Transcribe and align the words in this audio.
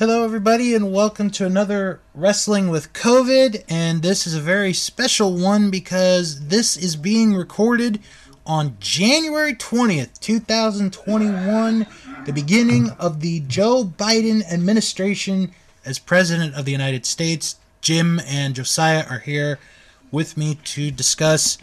Hello, 0.00 0.24
everybody, 0.24 0.74
and 0.74 0.94
welcome 0.94 1.28
to 1.28 1.44
another 1.44 2.00
Wrestling 2.14 2.70
with 2.70 2.94
COVID. 2.94 3.64
And 3.68 4.00
this 4.00 4.26
is 4.26 4.32
a 4.32 4.40
very 4.40 4.72
special 4.72 5.36
one 5.36 5.70
because 5.70 6.46
this 6.46 6.74
is 6.74 6.96
being 6.96 7.34
recorded 7.34 8.00
on 8.46 8.78
January 8.80 9.52
20th, 9.52 10.18
2021, 10.18 11.86
the 12.24 12.32
beginning 12.32 12.88
of 12.98 13.20
the 13.20 13.40
Joe 13.40 13.84
Biden 13.84 14.42
administration 14.50 15.52
as 15.84 15.98
President 15.98 16.54
of 16.54 16.64
the 16.64 16.72
United 16.72 17.04
States. 17.04 17.56
Jim 17.82 18.22
and 18.26 18.54
Josiah 18.54 19.04
are 19.10 19.18
here 19.18 19.58
with 20.10 20.34
me 20.34 20.54
to 20.64 20.90
discuss, 20.90 21.58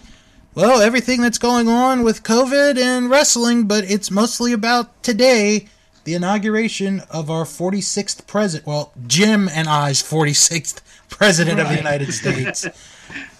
well, 0.54 0.80
everything 0.80 1.22
that's 1.22 1.40
going 1.40 1.68
on 1.68 2.04
with 2.04 2.22
COVID 2.22 2.78
and 2.78 3.10
wrestling, 3.10 3.68
but 3.68 3.84
it's 3.90 4.12
mostly 4.12 4.54
about 4.54 5.02
today 5.02 5.70
the 6.08 6.14
inauguration 6.14 7.02
of 7.12 7.30
our 7.30 7.44
46th 7.44 8.26
president. 8.28 8.66
Well, 8.66 8.94
Jim 9.08 9.50
and 9.50 9.68
I's 9.68 10.02
46th 10.02 10.80
president 11.10 11.58
right. 11.58 11.64
of 11.66 11.70
the 11.70 11.76
United 11.76 12.14
States, 12.14 12.66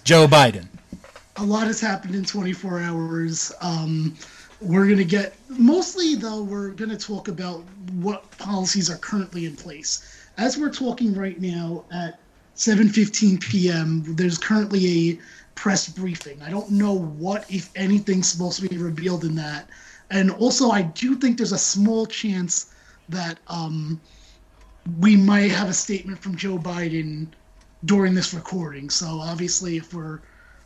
Joe 0.04 0.28
Biden. 0.28 0.68
A 1.38 1.46
lot 1.46 1.68
has 1.68 1.80
happened 1.80 2.14
in 2.14 2.26
24 2.26 2.82
hours. 2.82 3.54
Um, 3.62 4.16
we're 4.60 4.84
going 4.84 4.98
to 4.98 5.06
get, 5.06 5.36
mostly 5.48 6.16
though, 6.16 6.44
we're 6.44 6.72
going 6.72 6.90
to 6.90 6.98
talk 6.98 7.30
about 7.30 7.64
what 7.94 8.30
policies 8.38 8.90
are 8.90 8.98
currently 8.98 9.46
in 9.46 9.56
place. 9.56 10.28
As 10.38 10.58
we're 10.58 10.74
talking 10.74 11.14
right 11.14 11.40
now 11.40 11.86
at 11.90 12.20
7:15 12.58 13.40
p.m., 13.40 14.04
there's 14.16 14.38
currently 14.38 15.12
a 15.12 15.20
press 15.56 15.88
briefing. 15.88 16.42
I 16.42 16.50
don't 16.50 16.72
know 16.72 16.92
what, 16.92 17.50
if 17.50 17.70
anything's 17.78 18.28
supposed 18.28 18.60
to 18.60 18.68
be 18.68 18.78
revealed 18.78 19.24
in 19.24 19.36
that 19.36 19.70
and 20.10 20.32
also 20.32 20.70
I 20.70 20.84
do 20.84 21.16
think 21.16 21.38
there's 21.38 21.52
a 21.52 21.58
small 21.58 22.06
chance 22.06 22.74
that 23.10 23.40
um, 23.48 24.00
we 25.00 25.16
might 25.16 25.52
have 25.52 25.70
a 25.70 25.74
statement 25.74 26.20
from 26.20 26.36
Joe 26.36 26.58
Biden 26.58 27.28
during 27.86 28.14
this 28.14 28.34
recording. 28.34 28.90
So 28.90 29.20
obviously, 29.20 29.78
if 29.78 29.94
we're 29.94 30.20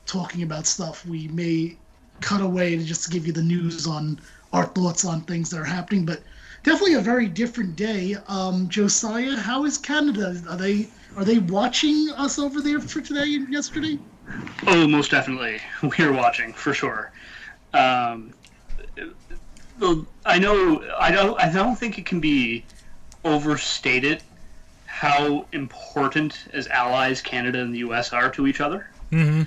talking 0.05 0.43
about 0.43 0.65
stuff, 0.65 1.05
we 1.05 1.27
may 1.29 1.77
cut 2.21 2.41
away 2.41 2.75
to 2.75 2.83
just 2.83 3.11
give 3.11 3.25
you 3.25 3.33
the 3.33 3.41
news 3.41 3.87
on 3.87 4.19
our 4.53 4.65
thoughts 4.65 5.05
on 5.05 5.21
things 5.21 5.49
that 5.49 5.59
are 5.59 5.65
happening. 5.65 6.05
But 6.05 6.21
definitely 6.63 6.95
a 6.95 7.01
very 7.01 7.27
different 7.27 7.75
day. 7.75 8.17
Um, 8.27 8.69
Josiah, 8.69 9.35
how 9.35 9.65
is 9.65 9.77
Canada? 9.77 10.41
Are 10.49 10.57
they 10.57 10.87
are 11.17 11.25
they 11.25 11.39
watching 11.39 12.09
us 12.15 12.39
over 12.39 12.61
there 12.61 12.79
for 12.79 13.01
today 13.01 13.35
and 13.35 13.51
yesterday? 13.51 13.99
Oh, 14.67 14.87
most 14.87 15.11
definitely. 15.11 15.59
We're 15.97 16.13
watching 16.13 16.53
for 16.53 16.73
sure. 16.73 17.11
Um, 17.73 18.33
well, 19.81 20.05
I 20.25 20.37
know 20.37 20.83
I 20.97 21.11
don't 21.11 21.37
I 21.39 21.51
don't 21.51 21.75
think 21.75 21.97
it 21.97 22.05
can 22.05 22.19
be 22.19 22.63
overstated 23.25 24.21
how 24.85 25.47
important 25.51 26.45
as 26.53 26.67
allies 26.67 27.21
Canada 27.21 27.59
and 27.59 27.73
the 27.73 27.79
U.S. 27.79 28.13
are 28.13 28.29
to 28.31 28.45
each 28.45 28.61
other. 28.61 28.87
Mm-hmm. 29.11 29.43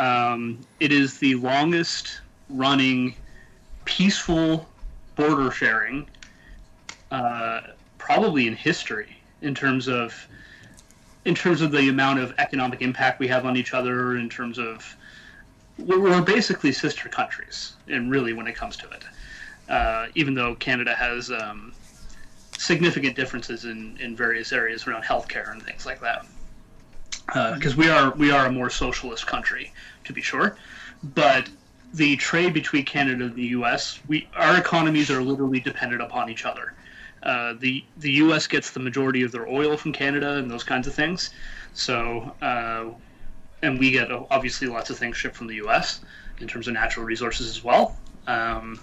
Um, 0.00 0.58
it 0.78 0.92
is 0.92 1.18
the 1.18 1.34
longest 1.34 2.20
running 2.48 3.16
peaceful 3.84 4.68
border 5.16 5.50
sharing, 5.50 6.06
uh, 7.10 7.62
probably 7.98 8.46
in 8.46 8.54
history, 8.54 9.16
in 9.42 9.54
terms 9.54 9.88
of 9.88 10.14
in 11.24 11.34
terms 11.34 11.60
of 11.60 11.72
the 11.72 11.88
amount 11.88 12.20
of 12.20 12.32
economic 12.38 12.82
impact 12.82 13.18
we 13.18 13.26
have 13.26 13.44
on 13.44 13.56
each 13.56 13.74
other, 13.74 14.16
in 14.16 14.28
terms 14.28 14.58
of 14.58 14.96
we're 15.76 16.22
basically 16.22 16.70
sister 16.70 17.08
countries, 17.08 17.74
and 17.88 18.12
really 18.12 18.32
when 18.32 18.46
it 18.46 18.54
comes 18.54 18.76
to 18.76 18.88
it 18.90 19.02
uh, 19.68 20.06
even 20.14 20.34
though 20.34 20.54
Canada 20.54 20.94
has 20.94 21.30
um, 21.30 21.72
significant 22.58 23.16
differences 23.16 23.64
in, 23.64 23.96
in 24.00 24.16
various 24.16 24.52
areas 24.52 24.86
around 24.86 25.02
healthcare 25.02 25.50
and 25.52 25.62
things 25.62 25.86
like 25.86 26.00
that. 26.00 26.26
Because 27.26 27.72
uh, 27.74 27.76
we 27.78 27.88
are 27.88 28.12
we 28.12 28.30
are 28.30 28.46
a 28.46 28.52
more 28.52 28.70
socialist 28.70 29.26
country, 29.26 29.72
to 30.04 30.12
be 30.12 30.22
sure, 30.22 30.56
but 31.02 31.48
the 31.92 32.16
trade 32.16 32.54
between 32.54 32.84
Canada 32.84 33.24
and 33.24 33.34
the 33.34 33.46
U.S. 33.46 33.98
we 34.06 34.28
our 34.36 34.56
economies 34.56 35.10
are 35.10 35.20
literally 35.20 35.58
dependent 35.58 36.02
upon 36.02 36.30
each 36.30 36.44
other. 36.44 36.74
Uh, 37.24 37.54
the 37.58 37.84
the 37.96 38.12
U.S. 38.12 38.46
gets 38.46 38.70
the 38.70 38.78
majority 38.78 39.22
of 39.22 39.32
their 39.32 39.48
oil 39.48 39.76
from 39.76 39.92
Canada 39.92 40.36
and 40.36 40.48
those 40.48 40.62
kinds 40.62 40.86
of 40.86 40.94
things, 40.94 41.30
so 41.74 42.32
uh, 42.40 42.84
and 43.62 43.78
we 43.80 43.90
get 43.90 44.08
obviously 44.30 44.68
lots 44.68 44.90
of 44.90 44.96
things 44.96 45.16
shipped 45.16 45.34
from 45.34 45.48
the 45.48 45.56
U.S. 45.56 46.02
in 46.40 46.46
terms 46.46 46.68
of 46.68 46.74
natural 46.74 47.04
resources 47.04 47.48
as 47.48 47.64
well. 47.64 47.96
Um, 48.28 48.78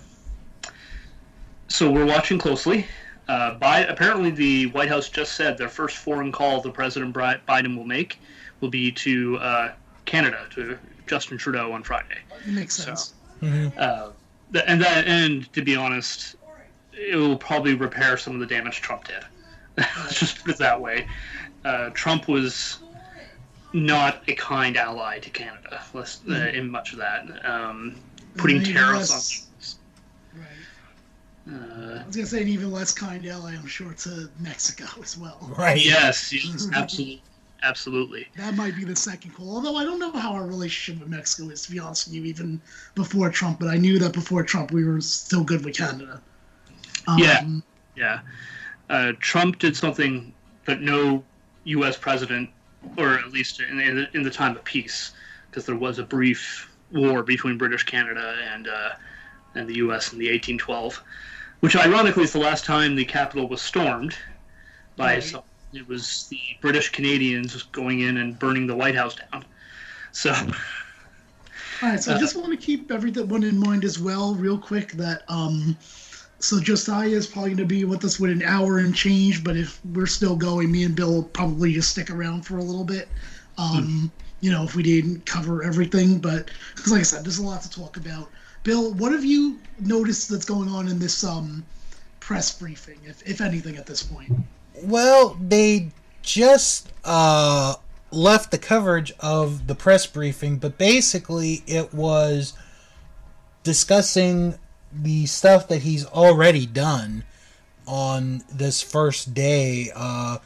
so 1.68 1.91
we're 1.91 2.06
watching 2.06 2.38
closely. 2.38 2.85
Uh, 3.28 3.53
by, 3.56 3.79
apparently, 3.79 4.29
the 4.29 4.68
White 4.68 4.90
House 4.90 5.09
just 5.09 5.34
said 5.34 5.57
their 5.57 5.69
first 5.69 5.97
foreign 5.97 6.31
call 6.31 6.62
the 6.62 6.72
President 6.72 7.16
Biden 7.16 7.78
will 7.78 7.85
make 7.85 8.19
will 8.59 8.69
be 8.69 8.91
to 8.91 9.38
uh, 9.38 9.74
Canada, 10.06 10.46
to 10.51 10.78
Justin 11.07 11.38
Trudeau 11.38 11.72
on 11.72 11.84
Friday. 11.84 12.19
Makes 12.46 12.75
sense. 12.75 13.13
So, 13.40 13.46
mm-hmm. 13.46 13.78
uh, 13.78 14.09
and 14.68 14.81
that, 14.81 15.07
and 15.07 15.51
to 15.53 15.62
be 15.62 15.75
honest, 15.75 16.35
it 16.94 17.16
will 17.16 17.38
probably 17.38 17.75
repair 17.75 18.18
some 18.18 18.34
of 18.34 18.40
the 18.40 18.45
damage 18.45 18.81
Trump 18.81 19.07
did. 19.07 19.24
Let's 19.78 20.19
just 20.19 20.44
put 20.44 20.51
it 20.51 20.57
that 20.59 20.80
way. 20.80 21.07
Uh, 21.66 21.90
Trump 21.94 22.28
was 22.28 22.80
not 23.72 24.22
a 24.28 24.35
kind 24.35 24.78
ally 24.78 25.19
to 25.19 25.30
Canada, 25.30 25.81
less, 25.94 26.22
uh, 26.28 26.31
mm-hmm. 26.31 26.56
in 26.56 26.69
much 26.69 26.94
of 26.94 27.00
that. 27.00 27.45
Um, 27.45 27.95
putting 28.38 28.63
tariffs 28.63 29.12
on 29.12 29.53
uh, 31.50 32.00
I 32.02 32.08
was 32.08 32.16
gonna 32.16 32.28
say 32.28 32.42
an 32.42 32.48
even 32.48 32.72
less 32.72 32.94
kind 32.94 33.26
ally, 33.26 33.54
I'm 33.54 33.68
sure, 33.68 33.94
to 33.94 34.30
Mexico 34.40 34.86
as 35.02 35.18
well. 35.18 35.54
Right. 35.58 35.84
Yes. 35.84 36.31
yes 36.31 36.68
absolutely. 36.74 37.24
Absolutely. 37.64 38.28
That 38.36 38.56
might 38.56 38.76
be 38.76 38.84
the 38.84 38.96
second 38.96 39.31
call. 39.31 39.56
Although 39.56 39.78
I 39.78 39.86
don't 39.86 39.98
know 39.98 40.12
how 40.12 40.34
our 40.34 40.46
relationship 40.46 41.02
with 41.02 41.09
Mexico 41.09 41.50
is, 41.50 41.62
to 41.62 41.72
be 41.72 41.80
honest 41.80 42.08
with 42.08 42.16
you, 42.16 42.26
even 42.26 42.62
before 42.94 43.30
Trump. 43.30 43.58
But 43.58 43.70
I 43.70 43.78
knew 43.78 44.00
that 44.00 44.12
before 44.12 44.44
Trump, 44.44 44.72
we 44.72 44.84
were 44.84 45.00
still 45.00 45.46
good 45.46 45.64
with 45.64 45.78
Canada. 45.78 46.22
Um, 47.08 47.20
yeah. 47.20 47.48
Yeah. 47.96 48.20
Uh, 48.90 49.14
Trump 49.20 49.60
did 49.60 49.78
something 49.78 50.34
that 50.66 50.81
no 50.81 51.24
U.S. 51.64 51.96
president, 51.96 52.50
or 52.98 53.14
at 53.14 53.31
least 53.31 53.62
in, 53.62 53.80
in, 53.80 53.96
the, 53.96 54.08
in 54.14 54.24
the 54.24 54.31
time 54.31 54.58
of 54.58 54.64
peace, 54.66 55.14
because 55.50 55.66
there 55.66 55.78
was 55.78 56.00
a 56.00 56.04
brief 56.04 56.70
war 56.92 57.24
between 57.24 57.58
British 57.58 57.84
Canada 57.84 58.36
and 58.54 58.68
uh, 58.68 58.90
and 59.56 59.70
the 59.70 59.75
U.S. 59.75 60.12
in 60.12 60.20
the 60.20 60.25
1812 60.25 61.02
which 61.63 61.78
ironically 61.78 62.25
is 62.25 62.34
the 62.34 62.40
last 62.40 62.66
time 62.66 62.94
the 62.94 63.06
Capitol 63.06 63.47
was 63.47 63.62
stormed 63.62 64.18
by 64.97 65.13
right. 65.13 65.24
some, 65.24 65.44
it 65.72 65.88
was 65.88 66.28
the 66.28 66.41
British 66.59 66.90
Canadians 66.90 67.63
going 67.63 68.01
in 68.01 68.18
and 68.18 68.38
burning 68.38 68.68
the 68.68 68.75
White 68.75 68.96
House 68.96 69.16
down. 69.16 69.46
So. 70.12 70.34
All 70.34 71.90
right, 71.90 72.03
so 72.03 72.12
uh, 72.12 72.18
I 72.18 72.19
just 72.19 72.35
want 72.35 72.51
to 72.51 72.57
keep 72.57 72.91
everyone 72.91 73.46
in 73.46 73.57
mind 73.57 73.85
as 73.85 73.97
well, 73.97 74.35
real 74.35 74.57
quick. 74.57 74.91
That 74.91 75.22
um, 75.29 75.78
so 76.40 76.59
Josiah 76.59 77.07
is 77.07 77.28
probably 77.28 77.51
going 77.51 77.59
to 77.59 77.66
be 77.66 77.85
with 77.85 78.03
us 78.03 78.19
with 78.19 78.31
an 78.31 78.44
hour 78.44 78.80
and 78.80 78.94
change, 78.94 79.41
but 79.41 79.56
if 79.56 79.80
we're 79.85 80.06
still 80.06 80.35
going, 80.35 80.69
me 80.69 80.84
and 80.84 80.94
Bill 80.94 81.13
will 81.13 81.24
probably 81.24 81.72
just 81.72 81.91
stick 81.91 82.09
around 82.09 82.45
for 82.45 82.57
a 82.57 82.62
little 82.62 82.84
bit. 82.84 83.07
Um, 83.57 83.85
hmm. 83.85 84.06
You 84.41 84.51
know, 84.51 84.63
if 84.63 84.75
we 84.75 84.84
didn't 84.84 85.25
cover 85.25 85.63
everything, 85.63 86.19
but 86.19 86.51
because 86.75 86.91
like 86.91 87.00
I 87.00 87.03
said, 87.03 87.24
there's 87.24 87.38
a 87.38 87.44
lot 87.44 87.62
to 87.62 87.69
talk 87.69 87.95
about. 87.95 88.30
Bill, 88.63 88.94
what 88.94 89.12
have 89.12 89.25
you 89.25 89.59
noticed 89.79 90.29
that's 90.29 90.46
going 90.46 90.69
on 90.69 90.88
in 90.88 91.00
this 91.00 91.24
um, 91.24 91.66
press 92.19 92.57
briefing, 92.57 93.00
if, 93.06 93.22
if 93.28 93.41
anything, 93.41 93.75
at 93.75 93.85
this 93.85 94.01
point? 94.01 94.31
Well, 94.81 95.38
they 95.41 95.91
just 96.22 96.91
uh, 97.03 97.75
left 98.12 98.51
the 98.51 98.57
coverage 98.57 99.13
of 99.19 99.68
the 99.68 99.75
press 99.75 100.07
briefing, 100.07 100.57
but 100.57 100.78
basically 100.78 101.63
it 101.68 101.94
was 101.94 102.53
discussing 103.63 104.57
the 104.94 105.25
stuff 105.25 105.68
that 105.68 105.81
he's 105.81 106.06
already 106.06 106.66
done 106.66 107.25
on 107.85 108.44
this 108.50 108.81
first 108.81 109.33
day. 109.33 109.92
Uh, 109.94 110.38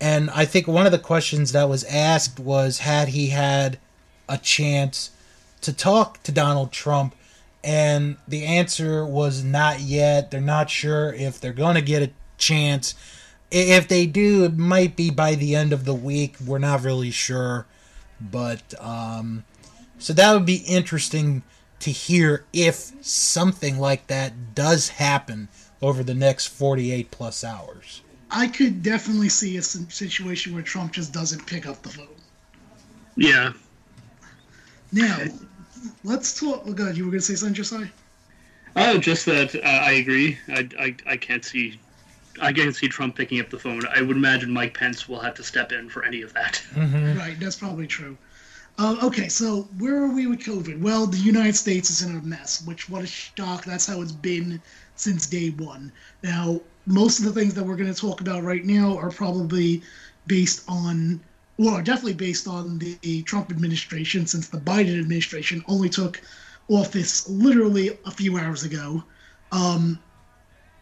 and 0.00 0.28
I 0.30 0.44
think 0.44 0.66
one 0.66 0.84
of 0.84 0.92
the 0.92 0.98
questions 0.98 1.52
that 1.52 1.68
was 1.68 1.84
asked 1.84 2.38
was 2.38 2.80
had 2.80 3.08
he 3.08 3.28
had 3.28 3.78
a 4.28 4.36
chance 4.36 5.10
to 5.62 5.72
talk 5.72 6.22
to 6.24 6.32
Donald 6.32 6.72
Trump 6.72 7.14
and 7.64 8.16
the 8.28 8.44
answer 8.44 9.06
was 9.06 9.42
not 9.42 9.80
yet. 9.80 10.30
They're 10.30 10.40
not 10.40 10.68
sure 10.68 11.14
if 11.14 11.40
they're 11.40 11.54
going 11.54 11.76
to 11.76 11.82
get 11.82 12.02
a 12.02 12.10
chance. 12.36 12.94
If 13.50 13.88
they 13.88 14.06
do, 14.06 14.44
it 14.44 14.56
might 14.56 14.96
be 14.96 15.10
by 15.10 15.34
the 15.34 15.56
end 15.56 15.72
of 15.72 15.86
the 15.86 15.94
week. 15.94 16.36
We're 16.44 16.58
not 16.58 16.82
really 16.82 17.10
sure. 17.10 17.66
But, 18.20 18.74
um, 18.80 19.44
so 19.98 20.12
that 20.12 20.32
would 20.34 20.44
be 20.44 20.56
interesting 20.56 21.42
to 21.80 21.90
hear 21.90 22.44
if 22.52 22.92
something 23.00 23.78
like 23.78 24.08
that 24.08 24.54
does 24.54 24.90
happen 24.90 25.48
over 25.80 26.02
the 26.02 26.14
next 26.14 26.48
48 26.48 27.10
plus 27.10 27.42
hours. 27.42 28.02
I 28.30 28.48
could 28.48 28.82
definitely 28.82 29.28
see 29.28 29.56
a 29.56 29.62
situation 29.62 30.52
where 30.54 30.62
Trump 30.62 30.92
just 30.92 31.12
doesn't 31.12 31.46
pick 31.46 31.66
up 31.66 31.82
the 31.82 31.88
phone. 31.88 32.08
Yeah. 33.16 33.52
Now, 34.92 35.18
let's 36.02 36.38
talk. 36.38 36.62
Oh 36.66 36.72
God, 36.72 36.96
you 36.96 37.04
were 37.04 37.10
going 37.10 37.20
to 37.20 37.26
say 37.26 37.34
something, 37.34 37.54
Josiah? 37.54 37.88
Oh, 38.76 38.98
just 38.98 39.26
that 39.26 39.54
uh, 39.54 39.60
I 39.66 39.92
agree. 39.92 40.38
I, 40.48 40.68
I, 40.78 40.96
I 41.06 41.16
can't 41.16 41.44
see 41.44 41.78
I 42.40 42.52
can't 42.52 42.74
see 42.74 42.88
Trump 42.88 43.16
picking 43.16 43.40
up 43.40 43.50
the 43.50 43.58
phone. 43.58 43.82
I 43.94 44.02
would 44.02 44.16
imagine 44.16 44.50
Mike 44.50 44.74
Pence 44.76 45.08
will 45.08 45.20
have 45.20 45.34
to 45.34 45.44
step 45.44 45.72
in 45.72 45.88
for 45.88 46.04
any 46.04 46.22
of 46.22 46.32
that. 46.34 46.62
Right, 46.76 47.38
that's 47.38 47.56
probably 47.56 47.86
true. 47.86 48.16
Uh, 48.76 48.96
okay, 49.04 49.28
so 49.28 49.68
where 49.78 50.02
are 50.02 50.12
we 50.12 50.26
with 50.26 50.40
COVID? 50.40 50.80
Well, 50.80 51.06
the 51.06 51.18
United 51.18 51.54
States 51.54 51.90
is 51.90 52.02
in 52.02 52.16
a 52.16 52.20
mess, 52.22 52.64
which 52.66 52.88
what 52.90 53.04
a 53.04 53.06
shock. 53.06 53.64
That's 53.64 53.86
how 53.86 54.02
it's 54.02 54.10
been 54.10 54.60
since 54.96 55.26
day 55.26 55.50
one. 55.50 55.92
Now, 56.24 56.60
most 56.86 57.20
of 57.20 57.24
the 57.24 57.32
things 57.32 57.54
that 57.54 57.64
we're 57.64 57.76
going 57.76 57.92
to 57.92 57.98
talk 57.98 58.20
about 58.20 58.42
right 58.42 58.64
now 58.64 58.98
are 58.98 59.10
probably 59.10 59.82
based 60.26 60.64
on, 60.66 61.20
well, 61.56 61.82
definitely 61.82 62.14
based 62.14 62.48
on 62.48 62.78
the 62.78 63.22
Trump 63.22 63.50
administration, 63.50 64.26
since 64.26 64.48
the 64.48 64.58
Biden 64.58 64.98
administration 64.98 65.64
only 65.68 65.88
took 65.88 66.20
office 66.68 67.28
literally 67.28 67.96
a 68.06 68.10
few 68.10 68.38
hours 68.38 68.64
ago. 68.64 69.04
Um, 69.52 69.98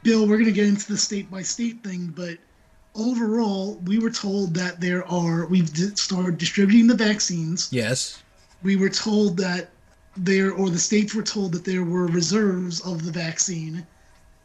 Bill, 0.03 0.27
we're 0.27 0.37
going 0.37 0.47
to 0.47 0.53
get 0.53 0.67
into 0.67 0.91
the 0.91 0.99
state 0.99 1.31
by 1.31 1.43
state 1.43 1.83
thing, 1.85 2.13
but 2.17 2.39
overall, 2.95 3.75
we 3.85 3.99
were 3.99 4.11
told 4.11 4.55
that 4.55 4.81
there 4.81 5.07
are, 5.07 5.47
we've 5.47 5.69
started 5.99 6.39
distributing 6.39 6.87
the 6.87 6.97
vaccines. 6.97 7.69
Yes. 7.71 8.23
We 8.63 8.77
were 8.77 8.89
told 8.89 9.37
that 9.39 9.71
there, 10.17 10.53
or 10.53 10.71
the 10.71 10.79
states 10.79 11.15
were 11.15 11.23
told 11.23 11.53
that 11.53 11.65
there 11.65 11.85
were 11.85 12.07
reserves 12.07 12.81
of 12.81 13.05
the 13.05 13.13
vaccine, 13.13 13.87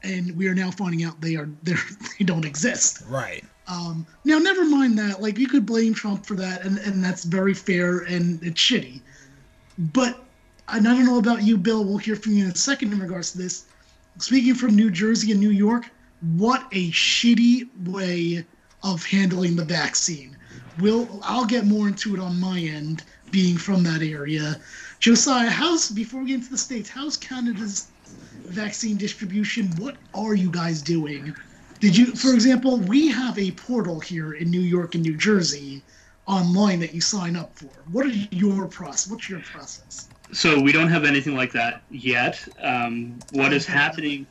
and 0.03 0.35
we 0.37 0.47
are 0.47 0.55
now 0.55 0.71
finding 0.71 1.03
out 1.03 1.19
they're, 1.21 1.49
they 1.63 2.25
don't 2.25 2.45
exist. 2.45 3.03
Right. 3.07 3.43
Um, 3.67 4.07
now, 4.23 4.37
never 4.39 4.63
mind 4.65 4.97
that. 4.99 5.21
Like, 5.21 5.37
you 5.37 5.47
could 5.47 5.65
blame 5.65 5.93
Trump 5.93 6.25
for 6.25 6.35
that, 6.35 6.63
and, 6.63 6.77
and 6.79 7.03
that's 7.03 7.23
very 7.23 7.53
fair 7.53 7.99
and 7.99 8.41
it's 8.41 8.61
shitty. 8.61 9.01
But, 9.77 10.19
and 10.69 10.87
I 10.87 10.93
don't 10.93 11.05
know 11.05 11.19
about 11.19 11.43
you, 11.43 11.57
Bill. 11.57 11.83
We'll 11.83 11.97
hear 11.97 12.15
from 12.15 12.33
you 12.33 12.45
in 12.45 12.51
a 12.51 12.55
second 12.55 12.93
in 12.93 12.99
regards 12.99 13.33
to 13.33 13.37
this. 13.37 13.65
Speaking 14.19 14.55
from 14.55 14.75
New 14.75 14.89
Jersey 14.89 15.31
and 15.31 15.39
New 15.39 15.51
York, 15.51 15.89
what 16.37 16.65
a 16.71 16.89
shitty 16.91 17.67
way 17.87 18.45
of 18.83 19.05
handling 19.05 19.55
the 19.55 19.65
vaccine. 19.65 20.35
We'll, 20.79 21.19
I'll 21.23 21.45
get 21.45 21.65
more 21.65 21.87
into 21.87 22.15
it 22.15 22.19
on 22.19 22.39
my 22.39 22.59
end, 22.59 23.03
being 23.31 23.57
from 23.57 23.83
that 23.83 24.01
area. 24.01 24.59
Josiah, 24.99 25.49
how's 25.49 25.91
before 25.91 26.21
we 26.21 26.27
get 26.27 26.35
into 26.35 26.51
the 26.51 26.57
states? 26.57 26.89
How's 26.89 27.17
Canada's 27.17 27.87
vaccine 28.45 28.97
distribution? 28.97 29.67
What 29.77 29.97
are 30.13 30.33
you 30.33 30.49
guys 30.49 30.81
doing? 30.81 31.35
Did 31.79 31.95
you, 31.95 32.07
for 32.15 32.33
example, 32.33 32.77
we 32.77 33.07
have 33.09 33.37
a 33.37 33.51
portal 33.51 33.99
here 33.99 34.33
in 34.33 34.49
New 34.49 34.61
York 34.61 34.95
and 34.95 35.03
New 35.03 35.15
Jersey 35.15 35.83
online 36.27 36.79
that 36.81 36.93
you 36.93 37.01
sign 37.01 37.35
up 37.35 37.57
for. 37.57 37.69
What 37.91 38.05
is 38.05 38.27
your 38.31 38.67
process? 38.67 39.09
What's 39.09 39.29
your 39.29 39.39
process? 39.39 40.09
So 40.33 40.61
we 40.61 40.73
don't 40.73 40.89
have 40.89 41.05
anything 41.05 41.35
like 41.35 41.53
that 41.53 41.81
yet. 41.89 42.45
Um, 42.61 43.17
what 43.31 43.53
is 43.53 43.65
happening? 43.65 44.27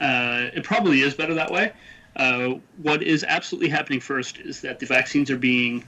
Uh, 0.00 0.46
it 0.54 0.62
probably 0.62 1.00
is 1.00 1.14
better 1.14 1.34
that 1.34 1.50
way. 1.50 1.72
Uh, 2.14 2.54
what 2.82 3.02
is 3.02 3.24
absolutely 3.24 3.68
happening 3.68 4.00
first 4.00 4.38
is 4.38 4.60
that 4.60 4.78
the 4.78 4.86
vaccines 4.86 5.30
are 5.30 5.36
being 5.36 5.84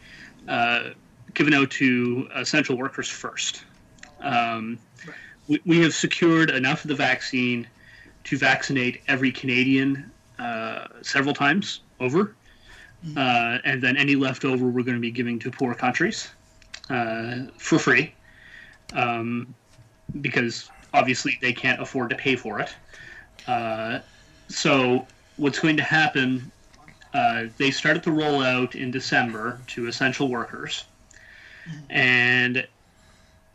uh, 0.48 0.90
given 1.34 1.54
out 1.54 1.70
to 1.70 2.28
essential 2.34 2.76
workers 2.76 3.08
first. 3.08 3.64
Um, 4.20 4.78
we, 5.46 5.60
we 5.64 5.80
have 5.80 5.94
secured 5.94 6.50
enough 6.50 6.84
of 6.84 6.88
the 6.88 6.94
vaccine 6.96 7.68
to 8.24 8.36
vaccinate 8.36 9.00
every 9.06 9.30
Canadian 9.30 10.10
uh, 10.40 10.86
several 11.02 11.34
times 11.34 11.80
over. 12.00 12.34
Uh, 13.16 13.58
and 13.64 13.82
then 13.82 13.96
any 13.96 14.14
leftover 14.14 14.66
we're 14.66 14.82
going 14.82 14.96
to 14.96 15.00
be 15.00 15.10
giving 15.10 15.38
to 15.38 15.50
poor 15.50 15.74
countries 15.74 16.28
uh, 16.90 17.46
for 17.56 17.78
free 17.78 18.12
um, 18.94 19.54
because 20.20 20.70
obviously 20.92 21.38
they 21.40 21.52
can't 21.52 21.80
afford 21.80 22.10
to 22.10 22.16
pay 22.16 22.36
for 22.36 22.60
it. 22.60 22.74
Uh, 23.46 24.00
so 24.48 25.06
what's 25.36 25.58
going 25.58 25.76
to 25.76 25.82
happen? 25.82 26.50
Uh, 27.14 27.44
they 27.56 27.70
started 27.70 28.02
the 28.02 28.10
rollout 28.10 28.74
in 28.74 28.90
December 28.90 29.60
to 29.66 29.86
essential 29.86 30.28
workers, 30.28 30.84
and 31.88 32.66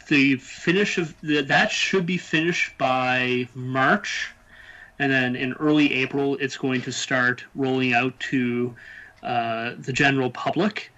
the 0.08 0.36
finish 0.38 0.98
of 0.98 1.16
the, 1.22 1.42
that 1.42 1.72
should 1.72 2.06
be 2.06 2.18
finished 2.18 2.78
by 2.78 3.48
March, 3.56 4.32
and 5.00 5.12
then 5.12 5.36
in 5.36 5.54
early 5.54 5.94
April 5.94 6.36
it's 6.38 6.58
going 6.58 6.82
to 6.82 6.92
start 6.92 7.44
rolling 7.56 7.94
out 7.94 8.18
to 8.20 8.76
uh, 9.24 9.74
the 9.80 9.94
general 9.94 10.30
public. 10.32 10.92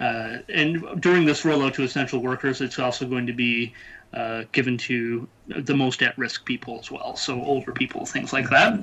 Uh, 0.00 0.38
and 0.48 1.00
during 1.00 1.24
this 1.24 1.42
rollout 1.42 1.74
to 1.74 1.82
essential 1.82 2.20
workers, 2.20 2.60
it's 2.60 2.78
also 2.78 3.06
going 3.06 3.26
to 3.26 3.32
be 3.32 3.72
uh, 4.12 4.44
given 4.52 4.76
to 4.76 5.28
the 5.46 5.74
most 5.74 6.02
at 6.02 6.16
risk 6.18 6.44
people 6.44 6.78
as 6.80 6.90
well, 6.90 7.16
so 7.16 7.42
older 7.42 7.72
people, 7.72 8.04
things 8.06 8.32
like 8.32 8.48
that. 8.50 8.78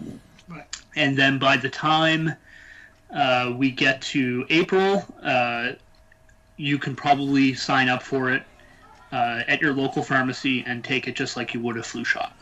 Right. 0.48 0.66
And 0.96 1.18
then 1.18 1.40
by 1.40 1.58
the 1.58 1.70
time 1.70 2.34
uh, 3.14 3.54
we 3.56 3.72
get 3.72 4.02
to 4.04 4.46
April, 4.50 5.06
uh, 5.22 5.74
you 6.58 6.78
can 6.78 6.96
probably 6.96 7.54
sign 7.54 7.90
up 7.90 8.04
for 8.04 8.32
it 8.32 8.44
uh, 9.12 9.42
at 9.48 9.62
your 9.62 9.74
local 9.74 10.04
pharmacy 10.04 10.64
and 10.66 10.84
take 10.84 11.08
it 11.08 11.16
just 11.16 11.36
like 11.36 11.54
you 11.54 11.60
would 11.60 11.78
a 11.78 11.84
flu 11.84 12.04
shot. 12.04 12.36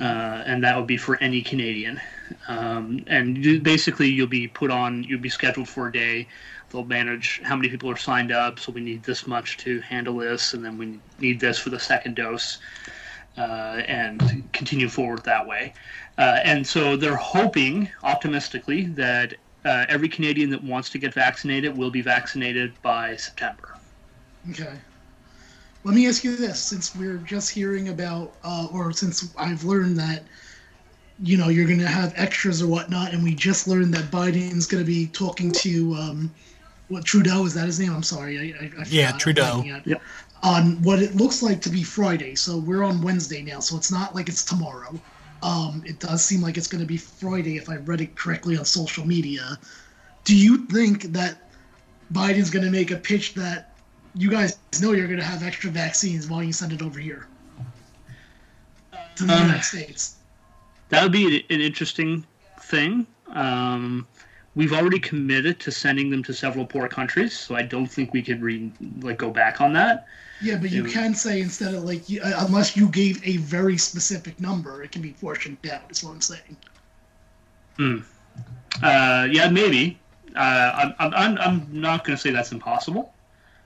Uh, 0.00 0.42
and 0.46 0.62
that 0.64 0.76
would 0.76 0.86
be 0.86 0.96
for 0.96 1.16
any 1.16 1.42
Canadian. 1.42 2.00
Um, 2.48 3.04
and 3.06 3.62
basically, 3.62 4.08
you'll 4.08 4.26
be 4.26 4.48
put 4.48 4.70
on, 4.70 5.04
you'll 5.04 5.20
be 5.20 5.28
scheduled 5.28 5.68
for 5.68 5.88
a 5.88 5.92
day. 5.92 6.28
They'll 6.70 6.84
manage 6.84 7.40
how 7.42 7.56
many 7.56 7.68
people 7.68 7.90
are 7.90 7.96
signed 7.96 8.32
up. 8.32 8.58
So 8.58 8.72
we 8.72 8.80
need 8.80 9.02
this 9.02 9.26
much 9.26 9.58
to 9.58 9.80
handle 9.80 10.16
this, 10.16 10.54
and 10.54 10.64
then 10.64 10.78
we 10.78 10.98
need 11.18 11.40
this 11.40 11.58
for 11.58 11.70
the 11.70 11.80
second 11.80 12.16
dose, 12.16 12.58
uh, 13.36 13.82
and 13.86 14.44
continue 14.52 14.88
forward 14.88 15.24
that 15.24 15.46
way. 15.46 15.74
Uh, 16.18 16.38
and 16.44 16.66
so 16.66 16.96
they're 16.96 17.16
hoping, 17.16 17.88
optimistically, 18.02 18.86
that 18.86 19.34
uh, 19.64 19.86
every 19.88 20.08
Canadian 20.08 20.50
that 20.50 20.62
wants 20.62 20.90
to 20.90 20.98
get 20.98 21.14
vaccinated 21.14 21.76
will 21.76 21.90
be 21.90 22.02
vaccinated 22.02 22.72
by 22.82 23.16
September. 23.16 23.76
Okay. 24.50 24.74
Let 25.84 25.94
me 25.94 26.08
ask 26.08 26.22
you 26.22 26.36
this: 26.36 26.60
since 26.60 26.94
we're 26.94 27.18
just 27.18 27.50
hearing 27.50 27.88
about, 27.88 28.34
uh, 28.44 28.68
or 28.72 28.92
since 28.92 29.34
I've 29.36 29.64
learned 29.64 29.98
that, 29.98 30.24
you 31.22 31.36
know, 31.36 31.48
you're 31.48 31.66
going 31.66 31.80
to 31.80 31.88
have 31.88 32.12
extras 32.16 32.62
or 32.62 32.68
whatnot, 32.68 33.12
and 33.12 33.22
we 33.22 33.34
just 33.34 33.66
learned 33.66 33.92
that 33.94 34.10
Biden's 34.10 34.66
going 34.66 34.82
to 34.82 34.86
be 34.86 35.06
talking 35.08 35.50
to, 35.52 35.94
um, 35.94 36.34
what 36.88 37.04
Trudeau 37.04 37.44
is 37.44 37.54
that 37.54 37.66
his 37.66 37.80
name? 37.80 37.92
I'm 37.92 38.02
sorry, 38.02 38.38
I, 38.38 38.64
I, 38.64 38.70
I 38.80 38.84
Yeah, 38.88 39.12
Trudeau. 39.12 39.62
blanking 39.62 39.74
out. 39.74 39.86
Yep. 39.86 40.02
On 40.44 40.82
what 40.82 41.00
it 41.00 41.14
looks 41.14 41.42
like 41.42 41.60
to 41.62 41.70
be 41.70 41.82
Friday, 41.84 42.34
so 42.34 42.58
we're 42.58 42.82
on 42.82 43.00
Wednesday 43.00 43.42
now, 43.42 43.60
so 43.60 43.76
it's 43.76 43.92
not 43.92 44.14
like 44.14 44.28
it's 44.28 44.44
tomorrow. 44.44 45.00
Um, 45.42 45.82
it 45.86 46.00
does 46.00 46.24
seem 46.24 46.40
like 46.40 46.56
it's 46.56 46.66
going 46.68 46.80
to 46.80 46.86
be 46.86 46.96
Friday 46.96 47.56
if 47.56 47.68
I 47.68 47.76
read 47.76 48.00
it 48.00 48.16
correctly 48.16 48.56
on 48.56 48.64
social 48.64 49.06
media. 49.06 49.58
Do 50.24 50.36
you 50.36 50.66
think 50.66 51.12
that 51.12 51.50
Biden's 52.12 52.50
going 52.50 52.64
to 52.64 52.70
make 52.70 52.90
a 52.90 52.96
pitch 52.96 53.34
that 53.34 53.71
you 54.14 54.30
guys 54.30 54.58
know 54.80 54.92
you're 54.92 55.06
going 55.06 55.18
to 55.18 55.24
have 55.24 55.42
extra 55.42 55.70
vaccines 55.70 56.28
while 56.28 56.42
you 56.42 56.52
send 56.52 56.72
it 56.72 56.82
over 56.82 56.98
here 56.98 57.26
to 59.16 59.24
the 59.24 59.32
Um, 59.32 59.42
United 59.42 59.64
States? 59.64 60.16
That 60.90 61.02
would 61.02 61.12
be 61.12 61.44
an 61.48 61.60
interesting 61.60 62.24
thing. 62.60 63.06
Um, 63.28 64.06
we've 64.54 64.72
already 64.72 64.98
committed 64.98 65.58
to 65.60 65.70
sending 65.70 66.10
them 66.10 66.22
to 66.24 66.34
several 66.34 66.66
poor 66.66 66.88
countries, 66.88 67.32
so 67.32 67.54
I 67.54 67.62
don't 67.62 67.86
think 67.86 68.12
we 68.12 68.22
could 68.22 68.42
re- 68.42 68.72
like 69.00 69.18
go 69.18 69.30
back 69.30 69.60
on 69.60 69.72
that. 69.72 70.06
Yeah, 70.42 70.56
but 70.56 70.70
you 70.70 70.86
yeah. 70.86 70.92
can 70.92 71.14
say 71.14 71.40
instead 71.40 71.72
of 71.74 71.84
like, 71.84 72.02
uh, 72.10 72.44
unless 72.46 72.76
you 72.76 72.88
gave 72.88 73.26
a 73.26 73.36
very 73.38 73.78
specific 73.78 74.38
number, 74.40 74.82
it 74.82 74.92
can 74.92 75.00
be 75.00 75.12
portioned 75.12 75.62
down. 75.62 75.80
Is 75.88 76.02
what 76.04 76.12
I'm 76.12 76.20
saying. 76.20 76.56
Uh, 78.82 79.28
yeah, 79.30 79.48
maybe. 79.48 79.98
Uh, 80.34 80.92
I'm, 80.98 81.14
I'm, 81.14 81.38
I'm 81.38 81.68
not 81.70 82.04
going 82.04 82.16
to 82.16 82.20
say 82.20 82.30
that's 82.30 82.52
impossible. 82.52 83.14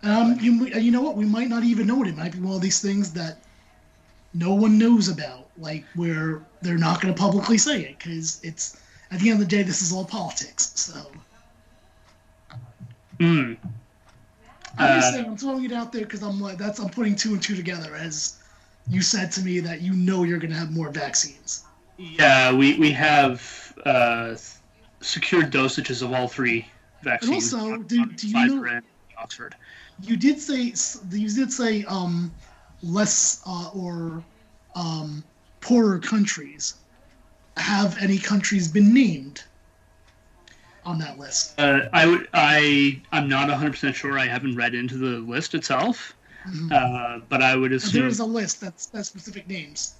Um, 0.02 0.38
you, 0.40 0.66
you 0.66 0.90
know 0.90 1.00
what? 1.02 1.16
We 1.16 1.24
might 1.24 1.48
not 1.48 1.64
even 1.64 1.86
know 1.86 2.02
it. 2.02 2.08
It 2.08 2.16
might 2.16 2.32
be 2.32 2.38
one 2.38 2.54
of 2.54 2.60
these 2.60 2.80
things 2.80 3.12
that 3.14 3.38
no 4.34 4.54
one 4.54 4.78
knows 4.78 5.08
about, 5.08 5.48
like 5.58 5.84
where 5.94 6.42
they're 6.62 6.78
not 6.78 7.00
going 7.00 7.12
to 7.14 7.18
publicly 7.20 7.58
say 7.58 7.82
it 7.82 7.98
because 7.98 8.40
it's 8.42 8.80
at 9.10 9.20
the 9.20 9.30
end 9.30 9.40
of 9.42 9.48
the 9.48 9.56
day, 9.56 9.62
this 9.62 9.82
is 9.82 9.92
all 9.92 10.04
politics. 10.04 10.72
So 10.76 11.00
Hmm. 13.18 13.54
I'm 14.78 15.00
just 15.00 15.08
Uh, 15.08 15.12
saying, 15.12 15.24
I'm 15.26 15.36
throwing 15.38 15.64
it 15.64 15.72
out 15.72 15.90
there 15.92 16.02
because 16.02 16.22
I'm 16.22 16.38
like, 16.40 16.58
that's 16.58 16.78
I'm 16.78 16.90
putting 16.90 17.16
two 17.16 17.32
and 17.32 17.42
two 17.42 17.56
together 17.56 17.94
as 17.96 18.36
you 18.88 19.00
said 19.00 19.32
to 19.32 19.42
me 19.42 19.58
that 19.60 19.80
you 19.80 19.94
know 19.94 20.22
you're 20.24 20.38
going 20.38 20.50
to 20.52 20.56
have 20.58 20.70
more 20.70 20.90
vaccines. 20.90 21.64
Yeah, 21.96 22.52
we, 22.52 22.78
we 22.78 22.92
have 22.92 23.72
uh, 23.86 24.36
secured 25.00 25.50
dosages 25.50 26.02
of 26.02 26.12
all 26.12 26.28
three 26.28 26.66
vaccines. 27.02 27.52
And 27.54 27.62
also, 27.62 27.82
do- 27.84 28.06
do 28.06 28.28
you 28.28 28.46
know- 28.60 28.80
Oxford. 29.18 29.54
You 30.02 30.16
did 30.16 30.38
say 30.40 30.72
you 31.10 31.28
did 31.30 31.52
say 31.52 31.84
um, 31.84 32.32
less 32.82 33.40
uh, 33.46 33.70
or 33.74 34.22
um, 34.74 35.24
poorer 35.60 35.98
countries. 35.98 36.74
Have 37.56 37.96
any 37.98 38.18
countries 38.18 38.68
been 38.68 38.92
named 38.92 39.42
on 40.84 40.98
that 40.98 41.18
list? 41.18 41.58
Uh, 41.58 41.88
I 41.92 42.06
would. 42.06 42.28
I. 42.34 43.00
I'm 43.12 43.28
not 43.28 43.48
100 43.48 43.70
percent 43.72 43.96
sure. 43.96 44.18
I 44.18 44.26
haven't 44.26 44.56
read 44.56 44.74
into 44.74 44.98
the 44.98 45.18
list 45.18 45.54
itself, 45.54 46.14
Mhm. 46.46 46.72
uh, 46.72 47.20
but 47.28 47.42
I 47.42 47.56
would 47.56 47.72
assume. 47.72 48.02
There 48.02 48.08
is 48.08 48.20
a 48.20 48.24
list 48.26 48.60
that's 48.60 48.86
that's 48.86 49.08
specific 49.08 49.48
names. 49.48 49.94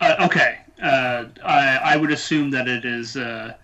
Uh, 0.00 0.16
okay. 0.20 0.58
Uh, 0.82 1.26
I, 1.44 1.76
I 1.76 1.96
would 1.96 2.10
assume 2.10 2.50
that 2.50 2.68
it 2.68 2.84
is 2.84 3.16
uh, 3.16 3.54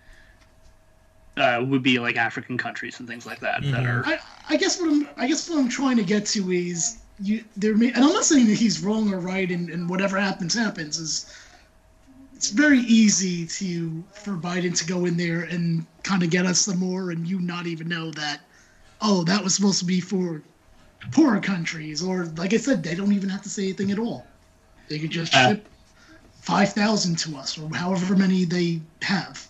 uh, 1.41 1.65
would 1.65 1.83
be 1.83 1.99
like 1.99 2.17
African 2.17 2.59
countries 2.59 2.99
and 3.01 3.09
things 3.09 3.27
like 3.27 3.41
that 3.41 3.63
that 3.63 3.85
Mhm. 3.85 3.89
are. 3.89 4.07
I, 4.07 4.19
I 4.51 4.57
guess 4.57 4.81
what 4.81 4.91
I'm 4.91 5.09
I 5.17 5.27
guess 5.27 5.49
what 5.49 5.59
I'm 5.59 5.69
trying 5.69 5.97
to 5.97 6.05
get 6.05 6.27
to 6.27 6.51
is 6.53 6.99
you 7.21 7.45
there 7.57 7.77
may 7.77 7.89
and 7.93 8.05
I'm 8.05 8.13
not 8.13 8.25
saying 8.25 8.47
that 8.47 8.55
he's 8.59 8.81
wrong 8.83 9.13
or 9.13 9.19
right 9.21 9.51
and, 9.51 9.71
and 9.71 9.89
whatever 9.89 10.19
happens 10.19 10.55
happens 10.55 10.99
is 10.99 11.27
it's 12.35 12.51
very 12.51 12.79
easy 12.81 13.47
to 13.47 14.05
for 14.13 14.33
Biden 14.37 14.77
to 14.79 14.87
go 14.87 15.05
in 15.05 15.17
there 15.17 15.41
and 15.43 15.85
kind 16.05 16.23
of 16.23 16.31
get 16.31 16.47
us 16.47 16.61
some 16.61 16.79
more 16.79 17.11
and 17.11 17.27
you 17.27 17.41
not 17.41 17.67
even 17.67 17.89
know 17.89 18.11
that 18.13 18.41
oh 19.01 19.25
that 19.25 19.43
was 19.43 19.55
supposed 19.55 19.81
to 19.81 19.85
be 19.85 20.01
for 20.01 20.41
poorer 21.13 21.41
countries 21.41 22.03
or 22.03 22.27
like 22.37 22.55
I 22.55 22.59
said 22.59 22.83
they 22.83 22.95
don't 22.95 23.13
even 23.13 23.29
have 23.29 23.43
to 23.43 23.49
say 23.49 23.65
anything 23.65 23.91
at 23.91 23.99
all 23.99 24.27
they 24.89 24.99
could 24.99 25.11
just 25.11 25.35
Uh. 25.35 25.49
ship 25.51 25.67
five 26.41 26.73
thousand 26.73 27.19
to 27.19 27.37
us 27.37 27.59
or 27.59 27.69
however 27.75 28.17
many 28.17 28.45
they 28.45 28.81
have 29.03 29.47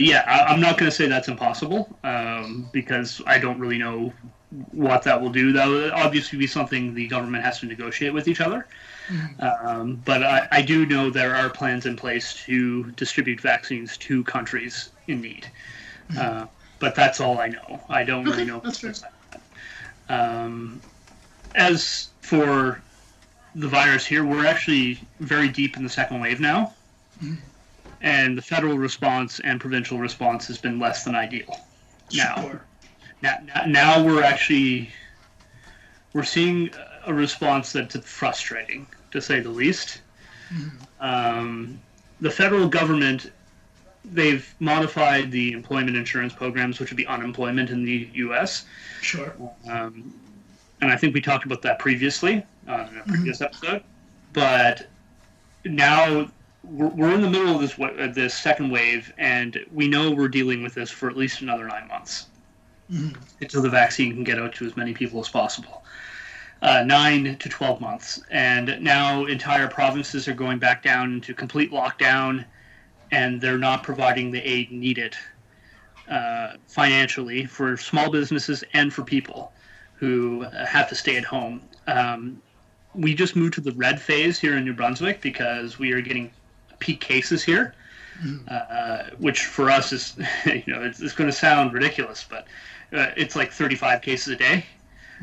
Yeah, 0.00 0.24
I, 0.26 0.52
I'm 0.52 0.60
not 0.60 0.78
going 0.78 0.90
to 0.90 0.96
say 0.96 1.06
that's 1.06 1.28
impossible 1.28 1.94
um, 2.04 2.68
because 2.72 3.20
I 3.26 3.38
don't 3.38 3.58
really 3.58 3.78
know 3.78 4.12
what 4.72 5.02
that 5.04 5.20
will 5.20 5.30
do. 5.30 5.52
That 5.52 5.68
will 5.68 5.92
obviously 5.92 6.38
be 6.38 6.46
something 6.46 6.94
the 6.94 7.06
government 7.06 7.44
has 7.44 7.60
to 7.60 7.66
negotiate 7.66 8.12
with 8.12 8.26
each 8.26 8.40
other. 8.40 8.66
Um, 9.40 10.00
but 10.04 10.22
I, 10.22 10.48
I 10.50 10.62
do 10.62 10.86
know 10.86 11.10
there 11.10 11.34
are 11.34 11.50
plans 11.50 11.84
in 11.84 11.96
place 11.96 12.34
to 12.46 12.90
distribute 12.92 13.40
vaccines 13.40 13.96
to 13.98 14.24
countries 14.24 14.90
in 15.06 15.20
need. 15.20 15.46
Uh, 16.18 16.46
but 16.78 16.94
that's 16.94 17.20
all 17.20 17.38
I 17.38 17.48
know. 17.48 17.80
I 17.88 18.02
don't 18.04 18.24
really 18.24 18.44
know. 18.44 18.60
that's 18.60 18.78
fair. 18.78 18.94
Um, 20.08 20.80
as 21.54 22.08
for 22.22 22.80
the 23.54 23.68
virus 23.68 24.06
here, 24.06 24.24
we're 24.24 24.46
actually 24.46 25.00
very 25.20 25.48
deep 25.48 25.76
in 25.76 25.82
the 25.82 25.90
second 25.90 26.20
wave 26.20 26.40
now. 26.40 26.72
And 28.00 28.36
the 28.36 28.42
federal 28.42 28.78
response 28.78 29.40
and 29.40 29.60
provincial 29.60 29.98
response 29.98 30.46
has 30.46 30.58
been 30.58 30.78
less 30.78 31.04
than 31.04 31.14
ideal. 31.14 31.66
Now, 32.14 32.36
Sure. 32.40 32.62
now, 33.22 33.38
now- 33.66 34.02
we're 34.02 34.22
actually 34.22 34.90
we're 36.12 36.24
seeing 36.24 36.70
a 37.06 37.14
response 37.14 37.72
that's 37.72 37.96
frustrating, 38.08 38.86
to 39.12 39.20
say 39.20 39.38
the 39.40 39.48
least. 39.50 40.00
Um, 41.00 41.80
the 42.20 42.30
federal 42.30 42.68
government 42.68 43.30
they've 44.12 44.54
modified 44.60 45.30
the 45.30 45.52
employment 45.52 45.96
insurance 45.96 46.32
programs, 46.32 46.80
which 46.80 46.90
would 46.90 46.96
be 46.96 47.06
unemployment 47.06 47.70
in 47.70 47.84
the 47.84 48.08
U.S. 48.14 48.64
sure 49.02 49.34
Um, 49.68 50.12
and 50.80 50.90
I 50.90 50.96
think 50.96 51.12
we 51.14 51.20
talked 51.20 51.44
about 51.44 51.60
that 51.62 51.78
previously 51.78 52.42
uh, 52.66 52.86
in 52.90 52.98
a 52.98 53.02
previous 53.06 53.40
episode. 53.42 53.82
But 54.32 54.88
now 55.64 56.30
we're, 56.62 56.88
we're 56.88 57.14
in 57.14 57.20
the 57.22 57.30
middle 57.30 57.54
of 57.54 57.60
this 57.60 57.78
uh, 57.78 58.12
this 58.14 58.34
second 58.34 58.70
wave, 58.70 59.12
and 59.18 59.64
we 59.72 59.88
know 59.88 60.10
we're 60.10 60.28
dealing 60.28 60.62
with 60.62 60.74
this 60.74 60.90
for 60.90 61.08
at 61.08 61.16
least 61.16 61.40
another 61.40 61.66
nine 61.66 61.88
months 61.88 62.26
until 63.40 63.62
the 63.62 63.70
vaccine 63.70 64.12
can 64.12 64.24
get 64.24 64.38
out 64.38 64.52
to 64.54 64.66
as 64.66 64.76
many 64.76 64.92
people 64.92 65.20
as 65.20 65.28
possible. 65.28 65.84
Uh, 66.62 66.82
nine 66.84 67.36
to 67.38 67.48
12 67.48 67.80
months. 67.80 68.20
And 68.30 68.76
now 68.80 69.24
entire 69.24 69.68
provinces 69.68 70.28
are 70.28 70.34
going 70.34 70.58
back 70.58 70.82
down 70.82 71.14
into 71.14 71.32
complete 71.32 71.70
lockdown, 71.70 72.44
and 73.12 73.40
they're 73.40 73.58
not 73.58 73.82
providing 73.82 74.30
the 74.30 74.40
aid 74.40 74.70
needed 74.70 75.16
uh, 76.10 76.54
financially 76.66 77.46
for 77.46 77.76
small 77.76 78.10
businesses 78.10 78.64
and 78.74 78.92
for 78.92 79.04
people 79.04 79.52
who 79.94 80.42
have 80.42 80.88
to 80.88 80.94
stay 80.94 81.16
at 81.16 81.24
home. 81.24 81.62
Um, 81.86 82.42
we 82.94 83.14
just 83.14 83.36
moved 83.36 83.54
to 83.54 83.60
the 83.60 83.72
red 83.72 84.00
phase 84.00 84.38
here 84.38 84.56
in 84.56 84.64
New 84.64 84.74
Brunswick 84.74 85.20
because 85.20 85.78
we 85.78 85.92
are 85.92 86.00
getting 86.00 86.30
peak 86.80 87.00
cases 87.00 87.42
here, 87.44 87.74
uh, 88.48 89.04
which 89.18 89.44
for 89.46 89.70
us 89.70 89.92
is, 89.92 90.14
you 90.46 90.62
know, 90.66 90.82
it's, 90.82 91.00
it's 91.00 91.12
going 91.14 91.30
to 91.30 91.36
sound 91.36 91.72
ridiculous, 91.72 92.26
but 92.28 92.46
uh, 92.92 93.12
it's 93.16 93.36
like 93.36 93.52
35 93.52 94.02
cases 94.02 94.34
a 94.34 94.36
day. 94.36 94.64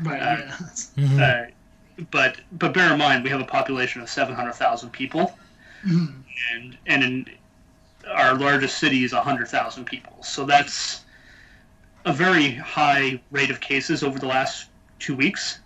right 0.02 0.20
Uh, 0.22 0.36
yeah. 0.38 0.56
Mhm. 0.96 1.20
Uh, 1.20 1.50
but 2.12 2.36
but 2.52 2.72
bear 2.72 2.92
in 2.92 2.98
mind 2.98 3.24
we 3.24 3.30
have 3.30 3.40
a 3.40 3.44
population 3.44 4.00
of 4.00 4.08
700,000 4.08 4.90
people, 4.90 5.36
Mhm. 5.84 6.22
and 6.54 6.78
and 6.86 7.02
in 7.02 7.26
our 8.08 8.34
largest 8.34 8.78
city 8.78 9.02
is 9.04 9.12
100,000 9.12 9.84
people. 9.84 10.16
So 10.22 10.44
that's 10.46 11.02
a 12.04 12.12
very 12.12 12.54
high 12.54 13.20
rate 13.32 13.50
of 13.50 13.60
cases 13.60 14.02
over 14.04 14.18
the 14.18 14.26
last 14.28 14.68
two 15.00 15.14
weeks. 15.16 15.58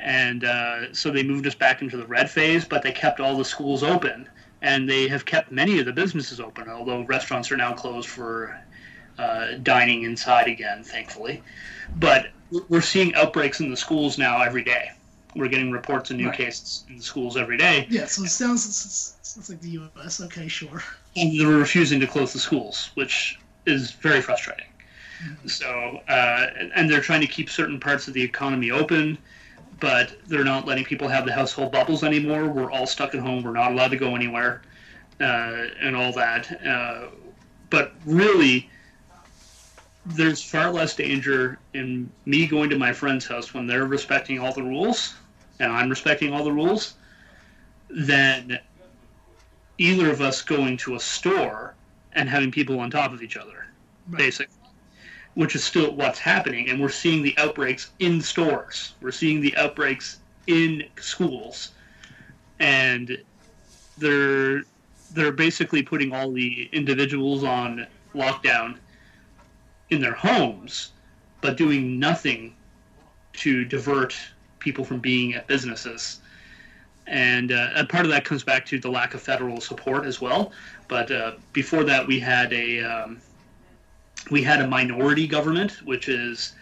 And 0.00 0.44
uh, 0.44 0.92
so 0.92 1.10
they 1.10 1.22
moved 1.22 1.46
us 1.46 1.54
back 1.54 1.82
into 1.82 1.96
the 1.96 2.06
red 2.06 2.30
phase, 2.30 2.64
but 2.64 2.82
they 2.82 2.92
kept 2.92 3.18
all 3.20 3.36
the 3.36 3.44
schools 3.44 3.82
open, 3.82 4.28
and 4.62 4.88
they 4.88 5.08
have 5.08 5.24
kept 5.24 5.50
many 5.52 5.78
of 5.78 5.86
the 5.86 5.92
businesses 5.92 6.40
open. 6.40 6.68
Although 6.68 7.02
restaurants 7.02 7.50
are 7.52 7.56
now 7.56 7.72
closed 7.72 8.08
for 8.08 8.58
uh, 9.18 9.54
dining 9.62 10.02
inside 10.04 10.48
again, 10.48 10.82
thankfully. 10.84 11.42
But 11.96 12.30
we're 12.68 12.80
seeing 12.80 13.14
outbreaks 13.14 13.60
in 13.60 13.70
the 13.70 13.76
schools 13.76 14.18
now 14.18 14.40
every 14.42 14.62
day. 14.64 14.90
We're 15.36 15.48
getting 15.48 15.70
reports 15.70 16.10
of 16.10 16.16
new 16.16 16.28
Right. 16.28 16.36
cases 16.36 16.84
in 16.88 16.96
the 16.96 17.02
schools 17.02 17.36
every 17.36 17.56
day. 17.58 17.86
Yeah, 17.90 18.06
so 18.06 18.22
it 18.24 18.30
sounds 18.30 18.64
sounds 19.22 19.48
like 19.50 19.60
the 19.60 19.70
U.S. 19.70 20.20
Okay, 20.20 20.48
sure. 20.48 20.82
and 21.16 21.38
they're 21.38 21.48
refusing 21.48 22.00
to 22.00 22.06
close 22.06 22.32
the 22.32 22.38
schools, 22.38 22.90
which 22.94 23.38
is 23.66 23.90
very 23.92 24.22
frustrating. 24.22 24.64
So, 25.46 26.00
uh, 26.08 26.46
and 26.74 26.88
they're 26.88 27.00
trying 27.00 27.20
to 27.22 27.26
keep 27.26 27.50
certain 27.50 27.80
parts 27.80 28.06
of 28.08 28.14
the 28.14 28.22
economy 28.22 28.70
open, 28.70 29.18
but 29.80 30.18
they're 30.26 30.44
not 30.44 30.66
letting 30.66 30.84
people 30.84 31.08
have 31.08 31.24
the 31.24 31.32
household 31.32 31.72
bubbles 31.72 32.02
anymore. 32.02 32.46
We're 32.46 32.70
all 32.70 32.86
stuck 32.86 33.14
at 33.14 33.20
home. 33.20 33.42
We're 33.42 33.52
not 33.52 33.72
allowed 33.72 33.90
to 33.90 33.96
go 33.96 34.14
anywhere, 34.14 34.62
uh, 35.20 35.66
and 35.80 35.94
all 35.94 36.12
that. 36.12 36.66
Uh, 36.66 37.08
but 37.70 37.92
really, 38.04 38.68
there's 40.06 40.42
far 40.42 40.70
less 40.70 40.96
danger 40.96 41.58
in 41.74 42.10
me 42.24 42.46
going 42.46 42.70
to 42.70 42.78
my 42.78 42.92
friend's 42.92 43.26
house 43.26 43.52
when 43.52 43.66
they're 43.66 43.86
respecting 43.86 44.38
all 44.38 44.52
the 44.52 44.62
rules, 44.62 45.14
and 45.60 45.70
I'm 45.70 45.90
respecting 45.90 46.32
all 46.32 46.44
the 46.44 46.52
rules, 46.52 46.94
than 47.90 48.58
either 49.78 50.10
of 50.10 50.20
us 50.20 50.42
going 50.42 50.76
to 50.78 50.96
a 50.96 51.00
store 51.00 51.74
and 52.14 52.28
having 52.28 52.50
people 52.50 52.80
on 52.80 52.90
top 52.90 53.12
of 53.12 53.22
each 53.22 53.36
other, 53.36 53.66
Right. 54.08 54.18
basically, 54.18 54.57
which 55.38 55.54
is 55.54 55.62
still 55.62 55.94
what's 55.94 56.18
happening. 56.18 56.68
And 56.68 56.80
we're 56.80 56.88
seeing 56.88 57.22
the 57.22 57.32
outbreaks 57.38 57.92
in 58.00 58.20
stores, 58.20 58.94
we're 59.00 59.12
seeing 59.12 59.40
the 59.40 59.56
outbreaks 59.56 60.18
in 60.48 60.82
schools, 60.98 61.70
and 62.58 63.16
they're 63.98 64.62
they're 65.12 65.30
basically 65.30 65.80
putting 65.80 66.12
all 66.12 66.32
the 66.32 66.68
individuals 66.72 67.44
on 67.44 67.86
lockdown 68.16 68.78
in 69.90 70.00
their 70.00 70.12
homes, 70.12 70.90
but 71.40 71.56
doing 71.56 72.00
nothing 72.00 72.52
to 73.34 73.64
divert 73.64 74.16
people 74.58 74.84
from 74.84 74.98
being 74.98 75.34
at 75.34 75.46
businesses 75.46 76.18
and, 77.08 77.52
uh, 77.52 77.86
part 77.86 78.04
of 78.04 78.10
that 78.10 78.24
comes 78.24 78.44
back 78.44 78.66
to 78.66 78.78
the 78.78 78.90
lack 78.90 79.14
of 79.14 79.22
federal 79.22 79.60
support 79.60 80.04
as 80.04 80.20
well. 80.20 80.52
But 80.88 81.10
uh, 81.10 81.32
before 81.52 81.84
that, 81.84 82.06
we 82.06 82.20
had 82.20 82.52
a 82.52 82.82
um, 82.82 83.20
we 84.30 84.42
had 84.42 84.60
a 84.60 84.66
minority 84.66 85.26
government, 85.26 85.72
which 85.84 86.08
is 86.08 86.54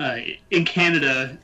uh, 0.00 0.18
in 0.50 0.64
Canada. 0.64 1.36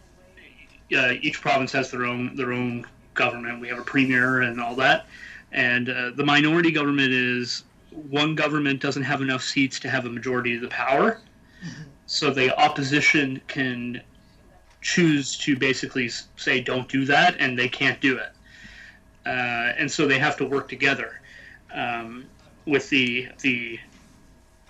Uh, 0.97 1.13
each 1.21 1.41
province 1.41 1.73
has 1.73 1.91
their 1.91 2.05
own 2.05 2.35
their 2.35 2.53
own 2.53 2.87
government. 3.15 3.61
We 3.61 3.69
have 3.69 3.79
a 3.79 3.85
premier 3.85 4.43
and 4.43 4.61
all 4.61 4.75
that, 4.77 5.07
and 5.53 5.89
uh, 5.89 6.11
the 6.15 6.25
minority 6.25 6.71
government 6.71 7.13
is 7.13 7.65
one 7.91 8.35
government 8.35 8.81
doesn't 8.81 9.03
have 9.03 9.21
enough 9.21 9.43
seats 9.43 9.79
to 9.81 9.91
have 9.91 10.07
a 10.07 10.11
majority 10.11 10.55
of 10.55 10.63
the 10.63 10.69
power, 10.69 11.21
so 12.07 12.31
the 12.31 12.59
opposition 12.59 13.41
can 13.49 14.01
choose 14.81 15.37
to 15.37 15.57
basically 15.57 16.09
say 16.37 16.61
don't 16.61 16.89
do 16.89 17.05
that 17.05 17.35
and 17.41 17.59
they 17.59 17.69
can't 17.69 18.01
do 18.01 18.17
it 18.17 18.33
uh, 19.27 19.73
and 19.77 19.91
so 19.91 20.07
they 20.07 20.19
have 20.19 20.37
to 20.37 20.47
work 20.47 20.69
together 20.69 21.21
um, 21.75 22.25
with 22.67 22.89
the 22.91 23.29
the 23.41 23.79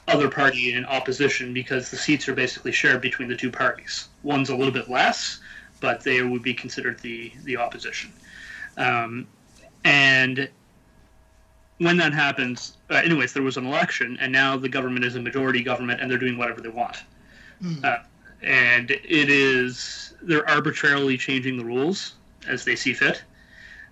other 0.09 0.29
party 0.29 0.73
in 0.75 0.85
opposition 0.87 1.53
because 1.53 1.91
the 1.91 1.97
seats 1.97 2.29
are 2.29 2.35
basically 2.35 2.73
shared 2.73 3.01
between 3.01 3.29
the 3.29 3.37
two 3.37 3.51
parties. 3.51 4.09
One's 4.23 4.49
a 4.49 4.57
little 4.57 4.73
bit 4.73 4.89
less 4.89 5.41
but 5.81 6.03
they 6.03 6.23
would 6.23 6.43
be 6.43 6.55
considered 6.55 6.99
the 7.01 7.33
the 7.45 7.57
opposition. 7.57 8.13
Um, 8.77 9.27
and 9.85 10.49
when 11.79 11.97
that 11.97 12.13
happens 12.13 12.77
uh, 12.91 12.95
anyways 12.95 13.33
there 13.33 13.43
was 13.43 13.57
an 13.57 13.67
election 13.67 14.19
and 14.21 14.33
now 14.33 14.57
the 14.57 14.69
government 14.69 15.05
is 15.05 15.17
a 15.17 15.21
majority 15.21 15.63
government 15.63 16.01
and 16.01 16.11
they're 16.11 16.19
doing 16.19 16.37
whatever 16.37 16.61
they 16.61 16.69
want. 16.69 16.99
Uh, 17.85 17.99
and 18.43 18.91
it 18.91 19.31
is 19.31 20.15
they're 20.23 20.49
arbitrarily 20.49 21.17
changing 21.17 21.57
the 21.57 21.65
rules 21.65 22.15
as 22.49 22.65
they 22.65 22.77
see 22.77 22.93
fit. 22.93 23.23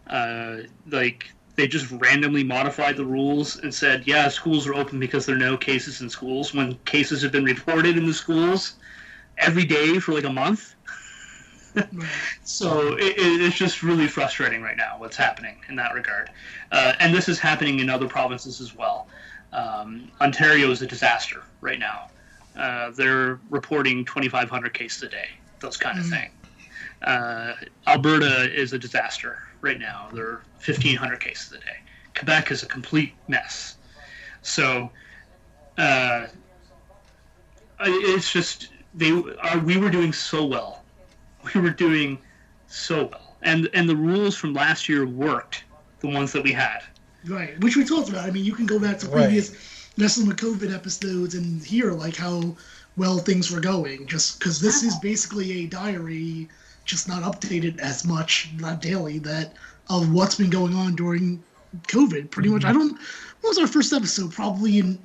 Uh, 0.08 0.58
like 0.90 1.32
they 1.56 1.66
just 1.66 1.90
randomly 1.90 2.44
modified 2.44 2.96
the 2.96 3.04
rules 3.04 3.56
and 3.56 3.74
said, 3.74 4.06
"Yeah, 4.06 4.28
schools 4.28 4.66
are 4.66 4.74
open 4.74 5.00
because 5.00 5.26
there 5.26 5.34
are 5.34 5.38
no 5.38 5.56
cases 5.56 6.00
in 6.00 6.08
schools." 6.08 6.54
When 6.54 6.76
cases 6.84 7.22
have 7.22 7.32
been 7.32 7.44
reported 7.44 7.96
in 7.96 8.06
the 8.06 8.14
schools 8.14 8.74
every 9.38 9.64
day 9.64 9.98
for 9.98 10.12
like 10.12 10.24
a 10.24 10.32
month. 10.32 10.74
So 12.42 12.96
it, 12.96 13.18
it, 13.18 13.42
it's 13.42 13.56
just 13.56 13.82
really 13.82 14.06
frustrating 14.06 14.62
right 14.62 14.78
now 14.78 14.94
what's 14.96 15.16
happening 15.16 15.56
in 15.68 15.76
that 15.76 15.92
regard, 15.92 16.30
uh, 16.72 16.94
and 17.00 17.14
this 17.14 17.28
is 17.28 17.38
happening 17.38 17.80
in 17.80 17.90
other 17.90 18.08
provinces 18.08 18.62
as 18.62 18.74
well. 18.74 19.08
Um, 19.52 20.10
Ontario 20.20 20.70
is 20.70 20.80
a 20.80 20.86
disaster 20.86 21.42
right 21.60 21.78
now. 21.78 22.08
Uh, 22.56 22.92
they're 22.92 23.40
reporting 23.50 24.06
2,500 24.06 24.72
cases 24.72 25.02
a 25.02 25.08
day, 25.08 25.28
those 25.60 25.76
kind 25.76 25.98
of 25.98 26.06
thing. 26.06 26.30
Uh, 27.02 27.52
Alberta 27.86 28.50
is 28.58 28.72
a 28.72 28.78
disaster 28.78 29.38
right 29.66 29.78
now. 29.78 30.08
They're 30.12 30.40
1,500 30.64 31.20
cases 31.20 31.52
a 31.52 31.58
day. 31.58 31.76
Quebec 32.14 32.50
is 32.50 32.62
a 32.62 32.66
complete 32.66 33.12
mess. 33.28 33.76
So 34.42 34.90
uh, 35.76 36.26
it's 37.80 38.32
just 38.32 38.68
they 38.94 39.10
are. 39.42 39.58
We 39.58 39.76
were 39.76 39.90
doing 39.90 40.12
so 40.12 40.44
well. 40.44 40.82
We 41.54 41.60
were 41.60 41.70
doing 41.70 42.18
so 42.66 43.04
well, 43.12 43.36
and 43.42 43.68
and 43.72 43.88
the 43.88 43.94
rules 43.94 44.34
from 44.36 44.52
last 44.52 44.88
year 44.88 45.06
worked. 45.06 45.64
The 46.00 46.08
ones 46.08 46.32
that 46.32 46.42
we 46.42 46.52
had. 46.52 46.80
Right, 47.24 47.58
which 47.60 47.76
we 47.76 47.84
talked 47.84 48.08
about. 48.08 48.28
I 48.28 48.30
mean, 48.32 48.44
you 48.44 48.52
can 48.52 48.66
go 48.66 48.78
back 48.78 48.98
to 48.98 49.06
Right. 49.06 49.26
previous 49.26 49.52
Wrestling 49.98 50.26
with 50.28 50.36
COVID 50.36 50.74
episodes 50.74 51.34
and 51.34 51.64
hear 51.64 51.92
like 51.92 52.16
how 52.16 52.56
well 52.96 53.18
things 53.18 53.50
were 53.50 53.60
going. 53.60 54.06
Just 54.06 54.38
because 54.38 54.60
this 54.60 54.82
is 54.82 54.94
basically 54.98 55.64
a 55.64 55.66
diary, 55.66 56.48
just 56.86 57.08
not 57.08 57.22
updated 57.22 57.78
as 57.80 58.04
much, 58.06 58.50
not 58.56 58.80
daily, 58.80 59.18
that 59.20 59.52
of 59.90 60.12
what's 60.12 60.36
been 60.36 60.50
going 60.50 60.74
on 60.74 60.94
during 60.96 61.42
COVID. 61.88 62.30
Pretty 62.30 62.48
much. 62.48 62.64
I 62.64 62.72
don't. 62.72 62.92
What 63.40 63.50
was 63.50 63.58
our 63.58 63.66
first 63.66 63.92
episode? 63.92 64.32
Probably 64.32 64.78
in 64.78 64.98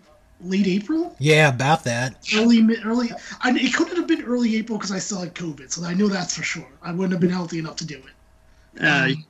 late 0.44 0.66
April, 0.66 1.16
Yeah, 1.20 1.50
about 1.50 1.84
that. 1.84 2.16
early 2.36 2.66
early. 2.84 3.12
I, 3.42 3.52
it 3.52 3.74
couldn't 3.74 3.98
have 3.98 4.08
been 4.08 4.24
early 4.24 4.56
April 4.56 4.78
because 4.78 4.92
I 4.92 4.98
still 5.00 5.20
had 5.20 5.36
COVID, 5.36 5.72
so 5.72 5.84
I 5.84 5.94
know 5.94 6.08
that's 6.08 6.36
for 6.36 6.44
sure. 6.44 6.68
I 6.82 6.92
wouldn't 6.92 7.12
have 7.12 7.20
been 7.22 7.30
healthy 7.30 7.60
enough 7.60 7.76
to 7.78 7.86
do 7.86 7.98
it. 7.98 8.84
Uh, 8.84 9.10
Um, 9.12 9.26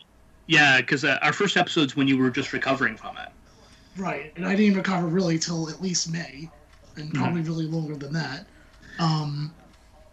yeah, 0.48 0.79
because 0.79 1.03
uh, 1.03 1.17
our 1.22 1.34
first 1.34 1.58
episode's 1.58 1.96
when 1.96 2.08
you 2.08 2.17
were 2.17 2.29
just 2.29 2.53
recovering 2.53 2.96
from 2.96 3.17
it. 3.17 3.29
Right, 3.98 4.31
and 4.38 4.46
I 4.46 4.55
didn't 4.55 4.77
recover 4.77 5.08
really 5.08 5.38
till 5.38 5.70
at 5.70 5.81
least 5.81 6.12
May, 6.12 6.50
and 6.96 7.13
probably 7.13 7.41
really 7.41 7.65
longer 7.65 7.96
than 7.96 8.13
that. 8.13 8.46
Um, 9.00 9.53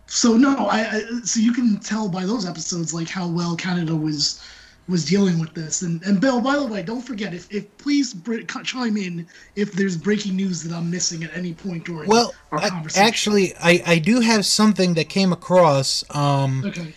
so 0.09 0.37
no, 0.37 0.57
I, 0.67 0.81
I 0.81 1.01
so 1.23 1.39
you 1.39 1.53
can 1.53 1.79
tell 1.79 2.09
by 2.09 2.25
those 2.25 2.47
episodes 2.47 2.93
like 2.93 3.09
how 3.09 3.29
well 3.29 3.55
Canada 3.55 3.95
was 3.95 4.43
was 4.89 5.05
dealing 5.05 5.39
with 5.39 5.53
this. 5.55 5.83
And 5.83 6.03
and 6.03 6.21
Bill, 6.21 6.41
by 6.41 6.57
the 6.57 6.67
way, 6.67 6.83
don't 6.83 7.03
forget 7.03 7.35
if 7.35 7.53
if 7.53 7.77
please 7.77 8.15
br- 8.15 8.41
chime 8.41 8.97
in 8.97 9.27
if 9.55 9.73
there's 9.73 9.97
breaking 9.97 10.35
news 10.35 10.63
that 10.63 10.75
I'm 10.75 10.91
missing 10.91 11.23
at 11.25 11.37
any 11.37 11.53
point 11.53 11.85
during 11.85 12.09
Well, 12.09 12.35
our 12.51 12.59
I, 12.59 12.71
conversation. 12.71 13.07
actually, 13.07 13.55
I, 13.57 13.83
I 13.87 13.99
do 13.99 14.21
have 14.21 14.47
something 14.47 14.95
that 14.95 15.11
came 15.11 15.33
across. 15.33 16.03
Um, 16.15 16.65
okay, 16.65 16.95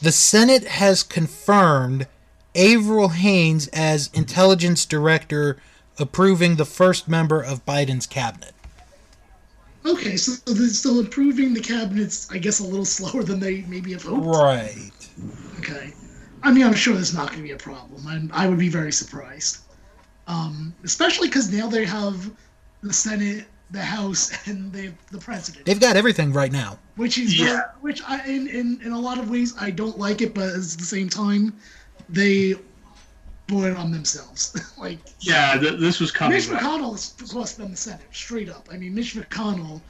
the 0.00 0.12
Senate 0.12 0.66
has 0.66 1.02
confirmed 1.02 2.06
Avril 2.54 3.10
Haines 3.10 3.68
as 3.68 4.10
intelligence 4.14 4.86
director, 4.86 5.58
approving 5.98 6.56
the 6.56 6.64
first 6.64 7.08
member 7.08 7.42
of 7.42 7.66
Biden's 7.66 8.06
cabinet. 8.06 8.54
Okay, 9.88 10.16
so 10.16 10.32
they're 10.52 10.68
still 10.68 11.00
improving 11.00 11.54
the 11.54 11.60
cabinets. 11.60 12.30
I 12.30 12.38
guess 12.38 12.60
a 12.60 12.64
little 12.64 12.84
slower 12.84 13.22
than 13.22 13.40
they 13.40 13.62
maybe 13.62 13.92
have 13.92 14.02
hoped. 14.02 14.26
Right. 14.26 14.90
Okay. 15.58 15.92
I 16.42 16.52
mean, 16.52 16.64
I'm 16.64 16.74
sure 16.74 16.94
that's 16.94 17.12
not 17.14 17.28
going 17.28 17.38
to 17.38 17.42
be 17.44 17.50
a 17.52 17.56
problem. 17.56 18.06
and 18.06 18.30
I 18.32 18.46
would 18.48 18.58
be 18.58 18.68
very 18.68 18.92
surprised. 18.92 19.58
Um, 20.26 20.74
especially 20.84 21.28
because 21.28 21.52
now 21.52 21.66
they 21.68 21.84
have 21.84 22.30
the 22.82 22.92
Senate, 22.92 23.46
the 23.70 23.82
House, 23.82 24.30
and 24.46 24.72
they 24.72 24.84
have 24.86 24.94
the 25.10 25.18
President, 25.18 25.64
They've 25.66 25.80
got 25.80 25.96
everything 25.96 26.32
right 26.32 26.52
now. 26.52 26.78
which 26.96 27.18
is 27.18 27.38
Yeah. 27.38 27.62
which 27.80 28.02
I, 28.06 28.24
in, 28.26 28.46
in 28.48 28.80
in 28.84 28.92
a 28.92 28.98
lot 28.98 29.18
of 29.18 29.30
ways 29.30 29.54
I 29.58 29.70
don't 29.70 29.98
like 29.98 30.20
it, 30.20 30.34
but 30.34 30.48
at 30.50 30.54
the 30.54 30.84
same 30.84 31.08
time, 31.08 31.54
they 32.08 32.54
brought 33.48 33.64
it 33.64 33.76
on 33.76 33.90
themselves. 33.90 34.54
like 34.78 34.98
Yeah, 35.20 35.58
th- 35.58 35.80
this 35.80 35.98
was 35.98 36.12
coming. 36.12 36.36
Mitch 36.36 36.48
right? 36.48 36.62
McConnell 36.62 37.32
cost 37.32 37.56
them 37.56 37.72
the 37.72 37.76
Senate 37.76 38.06
straight 38.12 38.48
up. 38.48 38.68
I 38.70 38.76
mean, 38.76 38.94
Mitch 38.94 39.16
McConnell. 39.16 39.80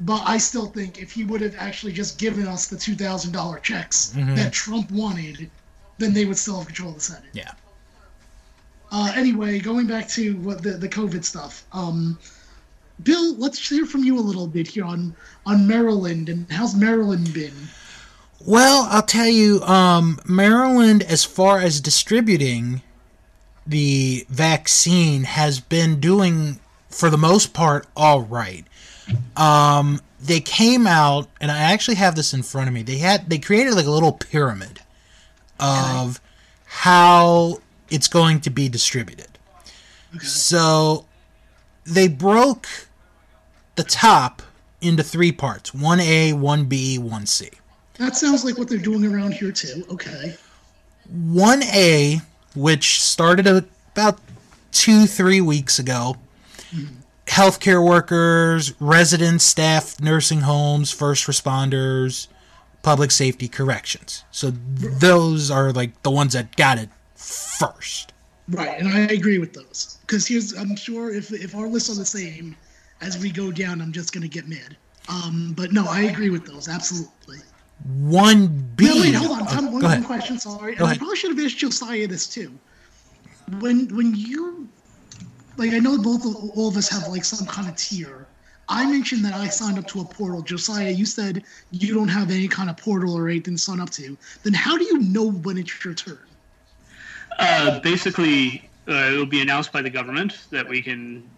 But 0.00 0.22
I 0.26 0.36
still 0.36 0.66
think 0.66 1.00
if 1.00 1.12
he 1.12 1.24
would 1.24 1.40
have 1.40 1.54
actually 1.56 1.92
just 1.92 2.18
given 2.18 2.46
us 2.46 2.66
the 2.66 2.76
two 2.76 2.94
thousand 2.94 3.32
dollar 3.32 3.58
checks 3.60 4.08
that 4.14 4.52
Trump 4.52 4.90
wanted, 4.90 5.50
then 5.96 6.12
they 6.12 6.26
would 6.26 6.36
still 6.36 6.58
have 6.58 6.66
control 6.66 6.90
of 6.90 6.96
the 6.96 7.00
Senate. 7.00 7.30
Yeah. 7.32 7.52
Uh, 8.92 9.10
anyway, 9.16 9.58
going 9.58 9.86
back 9.86 10.06
to 10.10 10.36
what 10.36 10.62
the 10.62 10.72
the 10.72 10.88
COVID 10.88 11.24
stuff. 11.24 11.64
Um, 11.72 12.18
Bill, 13.02 13.36
let's 13.36 13.66
hear 13.66 13.86
from 13.86 14.04
you 14.04 14.18
a 14.18 14.20
little 14.20 14.46
bit 14.46 14.68
here 14.68 14.84
on 14.84 15.16
on 15.46 15.66
Maryland 15.66 16.28
and 16.28 16.50
how's 16.52 16.74
Maryland 16.74 17.32
been? 17.32 17.54
Well, 18.38 18.86
I'll 18.90 19.02
tell 19.02 19.26
you, 19.28 19.62
um, 19.62 20.20
Maryland, 20.26 21.02
as 21.02 21.24
far 21.24 21.58
as 21.58 21.80
distributing 21.80 22.82
the 23.66 24.26
vaccine, 24.28 25.24
has 25.24 25.60
been 25.60 26.00
doing, 26.00 26.60
for 26.88 27.10
the 27.10 27.18
most 27.18 27.52
part, 27.52 27.86
all 27.96 28.22
right. 28.22 28.64
Um, 29.36 30.00
they 30.20 30.40
came 30.40 30.86
out, 30.86 31.28
and 31.40 31.50
I 31.50 31.58
actually 31.58 31.96
have 31.96 32.16
this 32.16 32.32
in 32.34 32.42
front 32.42 32.68
of 32.68 32.74
me. 32.74 32.82
They 32.82 32.98
had 32.98 33.28
they 33.30 33.38
created 33.38 33.74
like 33.74 33.86
a 33.86 33.90
little 33.90 34.12
pyramid 34.12 34.80
of 35.60 36.20
how 36.64 37.60
it's 37.90 38.08
going 38.08 38.40
to 38.42 38.50
be 38.50 38.68
distributed. 38.68 39.38
So 40.20 41.04
they 41.84 42.08
broke 42.08 42.66
the 43.76 43.84
top 43.84 44.42
into 44.80 45.02
three 45.02 45.32
parts: 45.32 45.72
one 45.74 46.00
A, 46.00 46.32
one 46.32 46.64
B, 46.64 46.98
one 46.98 47.26
C. 47.26 47.50
That 47.98 48.16
sounds 48.16 48.44
like 48.44 48.58
what 48.58 48.68
they're 48.68 48.78
doing 48.78 49.04
around 49.04 49.34
here 49.34 49.52
too. 49.52 49.84
Okay. 49.90 50.36
1A, 51.14 52.20
which 52.56 53.02
started 53.02 53.46
about 53.46 54.18
two, 54.72 55.06
three 55.06 55.40
weeks 55.40 55.78
ago. 55.78 56.16
Healthcare 57.26 57.84
workers, 57.84 58.80
residents, 58.80 59.44
staff, 59.44 60.00
nursing 60.00 60.42
homes, 60.42 60.92
first 60.92 61.26
responders, 61.26 62.28
public 62.82 63.10
safety 63.10 63.48
corrections. 63.48 64.24
So 64.30 64.52
those 64.52 65.50
are 65.50 65.72
like 65.72 66.02
the 66.02 66.10
ones 66.10 66.34
that 66.34 66.54
got 66.56 66.78
it 66.78 66.88
first. 67.16 68.12
Right, 68.48 68.78
and 68.78 68.88
I 68.88 69.00
agree 69.12 69.38
with 69.38 69.52
those. 69.54 69.98
Because 70.02 70.28
here's, 70.28 70.52
I'm 70.52 70.76
sure 70.76 71.12
if 71.12 71.32
if 71.32 71.56
our 71.56 71.66
lists 71.66 71.90
are 71.90 71.98
the 71.98 72.04
same, 72.04 72.54
as 73.00 73.18
we 73.18 73.30
go 73.32 73.50
down, 73.50 73.80
I'm 73.80 73.92
just 73.92 74.12
gonna 74.12 74.28
get 74.28 74.48
mad. 74.48 74.76
Um, 75.08 75.52
but 75.56 75.72
no, 75.72 75.86
I 75.88 76.02
agree 76.02 76.30
with 76.30 76.46
those 76.46 76.68
absolutely. 76.68 77.38
1B. 77.84 78.80
No, 78.80 79.00
wait, 79.00 79.14
hold 79.14 79.30
on. 79.30 79.42
Oh, 79.42 79.44
Time, 79.46 79.64
one, 79.72 79.80
go 79.80 79.86
one 79.86 79.96
ahead. 79.98 80.04
question. 80.04 80.38
Sorry, 80.38 80.72
and 80.72 80.78
Go 80.78 80.86
I 80.86 80.96
probably 80.96 81.16
should 81.16 81.36
have 81.36 81.44
asked 81.44 81.58
Josiah 81.58 82.06
this 82.06 82.26
too. 82.26 82.52
When 83.60 83.94
when 83.94 84.14
you 84.14 84.68
like, 85.56 85.72
I 85.72 85.78
know 85.78 85.96
both 85.98 86.24
of, 86.24 86.34
all 86.56 86.68
of 86.68 86.76
us 86.76 86.88
have 86.88 87.08
like 87.08 87.24
some 87.24 87.46
kind 87.46 87.68
of 87.68 87.76
tier. 87.76 88.26
I 88.68 88.84
mentioned 88.90 89.24
that 89.24 89.34
I 89.34 89.46
signed 89.46 89.78
up 89.78 89.86
to 89.88 90.00
a 90.00 90.04
portal. 90.04 90.42
Josiah, 90.42 90.90
you 90.90 91.06
said 91.06 91.44
you 91.70 91.94
don't 91.94 92.08
have 92.08 92.30
any 92.30 92.48
kind 92.48 92.68
of 92.68 92.76
portal 92.76 93.16
or 93.16 93.28
anything 93.28 93.54
to 93.54 93.60
sign 93.60 93.80
up 93.80 93.90
to. 93.90 94.16
Then 94.42 94.54
how 94.54 94.76
do 94.76 94.84
you 94.84 94.98
know 94.98 95.30
when 95.30 95.56
it's 95.56 95.84
your 95.84 95.94
turn? 95.94 96.18
Uh, 97.38 97.78
basically, 97.80 98.68
uh, 98.88 99.10
it'll 99.12 99.26
be 99.26 99.40
announced 99.40 99.72
by 99.72 99.82
the 99.82 99.90
government 99.90 100.46
that 100.50 100.68
we 100.68 100.82
can, 100.82 101.28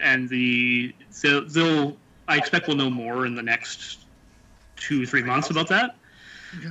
and 0.00 0.28
the 0.28 0.94
they'll, 1.22 1.46
they'll 1.46 1.96
I 2.28 2.38
expect 2.38 2.68
we'll 2.68 2.76
know 2.76 2.88
more 2.90 3.26
in 3.26 3.34
the 3.34 3.42
next 3.42 3.98
two 4.82 5.06
three 5.06 5.22
months 5.22 5.50
about 5.50 5.68
that. 5.68 5.96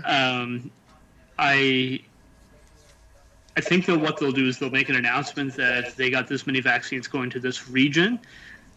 Um, 0.06 0.69
I 1.39 2.02
I 3.58 3.62
think 3.62 3.86
that 3.88 4.00
what 4.00 4.19
they'll 4.19 4.32
do 4.32 4.47
is 4.47 4.60
they'll 4.60 4.69
make 4.69 4.89
an 4.89 4.95
announcement 4.95 5.56
that 5.56 5.95
they 5.97 6.10
got 6.10 6.28
this 6.28 6.45
many 6.45 6.62
vaccines 6.62 7.08
going 7.08 7.30
to 7.32 7.39
this 7.39 7.69
region. 7.69 8.19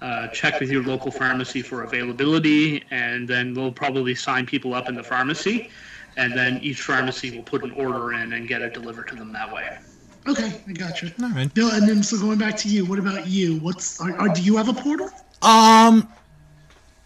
Uh, 0.02 0.28
check 0.28 0.60
with 0.60 0.70
your 0.70 0.82
local 0.82 1.10
pharmacy 1.10 1.62
for 1.62 1.84
availability, 1.84 2.82
and 2.90 3.28
then 3.28 3.54
they'll 3.54 3.72
probably 3.72 4.14
sign 4.14 4.44
people 4.44 4.74
up 4.74 4.88
in 4.88 4.94
the 4.94 5.02
pharmacy, 5.02 5.70
and 6.16 6.32
then 6.36 6.58
each 6.62 6.82
pharmacy 6.82 7.34
will 7.36 7.44
put 7.44 7.62
an 7.62 7.70
order 7.72 8.12
in 8.14 8.32
and 8.32 8.48
get 8.48 8.60
it 8.60 8.74
delivered 8.74 9.08
to 9.08 9.14
them 9.14 9.32
that 9.32 9.52
way. 9.52 9.78
Okay, 10.26 10.60
I 10.66 10.72
got 10.72 11.02
you. 11.02 11.10
All 11.22 11.30
right. 11.30 11.52
Bill, 11.54 11.70
and 11.70 11.88
then 11.88 12.02
so 12.02 12.18
going 12.18 12.38
back 12.38 12.56
to 12.58 12.68
you, 12.68 12.84
what 12.84 12.98
about 12.98 13.26
you? 13.26 13.58
What's 13.58 14.00
are, 14.00 14.18
are, 14.18 14.28
do 14.28 14.42
you 14.42 14.56
have 14.56 14.68
a 14.68 14.74
portal? 14.74 15.06
Um, 15.42 16.08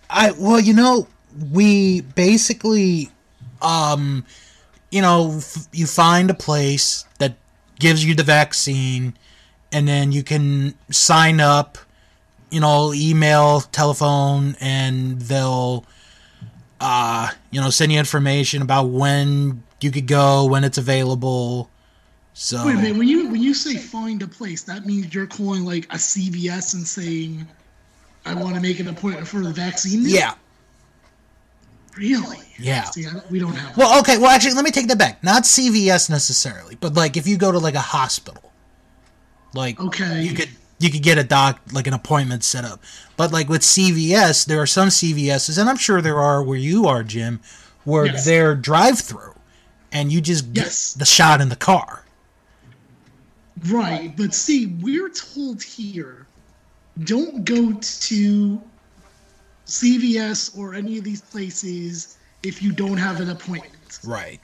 I 0.09 0.33
well, 0.39 0.61
you 0.61 0.73
know, 0.73 1.07
we 1.53 2.03
basically, 2.03 3.11
um, 3.63 4.25
you 4.91 5.03
know, 5.03 5.37
f- 5.39 5.69
you 5.73 5.87
find 5.87 6.31
a 6.31 6.35
place 6.35 7.05
that 7.19 7.37
gives 7.79 8.05
you 8.05 8.15
the 8.15 8.23
vaccine, 8.23 9.15
and 9.73 9.87
then 9.87 10.13
you 10.13 10.23
can 10.23 10.75
sign 10.91 11.41
up. 11.41 11.79
You 12.51 12.61
know, 12.61 12.95
email, 12.95 13.61
telephone, 13.61 14.57
and 14.59 15.21
they'll, 15.21 15.85
uh, 16.81 17.29
you 17.51 17.61
know, 17.61 17.69
send 17.69 17.93
you 17.93 17.99
information 17.99 18.63
about 18.63 18.85
when 18.85 19.63
you 19.83 19.91
could 19.91 20.07
go, 20.07 20.47
when 20.47 20.65
it's 20.65 20.79
available. 20.79 21.69
So 22.33 22.65
Wait 22.65 22.75
a 22.75 22.77
minute. 22.77 22.97
When 22.97 23.09
you 23.09 23.29
when 23.29 23.43
you 23.43 23.53
say 23.53 23.77
find 23.77 24.23
a 24.23 24.29
place, 24.29 24.63
that 24.63 24.87
means 24.87 25.13
you're 25.13 25.27
calling 25.27 25.65
like 25.65 25.87
a 25.87 25.97
CVS 25.97 26.75
and 26.75 26.87
saying, 26.87 27.47
"I 28.25 28.33
want 28.35 28.55
to 28.55 28.61
make 28.61 28.79
an 28.79 28.87
appointment 28.87 29.27
for 29.27 29.41
the 29.41 29.51
vaccine." 29.51 30.03
yeah, 30.05 30.35
Really? 31.99 32.39
Yeah. 32.59 32.85
See, 32.85 33.07
I, 33.07 33.21
we 33.29 33.39
don't 33.41 33.53
have. 33.55 33.77
Well, 33.77 33.99
okay. 34.01 34.19
Well, 34.19 34.31
actually, 34.31 34.55
let 34.55 34.65
me 34.65 34.71
take 34.71 34.87
that 34.89 34.99
back. 34.99 35.23
Not 35.25 35.43
CVS 35.43 36.09
necessarily, 36.09 36.77
but 36.77 36.95
like 36.95 37.17
if 37.17 37.27
you 37.27 37.37
go 37.37 37.51
to 37.51 37.59
like 37.59 37.75
a 37.75 37.81
hospital, 37.81 38.53
like 39.53 39.81
Okay. 39.81 40.23
you 40.23 40.33
could 40.35 40.49
you 40.79 40.91
could 40.91 41.03
get 41.03 41.19
a 41.19 41.25
doc 41.25 41.61
like 41.73 41.89
an 41.89 41.95
appointment 41.95 42.45
set 42.45 42.65
up. 42.65 42.81
But 43.17 43.33
like 43.33 43.49
with 43.49 43.63
CVS, 43.63 44.47
there 44.47 44.61
are 44.63 44.67
some 44.67 44.89
CVSs, 44.91 45.59
and 45.59 45.69
I'm 45.69 45.77
sure 45.77 46.01
there 46.01 46.21
are 46.21 46.41
where 46.43 46.57
you 46.59 46.87
are, 46.87 47.03
Jim, 47.03 47.41
where 47.85 48.07
Yes. 48.07 48.25
they're 48.25 48.55
drive-through, 48.55 49.35
and 49.91 50.13
you 50.13 50.21
just 50.21 50.53
get 50.53 50.67
Yes. 50.67 50.93
the 50.95 51.05
shot 51.05 51.41
in 51.41 51.49
the 51.49 51.57
car. 51.57 52.05
Right, 53.67 54.17
but 54.17 54.35
see, 54.35 54.67
we're 54.81 55.09
told 55.09 55.63
here 55.65 56.27
don't 57.03 57.45
go 57.45 57.73
to 57.81 58.63
CVS 59.69 60.57
or 60.59 60.75
any 60.75 60.99
of 60.99 61.05
these 61.05 61.21
places 61.21 62.17
if 62.43 62.63
you 62.63 62.73
don't 62.73 62.97
have 62.97 63.21
an 63.21 63.31
appointment. 63.31 63.99
Right. 64.05 64.41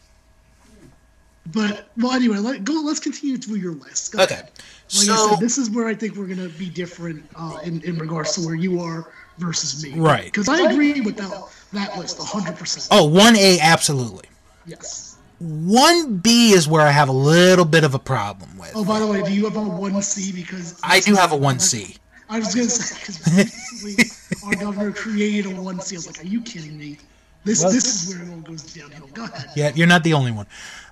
But 1.52 1.88
well, 1.98 2.12
anyway, 2.12 2.38
let 2.38 2.64
go. 2.64 2.80
Let's 2.84 3.00
continue 3.00 3.36
through 3.36 3.56
your 3.56 3.72
list. 3.72 4.12
Go 4.12 4.22
Okay. 4.22 4.34
ahead. 4.34 4.50
Like 4.54 5.06
so 5.06 5.12
I 5.12 5.30
said, 5.30 5.40
this 5.40 5.58
is 5.58 5.68
where 5.70 5.86
I 5.86 5.94
think 5.94 6.16
we're 6.16 6.26
gonna 6.26 6.48
be 6.48 6.70
different 6.70 7.24
uh, 7.36 7.58
in 7.64 7.82
in 7.82 7.98
regards 7.98 8.32
to 8.36 8.40
where 8.46 8.54
you 8.54 8.80
are 8.80 9.12
versus 9.38 9.82
me. 9.84 9.98
Right. 9.98 10.24
Because 10.24 10.48
I 10.48 10.70
agree 10.70 11.00
with 11.02 11.16
that 11.16 11.32
that 11.72 11.98
list 11.98 12.18
hundred 12.18 12.56
percent. 12.56 12.86
oh, 12.90 13.08
1A 13.08 13.60
absolutely. 13.60 14.28
Yes. 14.66 15.16
1B 15.42 16.52
is 16.52 16.66
where 16.66 16.80
I 16.86 16.90
have 16.90 17.08
a 17.08 17.12
little 17.12 17.64
bit 17.66 17.84
of 17.84 17.94
a 17.94 17.98
problem 17.98 18.56
with. 18.56 18.72
Oh, 18.74 18.84
by 18.84 18.98
the 18.98 19.06
way, 19.06 19.22
do 19.22 19.32
you 19.34 19.44
have 19.44 19.56
a 19.56 19.62
one 19.62 20.00
C? 20.00 20.32
Because 20.32 20.80
I 20.82 21.00
do 21.00 21.14
have 21.14 21.32
a 21.32 21.36
1C. 21.36 21.98
I 22.28 22.38
was 22.38 22.54
gonna 22.54 22.68
say 22.68 23.44
because 23.44 24.42
our 24.44 24.54
governor 24.56 24.92
created 24.92 25.52
a 25.52 25.60
one 25.60 25.80
seal. 25.80 26.00
like, 26.06 26.20
are 26.20 26.26
you 26.26 26.40
kidding 26.40 26.76
me? 26.78 26.98
This 27.44 27.62
Well- 27.62 27.72
this 27.72 27.84
is 28.08 28.08
where 28.14 28.24
it 28.24 28.30
all 28.30 28.40
goes 28.40 28.62
downhill. 28.62 29.08
Go 29.12 29.24
ahead. 29.24 29.50
Yeah, 29.54 29.72
you're 29.74 29.86
not 29.86 30.02
the 30.04 30.14
only 30.14 30.32
one. 30.32 30.46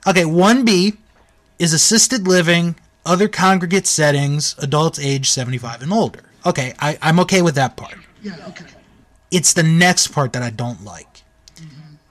Okay, 0.06 0.24
1B 0.24 0.96
is 1.58 1.72
assisted 1.72 2.28
living, 2.28 2.76
other 3.06 3.28
congregate 3.28 3.86
settings, 3.86 4.54
adults 4.58 4.98
age 4.98 5.30
75 5.30 5.82
and 5.82 5.92
older. 5.92 6.20
Okay, 6.44 6.74
I, 6.78 6.98
I'm 7.00 7.18
okay 7.20 7.40
with 7.40 7.54
that 7.54 7.76
part. 7.76 7.94
Yeah. 8.22 8.36
Okay. 8.48 8.66
It's 9.30 9.54
the 9.54 9.62
next 9.62 10.08
part 10.08 10.32
that 10.34 10.42
I 10.42 10.50
don't 10.50 10.84
like 10.84 11.06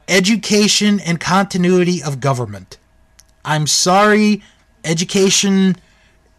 education 0.08 1.00
and 1.00 1.20
continuity 1.20 2.04
of 2.04 2.20
government. 2.20 2.78
I'm 3.46 3.66
sorry, 3.66 4.44
education, 4.84 5.78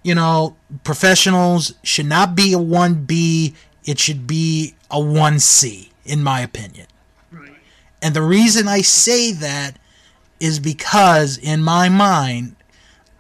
you 0.02 0.14
know, 0.14 0.56
professionals 0.84 1.74
should 1.82 2.06
not 2.06 2.34
be 2.34 2.52
a 2.52 2.58
1B, 2.58 3.54
it 3.84 3.98
should 3.98 4.26
be 4.26 4.74
a 4.90 4.96
1C, 4.96 5.90
in 6.04 6.22
my 6.22 6.40
opinion. 6.40 6.86
Right. 7.30 7.52
And 8.00 8.14
the 8.14 8.22
reason 8.22 8.68
I 8.68 8.80
say 8.80 9.32
that 9.32 9.78
is 10.40 10.58
because, 10.58 11.38
in 11.38 11.62
my 11.62 11.88
mind, 11.88 12.56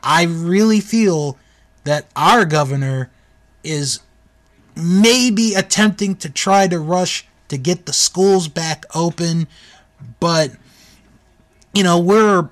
I 0.02 0.24
really 0.24 0.80
feel 0.80 1.38
that 1.84 2.06
our 2.16 2.44
governor 2.44 3.10
is 3.62 4.00
maybe 4.74 5.54
attempting 5.54 6.16
to 6.16 6.30
try 6.30 6.66
to 6.66 6.78
rush 6.80 7.26
to 7.48 7.58
get 7.58 7.86
the 7.86 7.92
schools 7.92 8.48
back 8.48 8.84
open, 8.94 9.46
but, 10.18 10.52
you 11.74 11.84
know, 11.84 11.98
we're 11.98 12.48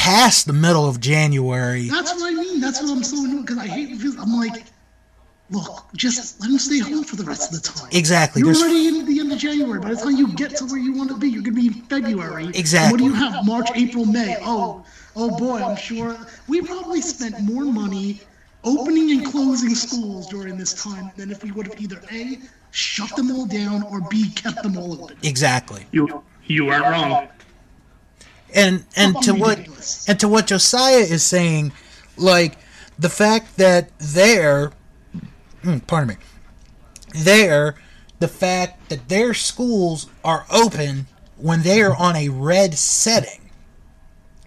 past 0.00 0.46
the 0.46 0.52
middle 0.54 0.88
of 0.88 0.98
January. 0.98 1.88
That's 1.88 2.12
what 2.14 2.32
I 2.32 2.34
mean. 2.34 2.58
That's 2.60 2.80
what 2.80 2.90
I'm 2.90 3.02
so 3.04 3.22
annoyed 3.22 3.46
because 3.46 3.58
I 3.58 3.66
hate. 3.66 3.90
Because 3.90 4.16
I'm 4.16 4.34
like, 4.34 4.64
look, 5.50 5.84
just 5.94 6.40
let 6.40 6.48
him 6.50 6.58
stay 6.58 6.78
home 6.78 7.04
for 7.04 7.16
the 7.16 7.24
rest 7.24 7.52
of 7.52 7.60
the 7.62 7.68
time. 7.68 7.90
Exactly. 7.92 8.40
You're 8.40 8.54
There's 8.54 8.62
already 8.62 8.88
in 8.88 9.04
the 9.04 9.20
end 9.20 9.30
of 9.30 9.38
January. 9.38 9.78
By 9.78 9.90
the 9.90 9.96
time 9.96 10.16
you 10.16 10.32
get 10.32 10.56
to 10.56 10.64
where 10.64 10.78
you 10.78 10.94
want 10.94 11.10
to 11.10 11.18
be, 11.18 11.28
you're 11.28 11.42
going 11.42 11.54
to 11.54 11.60
be 11.60 11.66
in 11.66 11.74
February. 11.84 12.46
Exactly. 12.54 12.92
What 12.92 12.98
do 12.98 13.04
you 13.04 13.12
have? 13.12 13.44
March, 13.44 13.68
April, 13.74 14.06
May. 14.06 14.38
Oh, 14.40 14.86
oh 15.16 15.36
boy, 15.38 15.62
I'm 15.62 15.76
sure 15.76 16.16
we 16.48 16.62
probably 16.62 17.02
spent 17.02 17.38
more 17.42 17.64
money 17.64 18.22
opening 18.64 19.10
and 19.10 19.26
closing 19.26 19.74
schools 19.74 20.28
during 20.28 20.56
this 20.56 20.72
time 20.82 21.10
than 21.16 21.30
if 21.30 21.44
we 21.44 21.52
would 21.52 21.66
have 21.66 21.78
either 21.80 22.00
a 22.10 22.38
shut 22.70 23.14
them 23.16 23.30
all 23.32 23.46
down 23.46 23.82
or 23.82 24.00
b 24.08 24.30
kept 24.30 24.62
them 24.62 24.78
all 24.78 25.04
open. 25.04 25.16
exactly. 25.22 25.86
You 25.92 26.22
you 26.46 26.70
aren't 26.70 26.86
wrong. 26.86 27.28
And 28.54 28.84
and 28.96 29.20
to 29.22 29.34
what 29.34 29.58
and 30.08 30.18
to 30.20 30.28
what 30.28 30.46
Josiah 30.46 30.98
is 30.98 31.22
saying, 31.22 31.72
like 32.16 32.56
the 32.98 33.08
fact 33.08 33.56
that 33.56 33.90
there, 33.98 34.72
mm, 35.62 35.86
pardon 35.86 36.08
me, 36.08 36.16
there, 37.24 37.76
the 38.18 38.28
fact 38.28 38.88
that 38.90 39.08
their 39.08 39.34
schools 39.34 40.08
are 40.24 40.44
open 40.50 41.06
when 41.36 41.62
they 41.62 41.80
are 41.80 41.96
on 41.96 42.16
a 42.16 42.28
red 42.28 42.74
setting 42.74 43.50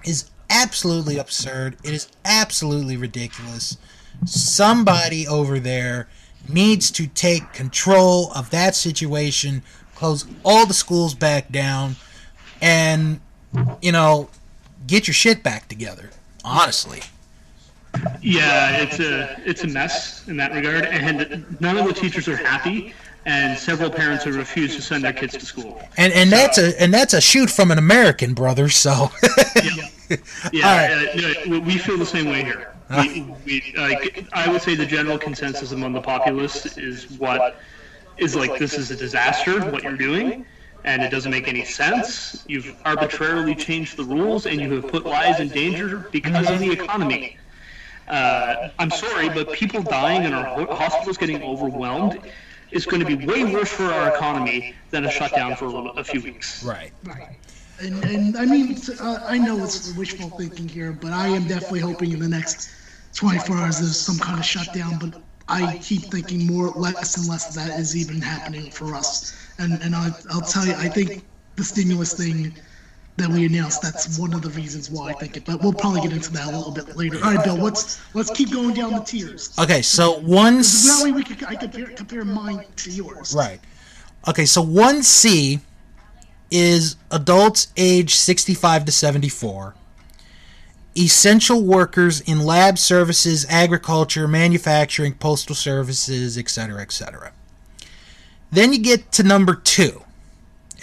is 0.06 0.30
absolutely 0.50 1.18
absurd. 1.18 1.78
It 1.84 1.94
is 1.94 2.08
absolutely 2.24 2.98
ridiculous. 2.98 3.78
Somebody 4.26 5.28
over 5.28 5.60
there 5.60 6.08
needs 6.48 6.92
to 6.92 7.08
take 7.08 7.54
control 7.54 8.32
of 8.34 8.50
that 8.52 8.76
situation, 8.76 9.64
close 9.96 10.26
all 10.44 10.66
the 10.66 10.74
schools 10.74 11.16
back 11.16 11.52
down, 11.52 11.96
and 12.62 13.20
you 13.82 13.92
know, 13.92 14.30
get 14.88 15.08
your 15.08 15.14
shit 15.14 15.44
back 15.44 15.68
together. 15.68 16.10
Honestly. 16.44 17.02
Yeah, 18.22 18.78
it's 18.82 19.00
a 19.00 19.38
it's 19.46 19.64
a 19.64 19.68
mess 19.68 20.28
in 20.28 20.36
that 20.38 20.52
regard, 20.52 20.86
and 20.86 21.46
none 21.62 21.78
of 21.78 21.86
the 21.86 21.94
teachers 21.94 22.28
are 22.28 22.36
happy, 22.36 22.94
and 23.26 23.58
several 23.58 23.90
parents 23.92 24.24
have 24.24 24.36
refused 24.36 24.76
to 24.78 24.82
send 24.82 25.04
their 25.04 25.14
kids 25.14 25.34
to 25.38 25.46
school. 25.46 25.80
And 25.98 26.12
and 26.14 26.32
that's 26.32 26.58
a 26.58 26.80
and 26.82 26.92
that's 26.92 27.14
a 27.14 27.22
shoot 27.22 27.52
from 27.52 27.70
an 27.70 27.78
American 27.78 28.34
brother, 28.34 28.68
so 28.70 29.12
Yeah, 30.52 30.68
All 30.68 30.78
right. 30.78 31.08
uh, 31.16 31.46
no, 31.48 31.60
we- 31.60 31.78
feel 31.78 31.98
the 31.98 32.06
same 32.06 32.30
way 32.30 32.44
here. 32.44 32.70
We, 32.90 33.22
we, 33.46 33.74
like, 33.78 34.26
I 34.34 34.52
would 34.52 34.62
say 34.62 34.76
the 34.76 34.86
general 34.86 35.18
consensus 35.18 35.72
among 35.72 35.94
the 35.94 36.02
populace 36.02 36.78
is 36.78 37.10
what 37.18 37.58
is 38.18 38.36
like 38.36 38.60
this 38.60 38.78
is 38.78 38.92
a 38.92 38.96
disaster 38.96 39.60
what 39.72 39.84
you're 39.84 39.98
doing, 39.98 40.46
and 40.86 41.02
it 41.02 41.10
doesn't 41.10 41.32
make 41.32 41.48
any 41.48 41.64
sense. 41.64 42.44
You've 42.48 42.76
arbitrarily 42.86 43.56
changed 43.56 43.98
the 43.98 44.04
rules, 44.04 44.46
and 44.46 44.60
you 44.60 44.72
have 44.74 44.88
put 44.88 45.06
lives 45.06 45.40
in 45.40 45.50
danger 45.50 46.10
because 46.12 46.50
of 46.50 46.60
the 46.60 46.72
economy. 46.72 47.38
Uh, 48.08 48.70
I'm 48.80 48.92
sorry, 48.92 49.30
but 49.30 49.54
people 49.54 49.82
dying 49.82 50.26
and 50.26 50.36
our 50.36 50.66
hospitals 50.76 51.18
getting 51.18 51.42
overwhelmed 51.42 52.20
is 52.72 52.86
going 52.86 53.06
to 53.06 53.06
be 53.06 53.26
way 53.26 53.46
worse 53.46 53.72
for 53.72 53.86
our 53.86 54.14
economy 54.14 54.76
than 54.90 55.06
a 55.06 55.10
shutdown 55.10 55.56
for 55.56 55.66
a, 55.66 55.70
little, 55.70 55.92
a 55.92 56.04
few 56.04 56.22
weeks. 56.22 56.64
right. 56.64 56.92
Right. 57.04 57.38
And, 57.82 58.04
and 58.06 58.38
I 58.38 58.46
mean, 58.46 58.78
uh, 59.00 59.20
I 59.26 59.38
know 59.38 59.64
it's 59.64 59.96
wishful 59.96 60.30
thinking 60.30 60.68
here, 60.68 60.92
but 60.92 61.12
I 61.12 61.28
am 61.28 61.48
definitely 61.48 61.80
hoping 61.80 62.12
in 62.12 62.20
the 62.20 62.28
next 62.28 62.70
24 63.16 63.58
hours 63.58 63.80
there's 63.80 64.00
some 64.00 64.18
kind 64.20 64.40
of 64.40 64.46
shutdown. 64.46 64.98
But 65.00 65.22
I 65.48 65.78
keep 65.80 66.04
thinking 66.04 66.46
more, 66.46 66.70
less 66.70 67.18
and 67.18 67.28
less 67.28 67.50
of 67.50 67.56
that 67.56 67.80
is 67.80 67.96
even 67.96 68.22
happening 68.22 68.70
for 68.72 68.94
us. 68.96 69.43
And 69.60 69.82
and 69.82 69.96
I, 69.96 70.10
I'll 70.32 70.42
tell 70.42 70.66
you, 70.66 70.74
I 70.76 70.88
think 70.90 71.24
the 71.56 71.64
stimulus 71.64 72.14
thing 72.14 72.54
that 73.18 73.30
we 73.30 73.46
announced, 73.46 73.82
that's 73.82 74.18
one 74.18 74.34
of 74.34 74.42
the 74.42 74.50
reasons 74.52 74.90
why 74.90 75.12
I 75.12 75.14
think 75.14 75.38
it. 75.38 75.46
But 75.46 75.62
we'll 75.62 75.74
probably 75.74 76.02
get 76.02 76.14
into 76.14 76.32
that 76.34 76.52
a 76.52 76.58
little 76.58 76.72
bit 76.74 76.96
later. 76.96 77.18
All 77.24 77.34
right, 77.34 77.44
Bill, 77.46 77.56
let's 77.56 78.02
let's 78.16 78.32
keep 78.32 78.52
going 78.52 78.74
down 78.74 78.92
the 78.94 79.02
tiers. 79.02 79.54
Okay, 79.60 79.82
so 79.82 80.20
one 80.20 80.58
That 80.58 81.02
way 81.04 81.12
we 81.12 81.24
could 81.24 81.44
I 81.44 81.56
compare 81.56 81.86
compare 81.88 82.26
mine 82.26 82.66
to 82.78 82.92
yours. 82.92 83.34
right. 83.36 83.60
Okay, 84.28 84.46
so 84.46 84.62
one 84.62 85.04
C 85.04 85.60
is 86.50 86.96
adults 87.12 87.68
age 87.78 88.16
65 88.16 88.86
to 88.86 88.92
74. 88.92 89.76
Essential 90.96 91.64
workers 91.64 92.22
in 92.22 92.40
lab 92.46 92.78
services, 92.78 93.46
agriculture, 93.50 94.28
manufacturing, 94.28 95.14
postal 95.16 95.56
services, 95.56 96.38
etc., 96.38 96.82
etc. 96.82 97.34
Then 98.54 98.72
you 98.72 98.80
get 98.80 99.12
to 99.14 99.24
number 99.24 99.56
2. 99.56 100.02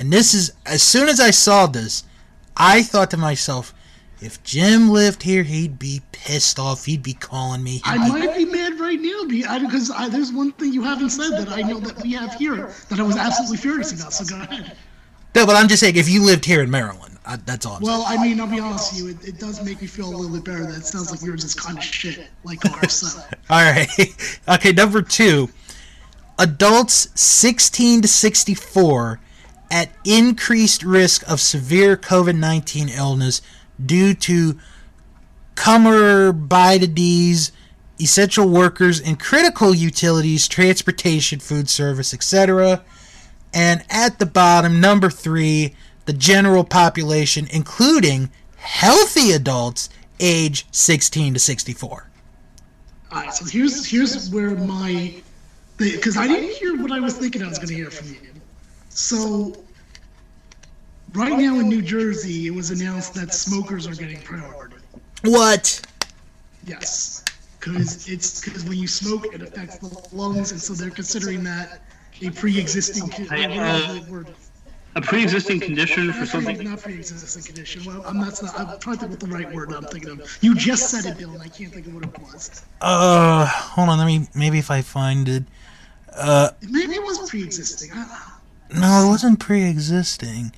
And 0.00 0.12
this 0.12 0.35
is 0.35 0.52
as 0.66 0.83
soon 0.83 1.09
as 1.09 1.20
I 1.20 1.30
saw 1.30 1.66
this, 1.66 2.04
I 2.56 2.83
thought 2.83 3.11
to 3.12 3.16
myself, 3.16 3.72
if 4.20 4.42
Jim 4.42 4.90
lived 4.90 5.22
here, 5.22 5.44
he'd 5.44 5.78
be 5.78 6.02
pissed 6.12 6.59
off. 6.59 6.85
He'd 6.85 7.02
be 7.02 7.14
calling 7.14 7.62
me. 7.62 7.80
I 7.85 7.96
might 7.96 8.37
be 8.37 8.44
mad 8.44 8.78
right 8.78 9.00
now 9.00 9.24
because 9.24 9.90
I, 9.90 10.09
there's 10.09 10.33
one 10.33 10.52
thing 10.52 10.72
you 10.72 10.83
haven't 10.83 11.11
said 11.11 11.30
that 11.38 11.48
I 11.48 11.62
know 11.62 11.80
that 11.80 12.02
we 12.02 12.12
have 12.12 12.35
here 12.35 12.72
that 12.88 12.98
I 12.98 13.02
was 13.02 13.16
absolutely 13.16 13.56
furious 13.59 13.98
about. 13.98 14.12
So 14.12 14.24
go 14.24 14.42
ahead. 14.42 14.76
No, 15.35 15.46
but 15.46 15.54
I'm 15.54 15.68
just 15.68 15.80
saying, 15.80 15.96
if 15.96 16.09
you 16.09 16.24
lived 16.24 16.44
here 16.44 16.62
in 16.62 16.70
Maryland, 16.70 17.18
I, 17.24 17.37
that's 17.37 17.64
all 17.64 17.76
I'm 17.76 17.83
Well, 17.83 18.04
I 18.06 18.22
mean, 18.22 18.40
I'll 18.40 18.46
be 18.48 18.59
honest 18.59 18.92
with 18.92 19.02
you. 19.02 19.09
It, 19.11 19.28
it 19.28 19.38
does 19.38 19.64
make 19.64 19.80
me 19.80 19.87
feel 19.87 20.06
a 20.06 20.16
little 20.16 20.35
bit 20.35 20.44
better 20.44 20.66
that 20.66 20.76
it 20.78 20.87
sounds 20.87 21.11
like 21.11 21.22
yours 21.22 21.44
is 21.44 21.54
kind 21.54 21.78
of 21.78 21.85
shit, 21.85 22.28
like 22.42 22.59
ours. 22.72 22.92
So. 22.92 23.22
All 23.50 23.62
right. 23.62 23.88
okay, 24.48 24.72
number 24.72 25.02
two. 25.02 25.48
Adults 26.40 27.09
16 27.20 28.00
to 28.00 28.09
64 28.09 29.20
at 29.70 29.90
increased 30.07 30.83
risk 30.83 31.22
of 31.31 31.38
severe 31.38 31.98
COVID 31.98 32.35
19 32.37 32.88
illness 32.88 33.42
due 33.85 34.14
to 34.14 34.59
comorbidities, 35.55 37.50
essential 38.00 38.48
workers 38.48 38.98
in 38.98 39.16
critical 39.16 39.74
utilities, 39.74 40.48
transportation, 40.48 41.40
food 41.40 41.68
service, 41.68 42.14
etc. 42.14 42.83
And 43.53 43.85
at 43.90 44.18
the 44.18 44.24
bottom, 44.24 44.81
number 44.81 45.11
three, 45.11 45.74
the 46.07 46.14
general 46.14 46.64
population, 46.64 47.48
including 47.50 48.31
healthy 48.57 49.33
adults 49.33 49.90
age 50.18 50.66
16 50.70 51.35
to 51.35 51.40
64. 51.40 52.11
All 53.12 53.20
right, 53.20 53.35
so 53.35 53.44
here's 53.44 53.85
here's 53.85 54.31
where 54.31 54.50
my 54.50 55.20
because 55.81 56.16
I 56.16 56.27
didn't 56.27 56.55
hear 56.57 56.81
what 56.81 56.93
I 56.93 57.01
was 57.01 57.16
thinking 57.16 57.43
I 57.43 57.49
was 57.49 57.59
going 57.59 57.69
to 57.69 57.75
hear 57.75 57.90
from 57.90 58.09
you. 58.09 58.19
So 58.90 59.55
right 61.14 61.33
now 61.33 61.59
in 61.59 61.69
New 61.69 61.83
Jersey, 61.83 62.47
it 62.47 62.55
was 62.55 62.71
announced 62.71 63.14
that 63.14 63.33
smokers 63.33 63.87
are 63.87 63.95
getting 63.95 64.21
priority. 64.21 64.77
What? 65.25 65.81
Yes, 66.66 67.25
because 67.59 68.09
it's 68.09 68.45
because 68.45 68.64
when 68.64 68.79
you 68.79 68.87
smoke, 68.87 69.33
it 69.33 69.43
affects 69.43 69.79
the 69.79 70.09
lungs, 70.12 70.53
and 70.53 70.61
so 70.61 70.75
they're 70.75 70.90
considering 70.90 71.43
that 71.45 71.81
a 72.23 72.31
pre-existing. 72.31 73.09
con- 73.09 73.29
I, 73.31 73.45
uh, 73.45 73.95
is 73.95 74.05
the 74.07 74.12
word? 74.12 74.27
A 74.97 75.01
pre-existing 75.01 75.61
condition 75.61 76.12
for 76.12 76.21
Not 76.21 76.29
something. 76.29 76.64
Not 76.64 76.83
pre-existing 76.83 77.43
condition. 77.45 77.85
Well, 77.85 78.03
I'm 78.05 78.19
not. 78.19 78.38
I'm 78.59 78.79
trying 78.81 78.97
to 78.97 79.01
think 79.01 79.11
what 79.11 79.21
the 79.21 79.29
right 79.29 79.51
word 79.55 79.73
I'm 79.73 79.85
thinking 79.85 80.11
of. 80.11 80.38
You 80.40 80.55
just 80.55 80.90
said 80.90 81.07
it, 81.07 81.16
Bill, 81.16 81.31
and 81.31 81.40
I 81.40 81.49
can't 81.49 81.73
think 81.73 81.87
of 81.87 81.95
what 81.95 82.05
it 82.05 82.19
was. 82.19 82.64
Uh, 82.81 83.47
hold 83.47 83.88
on. 83.88 83.99
Let 83.99 84.07
me 84.07 84.27
maybe 84.35 84.59
if 84.59 84.71
I 84.71 84.83
find 84.83 85.29
it. 85.29 85.45
Uh, 86.16 86.51
Maybe 86.68 86.94
it 86.94 87.03
was 87.03 87.29
pre-existing. 87.31 87.90
No, 88.75 89.05
it 89.05 89.09
wasn't 89.09 89.40
pre-existing. 89.40 90.53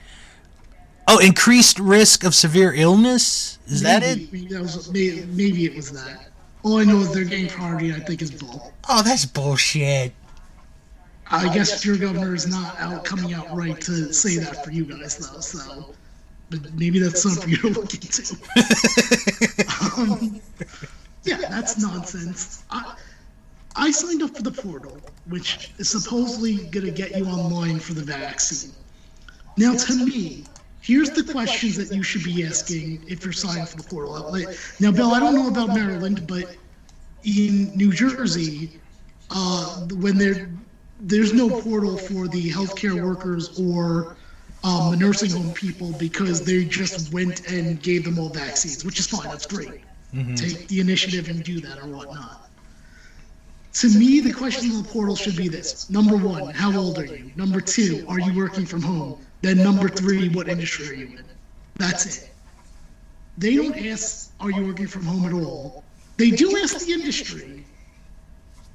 Oh, 1.09 1.19
increased 1.19 1.79
risk 1.79 2.25
of 2.25 2.35
severe 2.35 2.73
illness. 2.75 3.59
Is 3.67 3.83
that 3.83 4.03
it? 4.03 4.33
maybe, 4.33 4.47
That 4.49 4.62
was, 4.62 4.91
maybe, 4.93 5.25
maybe 5.27 5.65
it 5.67 5.75
was 5.75 5.91
that. 5.93 6.29
All 6.62 6.79
I 6.79 6.85
know 6.85 6.99
is 6.99 7.12
they're 7.12 7.25
getting 7.25 7.49
priority. 7.49 7.93
I 7.93 7.99
think 8.01 8.23
is 8.23 8.31
bull. 8.31 8.73
Oh, 8.88 9.03
that's 9.03 9.25
bullshit. 9.25 10.12
I 11.31 11.53
guess 11.53 11.85
your 11.85 11.97
governor 11.97 12.35
is 12.35 12.47
not 12.47 12.79
out 12.79 13.05
coming 13.05 13.33
out 13.33 13.55
right 13.57 13.81
to 13.83 14.12
say 14.12 14.37
that 14.37 14.62
for 14.65 14.71
you 14.71 14.85
guys 14.85 15.17
though. 15.17 15.41
So, 15.41 15.95
but 16.51 16.73
maybe 16.75 16.99
that's 16.99 17.23
something 17.23 17.49
you 17.49 17.57
to 17.57 17.69
look 17.71 17.95
into. 17.95 18.37
um, 19.97 20.41
yeah, 21.25 21.38
that's 21.49 21.79
nonsense. 21.81 22.62
I, 22.71 22.97
I 23.77 23.91
signed 23.91 24.23
up 24.23 24.37
for 24.37 24.43
the 24.43 24.51
portal, 24.51 24.99
which 25.27 25.73
is 25.79 25.91
supposedly 25.91 26.57
going 26.69 26.87
to 26.87 26.93
get 26.93 27.17
you 27.17 27.25
online 27.27 27.79
for 27.79 27.95
the 27.95 28.03
vaccine. 28.03 28.73
Now, 29.57 29.75
to 29.75 30.05
me, 30.05 30.45
here's 30.81 31.11
the 31.11 31.25
questions 31.25 31.77
that 31.77 31.95
you 31.95 32.03
should 32.03 32.25
be 32.25 32.45
asking 32.45 33.05
if 33.09 33.25
you're 33.25 33.33
signing 33.33 33.67
for 33.67 33.77
the 33.77 33.85
portal. 33.85 34.37
Now, 34.81 34.93
Bill, 34.93 35.13
I 35.13 35.21
don't 35.21 35.35
know 35.35 35.49
about 35.49 35.69
Maryland, 35.69 36.27
but 36.27 36.57
in 37.25 37.75
New 37.77 37.93
Jersey, 37.93 38.81
uh, 39.31 39.87
when 39.95 40.19
there 40.19 40.51
there's 41.01 41.33
no 41.33 41.49
portal 41.49 41.97
for 41.97 42.29
the 42.29 42.51
healthcare 42.51 43.03
workers 43.05 43.59
or 43.59 44.17
um, 44.63 44.93
the 44.93 44.97
nursing 44.97 45.31
home 45.31 45.53
people 45.53 45.93
because 45.99 46.45
they 46.45 46.65
just 46.65 47.13
went 47.13 47.51
and 47.51 47.83
gave 47.83 48.05
them 48.05 48.19
all 48.19 48.29
vaccines, 48.29 48.85
which 48.85 49.01
is 49.01 49.09
fine. 49.09 49.29
That's 49.29 49.47
great. 49.47 49.83
Take 50.37 50.69
the 50.69 50.81
initiative 50.81 51.29
and 51.29 51.43
do 51.43 51.61
that 51.61 51.79
or 51.79 51.89
whatnot. 51.89 52.41
To 53.75 53.89
me, 53.99 54.21
the 54.21 54.33
question 54.33 54.71
on 54.71 54.83
the 54.83 54.89
portal 54.89 55.17
should 55.17 55.37
be 55.37 55.49
this: 55.49 55.89
Number 55.89 56.17
one, 56.17 56.53
how 56.55 56.77
old 56.77 56.99
are 56.99 57.07
you? 57.07 57.33
Number 57.37 57.61
two, 57.61 58.05
are 58.09 58.21
you 58.21 58.35
working 58.37 58.67
from 58.67 58.83
home? 58.83 59.19
Then 59.41 59.59
number 59.59 59.89
three, 59.89 60.29
what 60.29 60.49
industry 60.49 60.91
are 60.91 60.95
you 60.95 61.07
in? 61.19 61.25
That's 61.77 62.07
it. 62.07 62.31
They 63.39 63.57
don't 63.57 63.77
ask, 63.87 64.31
are 64.41 64.51
you 64.51 64.67
working 64.67 64.87
from 64.87 65.05
home 65.05 65.25
at 65.25 65.33
all? 65.33 65.85
They 66.19 66.31
do 66.31 66.57
ask 66.59 66.79
the 66.85 66.93
industry, 66.93 67.65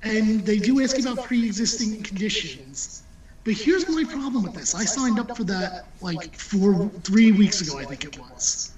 and 0.02 0.44
they 0.46 0.58
do 0.58 0.82
ask 0.82 0.98
about 1.00 1.26
pre-existing 1.26 2.02
conditions. 2.04 3.04
But 3.44 3.54
here's 3.54 3.88
my 3.88 4.04
problem 4.04 4.44
with 4.44 4.56
this. 4.56 4.76
I 4.76 4.84
signed 4.84 5.20
up 5.20 5.38
for 5.38 5.44
that 5.46 5.88
like 6.02 6.36
four, 6.36 6.90
three 7.04 7.32
weeks 7.32 7.62
ago, 7.62 7.78
I 7.78 7.86
think 7.86 8.04
it 8.04 8.20
was. 8.20 8.74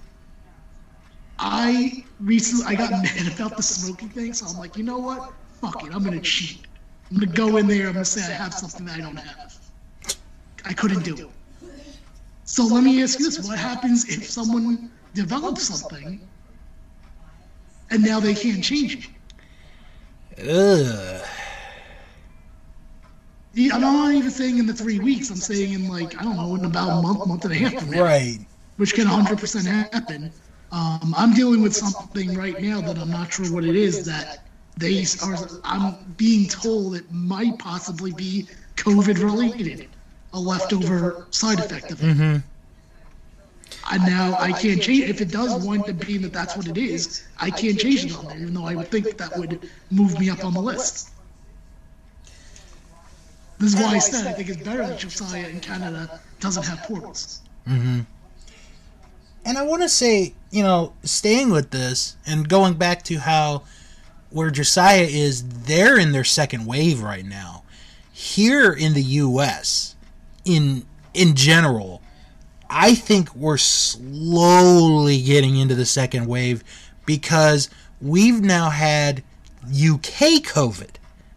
I 1.40 2.04
recently 2.20 2.66
I 2.66 2.76
got 2.76 2.92
mad 3.04 3.34
about 3.34 3.56
the 3.56 3.64
smoking 3.64 4.10
thing, 4.10 4.34
so 4.34 4.46
I'm 4.48 4.58
like, 4.58 4.78
you 4.78 4.84
know 4.84 5.00
what? 5.00 5.34
Fuck 5.62 5.84
it, 5.84 5.94
I'm 5.94 6.04
gonna 6.04 6.22
cheat. 6.22 6.66
I'm 7.12 7.20
gonna 7.20 7.32
go 7.32 7.58
in 7.58 7.68
there. 7.68 7.88
I'm 7.88 7.94
gonna 7.94 8.06
say 8.06 8.22
I 8.22 8.36
have 8.36 8.54
something 8.54 8.86
that 8.86 8.98
I 8.98 9.02
don't 9.02 9.18
have. 9.18 9.58
I 10.66 10.74
couldn't 10.74 11.04
do 11.04 11.16
it. 11.16 11.30
So 12.46 12.64
let 12.66 12.84
me 12.84 13.02
ask 13.04 13.20
you 13.20 13.26
this: 13.26 13.48
What 13.48 13.60
happens 13.60 14.08
if 14.10 14.30
someone 14.30 14.92
develops 15.14 15.64
something 15.64 16.22
and 17.92 18.04
now 18.04 18.20
they 18.20 18.34
can't 18.34 18.64
change 18.64 19.10
it? 20.38 20.50
Ugh. 20.50 21.26
I'm 23.74 23.82
not 23.82 24.14
even 24.14 24.32
saying 24.32 24.58
in 24.58 24.66
the 24.68 24.74
three 24.74 25.00
weeks. 25.00 25.30
I'm 25.30 25.36
saying 25.36 25.74
in 25.74 25.90
like 25.90 26.18
I 26.20 26.24
don't 26.24 26.38
know, 26.38 26.56
in 26.56 26.64
about 26.66 27.00
a 27.00 27.02
month, 27.02 27.28
month 27.28 27.46
and 27.46 27.54
a 27.54 27.58
half 27.58 27.74
from 27.74 27.90
now, 27.90 28.04
Right. 28.04 28.40
which 28.78 28.94
can 28.94 29.08
100% 29.08 29.66
happen. 29.66 30.32
Um, 30.72 31.14
I'm 31.18 31.34
dealing 31.34 31.62
with 31.62 31.76
something 31.76 32.36
right 32.36 32.62
now 32.62 32.80
that 32.80 32.98
I'm 32.98 33.10
not 33.10 33.34
sure 33.34 33.52
what 33.52 33.66
it 33.66 33.76
is 33.76 34.06
that 34.06 34.49
they 34.80 35.06
are. 35.24 35.38
I'm 35.64 35.96
being 36.18 36.48
told 36.48 36.96
it 36.96 37.12
might 37.12 37.60
possibly 37.60 38.14
be 38.14 38.48
COVID 38.78 39.22
related, 39.22 39.88
a 40.34 40.40
leftover 40.40 41.28
side 41.32 41.60
effect 41.60 41.92
of 41.92 42.02
it. 42.02 42.08
Mm-hmm. 42.08 42.38
And 43.92 44.04
now 44.06 44.36
I 44.40 44.52
can't 44.52 44.82
change 44.82 45.10
if 45.10 45.22
it 45.22 45.32
does 45.32 45.66
wind 45.66 45.90
up 45.90 46.06
being 46.06 46.22
that 46.22 46.34
that's 46.34 46.56
what 46.56 46.68
it 46.68 46.78
is. 46.78 47.28
I 47.40 47.50
can't 47.50 47.80
change 47.80 48.06
it 48.06 48.18
on 48.18 48.26
there, 48.26 48.38
even 48.38 48.54
though 48.54 48.66
I 48.66 48.76
would 48.76 48.88
think 48.88 49.06
that, 49.06 49.18
that 49.18 49.38
would 49.38 49.70
move 49.92 50.20
me 50.20 50.30
up 50.30 50.46
on 50.46 50.54
the 50.54 50.62
list. 50.62 51.12
This 53.58 53.74
is 53.74 53.80
why 53.82 53.96
I 53.96 54.00
said 54.00 54.28
I 54.28 54.34
think 54.34 54.50
it's 54.50 54.64
better 54.64 54.88
that 54.88 55.00
Josiah 55.00 55.48
in 55.48 55.60
Canada 55.60 56.20
doesn't 56.40 56.64
have 56.64 56.80
portals. 56.84 57.42
Mm-hmm. 57.68 58.02
And 59.46 59.58
I 59.58 59.64
want 59.64 59.82
to 59.82 59.90
say, 59.90 60.34
you 60.52 60.64
know, 60.64 60.94
staying 61.04 61.50
with 61.52 61.72
this 61.72 62.16
and 62.26 62.48
going 62.48 62.76
back 62.76 63.04
to 63.04 63.18
how 63.18 63.64
where 64.30 64.52
Josiah 64.52 65.08
is, 65.10 65.44
they're 65.66 65.98
in 65.98 66.12
their 66.12 66.24
second 66.24 66.66
wave 66.66 67.02
right 67.02 67.26
now. 67.26 67.64
Here 68.12 68.72
in 68.72 68.94
the 68.94 69.04
U.S., 69.04 69.96
in 70.46 70.86
in 71.14 71.36
general, 71.36 72.02
I 72.70 72.94
think 72.96 73.34
we're 73.36 73.58
slowly 73.58 75.22
getting 75.22 75.58
into 75.58 75.76
the 75.76 75.86
second 75.86 76.28
wave 76.28 76.64
because 77.06 77.70
we've 78.02 78.42
now 78.42 78.70
had 78.70 79.24
UK 79.66 80.44
COVID. 80.44 80.92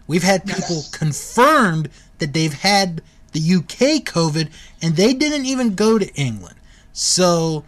We've 0.07 0.23
had 0.23 0.45
people 0.45 0.77
Yes. 0.77 0.91
confirmed 0.91 1.89
that 2.19 2.33
they've 2.33 2.53
had 2.53 3.01
the 3.33 3.41
UK 3.41 4.05
COVID 4.05 4.49
and 4.83 4.97
they 4.97 5.15
didn't 5.15 5.47
even 5.47 5.75
go 5.75 5.99
to 5.99 6.13
England. 6.15 6.57
So 6.93 7.65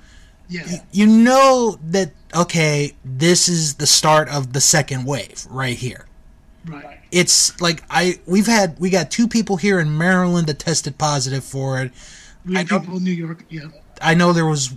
Yeah. 0.48 0.80
you 0.92 1.06
know 1.06 1.78
that 1.90 2.10
okay, 2.34 2.94
this 3.04 3.48
is 3.48 3.74
the 3.74 3.86
start 3.86 4.28
of 4.28 4.52
the 4.52 4.60
second 4.60 5.04
wave 5.04 5.46
right 5.50 5.76
here. 5.76 6.06
Right. 6.66 7.00
It's 7.10 7.60
like 7.60 7.82
I 7.90 8.18
we've 8.26 8.46
had 8.46 8.78
we 8.80 8.90
got 8.90 9.10
two 9.10 9.28
people 9.28 9.56
here 9.56 9.78
in 9.78 9.96
Maryland 9.96 10.46
that 10.46 10.58
tested 10.58 10.98
positive 10.98 11.44
for 11.44 11.80
it. 11.80 11.92
We 12.44 12.54
have 12.56 12.66
I 12.72 12.74
know- 12.74 12.80
people 12.80 12.96
in 12.98 13.04
New 13.04 13.10
York. 13.12 13.44
Yeah. 13.48 13.68
I 14.00 14.14
know 14.14 14.32
there 14.32 14.46
was 14.46 14.74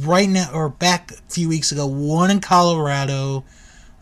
right 0.00 0.28
now 0.28 0.50
or 0.52 0.68
back 0.68 1.12
a 1.12 1.14
few 1.28 1.48
weeks 1.48 1.70
ago 1.70 1.86
one 1.86 2.30
in 2.30 2.40
Colorado. 2.40 3.44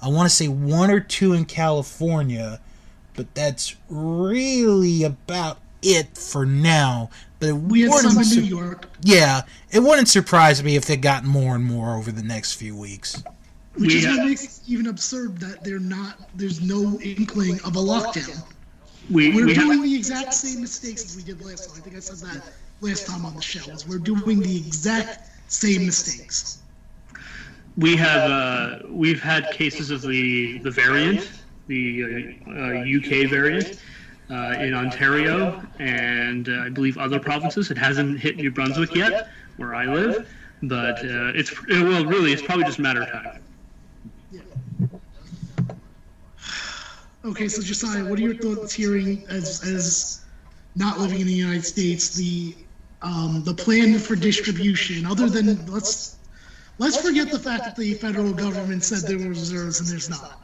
I 0.01 0.09
want 0.09 0.31
to 0.31 0.35
say 0.35 0.49
one 0.49 0.91
or 0.91 1.01
two 1.01 1.35
in 1.35 1.45
California, 1.45 2.61
but 3.15 3.35
that's 3.35 3.77
really 3.91 5.03
about 5.03 5.59
it 5.83 6.17
for 6.17 6.47
now. 6.47 7.11
But 7.41 7.49
it 7.49 7.53
We 7.55 7.81
had 7.83 7.91
wouldn't 7.91 8.13
some 8.13 8.23
in 8.39 8.45
New 8.45 8.49
York, 8.57 8.87
Yeah, 9.03 9.43
it 9.71 9.81
wouldn't 9.81 10.09
surprise 10.09 10.63
me 10.63 10.77
if 10.77 10.89
it 10.91 10.99
got 10.99 11.25
more 11.25 11.57
and 11.57 11.65
more 11.65 11.97
over 11.97 12.13
the 12.13 12.23
next 12.23 12.53
few 12.55 12.77
weeks. 12.77 13.23
which 13.75 13.93
We 13.93 13.99
is 13.99 14.07
what 14.07 14.17
have- 14.19 14.27
makes 14.29 14.45
it 14.45 14.53
even 14.69 14.87
absurd 14.89 15.39
that 15.41 15.65
they're 15.65 15.79
not. 15.81 16.29
There's 16.37 16.61
no 16.61 17.01
inkling 17.01 17.59
of 17.65 17.77
a 17.77 17.81
lockdown. 17.81 18.43
We, 19.11 19.33
We're 19.35 19.47
we 19.47 19.55
have, 19.55 19.65
doing 19.65 19.83
the 19.83 19.95
exact 19.97 20.35
same 20.35 20.61
mistakes 20.61 21.03
as 21.05 21.17
we 21.17 21.23
did 21.23 21.45
last 21.45 21.69
time. 21.71 21.79
I 21.79 21.81
think 21.83 21.97
I 21.97 22.01
said 22.01 22.19
that 22.29 22.43
last 22.81 23.07
time 23.07 23.25
on 23.25 23.35
the 23.35 23.41
show. 23.43 23.69
Is 23.73 23.89
we're 23.89 23.99
doing 23.99 24.41
the 24.41 24.57
exact 24.57 25.31
same 25.49 25.87
mistakes. 25.87 26.59
we 27.77 27.97
have 27.97 28.31
uh, 28.31 28.79
we've 28.89 29.21
had 29.23 29.51
cases 29.51 29.91
of 29.91 30.03
the 30.03 30.59
the 30.59 30.71
variant, 30.71 31.31
the 31.69 32.05
uh, 32.47 32.51
uh, 32.51 32.85
UK 32.85 33.29
variant, 33.31 33.81
uh, 34.31 34.55
in 34.61 34.75
Ontario 34.75 35.63
and 35.79 36.49
uh, 36.49 36.67
I 36.67 36.69
believe 36.69 36.99
other 36.99 37.19
provinces. 37.19 37.71
It 37.71 37.79
hasn't 37.79 38.21
hit 38.21 38.37
New 38.37 38.51
Brunswick 38.51 38.95
yet, 38.95 39.29
where 39.57 39.75
I 39.75 39.87
live, 39.87 40.29
but 40.63 40.99
uh, 40.99 41.33
it's 41.35 41.51
it, 41.69 41.83
well, 41.83 42.05
really, 42.05 42.33
it's 42.33 42.43
probably 42.43 42.65
just 42.65 42.79
a 42.79 42.83
matter 42.83 43.03
of 43.03 43.11
time. 43.11 43.43
Okay, 47.23 47.49
so 47.49 47.61
Josiah, 47.61 48.03
what 48.07 48.19
are 48.19 48.23
your 48.23 48.35
thoughts 48.35 48.73
hearing 48.73 49.27
as 49.29 49.63
as 49.63 50.25
not 50.75 50.99
living 50.99 51.21
in 51.21 51.27
the 51.27 51.35
United 51.35 51.67
States 51.67 52.15
the 52.15 52.55
um, 53.03 53.43
the 53.45 53.53
plan 53.53 53.99
for 53.99 54.17
distribution? 54.17 55.05
Other 55.05 55.29
than 55.29 55.67
let's 55.67 56.17
let's 56.79 56.97
forget 56.97 57.31
the 57.31 57.39
fact 57.39 57.65
that 57.65 57.77
the 57.77 57.93
federal 57.93 58.33
government 58.33 58.85
said 58.85 59.03
there 59.03 59.19
were 59.19 59.35
reserves 59.35 59.81
and 59.81 59.89
there's 59.91 60.09
not. 60.09 60.41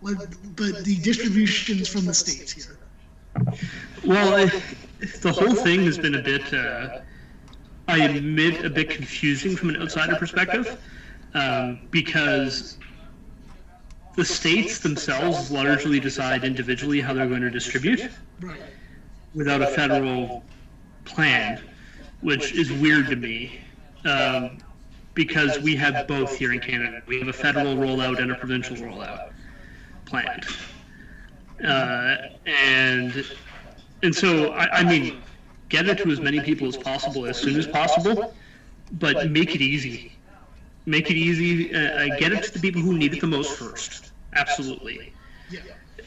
But 0.00 0.82
the 0.82 0.98
distributions 1.02 1.88
from 1.88 2.06
the 2.06 2.14
states 2.14 2.52
here. 2.52 2.78
Well, 4.04 4.36
it, 4.36 4.52
the 5.20 5.32
whole 5.32 5.54
thing 5.54 5.84
has 5.84 5.98
been 5.98 6.14
a 6.14 6.22
bit, 6.22 6.52
uh, 6.52 7.00
I 7.88 8.04
admit, 8.04 8.64
a 8.64 8.70
bit 8.70 8.90
confusing 8.90 9.56
from 9.56 9.70
an 9.70 9.82
outsider 9.82 10.16
perspective, 10.16 10.80
um, 11.34 11.80
because 11.90 12.78
the 14.16 14.24
states 14.24 14.78
themselves 14.78 15.50
largely 15.50 15.98
decide 15.98 16.44
individually 16.44 17.00
how 17.00 17.12
they're 17.14 17.28
going 17.28 17.42
to 17.42 17.50
distribute 17.50 18.08
without 19.34 19.62
a 19.62 19.66
federal 19.66 20.44
plan, 21.04 21.60
which 22.20 22.52
is 22.52 22.72
weird 22.72 23.08
to 23.08 23.16
me. 23.16 23.60
Um, 24.04 24.58
because 25.14 25.60
we 25.60 25.76
have 25.76 26.06
both 26.06 26.36
here 26.36 26.52
in 26.52 26.60
Canada. 26.60 27.00
We 27.06 27.18
have 27.20 27.28
a 27.28 27.32
federal 27.32 27.76
rollout 27.76 28.20
and 28.20 28.32
a 28.32 28.34
provincial 28.34 28.76
rollout 28.76 29.32
planned. 30.06 30.44
Uh, 31.62 32.16
and 32.46 33.24
and 34.02 34.14
so 34.14 34.52
I, 34.52 34.80
I 34.80 34.84
mean, 34.84 35.22
get 35.68 35.88
it 35.88 35.98
to 35.98 36.10
as 36.10 36.20
many 36.20 36.40
people 36.40 36.66
as 36.66 36.76
possible 36.76 37.26
as 37.26 37.36
soon 37.38 37.58
as 37.58 37.66
possible, 37.66 38.34
but 38.92 39.30
make 39.30 39.54
it 39.54 39.60
easy. 39.60 40.12
Make 40.86 41.10
it 41.10 41.16
easy. 41.16 41.74
Uh, 41.74 41.78
uh, 41.78 42.18
get 42.18 42.32
it 42.32 42.42
to 42.44 42.52
the 42.52 42.60
people 42.60 42.82
who 42.82 42.96
need 42.96 43.14
it 43.14 43.20
the 43.20 43.26
most 43.26 43.56
first. 43.56 44.12
Absolutely. 44.34 45.12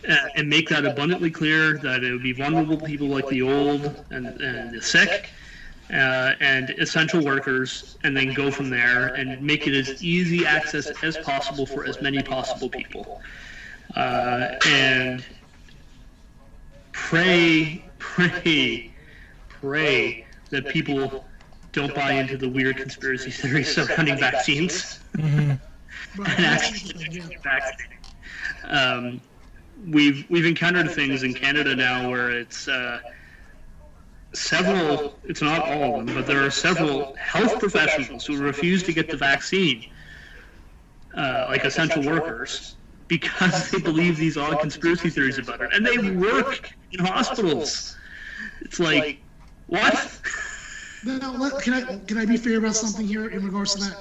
Uh, 0.08 0.16
and 0.36 0.48
make 0.48 0.70
that 0.70 0.86
abundantly 0.86 1.32
clear 1.32 1.78
that 1.80 2.04
it 2.04 2.12
would 2.12 2.24
be 2.24 2.32
vulnerable 2.32 2.78
people 2.78 3.08
like 3.08 3.28
the 3.30 3.42
old 3.42 4.06
and, 4.12 4.28
and 4.42 4.74
the 4.74 4.82
sick 4.82 5.32
uh, 5.92 6.34
and 6.40 6.70
essential 6.72 7.24
workers, 7.24 7.98
and 8.04 8.16
then 8.16 8.34
go 8.34 8.52
from 8.52 8.70
there 8.70 9.08
and 9.16 9.42
make 9.42 9.68
it 9.68 9.74
as 9.74 10.04
easy 10.04 10.46
access 10.46 10.92
as 11.02 11.18
possible 11.18 11.66
for 11.66 11.86
as 11.86 12.02
many 12.02 12.22
possible 12.22 12.70
people. 12.70 13.22
Uh, 13.96 14.56
and 14.68 15.26
pray, 16.98 17.84
pray, 18.00 18.92
pray 19.48 20.26
that 20.50 20.68
people 20.68 21.26
don't 21.72 21.94
buy 21.94 22.14
into 22.14 22.38
the 22.38 22.50
weird 22.50 22.78
conspiracy 22.78 23.30
theories 23.32 23.74
surrounding 23.74 24.18
vaccines 24.18 25.00
Right. 25.18 25.60
and 26.38 26.46
actually 26.46 27.20
vaccinated. 27.44 27.98
Um, 28.66 29.22
we've 29.88 30.26
we've 30.30 30.46
encountered 30.46 30.90
things 30.92 31.22
in 31.24 31.34
Canada 31.34 31.76
now 31.76 32.10
where 32.10 32.32
it's 32.32 32.68
uh, 32.68 33.00
several. 34.34 35.20
It's 35.26 35.42
not 35.42 35.62
all 35.70 36.00
of 36.00 36.06
them, 36.08 36.16
but 36.16 36.26
there 36.26 36.44
are 36.44 36.50
several 36.50 37.14
health 37.16 37.60
professionals 37.60 38.26
who 38.26 38.38
refuse 38.38 38.82
to 38.84 38.94
get 38.94 39.10
the 39.10 39.18
vaccine, 39.18 39.86
uh, 41.16 41.46
like 41.50 41.64
essential 41.66 42.04
workers, 42.04 42.77
because 43.08 43.70
they 43.72 43.80
believe 43.80 44.18
these 44.18 44.38
odd 44.38 44.60
conspiracy 44.60 45.10
theories 45.10 45.38
about 45.38 45.62
it, 45.62 45.72
and 45.74 45.86
they 45.86 45.98
work 45.98 46.74
in 46.92 47.06
hospitals. 47.06 47.96
It's 48.62 48.80
like 48.80 49.24
what? 49.68 49.96
Now, 51.04 51.34
let, 51.34 51.60
can 51.60 51.74
I 51.74 51.82
can 52.08 52.18
I 52.18 52.26
be 52.26 52.38
fair 52.38 52.58
about 52.58 52.76
something 52.76 53.08
here 53.08 53.28
in 53.28 53.44
regards 53.44 53.74
to 53.76 53.80
that? 53.80 53.98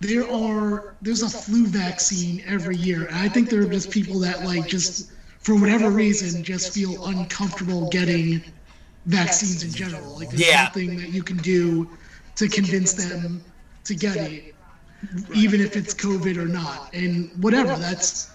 There 0.00 0.28
are 0.30 0.96
there's 1.02 1.22
a 1.22 1.28
flu 1.30 1.66
vaccine 1.66 2.42
every 2.46 2.76
year, 2.76 3.06
and 3.06 3.16
I 3.16 3.28
think 3.28 3.50
there 3.50 3.62
are 3.62 3.66
just 3.66 3.90
people 3.90 4.18
that 4.20 4.42
like 4.42 4.66
just 4.66 5.12
for 5.40 5.54
whatever 5.56 5.90
reason 5.90 6.42
just 6.42 6.72
feel 6.72 7.04
uncomfortable 7.06 7.86
getting 7.86 8.42
vaccines 9.06 9.62
in 9.62 9.72
general. 9.72 10.16
Like 10.16 10.30
there's 10.30 10.48
Yeah. 10.48 10.62
nothing 10.64 10.96
that 10.96 11.10
you 11.10 11.22
can 11.22 11.38
do 11.38 11.88
to 12.36 12.48
convince 12.48 12.92
them 12.94 13.44
to 13.84 13.94
get 13.94 14.16
it, 14.16 14.53
even 15.34 15.60
if 15.60 15.76
it's 15.76 15.94
COVID 15.94 16.36
or 16.36 16.46
not. 16.46 16.92
And 16.94 17.30
whatever, 17.42 17.76
that's 17.76 18.30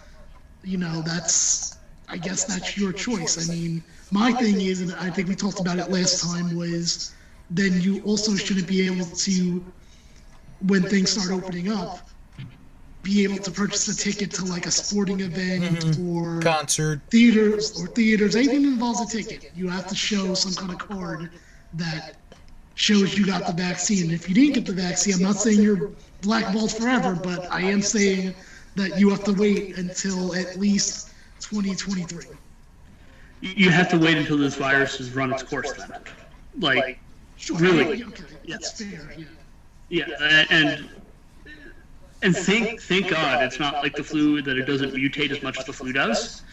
you 0.63 0.77
know 0.77 1.01
that's 1.01 1.77
I 2.09 2.17
guess 2.17 2.43
that's 2.45 2.77
your 2.77 2.91
choice. 2.91 3.49
I 3.49 3.53
mean, 3.53 3.83
my 4.11 4.31
thing 4.33 4.61
is, 4.61 4.81
and 4.81 4.93
I 4.93 5.09
think 5.09 5.27
we 5.27 5.35
talked 5.35 5.59
about 5.59 5.77
it 5.77 5.89
last 5.91 6.23
time, 6.23 6.55
was 6.55 7.13
then 7.51 7.79
you 7.81 8.01
also 8.03 8.35
shouldn't 8.35 8.67
be 8.67 8.85
able 8.85 9.05
to, 9.05 9.63
when 10.65 10.83
things 10.83 11.11
start 11.11 11.31
opening 11.31 11.71
up, 11.71 12.09
be 13.03 13.23
able 13.23 13.37
to 13.37 13.51
purchase 13.51 13.87
a 13.87 13.95
ticket 13.95 14.31
to 14.31 14.45
like 14.45 14.65
a 14.65 14.71
sporting 14.71 15.21
event 15.21 15.97
or 15.99 16.41
Concert. 16.41 17.01
theaters 17.09 17.79
or 17.81 17.87
theaters, 17.87 18.35
anything 18.35 18.63
that 18.63 18.69
involves 18.69 19.01
a 19.01 19.17
ticket. 19.17 19.51
You 19.55 19.69
have 19.69 19.87
to 19.87 19.95
show 19.95 20.33
some 20.33 20.53
kind 20.53 20.79
of 20.79 20.87
card 20.87 21.31
that 21.73 22.17
shows 22.75 23.17
you 23.17 23.25
got 23.25 23.45
the 23.45 23.53
vaccine. 23.53 24.11
If 24.11 24.27
you 24.27 24.35
didn't 24.35 24.53
get 24.53 24.65
the 24.65 24.73
vaccine, 24.73 25.13
I'm 25.15 25.21
not 25.21 25.35
saying 25.35 25.61
you're 25.61 25.91
blackballed 26.21 26.71
forever, 26.71 27.15
but 27.15 27.47
I 27.51 27.61
am 27.61 27.81
saying 27.81 28.35
that 28.75 28.99
you 28.99 29.09
have 29.09 29.23
to 29.25 29.33
wait 29.33 29.77
until 29.77 30.33
at 30.35 30.57
least 30.57 31.09
2023. 31.41 32.25
You 33.41 33.69
have 33.69 33.89
to 33.89 33.97
wait 33.97 34.17
until 34.17 34.37
this 34.37 34.55
virus 34.55 34.97
has 34.97 35.11
run 35.13 35.31
its 35.31 35.43
course. 35.43 35.71
Then, 35.73 35.91
like 36.57 36.99
Sure. 37.39 37.57
Really? 37.57 38.03
Okay, 38.03 38.23
that's 38.47 38.71
fair. 38.71 39.13
Yeah. 39.17 39.25
Yeah, 39.89 40.45
and 40.49 40.89
and 42.21 42.35
thank 42.35 42.81
thank 42.81 43.07
God 43.09 43.41
it's 43.41 43.59
not 43.59 43.81
like 43.81 43.95
the 43.95 44.03
flu 44.03 44.41
that 44.41 44.57
it 44.57 44.65
doesn't 44.65 44.93
mutate 44.93 45.31
as 45.31 45.41
much 45.41 45.57
as 45.57 45.65
the 45.65 45.73
flu 45.73 45.93
does, 45.93 46.43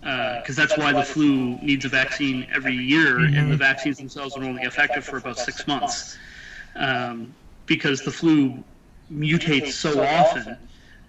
because 0.00 0.56
that's 0.56 0.76
why 0.76 0.92
the 0.92 1.02
flu 1.04 1.56
needs 1.62 1.84
a 1.84 1.88
vaccine 1.88 2.46
every 2.52 2.74
year, 2.74 3.18
and 3.20 3.50
the 3.50 3.56
vaccines 3.56 3.98
themselves 3.98 4.36
are 4.36 4.42
only 4.42 4.62
effective 4.64 5.04
for 5.04 5.16
about 5.16 5.38
six 5.38 5.66
months, 5.66 6.18
um, 6.74 7.34
because 7.66 8.02
the 8.02 8.10
flu 8.10 8.64
mutates 9.12 9.72
so 9.72 10.02
often 10.04 10.56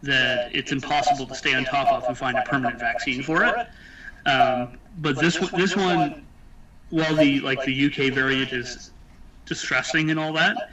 that 0.03 0.55
it's 0.55 0.71
impossible 0.71 1.25
to 1.25 1.35
stay 1.35 1.53
on 1.55 1.65
top 1.65 1.87
of 1.91 2.03
and 2.07 2.17
find 2.17 2.37
a 2.37 2.43
permanent 2.43 2.79
vaccine 2.79 3.23
for 3.23 3.43
it. 3.43 3.67
Um, 4.29 4.77
but 4.99 5.17
this 5.19 5.39
one- 5.39 5.51
this 5.59 5.75
one, 5.75 6.25
while 6.89 7.15
the 7.15 7.39
like 7.41 7.63
the 7.63 7.73
UK 7.73 8.09
variant 8.13 8.51
is 8.53 8.91
distressing 9.45 10.11
and 10.11 10.19
all 10.19 10.33
that, 10.33 10.71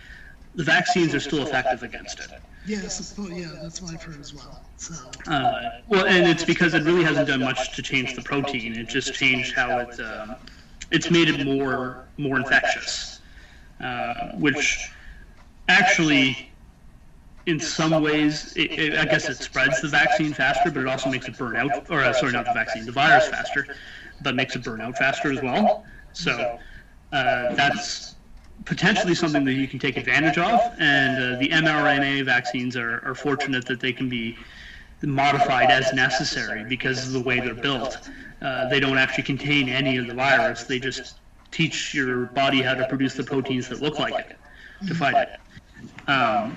the 0.54 0.64
vaccines 0.64 1.14
are 1.14 1.20
still 1.20 1.42
effective 1.42 1.82
against 1.82 2.20
it. 2.20 2.30
Yeah, 2.66 2.86
suppose, 2.88 3.30
yeah, 3.32 3.48
that's 3.62 3.82
what 3.82 3.92
I've 3.92 4.02
heard 4.02 4.20
as 4.20 4.32
well. 4.32 4.62
So, 4.78 4.94
Uh, 5.30 5.70
well, 5.88 6.06
and 6.06 6.26
it's 6.26 6.44
because 6.44 6.72
it 6.74 6.82
really 6.82 7.04
hasn't 7.04 7.28
done 7.28 7.40
much 7.40 7.74
to 7.76 7.82
change 7.82 8.14
the 8.14 8.22
protein. 8.22 8.74
It 8.74 8.88
just 8.88 9.12
changed 9.14 9.54
how 9.54 9.78
it, 9.80 10.00
um, 10.00 10.36
it's 10.90 11.10
made 11.10 11.28
it 11.28 11.44
more 11.44 12.04
more 12.16 12.36
infectious, 12.38 13.20
uh, 13.80 14.30
which 14.34 14.90
actually, 15.68 16.50
in 17.46 17.60
some 17.60 18.02
ways, 18.02 18.54
it, 18.56 18.72
it, 18.72 18.98
I 18.98 19.04
guess 19.04 19.28
it 19.28 19.36
spreads 19.36 19.80
the 19.80 19.88
vaccine 19.88 20.32
faster, 20.32 20.70
but 20.70 20.80
it 20.80 20.88
also 20.88 21.10
makes 21.10 21.28
it 21.28 21.36
burn 21.36 21.56
out, 21.56 21.90
or 21.90 22.00
uh, 22.00 22.12
sorry, 22.12 22.32
not 22.32 22.46
the 22.46 22.54
vaccine, 22.54 22.86
the 22.86 22.92
virus 22.92 23.28
faster, 23.28 23.66
but 24.22 24.34
makes 24.34 24.56
it 24.56 24.64
burn 24.64 24.80
out 24.80 24.96
faster 24.96 25.30
as 25.30 25.42
well. 25.42 25.84
So 26.12 26.58
uh, 27.12 27.54
that's 27.54 28.14
potentially 28.64 29.14
something 29.14 29.44
that 29.44 29.52
you 29.52 29.68
can 29.68 29.78
take 29.78 29.96
advantage 29.96 30.38
of. 30.38 30.60
And 30.78 31.36
uh, 31.36 31.38
the 31.38 31.48
mRNA 31.48 32.24
vaccines 32.24 32.76
are, 32.76 33.02
are 33.04 33.14
fortunate 33.14 33.66
that 33.66 33.80
they 33.80 33.92
can 33.92 34.08
be 34.08 34.36
modified 35.02 35.70
as 35.70 35.92
necessary 35.92 36.64
because 36.64 37.06
of 37.06 37.12
the 37.12 37.20
way 37.20 37.40
they're 37.40 37.54
built. 37.54 38.08
Uh, 38.40 38.68
they 38.68 38.80
don't 38.80 38.98
actually 38.98 39.24
contain 39.24 39.68
any 39.68 39.98
of 39.98 40.06
the 40.06 40.14
virus. 40.14 40.64
They 40.64 40.78
just 40.78 41.18
teach 41.50 41.94
your 41.94 42.26
body 42.26 42.62
how 42.62 42.74
to 42.74 42.86
produce 42.88 43.14
the 43.14 43.22
proteins 43.22 43.68
that 43.68 43.82
look 43.82 43.98
like 43.98 44.14
it 44.14 44.38
to 44.86 44.94
fight 44.94 45.28
it. 45.28 46.10
Um, 46.10 46.56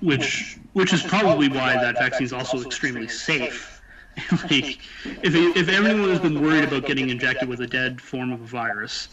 which 0.00 0.58
which 0.72 0.92
is 0.92 1.02
probably 1.02 1.48
why 1.48 1.74
that 1.74 1.98
vaccine 1.98 2.24
is 2.24 2.32
also 2.32 2.62
extremely 2.62 3.08
safe. 3.08 3.74
like, 4.50 4.80
if 5.22 5.34
if 5.34 5.68
everyone 5.68 6.08
has 6.10 6.20
been 6.20 6.42
worried 6.42 6.64
about 6.64 6.86
getting 6.86 7.08
injected 7.10 7.48
with 7.48 7.60
a 7.60 7.66
dead 7.66 8.00
form 8.00 8.32
of 8.32 8.40
a 8.40 8.46
virus, 8.46 9.08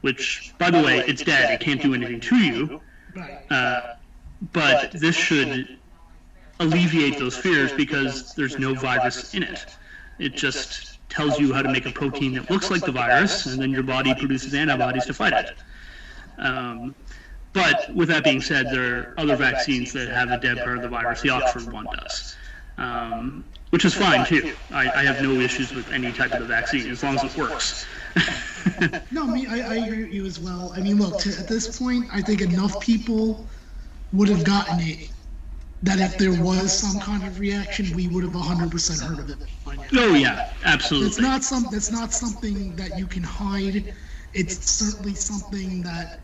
which 0.00 0.52
by 0.58 0.70
the 0.70 0.82
way, 0.82 0.98
it's 1.06 1.22
dead, 1.22 1.50
it 1.52 1.60
can't 1.60 1.80
do 1.80 1.94
anything 1.94 2.20
to 2.20 2.36
you. 2.36 2.80
Uh, 3.50 3.80
but 4.52 4.92
this 4.92 5.14
should 5.14 5.78
alleviate 6.60 7.18
those 7.18 7.36
fears 7.36 7.72
because 7.72 8.34
there's 8.34 8.58
no 8.58 8.74
virus 8.74 9.34
in 9.34 9.42
it. 9.42 9.66
It 10.18 10.34
just 10.34 10.98
tells 11.08 11.38
you 11.38 11.52
how 11.52 11.62
to 11.62 11.68
make 11.68 11.86
a 11.86 11.90
protein 11.90 12.34
that 12.34 12.50
looks 12.50 12.70
like 12.70 12.82
the 12.82 12.92
virus, 12.92 13.46
and 13.46 13.60
then 13.60 13.70
your 13.70 13.82
body 13.82 14.14
produces 14.14 14.54
antibodies 14.54 15.06
to 15.06 15.14
fight 15.14 15.32
it. 15.32 15.50
Um, 16.38 16.94
but 17.52 17.94
with 17.94 18.08
that 18.08 18.24
being 18.24 18.40
said, 18.40 18.66
there 18.70 18.98
are 18.98 19.14
other 19.18 19.36
vaccines 19.36 19.92
that 19.92 20.08
have 20.08 20.30
a 20.30 20.38
dead 20.38 20.58
part 20.58 20.76
of 20.76 20.82
the 20.82 20.88
virus. 20.88 21.20
The 21.20 21.30
Oxford 21.30 21.72
one 21.72 21.86
does, 21.92 22.36
um, 22.78 23.44
which 23.70 23.84
is 23.84 23.94
fine 23.94 24.24
too. 24.26 24.54
I, 24.70 24.90
I 24.90 25.02
have 25.04 25.22
no 25.22 25.32
issues 25.32 25.72
with 25.72 25.90
any 25.92 26.12
type 26.12 26.32
of 26.32 26.40
the 26.40 26.46
vaccine 26.46 26.90
as 26.90 27.02
long 27.02 27.16
as 27.16 27.24
it 27.24 27.36
works. 27.36 27.86
No, 29.10 29.26
me, 29.26 29.46
I, 29.46 29.60
I 29.60 29.74
agree 29.86 30.04
with 30.04 30.12
you 30.12 30.26
as 30.26 30.38
well. 30.38 30.72
I 30.76 30.80
mean, 30.80 30.98
look, 30.98 31.18
to, 31.20 31.30
at 31.30 31.48
this 31.48 31.78
point, 31.78 32.06
I 32.12 32.20
think 32.20 32.42
enough 32.42 32.78
people 32.80 33.46
would 34.12 34.28
have 34.28 34.44
gotten 34.44 34.78
it 34.80 35.10
that 35.82 35.98
if 35.98 36.18
there 36.18 36.42
was 36.42 36.76
some 36.76 37.00
kind 37.00 37.26
of 37.26 37.40
reaction, 37.40 37.96
we 37.96 38.08
would 38.08 38.22
have 38.22 38.34
100% 38.34 39.00
heard 39.02 39.18
of 39.18 39.30
it 39.30 39.50
oh 39.96 40.14
yeah, 40.14 40.50
absolutely. 40.64 41.08
It's 41.08 41.20
not 41.20 41.42
some. 41.42 41.66
That's 41.70 41.90
not 41.90 42.12
something 42.12 42.74
that 42.76 42.98
you 42.98 43.06
can 43.06 43.22
hide. 43.22 43.94
It's 44.32 44.70
certainly 44.70 45.14
something 45.14 45.82
that 45.82 46.20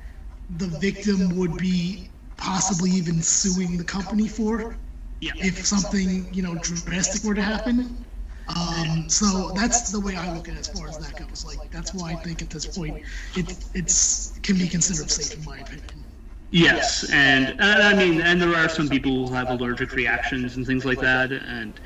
the 0.50 0.66
victim 0.66 1.36
would 1.36 1.56
be 1.56 2.10
possibly 2.36 2.90
even 2.90 3.22
suing 3.22 3.76
the 3.76 3.84
company 3.84 4.28
for 4.28 4.76
Yeah. 5.20 5.32
if 5.36 5.64
something 5.66 6.32
you 6.32 6.42
know 6.42 6.54
drastic 6.56 7.24
were 7.24 7.34
to 7.34 7.42
happen. 7.42 8.04
Um, 8.48 9.08
so 9.08 9.50
that's 9.54 9.90
the 9.90 10.00
way 10.00 10.16
I 10.16 10.28
look 10.28 10.48
at 10.48 10.54
it 10.54 10.60
as 10.60 10.68
far 10.68 10.88
as 10.88 10.98
that 10.98 11.16
goes. 11.16 11.44
Like 11.44 11.70
that's 11.70 11.92
why 11.94 12.12
I 12.12 12.16
think 12.16 12.42
at 12.42 12.50
this 12.50 12.66
point 12.66 12.98
it 13.34 13.64
it's 13.74 14.38
can 14.42 14.58
be 14.58 14.68
considered 14.68 15.10
safe 15.10 15.34
in 15.36 15.44
my 15.44 15.58
opinion. 15.58 16.04
Yes, 16.50 17.04
and 17.12 17.48
uh, 17.60 17.80
I 17.82 17.94
mean, 17.94 18.20
and 18.20 18.40
there 18.40 18.54
are 18.54 18.68
some 18.68 18.88
people 18.88 19.28
who 19.28 19.34
have 19.34 19.50
allergic 19.50 19.92
reactions 19.94 20.56
and 20.56 20.66
things 20.66 20.84
like 20.84 21.00
that, 21.00 21.32
and 21.32 21.80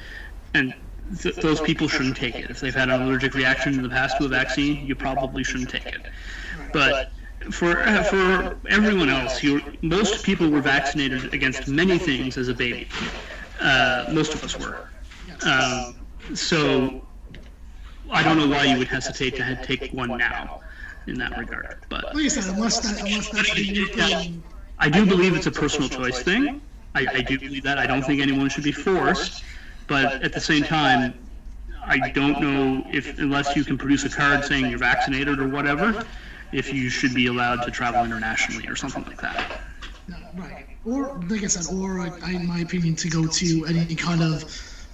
and 0.54 0.74
th- 1.20 1.36
those 1.36 1.60
people 1.60 1.88
shouldn't 1.88 2.16
take 2.16 2.38
it. 2.38 2.50
If 2.50 2.60
they've 2.60 2.74
had 2.74 2.90
an 2.90 3.00
allergic 3.02 3.34
reaction 3.34 3.74
in 3.74 3.82
the 3.82 3.88
past 3.88 4.18
to 4.18 4.24
a 4.26 4.28
vaccine, 4.28 4.84
you 4.86 4.94
probably 4.94 5.42
shouldn't 5.44 5.70
take 5.70 5.86
it. 5.86 6.06
But 6.72 7.12
for 7.50 7.80
uh, 7.80 8.02
for 8.02 8.56
everyone 8.68 9.08
else, 9.08 9.42
you 9.42 9.60
most 9.82 10.24
people 10.24 10.50
were 10.50 10.60
vaccinated 10.60 11.32
against 11.32 11.68
many 11.68 11.98
things 11.98 12.36
as 12.36 12.48
a 12.48 12.54
baby. 12.54 12.88
Uh, 13.60 14.06
most 14.12 14.34
of 14.34 14.44
us 14.44 14.58
were. 14.58 14.88
Um, 15.46 15.96
so 16.34 17.02
I 18.10 18.22
don't 18.22 18.36
know 18.36 18.48
why 18.48 18.64
you 18.64 18.78
would 18.78 18.88
hesitate 18.88 19.36
to 19.36 19.58
take 19.62 19.92
one 19.92 20.18
now 20.18 20.60
in 21.06 21.18
that 21.18 21.36
regard. 21.38 21.78
But 21.88 22.14
Like 22.14 22.24
I 22.24 22.28
said, 22.28 22.54
unless 22.54 22.80
that, 22.80 23.00
unless 23.00 23.30
that's 23.30 23.54
the. 23.54 24.32
I 24.78 24.88
do 24.88 25.04
believe 25.04 25.34
it's 25.36 25.46
a 25.46 25.50
personal 25.50 25.88
choice 25.88 26.22
thing. 26.22 26.60
I, 26.94 27.06
I 27.12 27.20
do 27.20 27.38
believe 27.38 27.62
that. 27.64 27.78
I 27.78 27.86
don't 27.86 28.02
think 28.02 28.20
anyone 28.20 28.48
should 28.48 28.64
be 28.64 28.72
forced. 28.72 29.44
But 29.86 30.22
at 30.22 30.32
the 30.32 30.40
same 30.40 30.62
time, 30.62 31.14
I 31.84 32.10
don't 32.10 32.40
know 32.40 32.86
if, 32.92 33.18
unless 33.18 33.56
you 33.56 33.64
can 33.64 33.76
produce 33.76 34.04
a 34.04 34.08
card 34.08 34.44
saying 34.44 34.66
you're 34.70 34.78
vaccinated 34.78 35.40
or 35.40 35.48
whatever, 35.48 36.04
if 36.52 36.72
you 36.72 36.88
should 36.90 37.14
be 37.14 37.26
allowed 37.26 37.62
to 37.62 37.70
travel 37.70 38.04
internationally 38.04 38.66
or 38.68 38.76
something 38.76 39.04
like 39.04 39.20
that. 39.20 39.62
No, 40.08 40.16
right. 40.36 40.66
Or, 40.84 41.20
like 41.28 41.44
I 41.44 41.46
said, 41.46 41.74
or, 41.74 42.00
I, 42.00 42.32
in 42.32 42.46
my 42.46 42.60
opinion, 42.60 42.96
to 42.96 43.08
go 43.08 43.26
to 43.26 43.64
any 43.66 43.94
kind 43.94 44.22
of 44.22 44.44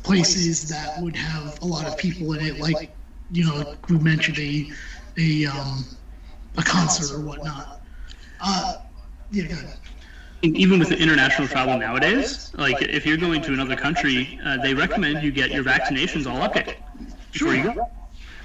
places 0.02 0.68
that 0.68 1.00
would 1.00 1.16
have 1.16 1.60
a 1.62 1.64
lot 1.64 1.86
of 1.86 1.96
people 1.96 2.32
in 2.34 2.44
it, 2.44 2.58
like, 2.60 2.96
you 3.30 3.44
know, 3.44 3.74
we 3.88 3.98
mentioned 3.98 4.38
a, 4.38 4.70
a, 5.18 5.46
um, 5.46 5.84
a 6.56 6.62
concert 6.62 7.14
or 7.14 7.20
whatnot. 7.20 7.82
Uh, 8.40 8.74
yeah, 9.30 9.46
go 9.46 9.54
ahead. 9.54 9.78
Even 10.42 10.78
with 10.78 10.90
the 10.90 10.98
international 10.98 11.48
travel 11.48 11.78
nowadays, 11.78 12.52
like 12.56 12.80
if 12.82 13.06
you're 13.06 13.16
going 13.16 13.42
to 13.42 13.52
another 13.52 13.74
country, 13.74 14.38
uh, 14.44 14.58
they 14.58 14.74
recommend 14.74 15.22
you 15.22 15.32
get 15.32 15.50
your 15.50 15.64
vaccinations 15.64 16.30
all 16.30 16.46
updated 16.46 16.76
before 17.32 17.54
you 17.54 17.64
go. 17.64 17.90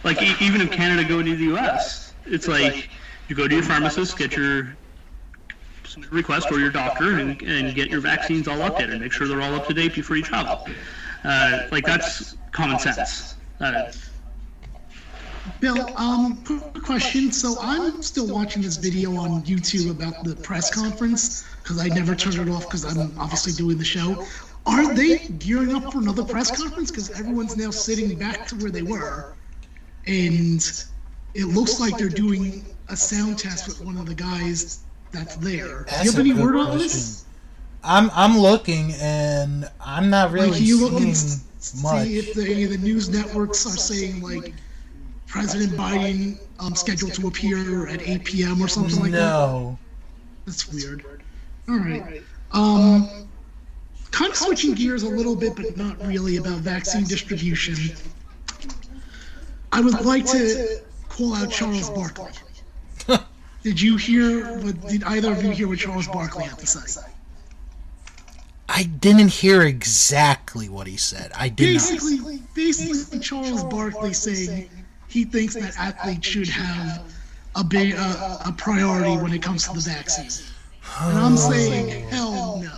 Like 0.03 0.22
even 0.41 0.62
if 0.62 0.72
Canada 0.72 1.07
go 1.07 1.22
to 1.22 1.36
the 1.36 1.43
U.S., 1.45 2.14
it's 2.26 2.47
like 2.47 2.89
you 3.32 3.38
go 3.38 3.47
to 3.47 3.55
your 3.55 3.63
pharmacist, 3.63 4.17
get 4.17 4.36
your 4.36 4.75
request 6.09 6.51
or 6.51 6.59
your 6.59 6.69
doctor, 6.69 7.17
and, 7.17 7.41
and 7.41 7.73
get 7.73 7.89
your 7.89 8.01
vaccines 8.01 8.45
all 8.45 8.57
updated. 8.57 8.99
Make 8.99 9.13
sure 9.13 9.25
they're 9.25 9.41
all 9.41 9.55
up 9.55 9.67
to 9.67 9.73
date 9.73 9.95
before 9.95 10.17
you 10.17 10.23
travel. 10.23 10.67
Uh, 11.23 11.67
like 11.71 11.86
that's 11.86 12.36
common 12.51 12.77
sense. 12.77 13.36
Uh, 13.61 13.89
Bill, 15.61 15.97
um, 15.97 16.43
quick 16.43 16.84
question. 16.84 17.32
So 17.32 17.55
I'm 17.61 18.01
still 18.01 18.27
watching 18.27 18.61
this 18.63 18.75
video 18.75 19.15
on 19.15 19.43
YouTube 19.43 19.91
about 19.91 20.25
the 20.25 20.36
press 20.36 20.69
conference 20.69 21.45
because 21.63 21.79
I 21.79 21.88
never 21.88 22.15
turned 22.15 22.36
it 22.36 22.49
off 22.49 22.65
because 22.65 22.84
I'm 22.84 23.17
obviously 23.17 23.53
doing 23.53 23.77
the 23.77 23.86
show. 23.86 24.25
Are 24.65 24.93
they 24.93 25.19
gearing 25.19 25.73
up 25.73 25.93
for 25.93 25.99
another 25.99 26.25
press 26.25 26.51
conference? 26.51 26.91
Because 26.91 27.17
everyone's 27.17 27.55
now 27.55 27.71
sitting 27.71 28.17
back 28.17 28.45
to 28.47 28.55
where 28.57 28.71
they 28.71 28.82
were, 28.82 29.36
and 30.05 30.86
it 31.34 31.45
looks 31.45 31.79
like 31.79 31.97
they're 31.97 32.09
doing 32.09 32.65
a 32.91 32.95
sound 32.95 33.39
test 33.39 33.67
with 33.67 33.81
one 33.81 33.97
of 33.97 34.05
the 34.05 34.13
guys 34.13 34.79
that's 35.11 35.35
there. 35.37 35.67
Do 35.67 35.71
you 35.79 35.85
That's 35.87 36.11
have 36.11 36.19
any 36.19 36.33
word 36.33 36.55
on 36.55 36.77
this? 36.77 37.25
I'm 37.83 38.11
I'm 38.13 38.37
looking 38.37 38.93
and 39.01 39.69
I'm 39.83 40.09
not 40.09 40.31
really 40.31 40.49
Like, 40.49 40.57
can 40.57 40.65
you 40.65 40.81
look 40.87 40.91
seeing 40.91 41.09
and 41.09 41.83
much. 41.83 42.05
see 42.05 42.19
if 42.19 42.33
the, 42.35 42.45
any 42.45 42.63
of 42.65 42.71
the 42.71 42.77
news 42.77 43.09
networks 43.09 43.65
are 43.65 43.77
saying 43.77 44.21
like 44.21 44.53
President 45.27 45.71
Biden 45.73 46.39
um, 46.59 46.75
scheduled 46.75 47.13
to 47.13 47.27
appear 47.27 47.87
at 47.87 48.01
8 48.01 48.23
p.m. 48.25 48.61
or 48.61 48.67
something 48.67 48.99
like 48.99 49.11
that? 49.11 49.17
no. 49.19 49.79
That's 50.45 50.71
weird. 50.71 51.05
All 51.69 51.77
right. 51.77 52.21
Um, 52.51 53.07
kind 54.11 54.31
of 54.31 54.37
switching 54.37 54.73
gears 54.73 55.03
a 55.03 55.09
little 55.09 55.35
bit, 55.35 55.55
but 55.55 55.77
not 55.77 55.97
really 56.05 56.37
about 56.37 56.59
vaccine 56.59 57.05
distribution. 57.05 57.95
I 59.71 59.79
would 59.79 60.03
like 60.03 60.25
to 60.27 60.81
call 61.07 61.33
out 61.35 61.49
Charles 61.51 61.89
Barkley. 61.89 62.31
Did 63.64 63.80
you 63.80 63.97
hear? 63.97 64.57
What, 64.59 64.88
did 64.88 65.03
either 65.03 65.32
of 65.32 65.43
you 65.43 65.51
hear 65.51 65.68
what 65.68 65.80
Charles 65.80 66.07
Barkley 66.07 66.45
had 66.45 66.57
to 66.59 66.68
say? 66.68 67.01
I 68.68 68.84
didn't 68.84 69.28
hear 69.28 69.62
exactly 69.64 70.70
what 70.70 70.88
he 70.88 70.97
said. 70.97 71.32
I 71.36 71.49
did 71.49 71.76
not. 71.76 71.89
Basically, 71.89 72.41
basically, 72.55 73.20
Charles 73.20 73.64
Barkley 73.66 74.14
saying 74.14 74.70
he 75.07 75.26
thinks 75.26 75.55
that 75.55 75.78
athletes 75.78 76.26
should 76.26 76.47
have 76.47 77.03
a 77.55 77.64
big 77.64 77.93
uh, 77.97 78.39
a 78.45 78.51
priority 78.53 79.22
when 79.22 79.34
it 79.34 79.41
comes 79.41 79.68
to 79.68 79.74
the 79.74 79.82
vaccine. 79.82 80.45
And 81.01 81.20
I'm 81.20 81.38
saying, 81.38 82.09
hell 82.09 82.62
no. 82.64 82.72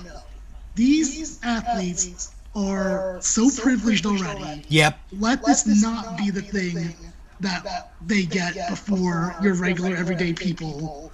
These 0.76 1.40
athletes 1.44 2.34
are 2.56 3.20
so 3.22 3.50
privileged 3.62 4.06
already. 4.06 4.66
Yep. 4.68 5.00
Let 5.20 5.46
this 5.46 5.82
not 5.82 6.18
be 6.18 6.32
the 6.32 6.42
thing 6.42 6.96
that 7.44 7.94
they 8.06 8.24
get 8.24 8.56
before 8.70 9.36
your 9.42 9.54
regular 9.56 9.96
everyday 9.96 10.34
people. 10.34 11.12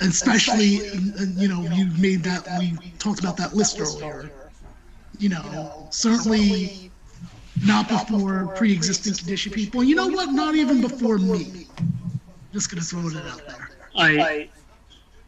Especially, 0.00 0.80
you 1.36 1.48
know, 1.48 1.62
you 1.62 1.86
made 1.98 2.22
that, 2.22 2.46
we 2.58 2.76
talked 2.98 3.20
about 3.20 3.36
that 3.36 3.54
list 3.54 3.80
earlier. 3.80 4.30
You 5.18 5.30
know, 5.30 5.88
certainly 5.90 6.92
not 7.64 7.88
before 7.88 8.52
pre 8.56 8.72
existing 8.72 9.14
condition 9.14 9.52
people. 9.52 9.82
You 9.82 9.96
know 9.96 10.08
what? 10.08 10.30
Not 10.30 10.54
even 10.54 10.80
before 10.80 11.18
me. 11.18 11.66
Just 12.52 12.70
gonna 12.70 12.82
throw 12.82 13.08
it 13.08 13.16
out 13.16 13.42
there. 13.46 13.70
I 13.96 14.48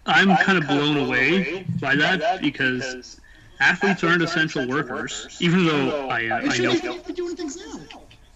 I'm 0.07 0.37
kind 0.37 0.59
of 0.59 0.67
blown 0.67 0.97
away 0.97 1.67
by 1.81 1.95
that 1.97 2.41
because 2.41 3.21
athletes 3.61 4.03
aren't 4.05 4.23
essential 4.23 4.67
workers, 4.67 5.37
even 5.41 5.65
though 5.65 6.09
I, 6.09 6.41
I 6.41 6.57
know. 6.59 6.99
be 7.03 7.13
doing 7.13 7.37
things 7.37 7.57
now. 7.57 7.81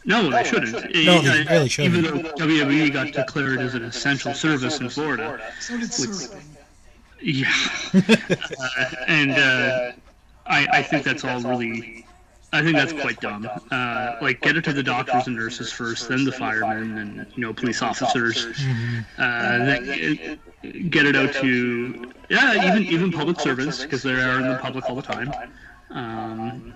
No, 0.05 0.31
they 0.31 0.45
shouldn't. 0.45 0.73
No, 0.95 1.21
they 1.23 1.43
Uh, 1.43 1.45
really 1.51 1.69
shouldn't. 1.69 1.97
Even 1.97 2.23
though 2.23 2.31
WWE 2.35 2.93
got 2.93 3.13
declared 3.13 3.61
as 3.61 3.75
an 3.75 3.85
essential 3.85 4.35
service 4.35 4.81
in 4.81 4.89
Florida. 4.91 5.41
So 5.61 5.79
did 5.79 5.89
surfing. 5.91 6.41
Yeah. 7.23 7.51
uh, 7.95 8.85
and 9.09 9.31
uh, 9.33 9.93
I, 10.47 10.67
I 10.73 10.83
think 10.83 11.05
that's 11.05 11.25
all 11.25 11.41
really. 11.41 12.05
I 12.53 12.63
think 12.63 12.77
that's 12.77 12.93
quite 12.93 13.19
dumb. 13.21 13.49
Uh, 13.73 14.17
like, 14.23 14.41
get 14.43 14.57
it 14.57 14.63
to 14.65 14.73
the 14.73 14.83
doctors 14.83 15.27
and 15.27 15.35
nurses 15.35 15.73
first, 15.73 16.09
then 16.09 16.25
the 16.25 16.31
firemen 16.31 16.99
and 16.99 17.27
you 17.35 17.41
know 17.43 17.53
police 17.53 17.83
officers. 17.83 18.47
Uh, 19.19 19.59
then 19.65 19.85
get- 19.87 20.91
get 20.91 21.05
it 21.07 21.15
out 21.17 21.33
to 21.35 22.13
yeah, 22.31 22.71
even 22.71 22.85
even 22.85 23.11
public 23.13 23.41
servants 23.41 23.83
because 23.83 24.03
they 24.03 24.13
are 24.13 24.39
in 24.41 24.49
the 24.49 24.57
public 24.59 24.89
all 24.89 24.95
the 24.97 25.03
time. 25.03 25.33
Um, 25.91 26.75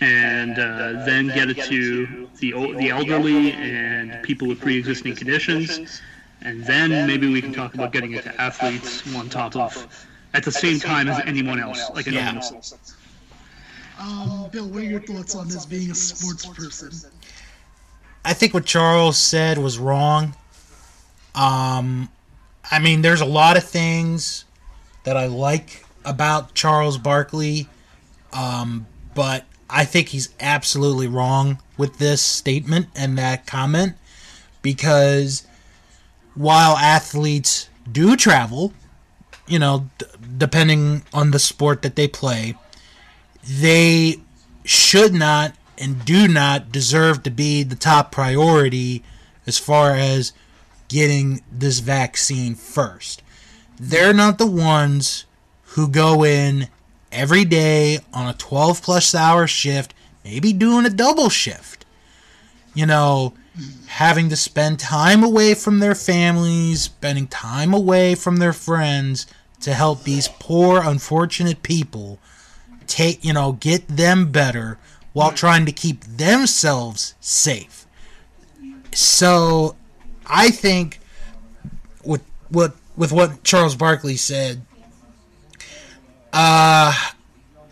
and 0.00 0.58
uh, 0.58 1.04
then 1.04 1.26
get 1.28 1.50
it 1.50 1.58
to 1.64 2.28
the 2.38 2.54
o- 2.54 2.74
the 2.74 2.90
elderly 2.90 3.52
and 3.52 4.22
people 4.22 4.48
with 4.48 4.60
pre-existing 4.60 5.14
conditions, 5.14 6.00
and 6.42 6.64
then 6.64 7.06
maybe 7.06 7.30
we 7.30 7.40
can 7.42 7.52
talk 7.52 7.74
about 7.74 7.92
getting 7.92 8.12
it 8.12 8.22
to 8.24 8.40
athletes 8.40 9.14
on 9.14 9.28
top 9.28 9.56
of 9.56 10.06
at 10.34 10.42
the 10.44 10.52
same 10.52 10.78
time 10.78 11.08
as 11.08 11.20
anyone 11.26 11.60
else, 11.60 11.90
like 11.94 12.06
anyone 12.06 12.36
Yeah. 12.36 12.40
else. 12.52 12.74
Um, 13.98 14.48
Bill, 14.50 14.66
what 14.68 14.82
are 14.82 14.86
your 14.86 15.00
thoughts 15.00 15.34
on 15.34 15.48
this 15.48 15.66
being 15.66 15.90
a 15.90 15.94
sports 15.94 16.46
person? 16.46 16.90
I 18.24 18.32
think 18.32 18.54
what 18.54 18.64
Charles 18.64 19.18
said 19.18 19.58
was 19.58 19.78
wrong. 19.78 20.34
Um, 21.34 22.08
I 22.70 22.78
mean, 22.78 23.02
there's 23.02 23.20
a 23.20 23.26
lot 23.26 23.56
of 23.56 23.64
things 23.64 24.44
that 25.04 25.16
I 25.16 25.26
like 25.26 25.84
about 26.04 26.54
Charles 26.54 26.96
Barkley, 26.98 27.68
um, 28.32 28.86
but 29.14 29.44
I 29.70 29.84
think 29.84 30.08
he's 30.08 30.30
absolutely 30.40 31.08
wrong 31.08 31.60
with 31.76 31.98
this 31.98 32.22
statement 32.22 32.88
and 32.94 33.16
that 33.18 33.46
comment 33.46 33.94
because 34.62 35.46
while 36.34 36.76
athletes 36.76 37.68
do 37.90 38.16
travel, 38.16 38.72
you 39.46 39.58
know, 39.58 39.88
d- 39.98 40.06
depending 40.38 41.02
on 41.12 41.30
the 41.30 41.38
sport 41.38 41.82
that 41.82 41.96
they 41.96 42.08
play, 42.08 42.56
they 43.42 44.16
should 44.64 45.14
not 45.14 45.54
and 45.78 46.04
do 46.04 46.28
not 46.28 46.70
deserve 46.70 47.22
to 47.22 47.30
be 47.30 47.62
the 47.62 47.74
top 47.74 48.12
priority 48.12 49.02
as 49.46 49.58
far 49.58 49.92
as 49.92 50.32
getting 50.88 51.42
this 51.50 51.78
vaccine 51.78 52.54
first. 52.54 53.22
They're 53.78 54.12
not 54.12 54.36
the 54.38 54.46
ones 54.46 55.24
who 55.62 55.88
go 55.88 56.24
in 56.24 56.68
every 57.12 57.44
day 57.44 57.98
on 58.12 58.28
a 58.28 58.34
12 58.34 58.82
plus 58.82 59.14
hour 59.14 59.46
shift, 59.46 59.94
maybe 60.24 60.52
doing 60.52 60.86
a 60.86 60.90
double 60.90 61.28
shift. 61.28 61.84
You 62.74 62.86
know, 62.86 63.34
having 63.86 64.28
to 64.28 64.36
spend 64.36 64.78
time 64.78 65.24
away 65.24 65.54
from 65.54 65.80
their 65.80 65.94
families, 65.94 66.82
spending 66.82 67.26
time 67.26 67.74
away 67.74 68.14
from 68.14 68.36
their 68.36 68.52
friends 68.52 69.26
to 69.60 69.74
help 69.74 70.04
these 70.04 70.28
poor, 70.38 70.80
unfortunate 70.82 71.62
people 71.62 72.18
take 72.90 73.24
you 73.24 73.32
know 73.32 73.52
get 73.52 73.86
them 73.86 74.30
better 74.32 74.76
while 75.12 75.30
trying 75.30 75.64
to 75.64 75.72
keep 75.72 76.02
themselves 76.04 77.14
safe 77.20 77.86
so 78.92 79.76
i 80.26 80.50
think 80.50 80.98
with 82.04 82.22
what 82.48 82.74
with 82.96 83.12
what 83.12 83.42
charles 83.44 83.76
barkley 83.76 84.16
said 84.16 84.60
uh 86.32 86.92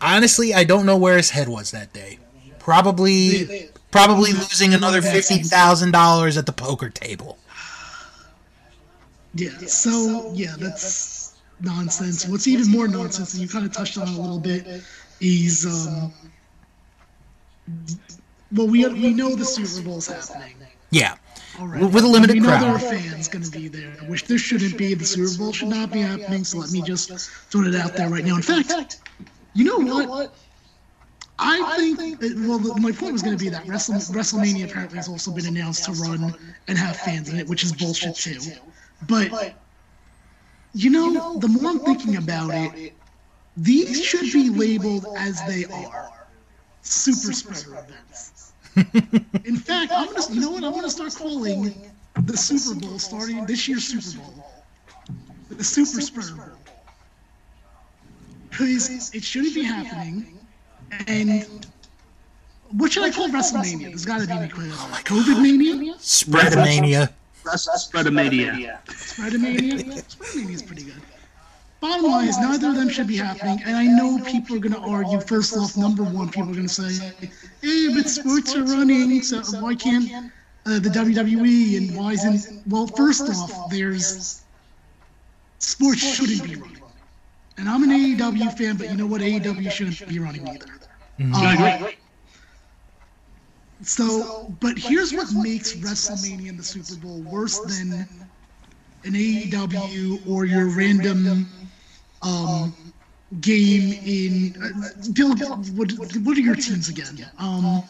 honestly 0.01 0.53
i 0.53 0.63
don't 0.63 0.85
know 0.85 0.97
where 0.97 1.17
his 1.17 1.31
head 1.31 1.47
was 1.49 1.71
that 1.71 1.91
day 1.93 2.17
Probably, 2.59 3.43
They- 3.45 3.69
probably 3.89 4.31
losing 4.31 4.75
another 4.75 5.01
fifty 5.01 5.39
thousand 5.39 5.91
dollars 5.91 6.37
at 6.37 6.45
the 6.45 6.51
poker 6.51 6.89
table. 6.89 7.39
Yeah, 9.33 9.57
so 9.65 10.31
yeah, 10.35 10.55
that's 10.59 11.35
nonsense. 11.61 12.27
What's 12.27 12.47
even 12.47 12.69
more 12.69 12.87
nonsense, 12.87 13.33
and 13.33 13.41
you 13.41 13.47
kind 13.49 13.65
of 13.65 13.71
touched 13.73 13.97
on 13.97 14.07
it 14.07 14.15
a 14.15 14.21
little 14.21 14.39
bit, 14.39 14.83
is 15.19 15.65
um, 15.65 16.13
well, 18.51 18.67
we 18.67 18.85
we 18.87 19.13
know 19.13 19.35
the 19.35 19.45
Super 19.45 19.83
Bowl 19.83 19.93
Bowl's 19.93 20.07
happening. 20.07 20.55
Yeah, 20.91 21.15
Already. 21.59 21.85
with 21.85 22.03
a 22.03 22.07
limited 22.07 22.33
we 22.33 22.39
know 22.39 22.49
crowd. 22.49 22.63
there 22.63 22.71
are 22.71 22.79
fans 22.79 23.27
going 23.27 23.43
to 23.43 23.51
be 23.51 23.67
there, 23.67 23.91
which 24.07 24.25
there 24.25 24.37
shouldn't 24.37 24.77
be. 24.77 24.93
The 24.93 25.05
Super 25.05 25.37
Bowl 25.37 25.53
should 25.53 25.67
not 25.67 25.91
be 25.91 26.01
happening. 26.01 26.43
So 26.43 26.57
let 26.57 26.71
me 26.71 26.81
just 26.81 27.11
throw 27.51 27.63
it 27.63 27.75
out 27.75 27.95
there 27.95 28.09
right 28.09 28.25
now. 28.25 28.35
In 28.35 28.41
fact, 28.41 29.01
you 29.53 29.65
know 29.65 29.77
what? 29.77 30.33
I 31.41 31.95
think, 31.95 32.19
that, 32.19 32.35
well, 32.47 32.59
the, 32.59 32.75
my 32.81 32.91
point 32.91 33.13
was 33.13 33.21
going 33.21 33.37
to 33.37 33.41
be 33.41 33.49
that 33.49 33.63
WrestleMania 33.65 34.69
apparently 34.69 34.97
has 34.97 35.07
also 35.07 35.31
been 35.31 35.45
announced 35.45 35.85
to 35.85 35.93
run 35.93 36.35
and 36.67 36.77
have 36.77 36.97
fans 36.97 37.29
in 37.29 37.39
it, 37.39 37.47
which 37.47 37.63
is 37.63 37.71
bullshit 37.71 38.15
too. 38.15 38.39
But 39.07 39.55
you 40.73 40.89
know, 40.89 41.37
the 41.39 41.47
more 41.47 41.71
I'm 41.71 41.79
thinking 41.79 42.17
about 42.17 42.51
it, 42.53 42.93
these 43.57 44.03
should 44.03 44.31
be 44.31 44.49
labeled 44.49 45.05
as 45.17 45.41
they 45.45 45.65
are 45.65 46.11
super 46.81 47.33
spreader 47.33 47.79
events. 47.85 48.38
In 49.45 49.55
fact, 49.57 49.91
I'm 49.95 50.07
gonna, 50.07 50.33
you 50.33 50.41
know 50.41 50.51
what? 50.51 50.63
I'm 50.63 50.73
gonna 50.73 50.89
start 50.89 51.13
calling 51.15 51.73
the 52.23 52.37
Super 52.37 52.79
Bowl 52.79 52.99
starting 52.99 53.45
this 53.45 53.67
year's 53.67 53.85
Super 53.85 54.17
Bowl 54.19 54.45
the 55.59 55.63
Super 55.63 56.01
Spreader 56.01 56.35
Bowl 56.35 56.57
because 58.49 59.13
it 59.13 59.23
shouldn't 59.23 59.53
be 59.53 59.63
happening. 59.63 60.39
And 61.07 61.65
what 62.71 62.91
should 62.91 63.03
I 63.03 63.11
call 63.11 63.27
WrestleMania? 63.29 63.89
There's 63.89 64.05
got 64.05 64.21
to 64.21 64.27
be 64.27 64.33
an 64.33 64.43
equivalent. 64.43 64.79
Oh 64.79 65.01
COVID 65.03 65.41
mania, 65.41 65.95
Spreadomania. 65.95 67.09
Spreadomedia. 67.43 68.77
Spreadomania. 68.87 70.03
Spreadomania 70.15 70.49
is 70.53 70.63
pretty 70.63 70.83
good. 70.83 71.01
Bottom 71.81 72.11
line 72.11 72.27
is 72.27 72.37
neither 72.37 72.69
of 72.69 72.75
them 72.75 72.89
should 72.89 73.07
be 73.07 73.15
happening, 73.15 73.61
and 73.65 73.75
I 73.77 73.85
know 73.85 74.19
people 74.19 74.57
are 74.57 74.59
going 74.59 74.73
to 74.73 74.79
argue. 74.79 75.21
First 75.21 75.55
off, 75.55 75.77
number 75.77 76.03
one, 76.03 76.27
people 76.27 76.49
are 76.49 76.53
going 76.53 76.67
to 76.67 76.73
say, 76.73 77.13
"Hey, 77.61 77.87
but 77.93 78.09
sports 78.09 78.53
are 78.55 78.63
running, 78.63 79.21
so 79.21 79.41
why 79.61 79.75
can't 79.75 80.11
uh, 80.65 80.79
the 80.79 80.89
WWE 80.89 81.77
and 81.77 81.95
why 81.95 82.11
isn't?" 82.13 82.67
Well, 82.67 82.85
first 82.87 83.29
off, 83.29 83.69
there's 83.69 84.41
sports 85.59 85.99
shouldn't 85.99 86.43
be 86.43 86.55
running, 86.55 86.81
and 87.57 87.69
I'm 87.69 87.83
an 87.83 87.91
AEW 87.91 88.57
fan, 88.57 88.75
but 88.75 88.89
you 88.89 88.97
know 88.97 89.07
what? 89.07 89.21
AEW 89.21 89.71
shouldn't 89.71 90.05
be 90.09 90.19
running 90.19 90.47
either. 90.49 90.65
Um, 91.33 91.87
so, 93.81 94.53
but 94.59 94.77
here's 94.77 95.13
what 95.13 95.31
makes 95.33 95.75
WrestleMania 95.75 96.49
and 96.49 96.59
the 96.59 96.63
Super 96.63 96.99
Bowl 96.99 97.21
worse 97.21 97.59
than 97.59 98.05
an 99.05 99.13
AEW 99.13 100.27
or 100.27 100.43
your 100.43 100.67
random 100.75 101.47
um, 102.21 102.73
game 103.41 103.93
in. 104.05 104.61
Uh, 104.61 105.11
Bill, 105.13 105.35
what, 105.75 105.91
what 106.23 106.37
are 106.37 106.41
your 106.41 106.55
teams 106.55 106.89
again? 106.89 107.25
Um, 107.37 107.83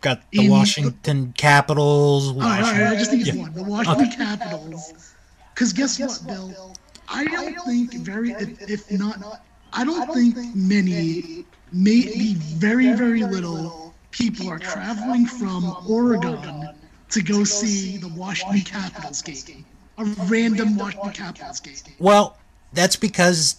Got 0.00 0.22
the 0.30 0.44
In- 0.44 0.50
Washington 0.50 1.32
Capitals. 1.36 2.28
all 2.28 2.34
right, 2.38 2.62
all 2.62 2.72
right, 2.72 2.82
I 2.88 2.94
just 2.96 3.10
think 3.10 3.26
it's 3.26 3.34
Yeah. 3.34 3.42
one. 3.42 3.52
The 3.54 3.64
Washington 3.64 4.10
Capitals. 4.12 5.12
Because 5.54 5.72
guess 5.72 5.98
what, 5.98 6.22
Bill? 6.26 6.74
I 7.08 7.24
don't 7.24 7.56
think 7.64 7.94
very, 7.94 8.30
if, 8.32 8.70
if 8.70 8.90
not, 8.92 9.42
I 9.72 9.84
don't 9.84 10.12
think 10.14 10.36
many, 10.54 11.44
maybe 11.72 12.34
very, 12.34 12.92
very 12.92 13.22
little 13.24 13.92
people 14.12 14.48
are 14.48 14.58
traveling 14.58 15.26
from 15.26 15.74
Oregon 15.88 16.68
to 17.10 17.22
go 17.22 17.42
see 17.44 17.96
the 17.96 18.08
Washington 18.08 18.60
Capitals 18.60 19.22
game. 19.22 19.64
A 19.96 20.04
random 20.28 20.76
Washington 20.76 21.12
Capitals 21.12 21.58
game. 21.60 21.74
Well, 21.98 22.36
that's 22.72 22.96
because 22.96 23.56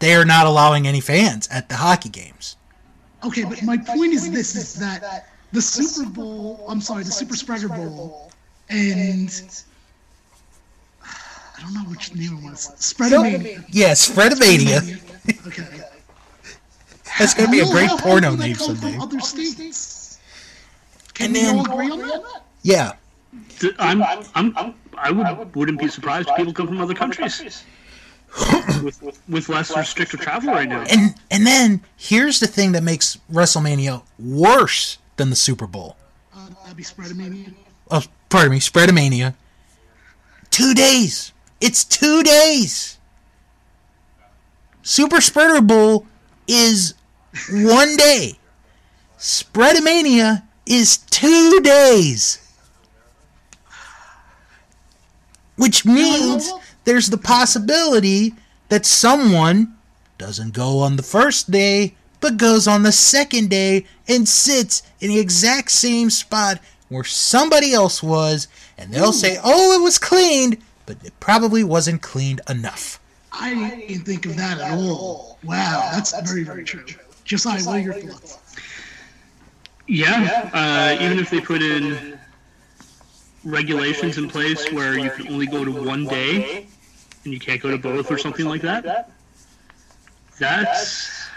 they 0.00 0.14
are 0.14 0.24
not 0.24 0.46
allowing 0.46 0.86
any 0.86 1.00
fans 1.00 1.48
at 1.48 1.68
the 1.68 1.76
hockey 1.76 2.08
games. 2.08 2.56
Okay, 3.24 3.44
but 3.44 3.62
my 3.62 3.76
point 3.76 4.12
is 4.12 4.30
this: 4.30 4.54
is 4.56 4.74
that 4.74 5.28
the 5.52 5.60
Super 5.60 6.08
Bowl? 6.08 6.64
I'm 6.68 6.80
sorry, 6.80 7.04
the 7.04 7.10
Super 7.12 7.36
Spreader 7.36 7.68
Bowl, 7.68 8.32
and 8.68 9.30
I 11.02 11.60
don't 11.62 11.74
know 11.74 11.80
which 11.90 12.14
name 12.14 12.38
it 12.38 12.44
was. 12.44 12.68
Spreadomania. 12.78 13.64
Yeah, 13.68 13.92
Spreadomania. 13.92 15.00
Okay. 15.46 15.66
That's 17.18 17.34
gonna 17.34 17.50
be 17.50 17.60
a 17.60 17.66
great 17.66 17.90
porno 17.90 18.30
people 18.30 18.36
name 18.46 18.56
come 18.56 18.76
someday. 18.76 18.92
From 18.92 19.00
other 19.02 19.20
states. 19.20 20.18
Can 21.14 21.26
And 21.26 21.34
we 21.34 21.40
then- 21.42 21.58
all 21.58 21.64
agree 21.72 21.90
on 21.90 21.98
that? 22.00 22.42
Yeah, 22.62 22.92
Th- 23.58 23.74
I'm, 23.78 24.02
I'm, 24.34 24.74
I 24.98 25.10
would, 25.10 25.54
wouldn't 25.56 25.78
be 25.78 25.88
surprised 25.88 26.28
if 26.28 26.36
people 26.36 26.52
come 26.52 26.66
from 26.66 26.80
other 26.80 26.92
countries 26.94 27.64
with, 28.82 29.20
with 29.28 29.48
less 29.48 29.76
restrictive 29.76 30.20
travel 30.20 30.52
right 30.52 30.68
now. 30.68 30.82
and 30.90 31.14
and 31.30 31.46
then 31.46 31.82
here's 31.96 32.40
the 32.40 32.46
thing 32.46 32.72
that 32.72 32.82
makes 32.82 33.18
WrestleMania 33.32 34.02
worse 34.18 34.98
than 35.16 35.30
the 35.30 35.36
Super 35.36 35.66
Bowl. 35.66 35.96
Uh, 36.34 36.48
that'd 36.62 36.76
be 36.76 36.82
Spreadomania. 36.82 37.52
Oh, 37.90 38.02
pardon 38.28 38.52
me, 38.52 38.60
Spreadomania. 38.60 39.34
Two 40.50 40.74
days. 40.74 41.32
It's 41.60 41.84
two 41.84 42.22
days. 42.22 42.98
Super 44.82 45.20
Spreader 45.20 45.60
Bowl 45.60 46.06
is 46.48 46.94
one 47.50 47.96
day. 47.96 48.38
Spreadomania 49.18 50.42
is 50.66 50.98
two 50.98 51.60
days. 51.60 52.38
Which 55.56 55.84
means 55.84 56.50
there's 56.84 57.08
the 57.08 57.18
possibility 57.18 58.34
that 58.68 58.86
someone 58.86 59.76
doesn't 60.18 60.54
go 60.54 60.78
on 60.80 60.96
the 60.96 61.02
first 61.02 61.50
day, 61.50 61.94
but 62.20 62.36
goes 62.36 62.68
on 62.68 62.82
the 62.82 62.92
second 62.92 63.50
day 63.50 63.86
and 64.06 64.28
sits 64.28 64.82
in 65.00 65.08
the 65.08 65.18
exact 65.18 65.70
same 65.70 66.10
spot 66.10 66.60
where 66.88 67.04
somebody 67.04 67.72
else 67.72 68.02
was, 68.02 68.48
and 68.76 68.92
they'll 68.92 69.12
say, 69.12 69.38
oh, 69.42 69.80
it 69.80 69.82
was 69.82 69.98
cleaned, 69.98 70.58
but 70.86 70.96
it 71.04 71.18
probably 71.20 71.64
wasn't 71.64 72.02
cleaned 72.02 72.40
enough. 72.48 73.00
I 73.32 73.54
didn't 73.86 74.04
think 74.04 74.26
of 74.26 74.36
that 74.36 74.58
at 74.58 74.72
all. 74.76 75.38
Wow, 75.44 75.88
that's 75.92 76.12
very, 76.28 76.42
very 76.42 76.64
true. 76.64 76.84
Josiah, 77.24 77.62
what 77.62 77.76
are 77.76 77.80
your 77.80 77.94
thoughts? 77.94 78.38
Yeah, 79.86 80.50
uh, 80.52 81.02
even 81.02 81.18
if 81.18 81.30
they 81.30 81.40
put 81.40 81.62
in 81.62 82.18
regulations 83.44 84.18
in 84.18 84.28
place 84.28 84.70
where 84.72 84.98
you 84.98 85.10
can 85.10 85.28
only 85.28 85.46
go 85.46 85.64
to 85.64 85.70
one 85.72 86.04
day 86.06 86.66
and 87.24 87.32
you 87.32 87.38
can't 87.40 87.60
go 87.60 87.70
to 87.70 87.78
both 87.78 88.10
or 88.10 88.18
something 88.18 88.46
like 88.46 88.62
that, 88.62 89.10
that's 90.38 91.28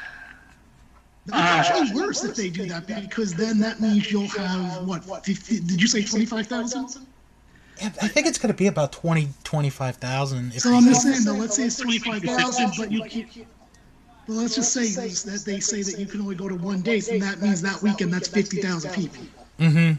That's 1.25 1.69
actually 1.69 1.93
worse 1.99 2.23
if 2.23 2.35
they 2.35 2.49
do 2.49 2.65
that 2.67 2.87
because 2.87 3.33
then 3.33 3.59
that 3.59 3.79
means 3.79 4.11
you'll 4.11 4.27
have 4.29 4.85
what? 4.85 5.25
50, 5.25 5.59
did 5.61 5.81
you 5.81 5.87
say 5.87 6.03
twenty-five 6.03 6.47
thousand? 6.47 7.05
I 7.81 8.07
think 8.07 8.27
it's 8.27 8.37
going 8.37 8.53
to 8.53 8.57
be 8.57 8.67
about 8.67 8.91
20, 8.91 9.29
25,000. 9.43 10.53
if 10.53 10.61
So 10.61 10.73
I'm 10.73 10.83
go- 10.83 10.89
just 10.91 11.01
saying 11.01 11.23
though, 11.25 11.33
let's 11.33 11.55
say 11.55 11.63
it's 11.63 11.77
twenty-five 11.77 12.21
thousand, 12.23 12.71
but 12.77 12.91
you 12.91 13.01
can't. 13.03 13.27
Well, 14.27 14.37
let's 14.37 14.55
just 14.55 14.71
say 14.71 14.87
that 14.87 15.43
they 15.45 15.59
say 15.59 15.81
that 15.81 15.99
you 15.99 16.05
can 16.05 16.21
only 16.21 16.35
go 16.35 16.47
to 16.47 16.55
one 16.55 16.81
day, 16.81 17.01
and 17.11 17.21
that 17.21 17.41
means 17.41 17.61
that 17.61 17.81
weekend 17.81 18.13
that's 18.13 18.27
fifty 18.27 18.61
thousand 18.61 18.93
people. 18.93 19.23
Mhm. 19.59 19.97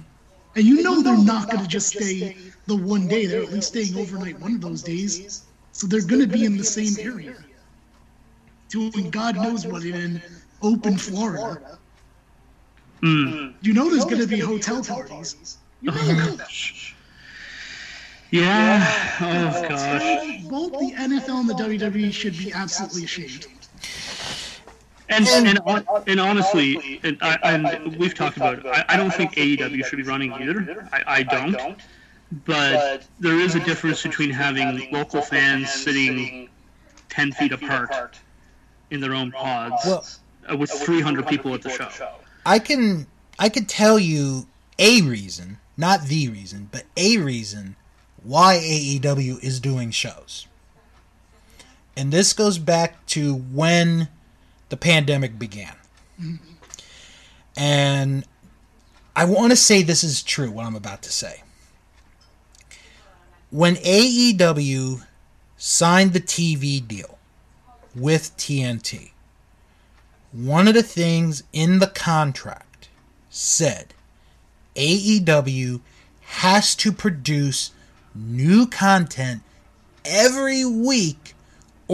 And 0.57 0.65
you 0.65 0.83
know 0.83 1.03
they're 1.03 1.17
not 1.19 1.51
going 1.51 1.63
to 1.63 1.69
just 1.69 1.89
stay 1.89 2.37
the 2.67 2.77
one 2.77 3.07
day; 3.09 3.27
they're 3.27 3.43
at 3.43 3.53
least 3.53 3.69
staying 3.69 3.97
overnight 3.97 4.39
one 4.41 4.55
of 4.55 4.61
those 4.61 4.83
days. 4.83 5.45
So 5.73 5.87
they're 5.87 6.03
going 6.03 6.21
to 6.23 6.27
be 6.29 6.45
in 6.45 6.57
the 6.57 6.65
same 6.65 6.97
area, 6.99 7.35
doing 8.69 9.11
God 9.11 9.37
knows 9.37 9.67
what 9.67 9.85
in 9.85 10.23
open 10.63 10.97
Florida. 10.97 11.59
mm, 13.03 13.55
You 13.61 13.73
know 13.75 13.91
there's 13.91 14.05
going 14.05 14.21
to 14.21 14.27
be 14.27 14.39
hotel 14.41 14.83
parties. 14.83 15.59
You 15.81 15.91
know 15.91 16.37
that. 16.37 16.49
yeah. 18.31 18.85
Oh 19.21 19.69
gosh. 19.69 20.43
Both 20.49 20.79
the 20.79 20.93
NFL 20.97 21.41
and 21.41 21.49
the 21.51 21.55
WWE 21.55 22.13
should 22.13 22.37
be 22.37 22.53
absolutely 22.53 23.05
ashamed. 23.05 23.47
And 25.09 25.27
and 25.29 25.59
hon- 25.59 25.85
and 26.07 26.19
honestly, 26.19 27.01
and, 27.03 27.19
I, 27.21 27.39
and 27.43 27.97
we've 27.97 28.15
talked 28.15 28.37
about 28.37 28.59
it. 28.59 28.67
I, 28.67 28.85
I 28.89 28.97
don't 28.97 29.13
think 29.13 29.35
AEW 29.35 29.85
should 29.85 29.97
be 29.97 30.03
running 30.03 30.33
either. 30.33 30.89
I, 30.93 31.03
I 31.07 31.23
don't. 31.23 31.77
But 32.47 33.07
there 33.21 33.39
is 33.39 33.55
a 33.55 33.61
difference 33.61 34.03
between 34.03 34.31
having 34.31 34.89
local 34.91 35.21
fans 35.21 35.71
sitting 35.71 36.49
ten 37.09 37.33
feet 37.33 37.53
apart 37.53 38.19
in 38.91 39.01
their 39.01 39.15
own 39.15 39.31
pods 39.31 39.83
Well- 39.85 40.07
uh, 40.51 40.57
with 40.57 40.71
300 40.71 41.27
people 41.27 41.55
at 41.55 41.63
the 41.63 41.71
show. 41.71 41.89
I 42.45 42.59
can 42.59 43.07
I 43.39 43.49
can 43.49 43.65
tell 43.67 43.99
you 43.99 44.47
a 44.79 45.01
reason, 45.03 45.59
not 45.77 46.03
the 46.05 46.29
reason, 46.29 46.69
but 46.71 46.85
a 46.97 47.19
reason 47.19 47.77
why 48.23 48.57
AEW 48.57 49.43
is 49.43 49.61
doing 49.61 49.91
shows. 49.91 50.47
And 51.97 52.13
this 52.13 52.33
goes 52.33 52.59
back 52.59 53.07
to 53.07 53.35
when 53.35 54.09
the 54.69 54.77
pandemic 54.77 55.39
began. 55.39 55.75
And 57.57 58.25
I 59.17 59.25
want 59.25 59.53
to 59.53 59.57
say 59.57 59.83
this 59.83 60.03
is 60.05 60.23
true, 60.23 60.51
what 60.51 60.67
I'm 60.67 60.77
about 60.77 61.03
to 61.03 61.12
say. 61.12 61.43
When 63.51 63.77
AEW 63.77 65.05
signed 65.57 66.12
the 66.12 66.21
TV 66.21 66.87
deal 66.87 67.19
with 67.95 68.37
TNT, 68.37 69.12
one 70.33 70.67
of 70.67 70.75
the 70.75 70.83
things 70.83 71.45
in 71.53 71.79
the 71.79 71.87
contract 71.87 72.89
said 73.31 73.95
AEW 74.75 75.81
has 76.23 76.75
to 76.75 76.91
produce 76.93 77.71
new 78.15 78.67
content 78.67 79.43
every 80.05 80.65
week 80.65 81.24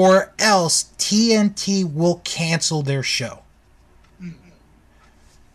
or 0.00 0.32
else 0.38 0.94
TNT 0.96 1.84
will 1.84 2.22
cancel 2.24 2.80
their 2.80 3.02
show. 3.02 3.40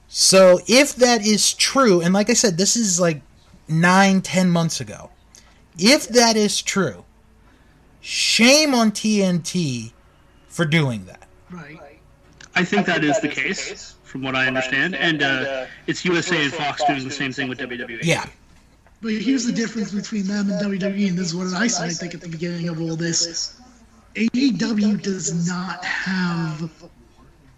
So 0.07 0.59
if 0.67 0.95
that 0.97 1.25
is 1.25 1.55
true, 1.55 1.99
and 1.99 2.13
like 2.13 2.29
I 2.29 2.33
said, 2.33 2.55
this 2.55 2.75
is 2.75 2.99
like 2.99 3.23
nine, 3.67 4.21
ten 4.21 4.51
months 4.51 4.79
ago. 4.79 5.09
If 5.79 6.07
that 6.09 6.37
is 6.37 6.61
true, 6.61 7.05
shame 8.01 8.75
on 8.75 8.91
TNT 8.91 9.93
for 10.47 10.63
doing 10.63 11.05
that. 11.05 11.27
Right. 11.49 11.79
I 12.53 12.63
think 12.63 12.85
that 12.85 13.03
is 13.03 13.19
the 13.21 13.27
case, 13.27 13.95
from 14.03 14.21
what 14.21 14.35
I 14.35 14.45
understand, 14.45 14.93
and 14.93 15.23
uh, 15.23 15.65
it's 15.87 16.05
USA 16.05 16.43
and 16.43 16.53
Fox 16.53 16.83
doing 16.83 17.03
the 17.03 17.09
same 17.09 17.33
thing 17.33 17.49
with 17.49 17.57
WWE. 17.57 18.03
Yeah. 18.03 18.27
But 19.01 19.13
here's 19.13 19.45
the 19.45 19.51
difference 19.51 19.91
between 19.91 20.27
them 20.27 20.51
and 20.51 20.61
WWE, 20.61 21.09
and 21.09 21.17
this 21.17 21.29
is 21.29 21.35
what 21.35 21.47
I 21.47 21.65
said, 21.65 21.89
I 21.89 21.93
think, 21.93 22.13
at 22.13 22.21
the 22.21 22.29
beginning 22.29 22.69
of 22.69 22.79
all 22.79 22.95
this. 22.95 23.59
AEW 24.15 25.01
does 25.01 25.47
not 25.47 25.83
have 25.83 26.71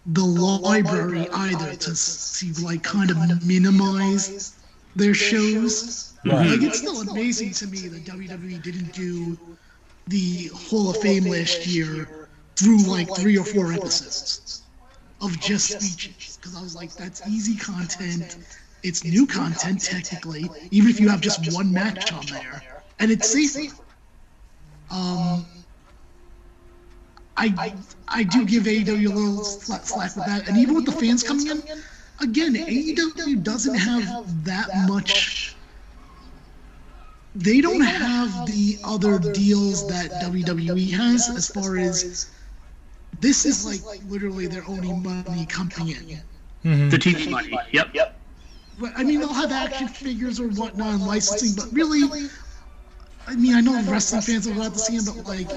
the 0.07 0.23
library 0.23 1.27
either 1.31 1.75
to, 1.75 1.93
to 1.93 2.65
like 2.65 2.81
kind 2.81 3.11
of 3.11 3.45
minimize 3.45 4.57
their 4.95 5.13
shows. 5.13 6.13
Right. 6.25 6.47
Like 6.47 6.61
it's 6.63 6.79
still 6.79 7.01
amazing 7.01 7.51
to 7.51 7.67
me 7.67 7.87
that 7.87 8.05
WWE 8.05 8.61
didn't 8.63 8.93
do 8.93 9.37
the 10.07 10.49
Hall 10.53 10.89
of 10.89 10.97
Fame 10.97 11.25
last 11.25 11.67
year 11.67 12.27
through 12.55 12.83
like 12.87 13.13
three 13.15 13.37
or 13.37 13.45
four 13.45 13.71
episodes 13.71 14.63
of 15.21 15.39
just 15.39 15.79
speeches 15.79 16.37
because 16.37 16.55
I 16.55 16.61
was 16.61 16.75
like, 16.75 16.91
that's 16.93 17.27
easy 17.27 17.55
content. 17.55 18.37
It's 18.83 19.03
new 19.03 19.27
content 19.27 19.83
technically, 19.83 20.49
even 20.71 20.89
if 20.89 20.99
you 20.99 21.09
have 21.09 21.21
just 21.21 21.53
one 21.53 21.71
match 21.71 22.11
on 22.13 22.25
there, 22.27 22.63
and 22.99 23.11
it's 23.11 23.29
safer. 23.29 23.75
Um, 24.89 25.45
I 27.37 27.73
I 28.07 28.23
do 28.23 28.45
give 28.45 28.63
AEW 28.63 29.11
a 29.11 29.13
little 29.13 29.43
slack, 29.43 29.85
slack 29.85 30.15
with 30.15 30.25
that, 30.25 30.47
and 30.47 30.57
even 30.57 30.75
with 30.75 30.85
the 30.85 30.91
fans 30.91 31.23
coming 31.23 31.47
in, 31.47 31.63
again, 32.19 32.55
AEW 32.55 33.43
doesn't 33.43 33.75
have 33.75 34.45
that 34.45 34.69
much. 34.87 35.55
They 37.35 37.61
don't 37.61 37.81
have 37.81 38.47
the 38.47 38.79
other 38.83 39.19
deals 39.19 39.87
that 39.87 40.09
WWE 40.23 40.91
has 40.93 41.29
as 41.29 41.47
far 41.47 41.77
as 41.77 42.31
this 43.19 43.45
is 43.45 43.65
like 43.65 43.81
literally 44.09 44.47
their 44.47 44.63
only 44.67 44.91
money 44.93 45.45
coming 45.45 45.89
in. 45.89 46.21
Mhm. 46.65 46.89
The 46.91 46.97
TV 46.97 47.29
money. 47.29 47.57
Yep. 47.71 47.93
Yep. 47.93 48.19
But, 48.79 48.93
I 48.95 49.03
mean, 49.03 49.19
they'll 49.19 49.33
have 49.33 49.51
action 49.51 49.87
figures 49.87 50.39
or 50.39 50.49
whatnot 50.49 50.93
and 50.93 51.03
licensing, 51.05 51.53
but 51.55 51.71
really, 51.73 52.29
I 53.27 53.35
mean, 53.35 53.55
I 53.55 53.61
know 53.61 53.81
wrestling 53.83 54.21
fans 54.21 54.47
will 54.47 54.55
go 54.55 54.63
out 54.63 54.73
to 54.73 54.79
see 54.79 54.97
them, 54.99 55.15
but 55.17 55.27
like, 55.27 55.49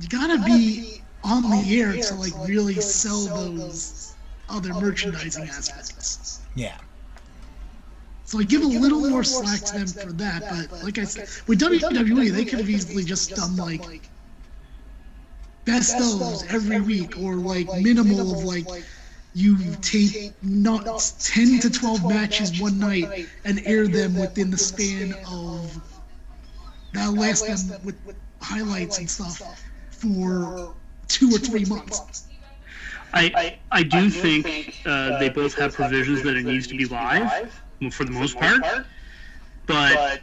you 0.00 0.08
gotta 0.08 0.38
be 0.44 1.02
on 1.22 1.42
the 1.42 1.80
air 1.80 1.92
to 1.92 2.14
like 2.14 2.32
really 2.48 2.74
sell 2.74 3.26
those 3.26 4.14
other 4.48 4.72
merchandising 4.74 5.44
aspects. 5.44 6.40
Yeah. 6.54 6.78
So 8.24 8.38
I 8.38 8.44
give 8.44 8.62
a 8.62 8.66
little 8.66 9.08
more 9.08 9.24
slack 9.24 9.60
to 9.60 9.78
them 9.78 9.86
for 9.88 10.12
that, 10.12 10.68
but 10.70 10.82
like 10.84 10.98
I 10.98 11.04
said, 11.04 11.28
with 11.46 11.60
WWE, 11.60 12.30
they 12.30 12.44
could 12.44 12.60
have 12.60 12.70
easily 12.70 13.04
just 13.04 13.30
done 13.34 13.56
like 13.56 14.08
best 15.64 15.96
ofs 15.96 16.52
every 16.52 16.80
week 16.80 17.18
or 17.18 17.34
like 17.34 17.66
minimal 17.80 18.32
of 18.32 18.44
like 18.44 18.66
you 19.34 19.56
tape 19.82 20.32
not 20.42 20.86
10 21.20 21.60
to 21.60 21.70
12 21.70 22.08
matches 22.08 22.60
one 22.60 22.78
night 22.78 23.28
and 23.44 23.60
air 23.66 23.86
them 23.86 24.18
within 24.18 24.50
the 24.50 24.58
span 24.58 25.14
of 25.30 25.80
that 26.92 27.12
last 27.12 27.46
them 27.46 27.80
with 27.84 27.96
highlights 28.40 28.98
and 28.98 29.08
stuff 29.08 29.62
for 30.00 30.74
two 31.08 31.28
or 31.34 31.38
three 31.38 31.64
months. 31.64 32.24
I 33.12 33.58
I 33.72 33.82
do 33.82 34.08
think 34.08 34.76
uh, 34.86 35.18
they 35.18 35.28
both 35.28 35.54
have 35.54 35.74
provisions 35.74 36.22
that 36.22 36.36
it 36.36 36.44
needs 36.44 36.66
to 36.68 36.76
be 36.76 36.86
live 36.86 37.60
for 37.92 38.04
the 38.04 38.12
most 38.12 38.38
part, 38.38 38.62
but 39.66 40.20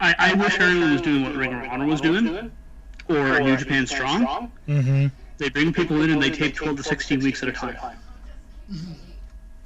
I, 0.00 0.14
I 0.18 0.34
wish 0.34 0.58
everyone 0.58 0.92
was 0.92 1.02
doing 1.02 1.22
what 1.22 1.34
Ring 1.34 1.52
of 1.52 1.64
Honor 1.70 1.86
was 1.86 2.00
doing 2.00 2.50
or 3.08 3.40
New 3.40 3.56
Japan 3.56 3.86
Strong. 3.86 4.50
Mm-hmm. 4.68 5.06
They 5.38 5.48
bring 5.48 5.72
people 5.72 6.00
in 6.02 6.10
and 6.10 6.22
they 6.22 6.30
tape 6.30 6.54
12 6.54 6.78
to 6.78 6.82
16 6.82 7.20
weeks 7.20 7.42
at 7.42 7.48
a 7.48 7.52
time, 7.52 7.76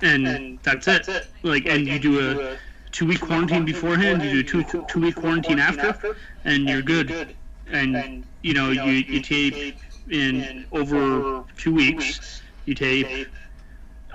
and 0.03 0.59
that's 0.63 0.89
it. 0.89 1.09
Like, 1.43 1.67
and 1.67 1.87
you 1.87 1.99
do 1.99 2.21
a 2.21 2.57
two 2.91 3.07
week 3.07 3.21
quarantine 3.21 3.65
beforehand, 3.65 4.23
you 4.23 4.43
do 4.43 4.61
a 4.61 4.65
two 4.65 4.85
two 4.89 5.01
week 5.01 5.17
quarantine 5.17 5.59
after, 5.59 6.17
and 6.45 6.69
you're 6.69 6.83
good. 6.83 7.37
And 7.71 8.25
you 8.43 8.55
know 8.55 8.71
you 8.71 8.93
you 8.93 9.21
tape 9.21 9.77
in 10.11 10.67
over 10.73 11.45
two 11.57 11.75
weeks. 11.75 12.43
You 12.65 12.75
tape 12.75 13.29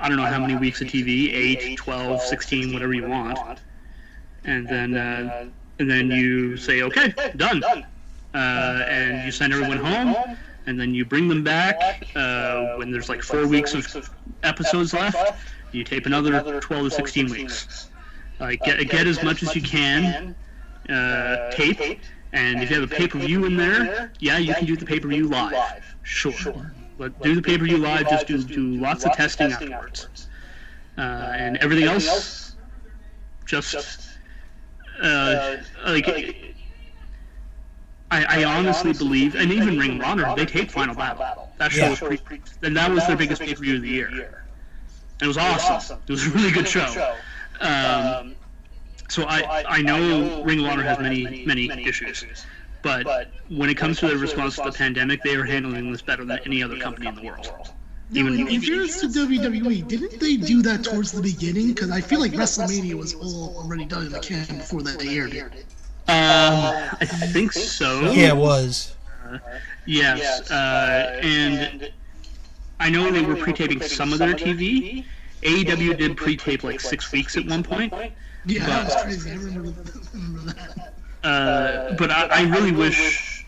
I 0.01 0.07
don't 0.09 0.17
know 0.17 0.25
how 0.25 0.39
many 0.39 0.55
weeks 0.55 0.81
of 0.81 0.87
TV, 0.87 1.31
8, 1.31 1.77
12, 1.77 2.21
16, 2.23 2.73
whatever 2.73 2.93
you 2.93 3.07
want. 3.07 3.59
And 4.45 4.67
then 4.67 4.95
uh, 4.95 5.45
and 5.77 5.89
then 5.89 6.09
you 6.09 6.57
say, 6.57 6.81
okay, 6.81 7.13
done. 7.37 7.63
Uh, 7.63 8.37
and 8.87 9.25
you 9.25 9.31
send 9.31 9.53
everyone 9.53 9.77
home, 9.77 10.37
and 10.65 10.79
then 10.79 10.93
you 10.93 11.05
bring 11.05 11.27
them 11.27 11.43
back 11.43 12.07
uh, 12.15 12.75
when 12.77 12.89
there's 12.89 13.09
like 13.09 13.21
four 13.21 13.45
weeks 13.45 13.73
of 13.73 14.09
episodes 14.43 14.93
left. 14.93 15.39
You 15.71 15.83
tape 15.83 16.05
another 16.05 16.59
12 16.59 16.83
to 16.85 16.91
16 16.91 17.29
weeks. 17.29 17.89
Like 18.39 18.61
get, 18.63 18.89
get 18.89 19.05
as 19.05 19.21
much 19.21 19.43
as 19.43 19.55
you 19.55 19.61
can 19.61 20.35
uh, 20.89 21.51
tape, 21.51 21.99
and 22.33 22.61
if 22.63 22.69
you 22.69 22.79
have 22.79 22.91
a 22.91 22.95
pay-per-view 22.95 23.45
in 23.45 23.57
there, 23.57 24.11
yeah, 24.19 24.37
you 24.37 24.53
can 24.53 24.65
do 24.65 24.75
the 24.75 24.85
pay-per-view 24.85 25.27
live. 25.27 25.83
Sure. 26.03 26.33
But 26.97 27.19
do 27.21 27.35
the 27.35 27.41
pay-per-view 27.41 27.77
live, 27.77 28.09
just 28.09 28.27
do, 28.27 28.41
do 28.43 28.75
lots 28.75 29.05
of 29.05 29.13
testing 29.13 29.51
afterwards. 29.51 30.27
Uh, 30.97 31.01
and 31.01 31.57
everything 31.57 31.85
else, 31.85 32.55
just 33.45 33.75
uh, 35.01 35.57
like 35.85 36.07
I, 38.11 38.41
I 38.41 38.43
honestly 38.43 38.93
believe, 38.93 39.35
and 39.35 39.51
even 39.51 39.79
Ring 39.79 39.99
of 39.99 40.05
Honor, 40.05 40.35
they 40.35 40.45
taped 40.45 40.71
Final 40.71 40.95
Battle. 40.95 41.49
That 41.57 41.71
show 41.71 41.83
Yeah. 41.83 41.89
was 41.91 41.99
pretty, 41.99 42.41
and 42.61 42.75
that 42.75 42.91
was 42.91 43.07
their 43.07 43.15
biggest 43.15 43.41
pay-per-view 43.41 43.77
of 43.77 43.81
the 43.81 43.89
year. 43.89 44.07
And 44.09 44.25
it 45.21 45.27
was 45.27 45.37
awesome. 45.37 46.01
It 46.07 46.11
was 46.11 46.25
a 46.25 46.29
really 46.31 46.51
good 46.51 46.67
show. 46.67 47.15
Um, 47.61 48.35
so 49.11 49.25
I, 49.27 49.63
I 49.67 49.81
know 49.81 50.41
Ring 50.43 50.59
of 50.59 50.65
Honor 50.71 50.83
has 50.83 50.99
many 50.99 51.45
many 51.45 51.85
issues, 51.85 52.45
but 52.81 53.29
when 53.49 53.69
it 53.69 53.75
comes 53.75 53.99
to 53.99 54.07
their 54.07 54.17
response 54.17 54.55
to 54.55 54.63
the 54.63 54.71
pandemic, 54.71 55.21
they 55.21 55.35
are 55.35 55.43
handling 55.43 55.91
this 55.91 56.01
better 56.01 56.23
than 56.23 56.39
any 56.45 56.63
other 56.63 56.77
company 56.77 57.07
in 57.07 57.15
the 57.15 57.23
world. 57.23 57.51
Now, 58.11 58.21
Even- 58.21 58.39
in, 58.39 58.47
in 58.47 58.61
fairness 58.61 58.99
to 59.01 59.07
WWE, 59.07 59.87
didn't 59.87 60.19
they 60.19 60.35
do 60.35 60.61
that 60.63 60.83
towards 60.83 61.11
the 61.11 61.21
beginning? 61.21 61.73
Because 61.73 61.91
I 61.91 62.01
feel 62.01 62.19
like 62.19 62.31
WrestleMania 62.33 62.93
was 62.93 63.13
all 63.15 63.55
already 63.57 63.85
done 63.85 64.07
in 64.07 64.11
the 64.11 64.19
can 64.19 64.57
before 64.57 64.81
that 64.81 64.99
they 64.99 65.17
aired 65.17 65.33
it. 65.33 65.65
Uh, 66.07 66.89
I 66.99 67.05
think 67.05 67.53
so. 67.53 68.01
Yeah, 68.11 68.29
it 68.29 68.37
was. 68.37 68.95
Yes, 69.85 70.51
uh, 70.51 71.19
and 71.21 71.89
I 72.79 72.89
know 72.89 73.11
they 73.11 73.21
were 73.21 73.35
pre-taping 73.35 73.81
some 73.81 74.11
of 74.11 74.19
their 74.19 74.33
TV. 74.33 75.05
AEW 75.43 75.97
did 75.97 76.17
pre-tape 76.17 76.63
like 76.63 76.79
six 76.79 77.11
weeks 77.11 77.37
at 77.37 77.45
one 77.45 77.63
point. 77.63 77.93
Yeah, 78.43 78.65
that 78.67 78.83
was 78.83 78.95
crazy. 78.95 79.31
I 79.31 79.35
remember, 79.35 79.69
I 80.13 80.17
remember 80.17 80.41
that. 80.41 80.77
Uh, 81.23 81.77
but 81.97 82.11
I, 82.11 82.25
I 82.31 82.41
really 82.43 82.71
wish 82.71 83.45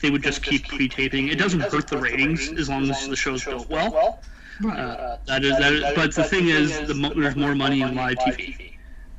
they 0.00 0.10
would 0.10 0.22
just 0.22 0.42
keep 0.42 0.68
pre-taping. 0.68 1.28
It 1.28 1.38
doesn't 1.38 1.60
hurt 1.62 1.88
the 1.88 1.98
ratings 1.98 2.50
as 2.58 2.68
long 2.68 2.88
as 2.90 3.06
the 3.08 3.16
show's 3.16 3.44
built 3.44 3.68
well. 3.68 4.00
Uh, 4.74 5.16
that 5.26 5.44
is 5.44 5.58
that. 5.58 5.72
Is, 5.72 5.90
but 5.92 6.14
the 6.14 6.24
thing 6.24 6.48
is, 6.48 6.80
the 6.82 6.94
mo- 6.94 7.12
there's 7.14 7.36
more 7.36 7.54
money 7.54 7.82
in 7.82 7.94
live 7.94 8.18
TV, 8.18 8.56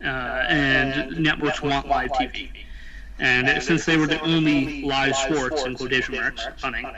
uh, 0.04 0.46
and 0.48 1.06
networks 1.18 1.62
want 1.62 1.88
live 1.88 2.12
TV. 2.12 2.52
And 3.20 3.62
since 3.62 3.86
they 3.86 3.98
were 3.98 4.08
the 4.08 4.20
only 4.20 4.72
live 4.82 5.16
sports 5.16 5.66
in 5.66 5.76
quotation 5.76 6.16
marks 6.16 6.50
running, 6.64 6.94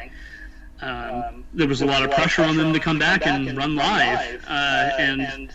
um, 0.81 1.45
there 1.53 1.67
was 1.67 1.81
a 1.81 1.85
lot 1.85 2.03
of 2.03 2.11
pressure 2.11 2.43
on 2.43 2.57
them 2.57 2.73
to 2.73 2.79
come 2.79 2.97
back 2.99 3.25
and 3.25 3.55
run 3.55 3.75
live. 3.75 4.25
Uh, 4.47 4.91
and 4.97 5.53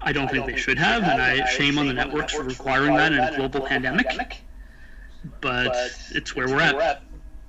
I 0.00 0.12
don't 0.12 0.30
think 0.30 0.46
they 0.46 0.56
should 0.56 0.78
have, 0.78 1.02
and 1.02 1.20
I 1.20 1.44
shame 1.46 1.78
on 1.78 1.88
the 1.88 1.92
networks 1.92 2.32
for 2.32 2.44
requiring 2.44 2.94
that 2.96 3.12
in 3.12 3.20
a 3.20 3.36
global 3.36 3.60
pandemic. 3.60 4.40
But 5.40 5.74
it's 6.12 6.36
where 6.36 6.46
we're 6.46 6.60
at. 6.60 7.02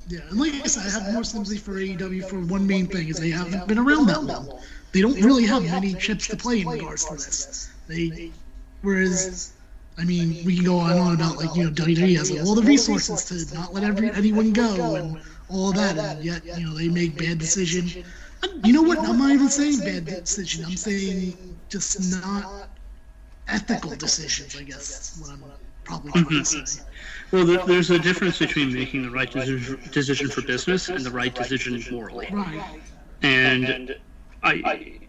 Yeah, 0.07 0.21
and 0.29 0.39
like 0.39 0.53
I 0.55 0.67
said, 0.67 0.87
I 0.87 1.03
have 1.03 1.13
more 1.13 1.23
sympathy 1.23 1.57
for 1.57 1.73
AEW 1.73 2.27
for 2.27 2.39
one 2.39 2.65
main 2.65 2.87
thing 2.87 3.09
is 3.09 3.19
they 3.19 3.29
haven't 3.29 3.67
been 3.67 3.77
around 3.77 4.07
that 4.07 4.23
long. 4.23 4.59
They 4.91 5.01
don't 5.01 5.21
really 5.21 5.45
have 5.45 5.63
many 5.63 5.93
chips 5.93 6.27
to 6.29 6.35
play 6.35 6.61
in 6.61 6.67
regards 6.67 7.05
to 7.05 7.13
this. 7.13 7.69
They, 7.87 8.31
whereas, 8.81 9.53
I 9.99 10.05
mean, 10.05 10.43
we 10.45 10.55
can 10.55 10.65
go 10.65 10.79
on 10.79 10.91
and 10.91 10.99
on 10.99 11.15
about 11.15 11.37
like 11.37 11.55
you 11.55 11.65
know 11.65 11.69
WWE 11.69 12.17
has 12.17 12.31
all 12.41 12.55
the 12.55 12.63
resources 12.63 13.47
to 13.49 13.55
not 13.55 13.73
let 13.73 13.83
every 13.83 14.09
anyone 14.11 14.51
go 14.51 14.95
and 14.95 15.21
all 15.49 15.71
that, 15.73 15.97
and 15.97 16.25
yet 16.25 16.43
you 16.43 16.65
know 16.65 16.73
they 16.73 16.87
make 16.87 17.15
bad 17.15 17.37
decision. 17.37 18.03
You 18.63 18.73
know 18.73 18.81
what? 18.81 18.97
I'm 18.99 19.19
not 19.19 19.31
even 19.31 19.49
saying 19.49 19.79
bad 19.79 20.05
decision. 20.05 20.65
I'm 20.65 20.75
saying 20.75 21.37
just 21.69 22.11
not 22.21 22.69
ethical 23.47 23.95
decisions. 23.95 24.55
I 24.57 24.63
guess 24.63 25.17
what 25.21 25.31
I'm 25.31 25.43
probably 25.83 26.11
trying 26.11 26.25
to 26.43 26.45
say. 26.45 26.83
Well, 27.31 27.45
there- 27.45 27.65
there's 27.65 27.89
a 27.91 27.99
difference 27.99 28.37
between 28.39 28.73
making 28.73 29.03
the 29.03 29.09
right 29.11 29.29
decision, 29.31 29.79
decision 29.91 30.29
for 30.29 30.41
business 30.41 30.89
and 30.89 30.99
the 31.05 31.11
right 31.11 31.33
decision 31.33 31.83
morally. 31.91 32.27
Right. 32.31 32.79
And 33.21 33.95
I, 34.43 34.99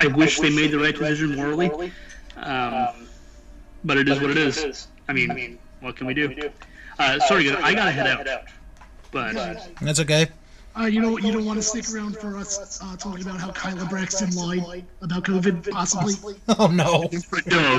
I 0.00 0.06
wish 0.08 0.38
they 0.40 0.50
made 0.50 0.70
the 0.70 0.78
right 0.78 0.96
decision 0.96 1.36
morally, 1.36 1.92
um, 2.36 3.06
but 3.84 3.96
it 3.98 4.08
is 4.08 4.20
what 4.20 4.30
it 4.30 4.38
is. 4.38 4.88
I 5.08 5.12
mean, 5.12 5.58
what 5.80 5.96
can 5.96 6.06
we 6.06 6.14
do? 6.14 6.50
Uh, 6.98 7.18
sorry, 7.20 7.50
I 7.50 7.74
gotta 7.74 7.90
head 7.90 8.06
out, 8.06 8.46
but 9.10 9.34
That's 9.80 10.00
okay. 10.00 10.28
Uh, 10.78 10.84
you 10.84 11.00
know? 11.00 11.18
You 11.18 11.32
don't 11.32 11.44
want 11.44 11.58
to 11.58 11.62
stick 11.62 11.88
around 11.92 12.16
for 12.16 12.36
us 12.36 12.80
uh, 12.82 12.96
talking 12.96 13.22
about 13.22 13.40
how 13.40 13.50
Kayla 13.50 13.88
Braxton 13.90 14.30
lied 14.34 14.84
about 15.02 15.24
COVID, 15.24 15.70
possibly. 15.70 16.14
Oh 16.58 16.68
no. 16.68 17.08
no, 17.46 17.78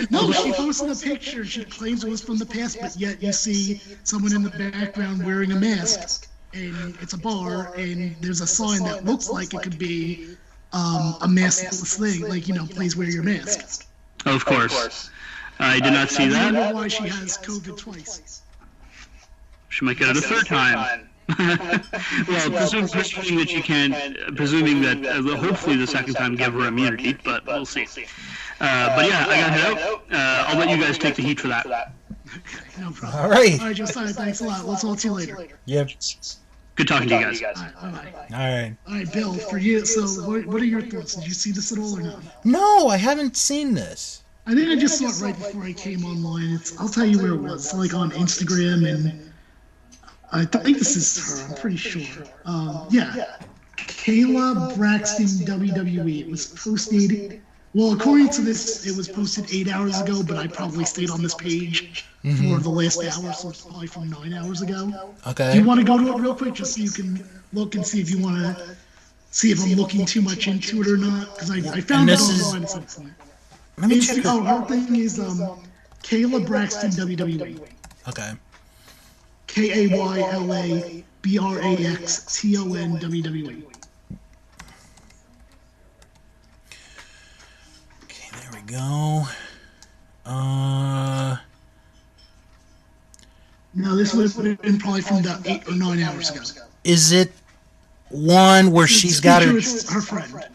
no. 0.10 0.26
No, 0.26 0.32
she 0.32 0.52
posted 0.52 0.90
a 0.90 0.94
picture. 0.94 1.44
She 1.44 1.64
claims 1.64 2.04
it 2.04 2.10
was 2.10 2.22
from 2.22 2.38
the 2.38 2.46
past, 2.46 2.78
but 2.80 2.96
yet 2.96 3.22
you 3.22 3.32
see 3.32 3.80
someone 4.04 4.34
in 4.34 4.42
the 4.42 4.50
background 4.50 5.24
wearing 5.24 5.52
a 5.52 5.56
mask, 5.56 6.28
and 6.52 6.96
it's 7.00 7.12
a 7.12 7.18
bar, 7.18 7.72
and 7.76 8.16
there's 8.20 8.40
a 8.40 8.46
sign 8.46 8.82
that 8.84 9.04
looks 9.04 9.30
like 9.30 9.54
it 9.54 9.62
could 9.62 9.78
be 9.78 10.36
um, 10.72 11.16
a 11.20 11.26
maskless 11.26 11.98
thing, 11.98 12.28
like 12.28 12.48
you 12.48 12.54
know, 12.54 12.66
please 12.66 12.96
wear 12.96 13.08
your 13.08 13.22
mask. 13.22 13.86
Of 14.26 14.44
course, 14.44 15.10
I 15.58 15.80
did 15.80 15.92
not 15.92 16.10
see 16.10 16.24
I 16.24 16.28
don't 16.28 16.54
that. 16.54 16.74
why 16.74 16.88
she 16.88 17.08
has 17.08 17.38
COVID 17.38 17.76
twice. 17.76 18.42
She 19.70 19.84
might 19.84 19.96
get 19.98 20.10
it 20.10 20.16
a 20.18 20.20
third 20.20 20.46
time. 20.46 21.08
well, 21.38 22.50
presuming, 22.50 22.88
presuming 22.88 23.38
that 23.38 23.52
you 23.52 23.62
can, 23.62 24.16
presuming 24.34 24.82
that 24.82 25.06
uh, 25.06 25.36
hopefully 25.36 25.76
the 25.76 25.86
second 25.86 26.14
time 26.14 26.34
give 26.34 26.52
her 26.54 26.66
immunity, 26.66 27.16
but 27.24 27.46
we'll 27.46 27.64
see. 27.64 27.86
Uh, 28.60 28.96
but 28.96 29.06
yeah, 29.06 29.24
I 29.28 29.40
gotta 29.40 29.52
head 29.52 29.78
out. 29.78 30.04
Uh, 30.10 30.44
I'll 30.48 30.58
let 30.58 30.68
you 30.70 30.76
guys 30.76 30.98
take 30.98 31.14
the 31.14 31.22
heat 31.22 31.38
for 31.38 31.48
that. 31.48 31.66
No 32.78 32.90
problem. 32.90 33.22
All 33.22 33.30
right. 33.30 33.60
All 33.60 33.66
right, 33.66 33.76
Josiah, 33.76 34.08
thanks 34.08 34.40
a 34.40 34.44
lot. 34.44 34.64
We'll 34.64 34.76
talk 34.76 34.98
to 34.98 35.08
you 35.08 35.14
later. 35.14 35.48
Yep. 35.66 35.90
Good 36.74 36.88
talking 36.88 37.08
to 37.08 37.14
you 37.14 37.20
guys. 37.20 37.42
All 37.42 37.52
right, 37.52 37.74
bye-bye. 37.74 38.12
All 38.32 38.38
right. 38.38 38.76
All 38.88 38.94
right, 38.94 39.12
Bill, 39.12 39.34
for 39.34 39.58
you, 39.58 39.86
so 39.86 40.02
what, 40.28 40.46
what 40.46 40.60
are 40.60 40.64
your 40.64 40.82
thoughts? 40.82 41.14
Did 41.14 41.26
you 41.26 41.34
see 41.34 41.52
this 41.52 41.70
at 41.72 41.78
all 41.78 41.96
or 41.96 42.02
not? 42.02 42.22
No, 42.44 42.88
I 42.88 42.96
haven't 42.96 43.36
seen 43.36 43.74
this. 43.74 44.22
I 44.46 44.54
think 44.54 44.68
I 44.68 44.76
just 44.76 44.98
saw 44.98 45.08
it 45.08 45.20
right 45.24 45.38
before 45.38 45.62
I 45.62 45.72
came 45.72 46.04
online. 46.04 46.54
It's 46.54 46.78
I'll 46.80 46.88
tell 46.88 47.04
you 47.04 47.18
where 47.18 47.32
it 47.32 47.40
was. 47.40 47.66
It's 47.66 47.74
like 47.74 47.94
on 47.94 48.10
Instagram, 48.12 48.88
and 48.88 49.29
I 50.32 50.44
think 50.44 50.78
this 50.78 50.96
is 50.96 51.40
her. 51.42 51.48
I'm 51.48 51.60
pretty 51.60 51.76
sure. 51.76 52.24
Um, 52.44 52.86
yeah, 52.90 53.36
Kayla 53.76 54.76
Braxton 54.76 55.26
WWE. 55.26 56.20
It 56.20 56.30
was 56.30 56.46
posted. 56.46 57.40
Well, 57.72 57.92
according 57.92 58.30
to 58.30 58.40
this, 58.42 58.84
it 58.86 58.96
was 58.96 59.08
posted 59.08 59.52
eight 59.52 59.68
hours 59.68 60.00
ago, 60.00 60.22
but 60.26 60.36
I 60.36 60.46
probably 60.48 60.84
stayed 60.84 61.10
on 61.10 61.22
this 61.22 61.34
page 61.34 62.04
for 62.22 62.58
the 62.58 62.68
last 62.68 62.98
hour, 63.02 63.32
so 63.32 63.48
it's 63.50 63.62
probably 63.62 63.86
from 63.86 64.10
nine 64.10 64.32
hours 64.34 64.60
ago. 64.62 65.12
Okay. 65.28 65.52
Do 65.52 65.58
you 65.58 65.64
want 65.64 65.78
to 65.80 65.86
go 65.86 65.96
to 65.96 66.08
it 66.16 66.20
real 66.20 66.34
quick, 66.34 66.54
just 66.54 66.74
so 66.74 66.82
you 66.82 66.90
can 66.90 67.24
look 67.52 67.74
and 67.76 67.86
see 67.86 68.00
if 68.00 68.10
you 68.10 68.18
want 68.18 68.36
to 68.38 68.76
see 69.30 69.52
if 69.52 69.62
I'm 69.62 69.72
looking 69.74 70.04
too 70.04 70.20
much 70.20 70.48
into 70.48 70.80
it 70.82 70.88
or 70.88 70.96
not? 70.96 71.32
Because 71.34 71.50
I, 71.52 71.58
I 71.76 71.80
found 71.80 72.08
it 72.08 72.12
this 72.18 72.28
is- 72.28 72.42
online 72.46 72.62
at 72.64 72.70
some 72.70 72.82
point. 72.84 73.14
Let 73.78 73.88
me 73.88 73.96
It's, 73.96 74.14
check. 74.14 74.24
oh, 74.26 74.42
Her. 74.42 74.58
her 74.60 74.66
thing 74.66 74.96
is 74.96 75.18
um, 75.20 75.62
Kayla 76.02 76.44
Braxton 76.46 76.90
WWE. 76.90 77.66
Okay. 78.08 78.32
K 79.54 79.84
A 79.86 79.98
Y 79.98 80.20
L 80.20 80.54
A 80.54 81.04
B 81.22 81.38
R 81.38 81.58
A 81.58 81.76
X 81.76 82.40
T 82.40 82.56
O 82.56 82.74
N 82.74 82.98
WWE. 82.98 83.64
Okay, 88.04 88.28
there 88.40 88.50
we 88.52 88.60
go. 88.70 89.24
Uh, 90.24 91.36
Now 93.74 93.94
this 93.94 94.14
would 94.14 94.30
have 94.46 94.62
been 94.62 94.78
probably 94.78 95.00
from 95.02 95.18
about 95.18 95.46
eight 95.46 95.66
or 95.68 95.74
nine 95.74 96.00
hours 96.00 96.30
ago. 96.30 96.42
is 96.84 97.12
it 97.12 97.32
one 98.08 98.72
where 98.72 98.86
she's 98.86 99.20
got 99.20 99.42
her? 99.42 99.52
Her 99.52 100.00
friend. 100.00 100.54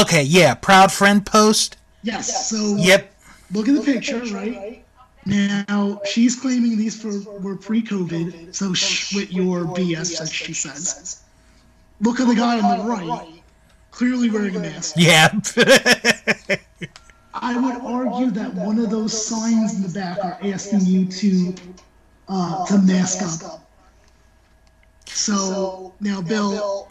Okay, 0.00 0.22
yeah, 0.22 0.54
proud 0.54 0.90
friend 0.92 1.24
post. 1.24 1.76
Yes. 2.02 2.48
So 2.50 2.76
Yep. 2.76 3.12
look 3.52 3.68
at 3.68 3.74
the 3.74 3.80
picture, 3.82 4.18
right? 4.34 4.81
Now 5.24 6.00
she's 6.04 6.34
claiming 6.38 6.76
these 6.76 7.00
for 7.00 7.20
were 7.40 7.56
pre-COVID, 7.56 8.54
so 8.54 8.70
with 9.16 9.32
your 9.32 9.64
BS, 9.64 10.20
as 10.20 10.32
she 10.32 10.52
says. 10.52 11.22
Look 12.00 12.18
at 12.18 12.26
the 12.26 12.34
guy 12.34 12.60
on 12.60 12.78
the 12.78 12.84
right, 12.84 13.42
clearly 13.92 14.30
wearing 14.30 14.56
a 14.56 14.60
mask. 14.60 14.94
Yeah. 14.96 15.28
I 17.34 17.58
would 17.58 17.80
argue 17.82 18.30
that 18.32 18.52
one 18.54 18.78
of 18.78 18.90
those 18.90 19.26
signs 19.26 19.76
in 19.76 19.82
the 19.82 19.88
back 19.88 20.18
are 20.24 20.38
asking 20.42 20.80
you 20.86 21.06
to 21.06 21.54
uh, 22.28 22.66
to 22.66 22.78
mask 22.78 23.44
up. 23.44 23.70
So 25.06 25.94
now, 26.00 26.20
Bill, 26.20 26.88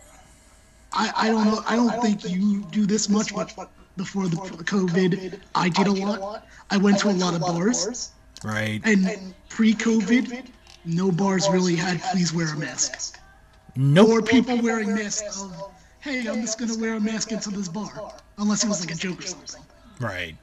I, 0.93 1.11
I 1.15 1.27
don't 1.29 1.45
know. 1.45 1.63
I 1.67 1.75
don't 1.75 2.01
think 2.01 2.29
you 2.29 2.63
do 2.71 2.85
this 2.85 3.09
much, 3.09 3.35
but 3.35 3.69
before 3.97 4.27
the 4.27 4.37
COVID, 4.37 5.39
I 5.55 5.69
did 5.69 5.87
a 5.87 5.91
lot. 5.91 6.47
I 6.69 6.77
went 6.77 6.99
to 6.99 7.09
a 7.09 7.11
lot 7.11 7.33
of 7.33 7.41
bars, 7.41 8.11
right. 8.43 8.81
and 8.85 9.33
pre-COVID, 9.49 10.47
no 10.85 11.11
bars 11.11 11.49
really 11.49 11.75
had 11.75 12.01
please 12.11 12.33
wear 12.33 12.53
a 12.53 12.57
mask, 12.57 13.19
No. 13.75 14.05
Nope. 14.05 14.27
people 14.27 14.61
wearing 14.61 14.93
masks 14.93 15.41
of, 15.41 15.71
hey, 15.99 16.27
I'm 16.27 16.41
just 16.41 16.59
gonna 16.59 16.77
wear 16.77 16.95
a 16.95 16.99
mask 16.99 17.31
into 17.31 17.49
this 17.49 17.67
bar, 17.67 18.13
unless 18.37 18.63
it 18.63 18.67
was 18.67 18.81
like 18.81 18.91
a 18.91 18.97
joke 18.97 19.19
or 19.19 19.27
something. 19.27 19.61
Right. 19.99 20.35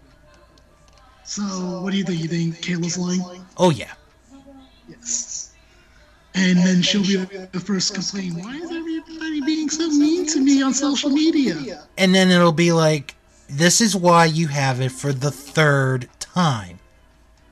So, 1.24 1.42
what 1.82 1.90
do 1.90 1.99
you 1.99 2.05
think? 2.05 2.20
You 2.22 2.28
think 2.28 2.57
Kayla's 2.57 2.96
lying? 2.96 3.44
Oh 3.59 3.70
yeah. 3.70 3.92
Yes. 4.88 5.53
And 6.34 6.59
then 6.59 6.82
she'll 6.82 7.03
be 7.03 7.16
the 7.16 7.61
first 7.61 7.88
to 7.88 7.94
complain. 7.94 8.42
Why 8.42 8.55
is 8.57 8.70
everybody 8.70 9.40
being 9.42 9.68
so 9.68 9.88
mean 9.88 10.26
to 10.28 10.40
me 10.40 10.62
on 10.62 10.72
social 10.72 11.11
media? 11.11 11.84
And 11.96 12.14
then 12.14 12.30
it'll 12.30 12.53
be 12.53 12.70
like, 12.72 13.16
this 13.49 13.80
is 13.80 13.96
why 13.96 14.26
you 14.26 14.46
have 14.49 14.80
it 14.80 14.92
for 14.92 15.12
the 15.12 15.30
third 15.30 16.09
time. 16.20 16.78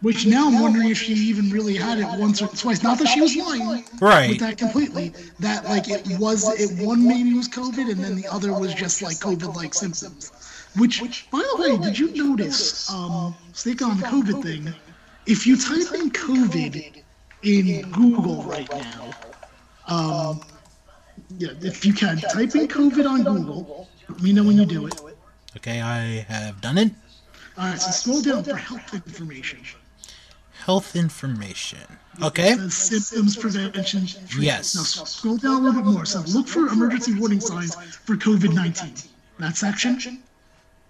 Which 0.02 0.26
now 0.26 0.48
I'm 0.48 0.60
wondering 0.60 0.90
if 0.90 0.98
she 0.98 1.14
even 1.14 1.48
really 1.50 1.74
had 1.74 1.98
it 1.98 2.06
once 2.18 2.42
or 2.42 2.48
twice. 2.48 2.82
Not 2.82 2.98
that 2.98 3.08
she 3.08 3.20
was 3.20 3.34
lying 3.34 3.82
right. 4.00 4.28
with 4.28 4.40
that 4.40 4.58
completely. 4.58 5.14
That 5.40 5.64
like 5.64 5.88
it 5.88 6.06
was 6.18 6.48
it 6.60 6.84
one 6.84 7.06
maybe 7.06 7.32
was 7.32 7.48
COVID 7.48 7.90
and 7.90 8.04
then 8.04 8.14
the 8.14 8.28
other 8.28 8.52
was 8.52 8.74
just 8.74 9.00
like 9.00 9.16
COVID-like 9.16 9.72
symptoms. 9.72 10.32
Which, 10.76 11.30
by 11.30 11.38
the 11.38 11.62
way, 11.62 11.78
did 11.78 11.98
you 11.98 12.14
notice? 12.14 12.90
Um, 12.92 13.34
stick 13.54 13.80
on 13.80 13.98
the 13.98 14.06
COVID 14.06 14.42
thing. 14.42 14.74
If 15.24 15.46
you 15.46 15.56
type 15.56 15.92
in 15.98 16.10
COVID 16.10 17.02
in 17.42 17.90
Google 17.90 18.42
right 18.42 18.70
now, 18.70 19.10
um, 19.88 20.40
yeah, 21.38 21.50
if 21.62 21.86
you 21.86 21.94
can 21.94 22.18
type 22.18 22.54
in 22.54 22.68
COVID 22.68 23.08
on 23.08 23.24
Google, 23.24 23.88
let 24.08 24.20
me 24.20 24.32
know 24.34 24.44
when 24.44 24.58
you 24.58 24.66
do 24.66 24.86
it. 24.86 25.00
Okay, 25.56 25.80
I 25.80 26.26
have 26.28 26.60
done 26.60 26.76
it. 26.76 26.92
All 27.56 27.64
right, 27.64 27.80
so 27.80 27.90
scroll 27.90 28.20
down 28.20 28.44
for 28.44 28.54
health 28.54 28.92
information. 28.92 29.60
Health 30.66 30.96
information. 30.96 31.78
Okay. 32.22 32.56
Symptoms 32.68 33.36
prevention. 33.36 34.04
treatment. 34.06 34.42
Yes. 34.42 34.74
Now 34.74 34.82
scroll 34.82 35.36
down 35.36 35.62
a 35.62 35.64
little 35.64 35.80
bit 35.80 35.92
more. 35.92 36.04
So 36.04 36.20
look 36.22 36.48
for 36.48 36.66
emergency 36.66 37.14
warning 37.18 37.40
signs 37.40 37.76
for 37.76 38.16
COVID 38.16 38.52
19. 38.52 38.94
That 39.38 39.56
section. 39.56 40.22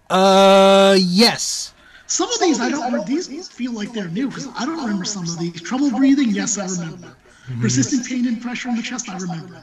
Uh, 0.09 0.97
yes. 0.99 1.74
Some 2.07 2.31
of 2.31 2.41
these 2.41 2.59
I 2.59 2.70
don't. 2.70 2.91
re- 2.93 3.05
These 3.05 3.49
feel 3.49 3.72
like 3.72 3.93
they're 3.93 4.09
new 4.09 4.29
because 4.29 4.49
I 4.57 4.64
don't 4.64 4.79
remember 4.79 5.05
some 5.05 5.24
of 5.24 5.39
these. 5.39 5.61
Trouble 5.61 5.91
breathing, 5.91 6.31
yes, 6.31 6.57
I 6.57 6.66
remember. 6.66 7.14
Persistent 7.61 8.07
pain 8.07 8.27
and 8.27 8.41
pressure 8.41 8.68
in 8.70 8.77
the 8.77 8.83
chest, 8.83 9.09
I 9.11 9.18
remember. 9.18 9.62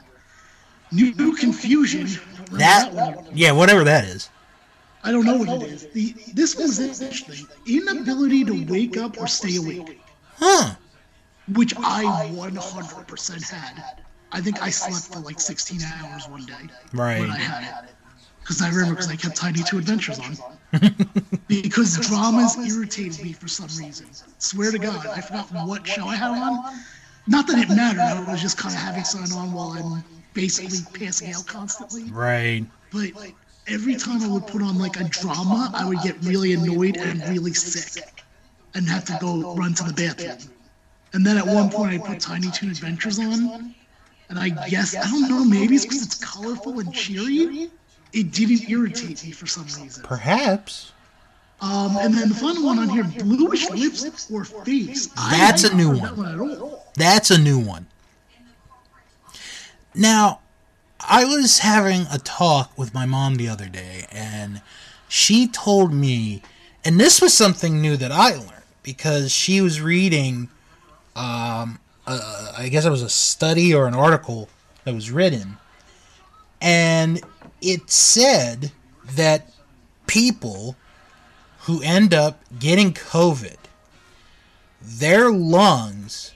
New, 0.92 1.34
confusion. 1.34 2.06
That. 2.52 2.92
one. 2.92 3.16
Yeah, 3.34 3.52
whatever 3.52 3.82
that 3.84 4.04
is. 4.04 4.30
I 5.02 5.12
don't 5.12 5.24
know 5.26 5.36
what 5.36 5.48
it 5.48 5.62
is. 5.62 5.86
The 5.88 6.14
this 6.34 6.56
one's 6.56 6.78
interesting. 6.80 7.46
Inability 7.66 8.44
to 8.44 8.64
wake 8.66 8.96
up 8.96 9.18
or 9.18 9.26
stay 9.26 9.56
awake, 9.56 10.00
Huh. 10.38 10.74
which 11.52 11.74
I 11.76 12.04
100% 12.32 13.42
had. 13.50 13.82
I 14.32 14.40
think 14.40 14.62
I 14.62 14.70
slept 14.70 15.12
for 15.12 15.20
like 15.20 15.40
16 15.40 15.80
hours 15.82 16.28
one 16.28 16.46
day 16.46 16.68
when 16.92 17.30
I 17.30 17.34
Right. 17.34 17.40
had 17.40 17.64
it. 17.84 17.94
Because 18.40 18.60
I 18.62 18.68
remember 18.68 18.94
because 18.94 19.08
I 19.10 19.16
kept 19.16 19.36
Tiny 19.36 19.62
Toon 19.62 19.80
Adventures 19.80 20.18
on. 20.18 20.36
because 21.48 21.98
dramas 22.06 22.56
irritated 22.66 23.22
me 23.22 23.32
for 23.32 23.48
some 23.48 23.68
reason. 23.78 24.06
Swear 24.38 24.70
to 24.72 24.78
God, 24.78 25.06
I 25.06 25.20
forgot 25.20 25.50
what 25.66 25.86
show 25.86 26.06
I 26.06 26.16
had 26.16 26.30
on. 26.30 26.58
Not 27.26 27.46
that 27.46 27.58
it 27.58 27.70
mattered, 27.74 28.00
I 28.00 28.20
was 28.30 28.42
just 28.42 28.58
kind 28.58 28.74
of 28.74 28.80
having 28.80 29.04
something 29.04 29.32
on 29.36 29.52
while 29.52 29.72
I'm 29.72 30.04
basically 30.34 30.78
passing 30.98 31.32
out 31.32 31.46
constantly. 31.46 32.10
Right. 32.10 32.66
But 32.90 33.12
every 33.66 33.96
time 33.96 34.22
I 34.22 34.28
would 34.28 34.46
put 34.46 34.62
on 34.62 34.78
like 34.78 35.00
a 35.00 35.04
drama, 35.04 35.70
I 35.74 35.88
would 35.88 36.02
get 36.02 36.22
really 36.24 36.52
annoyed 36.52 36.96
and 36.98 37.26
really 37.28 37.54
sick, 37.54 38.23
and 38.74 38.88
have 38.88 39.04
to 39.06 39.16
go 39.20 39.54
run 39.54 39.74
to 39.74 39.84
the 39.84 39.92
bathroom. 39.92 40.50
And 41.12 41.24
then 41.24 41.38
at 41.38 41.46
one 41.46 41.70
point, 41.70 41.94
I 41.94 41.98
put 42.04 42.20
Tiny 42.20 42.50
Toon 42.50 42.70
Adventures 42.70 43.18
on, 43.20 43.74
and 44.28 44.38
I 44.38 44.48
guess 44.68 44.96
I 44.96 45.08
don't 45.08 45.28
know, 45.28 45.44
maybe 45.44 45.76
it's 45.76 45.84
because 45.84 46.02
it's 46.04 46.16
colorful 46.16 46.80
and 46.80 46.92
cheery. 46.92 47.70
It 48.12 48.32
didn't 48.32 48.68
irritate 48.68 49.24
me 49.24 49.30
for 49.30 49.46
some 49.46 49.64
reason. 49.64 50.02
Perhaps. 50.02 50.92
Um, 51.60 51.96
and 51.98 52.12
then 52.14 52.28
the 52.28 52.34
final 52.34 52.64
one 52.64 52.78
on 52.78 52.88
here, 52.88 53.04
bluish 53.04 53.70
lips 53.70 54.30
or 54.30 54.44
face. 54.44 55.06
That's 55.30 55.64
a 55.64 55.74
new 55.74 55.88
one. 55.88 55.98
that 56.00 56.16
one 56.16 56.34
at 56.34 56.40
all. 56.40 56.86
That's 56.96 57.30
a 57.30 57.38
new 57.38 57.58
one. 57.58 57.86
Now, 59.94 60.40
I 61.00 61.24
was 61.24 61.60
having 61.60 62.06
a 62.12 62.18
talk 62.18 62.76
with 62.76 62.92
my 62.92 63.06
mom 63.06 63.36
the 63.36 63.48
other 63.48 63.68
day, 63.68 64.06
and 64.10 64.62
she 65.08 65.46
told 65.46 65.92
me, 65.92 66.42
and 66.84 66.98
this 66.98 67.20
was 67.20 67.32
something 67.32 67.80
new 67.80 67.96
that 67.96 68.10
I 68.10 68.34
learned 68.34 68.53
because 68.84 69.32
she 69.32 69.60
was 69.60 69.80
reading, 69.80 70.48
um, 71.16 71.80
uh, 72.06 72.52
I 72.56 72.68
guess 72.70 72.84
it 72.84 72.90
was 72.90 73.02
a 73.02 73.08
study 73.08 73.74
or 73.74 73.88
an 73.88 73.94
article 73.94 74.48
that 74.84 74.94
was 74.94 75.10
written, 75.10 75.56
and 76.60 77.20
it 77.60 77.90
said 77.90 78.70
that 79.16 79.50
people 80.06 80.76
who 81.60 81.82
end 81.82 82.14
up 82.14 82.40
getting 82.58 82.92
COVID, 82.92 83.56
their 84.80 85.32
lungs 85.32 86.32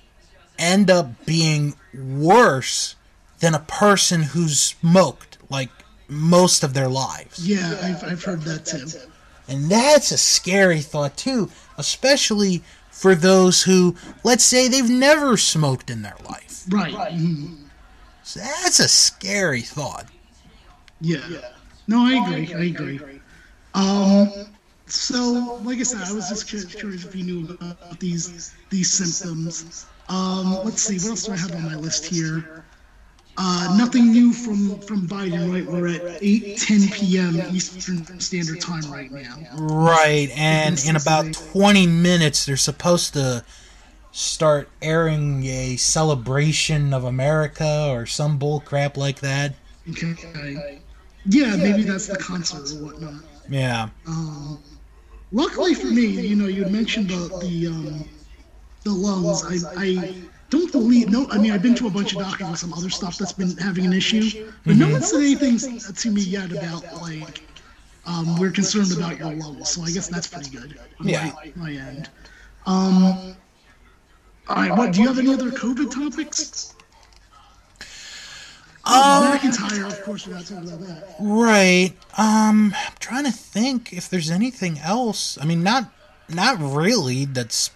end 0.58 0.90
up 0.90 1.24
being 1.26 1.74
worse 1.94 2.96
than 3.40 3.54
a 3.54 3.60
person 3.60 4.22
who's 4.22 4.58
smoked 4.58 5.38
like 5.50 5.70
most 6.08 6.64
of 6.64 6.74
their 6.74 6.88
lives. 6.88 7.46
Yeah, 7.46 7.78
I've, 7.82 8.02
I've 8.12 8.24
heard 8.24 8.40
that 8.42 8.64
too. 8.64 8.86
And 9.46 9.70
that's 9.70 10.10
a 10.10 10.18
scary 10.18 10.80
thought 10.80 11.16
too, 11.16 11.50
especially 11.78 12.62
for 12.90 13.14
those 13.14 13.62
who, 13.62 13.94
let's 14.24 14.44
say, 14.44 14.68
they've 14.68 14.90
never 14.90 15.36
smoked 15.36 15.88
in 15.88 16.02
their 16.02 16.16
life. 16.28 16.64
Right. 16.68 17.18
So 18.22 18.40
that's 18.40 18.80
a 18.80 18.88
scary 18.88 19.62
thought. 19.62 20.06
Yeah. 21.00 21.20
No, 21.86 22.04
I 22.04 22.26
agree. 22.26 22.54
I 22.54 22.64
agree. 22.64 23.00
Um. 23.74 24.30
So, 24.86 25.60
like 25.64 25.78
I 25.78 25.82
said, 25.82 26.02
I 26.02 26.12
was 26.12 26.28
just 26.28 26.48
curious, 26.48 26.74
curious 26.74 27.04
if 27.04 27.14
you 27.14 27.24
knew 27.24 27.54
about 27.54 28.00
these 28.00 28.54
these 28.68 28.90
symptoms. 28.90 29.86
Um. 30.08 30.64
Let's 30.64 30.82
see. 30.82 30.98
What 30.98 31.10
else 31.10 31.24
do 31.24 31.32
I 31.32 31.36
have 31.36 31.54
on 31.54 31.64
my 31.64 31.76
list 31.76 32.04
here? 32.04 32.64
Uh, 33.40 33.76
nothing 33.78 34.10
new 34.10 34.32
from 34.32 34.80
from 34.80 35.06
Biden, 35.06 35.48
right? 35.52 35.64
We're 35.64 35.86
at 35.88 36.20
8:10 36.20 36.90
p.m. 36.92 37.40
Eastern 37.54 38.04
Standard 38.20 38.60
Time 38.60 38.90
right 38.92 39.12
now. 39.12 39.36
Right, 39.56 40.28
and 40.34 40.76
in 40.84 40.96
about 40.96 41.32
20 41.32 41.86
minutes, 41.86 42.46
they're 42.46 42.56
supposed 42.56 43.12
to 43.14 43.44
start 44.10 44.68
airing 44.82 45.44
a 45.44 45.76
celebration 45.76 46.92
of 46.92 47.04
America 47.04 47.88
or 47.90 48.06
some 48.06 48.38
bull 48.38 48.60
crap 48.60 48.96
like 48.96 49.20
that. 49.20 49.54
Okay. 49.90 50.82
Yeah, 51.26 51.56
maybe 51.56 51.82
that's 51.82 52.08
the 52.08 52.16
concert 52.16 52.70
or 52.72 52.86
whatnot. 52.86 53.22
Yeah. 53.48 53.90
Um, 54.06 54.58
luckily 55.32 55.74
for 55.74 55.88
me, 55.88 56.06
you 56.06 56.36
know, 56.36 56.46
you 56.46 56.64
mentioned 56.66 57.08
the 57.10 57.30
the 57.40 57.66
um, 57.68 58.08
the 58.84 58.90
lungs. 58.92 59.44
I, 59.44 59.58
I 59.76 60.14
don't 60.50 60.72
believe 60.72 61.10
no. 61.10 61.26
I 61.30 61.38
mean, 61.38 61.52
I've 61.52 61.62
been 61.62 61.74
to 61.76 61.86
a 61.86 61.90
bunch 61.90 62.12
of 62.12 62.20
doctors 62.20 62.48
with 62.50 62.58
some 62.58 62.72
other 62.72 62.90
stuff 62.90 63.18
that's 63.18 63.32
been 63.32 63.56
having 63.58 63.84
an 63.86 63.92
issue, 63.92 64.50
but 64.64 64.76
no 64.76 64.88
one 64.88 65.02
said 65.02 65.20
anything 65.20 65.58
to 65.58 66.10
me 66.10 66.22
yet 66.22 66.52
about 66.52 66.84
like 67.02 67.42
um, 68.06 68.38
we're 68.38 68.50
concerned 68.50 68.92
about 68.96 69.18
your 69.18 69.32
lungs. 69.34 69.68
So 69.68 69.82
I 69.82 69.90
guess 69.90 70.08
that's 70.08 70.26
pretty 70.26 70.50
good. 70.50 70.78
On 71.00 71.08
Yeah. 71.08 71.32
My, 71.34 71.52
my 71.56 71.72
end. 71.72 72.08
Um. 72.66 73.36
All 74.48 74.56
right. 74.56 74.76
What 74.76 74.92
do 74.92 75.02
you 75.02 75.08
have 75.08 75.18
any 75.18 75.32
other 75.32 75.50
COVID 75.50 75.92
topics? 75.92 76.74
Um, 78.84 79.36
McIntyre, 79.36 79.86
of 79.86 80.02
course, 80.02 80.26
we're 80.26 80.34
not 80.34 80.46
talking 80.46 80.66
about 80.66 80.80
that. 80.80 81.16
Right. 81.20 81.92
Um, 82.16 82.72
I'm 82.74 82.94
trying 83.00 83.24
to 83.24 83.30
think 83.32 83.92
if 83.92 84.08
there's 84.08 84.30
anything 84.30 84.78
else. 84.78 85.36
I 85.38 85.44
mean, 85.44 85.62
not 85.62 85.92
not 86.30 86.58
really. 86.58 87.26
That's 87.26 87.70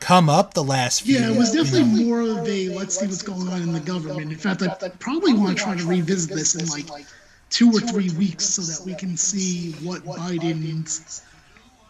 come 0.00 0.28
up 0.28 0.54
the 0.54 0.64
last 0.64 1.02
few. 1.02 1.18
Yeah, 1.18 1.30
it 1.30 1.36
was 1.36 1.54
you 1.54 1.62
definitely 1.62 2.04
know. 2.04 2.08
more 2.08 2.40
of 2.40 2.48
a 2.48 2.68
let's 2.70 2.98
see 2.98 3.06
what's 3.06 3.22
going 3.22 3.48
on 3.48 3.62
in 3.62 3.72
the 3.72 3.80
government. 3.80 4.32
In 4.32 4.38
fact, 4.38 4.62
I 4.62 4.88
probably 4.98 5.34
want 5.34 5.56
to 5.56 5.62
try 5.62 5.76
to 5.76 5.86
revisit 5.86 6.34
this 6.34 6.54
in 6.54 6.66
like 6.66 7.06
two 7.50 7.70
or 7.70 7.80
three 7.80 8.10
weeks 8.10 8.44
so 8.46 8.62
that 8.62 8.84
we 8.86 8.94
can 8.94 9.16
see 9.16 9.72
what 9.82 10.04
Biden's, 10.04 11.22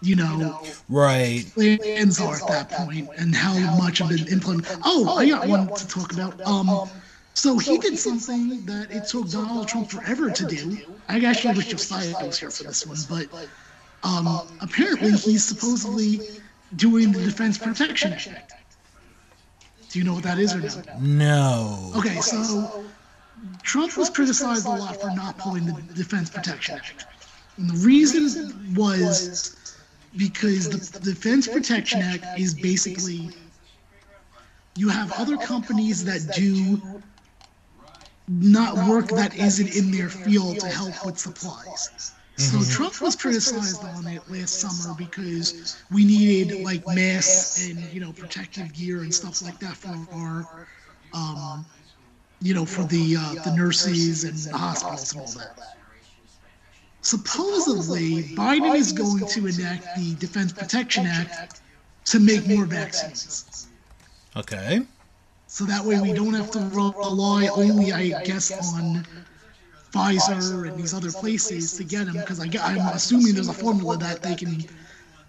you 0.02 0.16
know, 0.16 0.60
right. 0.88 1.44
plans 1.54 2.20
are 2.20 2.36
at 2.36 2.48
that 2.48 2.70
point 2.70 3.08
and 3.16 3.34
how 3.34 3.54
much 3.76 4.00
of 4.00 4.10
it 4.10 4.32
implemented. 4.32 4.78
Oh, 4.84 5.16
I 5.16 5.28
got 5.28 5.46
one 5.46 5.68
to 5.68 5.88
talk 5.88 6.12
about. 6.12 6.40
Um, 6.42 6.88
so 7.34 7.58
he 7.58 7.78
did 7.78 7.98
something 7.98 8.64
that 8.66 8.90
it 8.90 9.06
took 9.06 9.30
Donald 9.30 9.68
Trump 9.68 9.90
forever 9.90 10.30
to 10.30 10.46
do. 10.46 10.78
I 11.08 11.20
actually 11.20 11.54
wish 11.54 11.68
Josiah 11.68 12.12
was 12.22 12.38
here 12.38 12.50
for 12.50 12.64
this 12.64 12.86
one, 12.86 12.98
but 13.08 13.48
um, 14.02 14.48
apparently 14.60 15.12
he's 15.12 15.44
supposedly 15.44 16.20
doing 16.76 17.12
the 17.12 17.22
Defense 17.22 17.58
Protection 17.58 18.12
Act. 18.12 18.52
Do 19.90 19.98
you 19.98 20.04
know 20.04 20.14
what 20.14 20.22
that 20.22 20.38
is 20.38 20.54
or 20.54 20.60
no? 20.60 20.98
No. 21.00 21.92
Okay, 21.96 22.20
so 22.20 22.84
Trump 23.62 23.96
was 23.96 24.08
criticized 24.10 24.66
a 24.66 24.70
lot 24.70 25.00
for 25.00 25.10
not 25.14 25.36
pulling 25.38 25.66
the 25.66 25.72
Defense 25.94 26.30
Protection 26.30 26.76
Act. 26.76 27.06
And 27.56 27.68
the 27.68 27.86
reason 27.86 28.74
was 28.74 29.74
because 30.16 30.68
the 30.68 31.00
Defense 31.00 31.48
Protection 31.48 32.00
Act 32.02 32.24
is 32.38 32.54
basically 32.54 33.30
you 34.76 34.88
have 34.88 35.12
other 35.12 35.36
companies 35.36 36.04
that 36.04 36.34
do 36.34 36.80
not 38.28 38.88
work 38.88 39.08
that 39.08 39.36
isn't 39.36 39.74
in 39.74 39.90
their 39.90 40.08
field 40.08 40.60
to 40.60 40.68
help 40.68 41.04
with 41.04 41.18
supplies. 41.18 42.12
So 42.40 42.62
Trump 42.74 43.00
was 43.00 43.16
criticized 43.16 43.84
on 43.84 44.06
it 44.06 44.22
last 44.30 44.60
summer 44.60 44.94
because 44.96 45.76
we 45.90 46.04
needed 46.04 46.62
like 46.64 46.86
masks 46.86 47.68
and 47.68 47.78
you 47.92 48.00
know 48.00 48.12
protective 48.12 48.72
gear 48.72 49.02
and 49.02 49.14
stuff 49.14 49.42
like 49.42 49.58
that 49.60 49.76
for 49.76 49.94
our 50.12 50.66
um, 51.12 51.66
you 52.40 52.54
know, 52.54 52.64
for 52.64 52.84
the 52.84 53.16
uh, 53.18 53.34
the 53.44 53.54
nurses 53.54 54.24
and 54.24 54.36
the 54.36 54.56
hospitals 54.56 55.12
and 55.12 55.20
all 55.20 55.32
that. 55.32 55.58
Supposedly, 57.02 58.34
Biden 58.34 58.74
is 58.74 58.92
going 58.92 59.26
to 59.26 59.46
enact 59.46 59.96
the 59.96 60.14
Defense 60.16 60.52
Protection 60.52 61.06
Act 61.06 61.60
to 62.06 62.20
make 62.20 62.46
more 62.46 62.64
vaccines. 62.64 63.68
Okay. 64.36 64.80
So 65.46 65.64
that 65.64 65.84
way 65.84 66.00
we 66.00 66.12
don't 66.12 66.34
have 66.34 66.50
to 66.52 66.60
rely 66.72 67.48
only, 67.48 67.92
I 67.92 68.22
guess, 68.22 68.52
on 68.76 69.04
Pfizer 69.92 70.68
and 70.68 70.78
these 70.78 70.94
other 70.94 71.10
places 71.10 71.72
to 71.76 71.84
get 71.84 72.06
them, 72.06 72.14
because 72.14 72.40
I, 72.40 72.46
gue- 72.46 72.60
I'm 72.60 72.78
assuming 72.94 73.34
there's 73.34 73.48
a 73.48 73.52
formula 73.52 73.96
that 73.98 74.22
they 74.22 74.34
can 74.34 74.64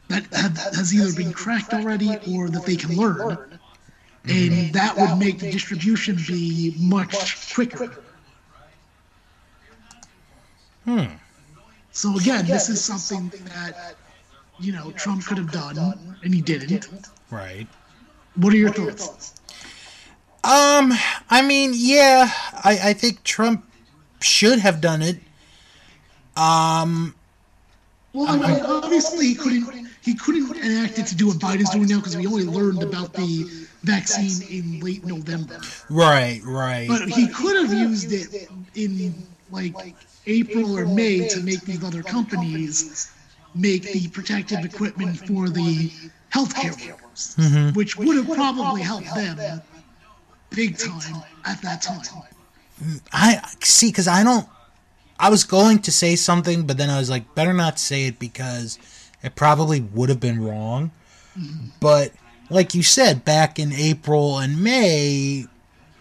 that 0.08 0.26
have, 0.34 0.58
has 0.58 0.94
either 0.94 1.16
been 1.16 1.34
cracked 1.34 1.74
already 1.74 2.18
or 2.30 2.50
that 2.50 2.66
they 2.66 2.76
can 2.76 2.96
learn, 2.96 3.60
and 4.26 4.74
that 4.74 4.96
would 4.98 5.18
make 5.18 5.40
the 5.40 5.52
distribution 5.52 6.18
be 6.28 6.76
much 6.78 7.54
quicker. 7.54 8.04
Hmm. 10.86 11.06
So 11.92 12.16
again, 12.18 12.46
this 12.46 12.70
is 12.70 12.84
something 12.84 13.30
that 13.46 13.96
you 14.60 14.74
know 14.74 14.92
Trump 14.92 15.26
could 15.26 15.38
have 15.38 15.52
done, 15.52 16.18
and 16.24 16.34
he 16.34 16.42
didn't. 16.42 16.88
Right. 17.30 17.68
What 18.36 18.54
are 18.54 18.58
your 18.58 18.72
thoughts? 18.72 19.34
Um, 20.44 20.92
I 21.30 21.44
mean, 21.44 21.74
yeah, 21.76 22.32
I, 22.64 22.80
I 22.90 22.94
think 22.94 23.24
Trump 23.24 23.71
should 24.24 24.60
have 24.60 24.82
done 24.82 25.02
it. 25.02 25.18
Um, 26.36 27.16
Well, 28.14 28.28
I 28.28 28.38
mean, 28.38 28.66
obviously 28.66 29.28
he 29.28 29.36
couldn't 29.36 29.88
he 30.02 30.16
couldn't 30.16 30.56
enact 30.58 30.98
it 31.00 31.08
to 31.08 31.16
do 31.16 31.28
what 31.28 31.38
Biden's 31.38 31.70
doing 31.70 31.88
now 31.88 31.98
because 31.98 32.18
we 32.18 32.26
only 32.28 32.46
learned 32.46 32.82
about 32.84 33.14
the 33.14 33.46
vaccine 33.84 34.42
in 34.50 34.80
late 34.80 35.06
November. 35.06 35.60
right, 35.90 36.42
right. 36.44 36.88
But 36.88 37.10
he 37.10 37.28
could 37.28 37.56
have 37.58 37.74
used 37.74 38.12
it 38.12 38.50
in 38.76 39.14
like 39.52 39.76
April 40.26 40.78
or 40.78 40.86
May 40.86 41.28
to 41.30 41.42
make 41.42 41.62
these 41.62 41.84
other 41.84 42.04
companies 42.04 43.12
make 43.54 43.84
the 43.84 44.08
protective 44.10 44.64
equipment 44.66 45.18
for 45.28 45.50
the 45.50 45.92
healthcare 46.34 46.76
workers, 46.92 47.76
which 47.76 47.98
would 47.98 48.18
have 48.18 48.36
probably 48.36 48.82
helped 48.82 49.14
them 49.16 49.62
big 50.50 50.78
time 50.78 51.22
at 51.46 51.62
that 51.62 51.82
time. 51.82 52.02
I 53.12 53.42
see 53.62 53.90
because 53.90 54.08
I 54.08 54.24
don't. 54.24 54.48
I 55.20 55.30
was 55.30 55.44
going 55.44 55.80
to 55.80 55.92
say 55.92 56.16
something, 56.16 56.66
but 56.66 56.78
then 56.78 56.90
I 56.90 56.98
was 56.98 57.10
like, 57.10 57.36
better 57.36 57.54
not 57.54 57.78
say 57.78 58.06
it 58.06 58.18
because 58.18 58.80
it 59.22 59.36
probably 59.36 59.80
would 59.80 60.10
have 60.10 60.20
been 60.20 60.44
wrong. 60.44 60.92
But 61.80 62.12
like 62.50 62.74
you 62.74 62.82
said, 62.82 63.24
back 63.24 63.60
in 63.60 63.72
April 63.72 64.40
and 64.40 64.64
May, 64.64 65.46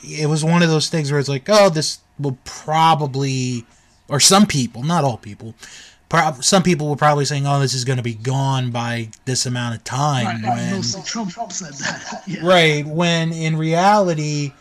it 0.02 0.28
was 0.28 0.42
one 0.42 0.62
of 0.62 0.70
those 0.70 0.88
things 0.88 1.10
where 1.10 1.20
it's 1.20 1.28
like, 1.28 1.48
oh, 1.48 1.68
this 1.68 1.98
will 2.18 2.38
probably 2.44 3.66
or 4.10 4.20
some 4.20 4.46
people, 4.46 4.82
not 4.82 5.04
all 5.04 5.16
people. 5.16 5.54
Prob- 6.08 6.42
some 6.42 6.64
people 6.64 6.90
were 6.90 6.96
probably 6.96 7.24
saying, 7.24 7.46
"Oh, 7.46 7.60
this 7.60 7.72
is 7.72 7.84
going 7.84 7.98
to 7.98 8.02
be 8.02 8.14
gone 8.14 8.72
by 8.72 9.10
this 9.24 9.46
amount 9.46 9.76
of 9.76 9.84
time." 9.84 10.42
Right, 10.42 10.56
when, 10.56 10.72
mostly 10.72 11.02
Trump 11.02 11.52
said 11.52 11.74
that. 11.74 12.22
Yeah. 12.26 12.40
right 12.42 12.84
when 12.84 13.32
in 13.32 13.56
reality, 13.56 14.52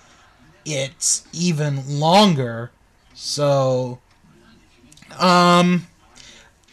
it's 0.74 1.26
even 1.34 2.00
longer. 2.00 2.72
So, 3.14 4.00
um, 5.18 5.88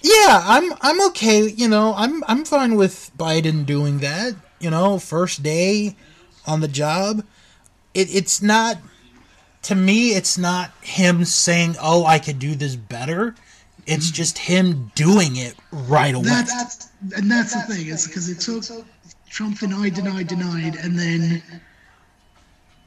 yeah, 0.02 0.42
I'm 0.44 0.72
I'm 0.80 1.00
okay. 1.08 1.48
You 1.48 1.68
know, 1.68 1.94
I'm 1.96 2.22
I'm 2.28 2.44
fine 2.44 2.76
with 2.76 3.10
Biden 3.18 3.66
doing 3.66 3.98
that. 3.98 4.34
You 4.60 4.70
know, 4.70 4.98
first 4.98 5.42
day 5.42 5.96
on 6.46 6.60
the 6.60 6.68
job, 6.68 7.24
it, 7.94 8.14
it's 8.14 8.40
not 8.40 8.78
to 9.62 9.74
me. 9.74 10.10
It's 10.14 10.38
not 10.38 10.70
him 10.80 11.24
saying, 11.24 11.76
"Oh, 11.80 12.04
I 12.04 12.18
could 12.18 12.38
do 12.38 12.54
this 12.54 12.76
better." 12.76 13.34
It's 13.86 14.10
just 14.10 14.38
him 14.38 14.90
doing 14.96 15.36
it 15.36 15.54
right 15.70 16.14
away. 16.14 16.24
That's 16.24 16.88
and 17.14 17.30
that's 17.30 17.54
the 17.54 17.74
thing 17.74 17.86
is 17.86 18.06
because 18.06 18.28
it 18.28 18.40
took 18.40 18.64
Trump 19.28 19.58
denied, 19.58 19.94
denied, 19.94 20.28
denied, 20.28 20.76
and 20.76 20.98
then. 20.98 21.42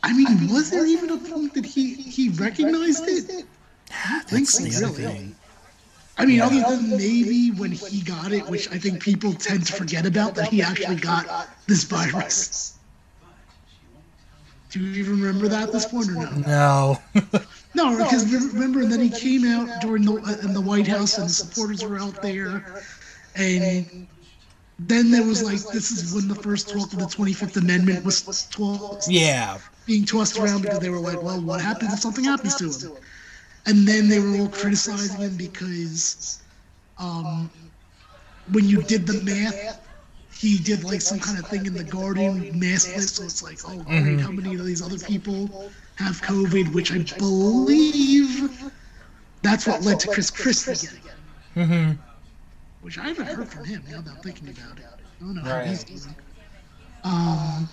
I 0.03 0.13
mean, 0.13 0.49
was 0.49 0.69
there 0.69 0.85
even 0.85 1.09
a 1.09 1.17
point 1.17 1.53
that 1.55 1.65
he 1.65 1.93
he 1.93 2.29
recognized 2.29 3.03
it? 3.07 3.45
I 3.91 4.21
don't 4.27 4.29
think 4.29 4.47
That's 4.47 4.79
so, 4.79 4.85
the 4.85 4.85
other 4.85 5.01
really. 5.01 5.13
thing. 5.13 5.35
I 6.17 6.25
mean, 6.25 6.41
other 6.41 6.59
than 6.59 6.89
maybe 6.91 7.51
when 7.51 7.71
he 7.71 8.01
got 8.01 8.33
it, 8.33 8.45
which 8.47 8.69
I 8.71 8.77
think 8.77 9.01
people 9.01 9.31
tend 9.31 9.65
to 9.67 9.73
forget 9.73 10.05
about, 10.05 10.35
that 10.35 10.49
he 10.49 10.61
actually 10.61 10.97
got 10.97 11.47
this 11.65 11.85
virus. 11.85 12.77
Do 14.69 14.81
you 14.81 15.01
even 15.01 15.21
remember 15.21 15.47
that 15.47 15.63
at 15.63 15.71
this 15.71 15.85
point 15.85 16.09
or 16.09 16.13
no? 16.13 16.29
No. 16.45 16.97
No, 17.73 17.97
because 18.03 18.31
remember, 18.53 18.81
and 18.81 18.91
then 18.91 18.99
he 18.99 19.09
came 19.09 19.45
out 19.45 19.81
during 19.81 20.03
the 20.03 20.13
uh, 20.13 20.45
in 20.45 20.53
the 20.53 20.61
White 20.61 20.87
House, 20.87 21.17
and 21.17 21.25
the 21.25 21.33
supporters 21.33 21.83
were 21.83 21.97
out 21.97 22.21
there, 22.21 22.83
and 23.35 24.07
then 24.77 25.09
there 25.09 25.23
was 25.23 25.41
like 25.41 25.73
this 25.73 25.91
is 25.91 26.13
when 26.13 26.27
the 26.27 26.35
first 26.35 26.69
talk 26.69 26.91
of 26.93 26.99
the 26.99 27.07
Twenty 27.07 27.33
Fifth 27.33 27.57
Amendment 27.57 28.05
was 28.05 28.45
tossed, 28.47 29.09
yeah. 29.09 29.57
Being 29.89 30.05
tossed 30.05 30.39
around 30.39 30.61
because 30.63 30.79
they 30.79 30.91
were 30.91 30.99
like, 31.01 31.23
well, 31.23 31.41
what 31.41 31.61
happens 31.61 31.93
if 31.93 31.99
something 31.99 32.25
happens 32.25 32.55
to 32.57 32.71
him? 32.71 32.93
And 33.67 33.87
then 33.87 34.09
they 34.09 34.19
were 34.19 34.37
all 34.37 34.49
criticizing 34.49 35.21
him 35.21 35.37
because, 35.37 36.43
um, 36.99 37.51
when 38.51 38.65
you 38.67 38.81
did 38.83 39.07
the 39.07 39.15
math, 39.23 39.89
he 40.39 40.59
did 40.59 40.83
like 40.83 41.01
some 41.01 41.19
kind 41.19 41.39
of 41.39 41.47
thing 41.47 41.65
in 41.67 41.75
the 41.75 41.83
Guardian 41.83 42.59
mask 42.59 42.95
list, 42.95 43.17
so 43.17 43.25
it's 43.25 43.43
like, 43.43 43.59
oh 43.67 43.83
great, 43.95 44.21
how 44.21 44.31
many 44.31 44.55
of 44.55 44.65
these 44.65 44.81
other 44.81 44.99
people 44.99 45.73
have 45.95 46.21
COVID? 46.21 46.73
Which 46.73 46.91
I 46.93 46.99
believe 47.17 48.71
that's 49.43 49.67
what 49.67 49.83
led 49.83 49.99
to 50.01 50.07
Chris 50.09 50.31
Christie 50.31 50.75
getting 50.75 51.05
it. 51.05 51.19
hmm 51.55 51.91
Which 52.81 52.97
I 52.97 53.07
haven't 53.07 53.27
heard 53.27 53.49
from 53.49 53.65
him 53.65 53.85
now 53.89 54.01
that 54.01 54.11
I'm 54.11 54.17
thinking 54.21 54.49
about 54.49 54.79
it. 54.79 54.85
I 55.21 55.25
don't 55.25 55.35
know 55.35 55.43
Right. 55.43 55.65
how 55.65 55.71
he's 55.71 55.83
doing. 55.85 56.17
Um, 57.03 57.69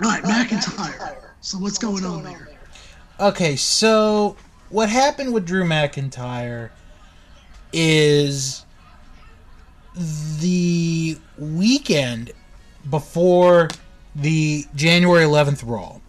right, 0.00 0.22
McIntyre. 0.22 1.16
So 1.40 1.58
what's 1.58 1.78
going 1.78 2.04
on 2.04 2.24
there? 2.24 2.48
Okay, 3.20 3.56
so 3.56 4.36
what 4.70 4.88
happened 4.88 5.32
with 5.32 5.46
Drew 5.46 5.64
McIntyre 5.64 6.70
is 7.72 8.64
the 10.40 11.18
weekend 11.38 12.32
before 12.88 13.68
the 14.14 14.64
January 14.74 15.24
11th 15.24 15.62
Raw. 15.64 16.00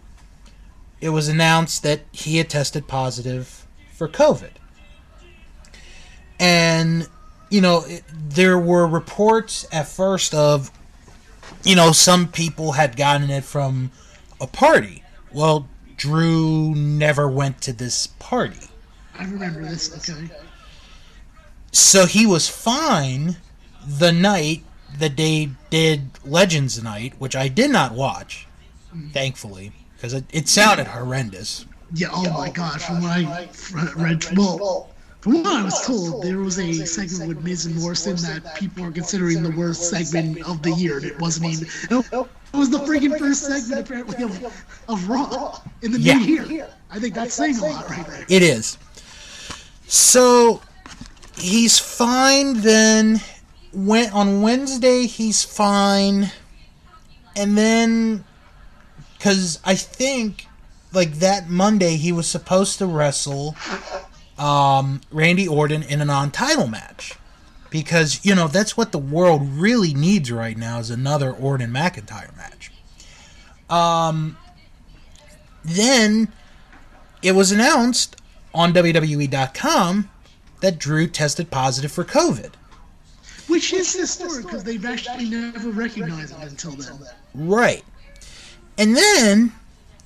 It 1.00 1.10
was 1.10 1.28
announced 1.28 1.82
that 1.82 2.00
he 2.12 2.38
had 2.38 2.48
tested 2.48 2.88
positive 2.88 3.66
for 3.92 4.08
COVID. 4.08 4.50
And, 6.38 7.08
you 7.50 7.60
know, 7.60 7.84
it, 7.86 8.02
there 8.08 8.58
were 8.58 8.86
reports 8.86 9.66
at 9.72 9.88
first 9.88 10.34
of, 10.34 10.70
you 11.64 11.76
know, 11.76 11.92
some 11.92 12.28
people 12.28 12.72
had 12.72 12.96
gotten 12.96 13.30
it 13.30 13.44
from 13.44 13.90
a 14.40 14.46
party. 14.46 15.02
Well, 15.32 15.68
Drew 15.96 16.74
never 16.74 17.28
went 17.28 17.60
to 17.62 17.72
this 17.72 18.06
party. 18.06 18.68
I 19.18 19.24
remember 19.24 19.62
this. 19.62 20.10
Okay. 20.10 20.30
So 21.72 22.06
he 22.06 22.26
was 22.26 22.48
fine 22.48 23.36
the 23.86 24.12
night 24.12 24.64
that 24.98 25.16
they 25.16 25.50
did 25.70 26.10
Legends 26.24 26.82
Night, 26.82 27.14
which 27.18 27.36
I 27.36 27.48
did 27.48 27.70
not 27.70 27.92
watch, 27.92 28.46
mm. 28.94 29.12
thankfully, 29.12 29.72
because 29.94 30.14
it, 30.14 30.24
it 30.32 30.48
sounded 30.48 30.86
horrendous. 30.86 31.66
Yeah. 31.94 32.08
Oh 32.12 32.30
my 32.32 32.50
God. 32.50 32.80
From 32.80 33.02
what 33.02 33.10
I 33.12 33.48
read, 33.96 34.24
well, 34.36 34.90
from 35.26 35.42
what 35.42 35.56
I 35.56 35.64
was 35.64 35.84
told, 35.84 36.22
there 36.22 36.38
was 36.38 36.56
a 36.60 36.72
segment 36.86 37.26
with 37.26 37.42
Miz 37.42 37.66
and 37.66 37.74
Morrison 37.74 38.14
that 38.14 38.54
people 38.54 38.84
are 38.84 38.92
considering 38.92 39.42
the 39.42 39.50
worst 39.50 39.90
segment 39.90 40.46
of 40.46 40.62
the 40.62 40.70
year, 40.70 40.98
and 40.98 41.04
it 41.04 41.18
wasn't 41.18 41.46
even. 41.46 41.66
It 41.90 42.28
was 42.56 42.70
the 42.70 42.78
freaking 42.78 43.18
first 43.18 43.42
segment 43.42 43.80
apparently 43.80 44.22
of, 44.22 44.64
of 44.88 45.08
Raw 45.08 45.60
in 45.82 45.90
the 45.90 45.98
Yeah. 45.98 46.18
new 46.18 46.44
year. 46.44 46.68
I 46.92 47.00
think 47.00 47.14
that's 47.14 47.34
saying 47.34 47.58
a 47.58 47.60
lot 47.60 47.90
right 47.90 48.06
there. 48.06 48.24
It 48.28 48.44
is. 48.44 48.78
So 49.88 50.62
he's 51.36 51.76
fine 51.80 52.60
then. 52.60 53.20
When 53.72 54.08
on 54.12 54.42
Wednesday 54.42 55.06
he's 55.06 55.42
fine, 55.42 56.30
and 57.34 57.58
then 57.58 58.24
because 59.18 59.58
I 59.64 59.74
think 59.74 60.46
like 60.92 61.14
that 61.14 61.48
Monday 61.50 61.96
he 61.96 62.12
was 62.12 62.28
supposed 62.28 62.78
to 62.78 62.86
wrestle 62.86 63.56
um, 64.38 65.00
Randy 65.10 65.48
Orton 65.48 65.82
in 65.82 66.00
a 66.00 66.04
non-title 66.04 66.66
match 66.66 67.14
because 67.70 68.24
you 68.24 68.34
know 68.34 68.48
that's 68.48 68.76
what 68.76 68.92
the 68.92 68.98
world 68.98 69.42
really 69.42 69.94
needs 69.94 70.30
right 70.30 70.56
now 70.56 70.78
is 70.78 70.90
another 70.90 71.32
Orton 71.32 71.70
McIntyre 71.70 72.36
match. 72.36 72.70
Um, 73.68 74.36
then 75.64 76.32
it 77.22 77.32
was 77.32 77.50
announced 77.52 78.20
on 78.54 78.72
WWE.com 78.72 80.10
that 80.60 80.78
Drew 80.78 81.06
tested 81.06 81.50
positive 81.50 81.92
for 81.92 82.04
COVID. 82.04 82.52
Which 83.48 83.72
is 83.72 83.92
historic 83.92 84.44
because 84.46 84.64
they've 84.64 84.84
actually 84.84 85.28
never 85.28 85.70
recognized 85.70 86.34
it 86.40 86.48
until 86.48 86.72
then. 86.72 86.98
Right. 87.34 87.84
And 88.78 88.96
then 88.96 89.52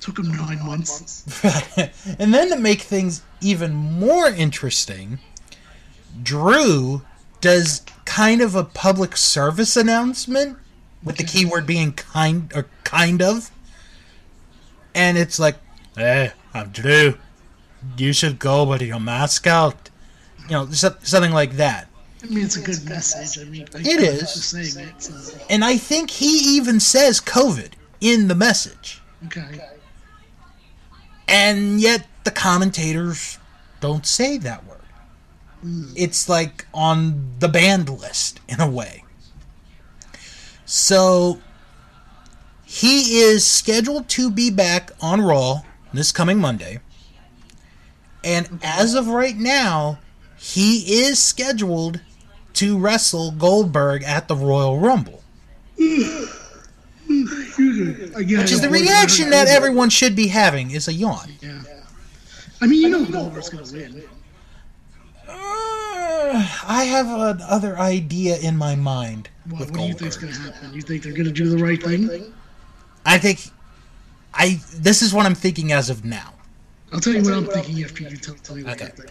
Took 0.00 0.18
him 0.18 0.32
nine 0.34 0.64
months. 0.64 1.24
and 2.18 2.32
then 2.34 2.48
to 2.50 2.56
make 2.56 2.80
things 2.82 3.22
even 3.40 3.72
more 3.74 4.28
interesting, 4.28 5.18
Drew 6.22 7.02
does 7.40 7.82
kind 8.04 8.40
of 8.40 8.54
a 8.54 8.64
public 8.64 9.16
service 9.16 9.76
announcement 9.76 10.58
with 11.02 11.16
the 11.16 11.24
keyword 11.24 11.66
being 11.66 11.92
kind 11.92 12.50
or 12.54 12.66
kind 12.84 13.22
of. 13.22 13.50
And 14.94 15.16
it's 15.16 15.38
like, 15.38 15.56
hey, 15.96 16.32
I'm 16.52 16.70
Drew. 16.70 17.14
You 17.96 18.12
should 18.12 18.38
go 18.38 18.64
with 18.64 18.82
your 18.82 19.00
mask 19.00 19.46
out. 19.46 19.88
You 20.44 20.50
know, 20.52 20.70
so- 20.70 20.96
something 21.02 21.32
like 21.32 21.52
that. 21.52 21.88
I 22.22 22.26
mean, 22.26 22.44
it's 22.44 22.56
a 22.56 22.60
good 22.62 22.84
message. 22.86 23.42
I 23.42 23.48
mean, 23.48 23.66
I, 23.74 23.78
It 23.78 23.98
I'm 23.98 24.04
is. 24.04 24.20
Just 24.20 24.50
saying 24.50 24.88
it. 24.88 25.02
So, 25.02 25.14
uh, 25.14 25.44
And 25.48 25.64
I 25.64 25.78
think 25.78 26.10
he 26.10 26.56
even 26.56 26.78
says 26.80 27.18
COVID 27.20 27.72
in 28.00 28.28
the 28.28 28.34
message. 28.34 29.00
okay. 29.26 29.60
And 31.30 31.80
yet 31.80 32.06
the 32.24 32.30
commentators 32.30 33.38
don't 33.80 34.04
say 34.04 34.36
that 34.38 34.66
word. 34.66 34.78
It's 35.94 36.28
like 36.28 36.66
on 36.74 37.34
the 37.38 37.48
banned 37.48 37.88
list 37.88 38.40
in 38.48 38.60
a 38.60 38.68
way. 38.68 39.04
So 40.64 41.40
he 42.64 43.18
is 43.20 43.46
scheduled 43.46 44.08
to 44.10 44.30
be 44.30 44.50
back 44.50 44.90
on 45.00 45.20
Raw 45.20 45.62
this 45.92 46.12
coming 46.12 46.38
Monday. 46.38 46.80
And 48.22 48.60
as 48.62 48.94
of 48.94 49.08
right 49.08 49.36
now, 49.36 49.98
he 50.36 51.02
is 51.02 51.22
scheduled 51.22 52.00
to 52.54 52.78
wrestle 52.78 53.30
Goldberg 53.32 54.02
at 54.02 54.28
the 54.28 54.36
Royal 54.36 54.78
Rumble. 54.78 55.22
Again, 57.10 58.38
Which 58.38 58.52
is 58.52 58.60
the 58.60 58.70
reaction 58.70 59.30
that 59.30 59.48
everyone 59.48 59.90
should 59.90 60.14
be 60.14 60.28
having 60.28 60.70
is 60.70 60.86
a 60.88 60.92
yawn. 60.92 61.32
Yeah. 61.40 61.60
I 62.60 62.66
mean, 62.66 62.82
you 62.82 62.88
know 62.90 63.04
Goldberg's 63.04 63.48
gonna 63.48 63.64
win. 63.72 64.02
Uh, 65.28 65.32
I 66.66 66.84
have 66.84 67.06
another 67.06 67.78
idea 67.78 68.36
in 68.38 68.56
my 68.56 68.74
mind 68.76 69.28
What, 69.48 69.60
what 69.70 69.74
do 69.74 69.80
you 69.86 69.94
think's 69.94 70.16
gonna 70.16 70.32
happen? 70.32 70.72
You 70.72 70.82
think 70.82 71.02
they're 71.02 71.12
gonna 71.12 71.30
do 71.32 71.48
the 71.48 71.62
right 71.62 71.82
thing? 71.82 72.32
I 73.04 73.18
think 73.18 73.40
I 74.34 74.60
this 74.74 75.02
is 75.02 75.12
what 75.12 75.26
I'm 75.26 75.34
thinking 75.34 75.72
as 75.72 75.90
of 75.90 76.04
now. 76.04 76.34
I'll 76.92 77.00
tell 77.00 77.14
you 77.14 77.22
what 77.22 77.32
I'm 77.34 77.46
thinking 77.46 77.82
after 77.82 78.02
you 78.04 78.16
tell, 78.16 78.34
tell 78.36 78.56
me 78.56 78.62
what 78.62 78.74
Okay. 78.74 78.86
you 78.86 79.02
think. 79.04 79.10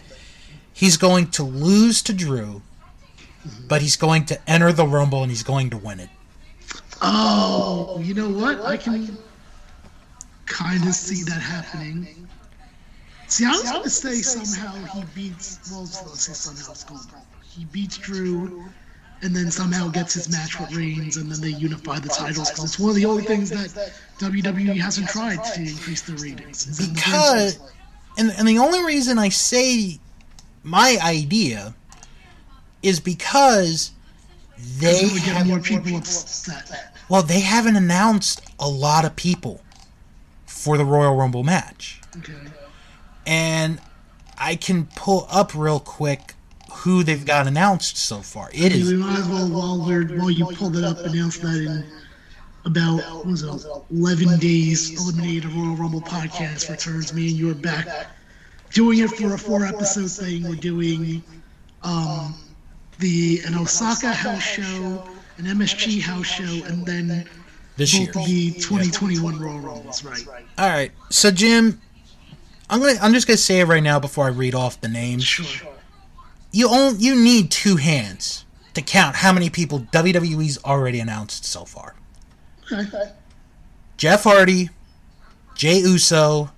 He's 0.72 0.96
going 0.96 1.26
to 1.32 1.42
lose 1.42 2.00
to 2.02 2.12
Drew, 2.12 2.62
but 3.68 3.82
he's 3.82 3.96
going 3.96 4.24
to 4.26 4.50
enter 4.50 4.72
the 4.72 4.86
Rumble 4.86 5.22
and 5.22 5.30
he's 5.30 5.42
going 5.42 5.68
to 5.70 5.76
win 5.76 6.00
it. 6.00 6.08
Oh, 7.02 8.00
you 8.02 8.14
know 8.14 8.28
what? 8.28 8.60
I 8.62 8.76
can 8.76 9.16
kind 10.46 10.86
of 10.86 10.94
see 10.94 11.22
that 11.24 11.40
happening. 11.40 12.28
See, 13.26 13.44
I 13.44 13.50
was 13.50 13.62
gonna 13.62 13.88
say 13.88 14.20
somehow 14.22 14.74
he 14.92 15.04
beats. 15.14 15.70
Well, 15.70 15.82
let's 15.82 16.22
say 16.22 16.32
somehow 16.32 16.72
it's 16.72 16.84
going. 16.84 17.00
He 17.42 17.64
beats 17.66 17.96
Drew, 17.96 18.64
and 19.22 19.34
then 19.34 19.50
somehow 19.50 19.88
gets 19.88 20.14
his 20.14 20.28
match 20.30 20.58
with 20.58 20.72
Reigns, 20.74 21.16
and 21.16 21.30
then 21.30 21.40
they 21.40 21.56
unify 21.56 21.98
the 22.00 22.08
titles 22.08 22.50
because 22.50 22.64
it's 22.64 22.78
one 22.78 22.90
of 22.90 22.96
the 22.96 23.06
only 23.06 23.22
things 23.22 23.50
that 23.50 23.92
WWE 24.18 24.78
hasn't 24.80 25.08
tried 25.08 25.42
to 25.44 25.60
increase 25.60 26.02
their 26.02 26.16
ratings. 26.16 26.76
the 26.76 26.92
Because, 26.92 27.58
and, 28.18 28.32
and 28.36 28.48
the 28.48 28.58
only 28.58 28.84
reason 28.84 29.18
I 29.18 29.28
say 29.28 29.98
my 30.62 30.98
idea 31.02 31.74
is 32.82 33.00
because 33.00 33.92
they 34.78 34.92
They 34.92 35.12
would 35.12 35.22
get 35.22 35.36
have, 35.36 35.46
more 35.46 35.60
people 35.60 35.96
upset. 35.96 36.89
Well 37.10 37.22
they 37.22 37.40
haven't 37.40 37.76
announced 37.76 38.40
a 38.58 38.68
lot 38.68 39.04
of 39.04 39.14
people 39.16 39.60
for 40.46 40.78
the 40.78 40.84
Royal 40.84 41.14
Rumble 41.16 41.42
match. 41.42 42.00
Okay. 42.18 42.32
and 43.26 43.80
I 44.38 44.56
can 44.56 44.88
pull 44.96 45.26
up 45.30 45.54
real 45.54 45.78
quick 45.80 46.34
who 46.72 47.02
they've 47.02 47.24
got 47.26 47.46
announced 47.46 47.96
so 47.98 48.18
far. 48.20 48.48
It 48.54 48.72
We 48.72 48.80
is 48.80 48.92
might 48.94 49.18
as 49.18 49.28
well, 49.28 49.48
while 49.48 49.86
we're 49.86 50.06
while 50.18 50.30
you 50.30 50.46
pulled 50.46 50.76
it 50.76 50.84
up, 50.84 50.98
announce 50.98 51.38
that 51.38 51.56
in 51.56 51.84
about 52.64 52.96
what 53.14 53.26
was 53.26 53.42
it, 53.42 53.66
11 53.90 54.38
days, 54.38 55.00
Eliminated 55.00 55.46
Royal 55.52 55.76
Rumble 55.76 56.00
podcast 56.00 56.70
returns. 56.70 57.12
Me 57.12 57.28
and 57.28 57.36
you 57.36 57.50
are 57.50 57.54
back 57.54 57.86
doing 58.72 58.98
it 58.98 59.10
for 59.10 59.34
a 59.34 59.38
four 59.38 59.64
episode 59.64 60.10
thing. 60.10 60.44
We're 60.48 60.54
doing 60.56 61.22
um, 61.82 62.34
the 62.98 63.40
an 63.46 63.56
Osaka 63.56 64.12
house 64.12 64.42
show, 64.42 65.04
an 65.40 65.58
MSG 65.58 66.02
house 66.02 66.26
show, 66.26 66.66
and 66.66 66.84
then 66.84 67.26
this 67.76 67.98
both 67.98 68.16
of 68.16 68.26
the 68.26 68.52
2021 68.52 69.38
Royal 69.38 69.58
Rumbles. 69.58 70.04
Right. 70.04 70.26
All 70.58 70.68
right, 70.68 70.92
so 71.08 71.30
Jim, 71.30 71.80
I'm 72.68 72.80
gonna 72.80 72.98
I'm 73.00 73.12
just 73.14 73.26
gonna 73.26 73.38
say 73.38 73.60
it 73.60 73.64
right 73.64 73.82
now 73.82 73.98
before 73.98 74.26
I 74.26 74.28
read 74.28 74.54
off 74.54 74.80
the 74.80 74.88
names. 74.88 75.24
Sure. 75.24 75.68
You 76.52 76.68
own 76.68 77.00
you 77.00 77.14
need 77.14 77.50
two 77.50 77.76
hands 77.76 78.44
to 78.74 78.82
count 78.82 79.16
how 79.16 79.32
many 79.32 79.48
people 79.48 79.80
WWE's 79.80 80.62
already 80.64 81.00
announced 81.00 81.44
so 81.44 81.64
far. 81.64 81.94
Okay. 82.70 83.12
Jeff 83.96 84.24
Hardy, 84.24 84.68
Jey 85.54 85.78
Uso, 85.78 86.50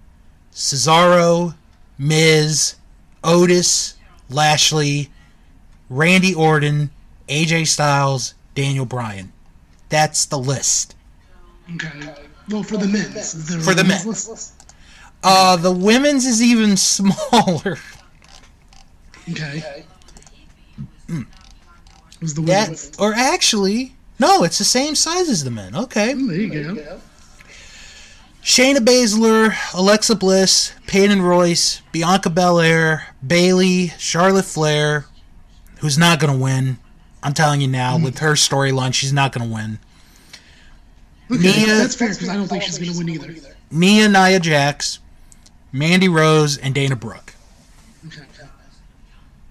Cesaro, 0.53 1.55
Miz, 1.99 2.77
Otis, 3.23 3.95
Lashley, 4.29 5.11
Randy 5.89 6.35
Orton, 6.35 6.91
AJ 7.29 7.67
Styles, 7.69 8.35
Daniel 8.55 8.85
Bryan. 8.85 9.33
That's 9.89 10.25
the 10.27 10.39
list. 10.39 10.95
Okay. 11.75 12.15
Well, 12.49 12.63
for 12.63 12.77
the 12.77 12.87
men's. 12.89 13.47
There 13.47 13.59
a 13.59 13.63
For 13.63 13.75
the 13.75 13.83
women's 13.83 14.05
men. 14.05 14.33
list? 14.33 14.53
Uh, 15.23 15.57
the 15.57 15.71
women's 15.73 16.27
is 16.27 16.43
even 16.43 16.77
smaller. 16.77 17.79
Okay. 19.31 19.85
Was 22.21 22.35
the 22.35 22.43
That, 22.43 22.97
or 22.99 23.15
actually, 23.15 23.95
no, 24.19 24.45
it's 24.45 24.59
the 24.59 24.65
same 24.65 24.95
size 24.95 25.29
as 25.29 25.43
the 25.45 25.51
men. 25.51 25.75
Okay. 25.75 26.13
There 26.15 26.37
you 26.37 26.75
go. 26.75 27.01
Shayna 28.43 28.79
Baszler, 28.79 29.55
Alexa 29.75 30.17
Bliss, 30.17 30.73
Peyton 30.87 31.23
Royce, 31.23 31.81
Bianca 31.93 32.29
Belair, 32.31 33.15
Bayley, 33.25 33.89
Charlotte 33.99 34.45
Flair, 34.45 35.07
who's 35.79 35.97
not 35.97 36.19
going 36.19 36.33
to 36.33 36.39
win. 36.39 36.79
I'm 37.23 37.35
telling 37.35 37.61
you 37.61 37.69
now, 37.69 37.99
with 37.99 38.19
her 38.19 38.33
storyline, 38.33 38.93
she's 38.95 39.13
not 39.13 39.33
going 39.33 39.49
to 39.49 39.55
win. 39.55 39.79
Okay, 41.31 41.43
Nia- 41.65 41.77
that's 41.77 41.95
fair 41.95 42.11
because 42.11 42.29
I 42.29 42.35
don't 42.35 42.49
think 42.49 42.63
she's 42.63 42.79
gonna 42.79 42.99
win 42.99 43.09
either. 43.09 43.35
Nia 43.71 44.09
Nia 44.09 44.39
Jax, 44.39 44.99
Mandy 45.73 46.09
Rose, 46.09 46.59
and 46.59 46.75
Dana 46.75 46.95
Brooke. 46.97 47.33
Okay. 48.07 48.23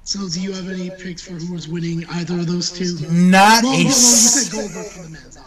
So, 0.03 0.27
do 0.29 0.41
you 0.41 0.51
have 0.51 0.69
any 0.69 0.89
picks 0.91 1.21
for 1.23 1.33
who 1.33 1.55
is 1.55 1.67
winning 1.67 2.05
either 2.11 2.35
of 2.35 2.45
those 2.45 2.69
two? 2.71 2.97
Not 3.09 3.63
Well, 3.63 3.71
well, 3.71 3.73
a. 3.73 3.77
well, 3.77 3.81
you 3.83 3.91
said 3.91 4.51
Goldberg 4.51 4.85
for 4.87 5.03
the 5.03 5.09
men's. 5.09 5.37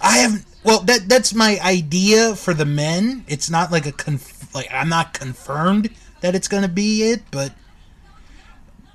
I 0.00 0.18
have 0.18 0.44
well 0.64 0.80
that 0.80 1.08
that's 1.08 1.34
my 1.34 1.60
idea 1.62 2.34
for 2.34 2.54
the 2.54 2.64
men. 2.64 3.24
It's 3.28 3.50
not 3.50 3.70
like 3.70 3.84
a 3.86 3.92
conf, 3.92 4.52
like 4.54 4.66
I'm 4.72 4.88
not 4.88 5.12
confirmed 5.12 5.90
that 6.22 6.34
it's 6.34 6.48
going 6.48 6.62
to 6.62 6.68
be 6.68 7.02
it, 7.10 7.22
but 7.30 7.52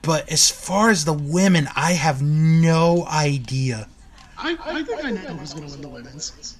but 0.01 0.29
as 0.31 0.49
far 0.49 0.89
as 0.89 1.05
the 1.05 1.13
women, 1.13 1.67
I 1.75 1.93
have 1.93 2.21
no 2.21 3.05
idea. 3.07 3.87
I, 4.37 4.57
I 4.65 4.83
think 4.83 5.05
I 5.05 5.11
know 5.11 5.35
who's 5.37 5.53
gonna 5.53 5.67
win 5.67 5.81
the 5.81 5.89
women's. 5.89 6.57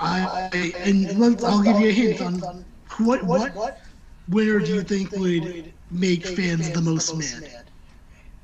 I, 0.00 0.50
I 0.52 0.72
and 0.78 1.18
let, 1.18 1.42
I'll 1.44 1.62
give 1.62 1.80
you 1.80 1.88
a 1.88 1.92
hint 1.92 2.20
on 2.20 2.64
what 2.98 3.24
what 3.24 3.80
winner 4.28 4.58
do 4.60 4.74
you 4.74 4.82
think 4.82 5.12
would 5.12 5.72
make 5.90 6.26
fans 6.26 6.70
the 6.70 6.80
most 6.80 7.14
mad? 7.16 7.64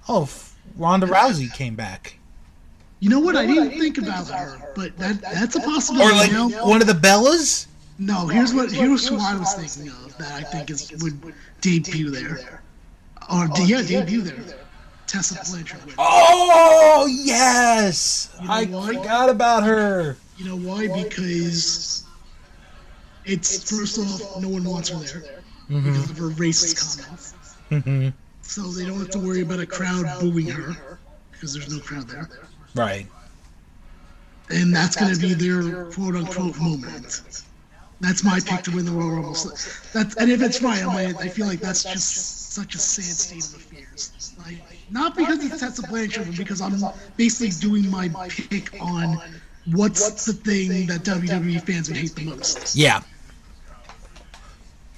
Oh, 0.09 0.29
Ronda 0.77 1.07
Rousey 1.07 1.53
came 1.53 1.75
back, 1.75 2.19
You 3.01 3.11
know 3.11 3.21
what? 3.21 3.37
I 3.37 3.47
didn't 3.47 3.79
think 3.79 3.99
about 3.99 4.29
her, 4.29 4.73
but 4.75 4.97
that 4.99 5.21
that's 5.21 5.57
a 5.57 5.61
possibility. 5.61 6.35
or 6.35 6.49
like 6.49 6.67
one 6.67 6.81
of 6.81 6.87
the 6.87 6.95
Bellas. 6.95 7.67
No, 7.99 8.27
here's 8.27 8.53
what 8.53 8.71
here's 8.73 9.07
who 9.09 9.17
I 9.21 9.37
was 9.37 9.55
thinking 9.55 9.93
of 9.93 10.17
that 10.19 10.33
I 10.33 10.43
think 10.43 10.71
is 10.71 10.91
would 11.01 11.35
debut 11.61 12.11
there, 12.11 12.63
or 13.31 13.49
yeah, 13.65 13.83
debut 13.83 14.23
there. 14.23 14.59
Tessa 15.07 15.39
Blanchard. 15.51 15.85
would. 15.85 15.95
Oh 15.99 17.07
yes, 17.11 18.35
You 18.41 18.49
know 18.49 18.55
I 18.55 18.65
why? 18.65 18.87
forgot 18.95 19.29
about 19.29 19.63
her. 19.65 20.17
You 20.39 20.47
know 20.47 20.57
why? 20.57 20.89
Because 20.89 22.05
it's 23.25 23.71
first 23.71 23.99
off, 23.99 24.41
no 24.43 24.49
one 24.49 24.65
wants 24.65 24.89
her 24.91 24.99
there 24.99 25.43
because 25.69 26.11
of 26.11 26.19
her 26.19 26.31
racist 26.31 26.81
comments. 27.05 27.35
Mhm. 27.71 28.13
So 28.43 28.63
they 28.73 28.85
don't 28.85 28.99
have 28.99 29.11
to 29.11 29.19
worry 29.19 29.41
about 29.43 29.61
a 29.61 29.67
crowd 29.67 30.05
booing 30.21 30.47
her 30.49 30.99
because 31.33 31.55
there's 31.55 31.71
no 31.73 31.81
crowd 31.81 32.09
there, 32.09 32.29
right. 32.75 33.07
and 34.51 34.75
that's 34.75 34.97
going 34.97 35.15
to 35.15 35.19
be 35.21 35.33
their 35.35 35.87
quote 35.93 36.15
unquote 36.17 36.59
moment. 36.59 37.23
That's 38.01 38.25
my 38.25 38.41
pick 38.41 38.63
to 38.65 38.71
win 38.75 38.85
the 38.85 38.93
Royal 38.93 39.11
Rumble. 39.11 39.35
So 39.35 39.51
that's 39.93 40.17
and 40.17 40.31
if 40.31 40.43
it's 40.43 40.61
right, 40.63 40.83
I'm 40.83 41.17
I 41.17 41.29
feel 41.29 41.47
like 41.47 41.61
that's 41.61 41.85
just 41.85 42.53
such 42.53 42.75
a 42.75 42.79
sad 42.79 43.05
state 43.05 43.45
of 43.45 43.55
affairs. 43.55 44.35
Like, 44.45 44.59
not 44.91 45.17
because 45.17 45.45
it's 45.45 45.61
Tessa 45.61 45.83
Blanchard, 45.89 46.27
but 46.27 46.37
because 46.37 46.61
I'm 46.61 46.75
basically 47.17 47.51
doing 47.61 47.91
my 47.91 48.09
pick 48.29 48.81
on 48.81 49.19
what's 49.73 50.27
the 50.27 50.33
thing 50.33 50.87
that 50.87 51.03
WWE 51.03 51.65
fans 51.67 51.89
would 51.89 51.97
hate 51.97 52.15
the 52.15 52.25
most. 52.25 52.77
Yeah. 52.77 53.03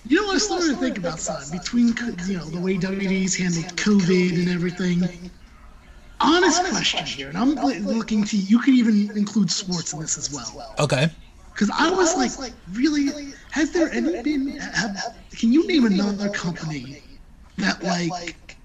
You 0.08 0.20
know 0.20 0.28
what 0.28 0.36
I 0.36 0.38
started 0.38 0.70
to 0.70 0.76
think 0.76 0.98
about, 0.98 1.18
something 1.18 1.58
Between 1.58 1.88
you 2.26 2.38
know 2.38 2.44
the 2.44 2.60
way 2.60 2.76
WWE's 2.76 3.36
handled 3.36 3.66
COVID 3.76 4.34
and 4.34 4.48
everything. 4.48 5.30
Honest 6.20 6.64
question 6.66 7.04
here, 7.04 7.28
and 7.28 7.36
I'm 7.36 7.54
looking 7.54 8.24
to 8.24 8.36
you. 8.36 8.58
Could 8.60 8.74
even 8.74 9.16
include 9.16 9.50
sports 9.50 9.92
in 9.92 10.00
this 10.00 10.16
as 10.16 10.32
well. 10.32 10.74
Okay. 10.78 11.10
Because 11.56 11.70
I 11.70 11.88
was 11.90 12.14
like, 12.38 12.52
really, 12.72 13.32
has 13.50 13.70
there 13.72 13.90
any 13.90 14.20
been? 14.20 14.58
Have, 14.58 15.16
can 15.30 15.52
you 15.54 15.66
name 15.66 15.86
another 15.86 16.28
company 16.28 17.02
that 17.56 17.82
like 17.82 18.56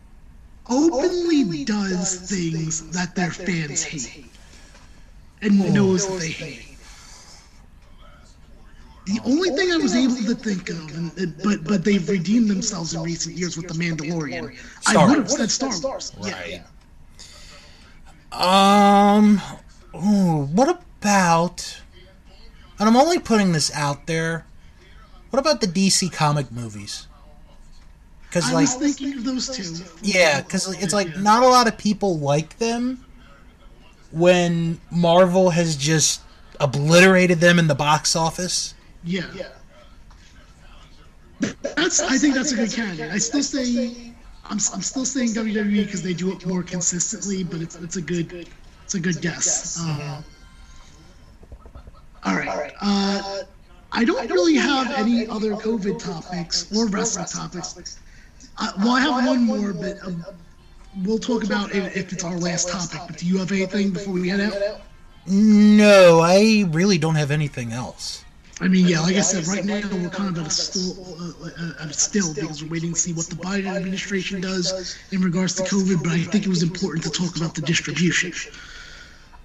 openly 0.69 1.63
does 1.63 2.29
things 2.29 2.91
that 2.91 3.15
their 3.15 3.31
fans 3.31 3.81
hate 3.81 4.25
and 5.41 5.73
knows 5.73 6.05
that 6.05 6.19
they 6.19 6.31
hate? 6.31 6.77
The 9.05 9.21
only 9.23 9.51
thing 9.51 9.71
I 9.71 9.77
was 9.77 9.95
able 9.95 10.15
to 10.17 10.35
think 10.35 10.69
of, 10.69 10.93
and, 10.93 11.17
and- 11.17 11.41
but 11.41 11.63
but 11.63 11.85
they've 11.85 12.07
redeemed 12.09 12.49
themselves 12.49 12.93
in 12.93 13.03
recent 13.03 13.37
years 13.37 13.55
with 13.55 13.69
the 13.69 13.73
Mandalorian. 13.73 14.53
I 14.85 15.05
would 15.07 15.17
have 15.17 15.31
said 15.31 15.49
Star 15.49 15.69
Wars. 15.81 16.11
Yeah, 16.21 16.33
Right. 16.33 16.61
Um, 19.13 19.41
ooh, 19.95 20.43
what 20.53 20.67
about? 20.69 21.80
And 22.81 22.89
I'm 22.89 22.97
only 22.97 23.19
putting 23.19 23.51
this 23.51 23.71
out 23.75 24.07
there. 24.07 24.43
What 25.29 25.37
about 25.37 25.61
the 25.61 25.67
DC 25.67 26.11
comic 26.11 26.51
movies? 26.51 27.07
Because 28.23 28.45
like, 28.45 28.55
I 28.55 28.61
was 28.61 28.73
thinking 28.73 29.19
of 29.19 29.23
those 29.23 29.55
two. 29.55 29.85
yeah, 30.01 30.41
because 30.41 30.67
it's 30.81 30.91
like 30.91 31.15
not 31.15 31.43
a 31.43 31.47
lot 31.47 31.67
of 31.67 31.77
people 31.77 32.17
like 32.17 32.57
them. 32.57 33.05
When 34.09 34.81
Marvel 34.89 35.51
has 35.51 35.77
just 35.77 36.21
obliterated 36.59 37.39
them 37.39 37.59
in 37.59 37.67
the 37.67 37.75
box 37.75 38.15
office. 38.15 38.73
Yeah. 39.03 39.27
That's. 41.39 42.01
I 42.01 42.17
think 42.17 42.33
that's 42.33 42.51
a 42.51 42.55
good 42.55 42.71
candidate. 42.71 43.11
I 43.11 43.19
still 43.19 43.43
say. 43.43 44.11
I'm, 44.45 44.53
I'm 44.53 44.81
still 44.81 45.05
saying 45.05 45.29
WWE 45.29 45.85
because 45.85 46.01
they 46.01 46.15
do 46.15 46.31
it 46.31 46.47
more 46.47 46.63
consistently, 46.63 47.43
but 47.43 47.61
it's 47.61 47.75
it's 47.75 47.97
a 47.97 48.01
good 48.01 48.49
it's 48.83 48.95
a 48.95 48.99
good 48.99 49.21
guess. 49.21 49.77
Uh, 49.79 50.23
all 52.23 52.35
right. 52.35 52.71
Uh, 52.81 53.43
I 53.91 54.05
don't 54.05 54.29
really 54.29 54.55
have 54.55 54.91
any 54.91 55.27
other 55.27 55.51
COVID 55.51 55.99
topics 55.99 56.71
or 56.75 56.87
wrestling 56.87 57.25
topics. 57.25 57.99
Uh, 58.57 58.71
well, 58.79 58.91
I 58.91 59.01
have 59.01 59.27
one 59.27 59.43
more, 59.43 59.73
but 59.73 60.03
um, 60.05 60.23
we'll 61.03 61.19
talk 61.19 61.43
about 61.43 61.73
it 61.73 61.95
if 61.95 62.13
it's 62.13 62.23
our 62.23 62.37
last 62.37 62.69
topic. 62.69 63.01
But 63.07 63.17
do 63.17 63.25
you 63.25 63.37
have 63.39 63.51
anything 63.51 63.91
before 63.91 64.13
we 64.13 64.29
head 64.29 64.41
out? 64.41 64.81
No, 65.27 66.19
I 66.19 66.65
really 66.69 66.97
don't 66.97 67.15
have 67.15 67.31
anything 67.31 67.71
else. 67.71 68.23
I 68.59 68.67
mean, 68.67 68.87
yeah, 68.87 68.99
like 68.99 69.15
I 69.15 69.21
said, 69.21 69.47
right 69.47 69.65
now 69.65 69.81
we're 69.91 70.09
kind 70.09 70.37
of 70.37 70.43
at 70.43 70.47
a 70.47 70.51
still, 70.51 71.17
uh, 71.19 71.83
at 71.83 71.89
a 71.89 71.93
still 71.93 72.33
because 72.33 72.63
we're 72.63 72.69
waiting 72.69 72.93
to 72.93 72.99
see 72.99 73.11
what 73.11 73.25
the 73.25 73.35
Biden 73.35 73.65
administration 73.75 74.39
does 74.39 74.97
in 75.11 75.21
regards 75.21 75.55
to 75.55 75.63
COVID. 75.63 76.03
But 76.03 76.11
I 76.11 76.19
think 76.19 76.45
it 76.45 76.49
was 76.49 76.61
important 76.61 77.03
to 77.05 77.09
talk 77.09 77.35
about 77.37 77.55
the 77.55 77.61
distribution. 77.61 78.31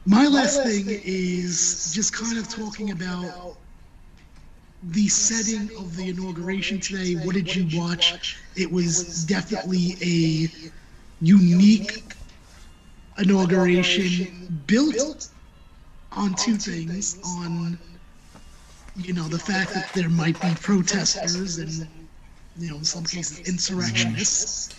My 0.07 0.29
last 0.29 0.63
thing 0.63 0.85
is 0.89 1.93
just 1.93 2.13
kind 2.13 2.39
of 2.39 2.49
talking 2.49 2.93
about 2.93 3.57
the 4.85 5.09
setting 5.09 5.69
of 5.79 5.97
the 5.97 6.11
inauguration 6.11 6.79
today. 6.79 7.15
What 7.15 7.35
did 7.35 7.53
you 7.55 7.79
watch? 7.79 8.39
It 8.55 8.71
was 8.71 9.25
definitely 9.25 9.97
a 10.01 10.49
unique 11.21 12.05
inauguration 13.19 14.63
built 14.69 15.29
on 16.13 16.35
two 16.35 16.57
things. 16.57 17.19
on 17.39 17.77
you 18.95 19.13
know 19.13 19.25
the 19.25 19.39
fact 19.39 19.75
that 19.75 19.93
there 19.93 20.09
might 20.09 20.41
be 20.41 20.55
protesters 20.55 21.59
and 21.59 21.89
you 22.57 22.71
know 22.71 22.77
in 22.77 22.85
some 22.85 23.05
cases 23.05 23.41
insurrectionists. 23.41 24.75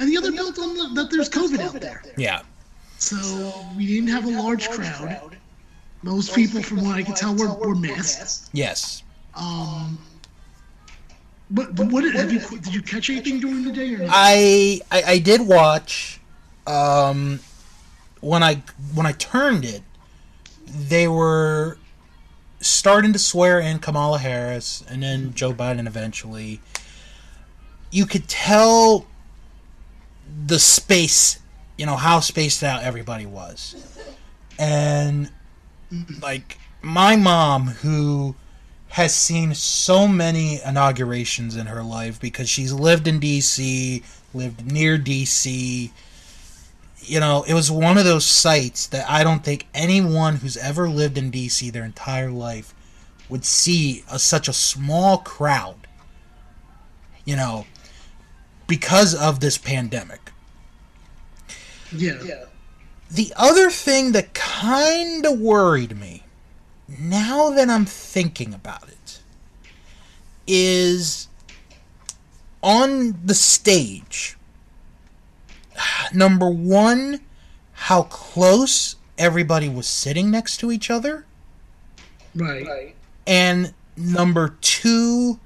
and 0.00 0.08
the 0.08 0.16
other 0.16 0.32
built 0.32 0.58
on 0.58 0.74
the, 0.74 1.02
that 1.02 1.10
there's 1.10 1.28
covid 1.28 1.60
out 1.60 1.80
there. 1.80 2.02
Yeah. 2.16 2.42
So 3.02 3.52
we 3.76 3.86
didn't 3.86 4.08
have 4.08 4.24
a 4.24 4.30
large 4.30 4.70
crowd 4.70 5.36
most 6.02 6.34
people 6.34 6.62
from 6.62 6.84
what 6.84 6.96
i 6.96 7.02
can 7.02 7.14
tell 7.14 7.34
were, 7.34 7.52
were 7.54 7.74
masked 7.74 8.48
Yes. 8.52 9.02
um 9.34 9.98
but, 11.50 11.74
but 11.74 11.88
what 11.92 12.02
did, 12.02 12.14
have 12.14 12.32
you 12.32 12.40
did 12.40 12.74
you 12.74 12.80
catch 12.80 13.10
anything 13.10 13.38
during 13.38 13.62
the 13.64 13.72
day 13.72 13.94
or 13.94 13.98
not? 13.98 14.08
I, 14.10 14.80
I 14.90 15.02
I 15.06 15.18
did 15.18 15.42
watch 15.42 16.18
um 16.66 17.40
when 18.20 18.42
I 18.42 18.62
when 18.94 19.04
I 19.04 19.12
turned 19.12 19.64
it 19.66 19.82
they 20.66 21.06
were 21.08 21.76
starting 22.60 23.12
to 23.12 23.18
swear 23.18 23.60
in 23.60 23.80
Kamala 23.80 24.18
Harris 24.18 24.82
and 24.88 25.02
then 25.02 25.34
Joe 25.34 25.52
Biden 25.52 25.86
eventually 25.86 26.60
you 27.90 28.06
could 28.06 28.28
tell 28.28 29.04
the 30.46 30.58
space 30.58 31.38
you 31.76 31.86
know 31.86 31.96
how 31.96 32.20
spaced 32.20 32.62
out 32.62 32.82
everybody 32.82 33.26
was 33.26 33.74
and 34.58 35.30
like 36.20 36.58
my 36.82 37.16
mom 37.16 37.68
who 37.68 38.34
has 38.92 39.14
seen 39.14 39.54
so 39.54 40.06
many 40.06 40.60
inaugurations 40.62 41.56
in 41.56 41.66
her 41.66 41.82
life 41.82 42.20
because 42.20 42.46
she's 42.46 42.74
lived 42.74 43.08
in 43.08 43.18
DC, 43.18 44.02
lived 44.34 44.70
near 44.70 44.98
DC. 44.98 45.90
You 46.98 47.20
know, 47.20 47.42
it 47.48 47.54
was 47.54 47.70
one 47.70 47.96
of 47.96 48.04
those 48.04 48.26
sites 48.26 48.86
that 48.88 49.08
I 49.08 49.24
don't 49.24 49.42
think 49.42 49.66
anyone 49.72 50.36
who's 50.36 50.58
ever 50.58 50.90
lived 50.90 51.16
in 51.16 51.32
DC 51.32 51.72
their 51.72 51.84
entire 51.84 52.30
life 52.30 52.74
would 53.30 53.46
see 53.46 54.04
a, 54.12 54.18
such 54.18 54.46
a 54.46 54.52
small 54.52 55.18
crowd. 55.18 55.86
You 57.24 57.36
know, 57.36 57.64
because 58.66 59.14
of 59.14 59.40
this 59.40 59.56
pandemic. 59.56 60.21
Yeah. 61.94 62.44
The 63.10 63.32
other 63.36 63.70
thing 63.70 64.12
that 64.12 64.32
kind 64.34 65.26
of 65.26 65.38
worried 65.38 65.98
me, 65.98 66.22
now 66.98 67.50
that 67.50 67.68
I'm 67.68 67.84
thinking 67.84 68.54
about 68.54 68.88
it, 68.88 69.20
is 70.46 71.28
on 72.62 73.18
the 73.24 73.34
stage. 73.34 74.36
Number 76.14 76.48
one, 76.48 77.20
how 77.72 78.04
close 78.04 78.96
everybody 79.18 79.68
was 79.68 79.86
sitting 79.86 80.30
next 80.30 80.58
to 80.58 80.72
each 80.72 80.90
other. 80.90 81.24
right 82.34 82.66
And 83.26 83.74
number 83.96 84.56
two, 84.60 85.38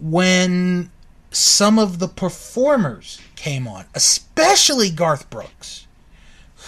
when 0.00 0.90
some 1.30 1.78
of 1.78 1.98
the 1.98 2.08
performers 2.08 3.20
came 3.36 3.66
on, 3.66 3.84
especially 3.94 4.90
Garth 4.90 5.28
Brooks, 5.30 5.86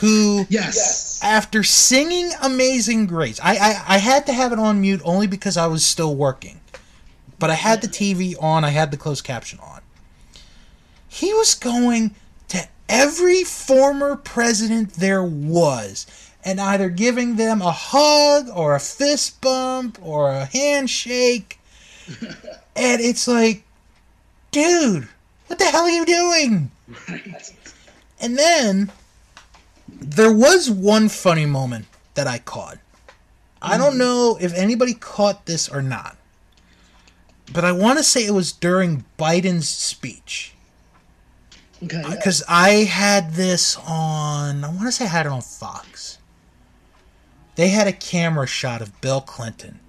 who 0.00 0.46
yes 0.48 1.20
after 1.22 1.62
singing 1.62 2.30
Amazing 2.42 3.06
Grace, 3.06 3.40
I, 3.42 3.56
I 3.56 3.84
I 3.94 3.98
had 3.98 4.26
to 4.26 4.32
have 4.32 4.52
it 4.52 4.58
on 4.58 4.80
mute 4.80 5.00
only 5.04 5.26
because 5.26 5.56
I 5.56 5.66
was 5.66 5.84
still 5.84 6.14
working, 6.14 6.60
but 7.38 7.50
I 7.50 7.54
had 7.54 7.82
the 7.82 7.88
TV 7.88 8.40
on, 8.42 8.64
I 8.64 8.70
had 8.70 8.90
the 8.90 8.96
closed 8.96 9.24
caption 9.24 9.58
on. 9.60 9.80
He 11.08 11.32
was 11.32 11.54
going 11.54 12.14
to 12.48 12.66
every 12.88 13.42
former 13.44 14.16
president 14.16 14.94
there 14.94 15.24
was, 15.24 16.06
and 16.44 16.60
either 16.60 16.88
giving 16.90 17.36
them 17.36 17.62
a 17.62 17.72
hug 17.72 18.48
or 18.54 18.74
a 18.74 18.80
fist 18.80 19.40
bump 19.40 19.98
or 20.02 20.30
a 20.30 20.44
handshake, 20.44 21.58
and 22.76 23.00
it's 23.00 23.26
like, 23.26 23.64
dude, 24.50 25.08
what 25.46 25.58
the 25.58 25.64
hell 25.64 25.84
are 25.84 25.90
you 25.90 26.06
doing? 26.06 26.70
And 28.20 28.38
then 28.38 28.90
there 29.88 30.32
was 30.32 30.70
one 30.70 31.08
funny 31.08 31.46
moment 31.46 31.86
that 32.14 32.26
I 32.26 32.38
caught. 32.38 32.78
I 33.60 33.78
don't 33.78 33.92
hmm. 33.92 33.98
know 33.98 34.38
if 34.40 34.54
anybody 34.54 34.94
caught 34.94 35.46
this 35.46 35.68
or 35.68 35.82
not, 35.82 36.16
but 37.52 37.64
I 37.64 37.72
want 37.72 37.98
to 37.98 38.04
say 38.04 38.24
it 38.24 38.32
was 38.32 38.52
during 38.52 39.04
Biden's 39.18 39.68
speech 39.68 40.54
okay 41.82 42.02
because 42.10 42.42
I 42.48 42.70
had 42.84 43.32
this 43.32 43.76
on. 43.86 44.64
I 44.64 44.68
want 44.68 44.82
to 44.82 44.92
say 44.92 45.04
I 45.04 45.08
had 45.08 45.26
it 45.26 45.32
on 45.32 45.42
Fox. 45.42 46.18
They 47.54 47.68
had 47.68 47.86
a 47.86 47.92
camera 47.92 48.46
shot 48.46 48.82
of 48.82 49.00
Bill 49.00 49.20
Clinton, 49.20 49.80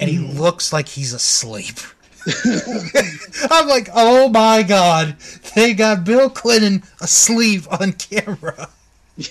and 0.00 0.10
he 0.10 0.16
hmm. 0.16 0.38
looks 0.38 0.72
like 0.72 0.88
he's 0.88 1.12
asleep. 1.12 1.78
I'm 3.50 3.68
like, 3.68 3.88
oh 3.94 4.28
my 4.28 4.62
god, 4.62 5.16
they 5.54 5.74
got 5.74 6.04
Bill 6.04 6.30
Clinton 6.30 6.82
asleep 7.00 7.64
on 7.80 7.92
camera. 7.92 8.68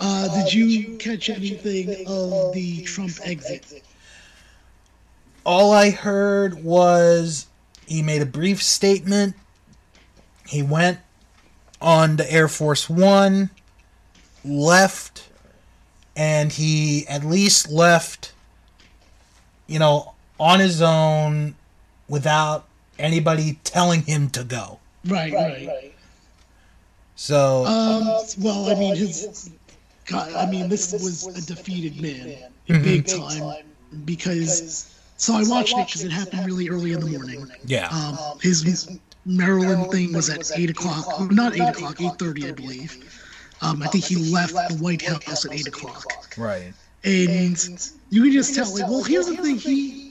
Uh, 0.00 0.44
did 0.44 0.54
you 0.54 0.96
catch 0.98 1.28
anything 1.28 2.06
of 2.06 2.52
the 2.52 2.82
Trump 2.84 3.10
exit? 3.24 3.82
all 5.48 5.72
I 5.72 5.88
heard 5.88 6.62
was 6.62 7.46
he 7.86 8.02
made 8.02 8.20
a 8.20 8.26
brief 8.26 8.62
statement. 8.62 9.34
He 10.46 10.62
went 10.62 10.98
on 11.80 12.18
to 12.18 12.30
Air 12.30 12.48
Force 12.48 12.90
One, 12.90 13.48
left, 14.44 15.26
and 16.14 16.52
he 16.52 17.06
at 17.08 17.24
least 17.24 17.70
left, 17.70 18.32
you 19.66 19.78
know, 19.78 20.12
on 20.38 20.60
his 20.60 20.80
own 20.82 21.54
without 22.08 22.66
anybody 22.98 23.58
telling 23.64 24.02
him 24.02 24.30
to 24.30 24.44
go. 24.44 24.78
Right, 25.06 25.32
right. 25.32 25.66
right. 25.66 25.94
So, 27.16 27.64
Um, 27.66 28.02
well, 28.38 28.70
I 28.70 28.74
mean, 28.78 28.94
his. 28.96 29.50
God, 30.06 30.32
I 30.34 30.50
mean, 30.50 30.68
this 30.68 30.92
was 30.92 31.26
a 31.26 31.42
defeated 31.46 32.00
man, 32.00 32.50
big 32.66 33.06
time, 33.06 33.64
because. 34.04 34.94
So 35.16 35.34
I 35.34 35.42
watched 35.42 35.76
it 35.76 35.84
because 35.86 36.04
it 36.04 36.12
happened 36.12 36.46
really 36.46 36.68
early 36.68 36.92
in 36.92 37.00
the 37.00 37.06
morning. 37.06 37.44
yeah. 37.66 37.88
Um, 37.88 38.38
his 38.40 38.88
Maryland 39.26 39.90
thing 39.90 40.12
was 40.12 40.30
at 40.30 40.48
eight 40.56 40.70
o'clock, 40.70 41.30
not 41.32 41.54
eight 41.56 41.68
o'clock, 41.68 42.00
eight 42.00 42.16
thirty, 42.20 42.48
I 42.48 42.52
believe. 42.52 42.96
Um, 43.60 43.82
I 43.82 43.88
think 43.88 44.04
he 44.04 44.14
left 44.32 44.52
the 44.52 44.76
White 44.80 45.02
House 45.02 45.44
at 45.44 45.52
eight 45.52 45.66
o'clock. 45.66 46.04
right. 46.36 46.72
and 47.02 47.90
you 48.10 48.22
can 48.22 48.32
just 48.32 48.54
tell 48.54 48.72
like 48.72 48.88
well 48.88 49.02
here's 49.02 49.26
the 49.26 49.36
thing 49.36 49.56
he 49.56 50.07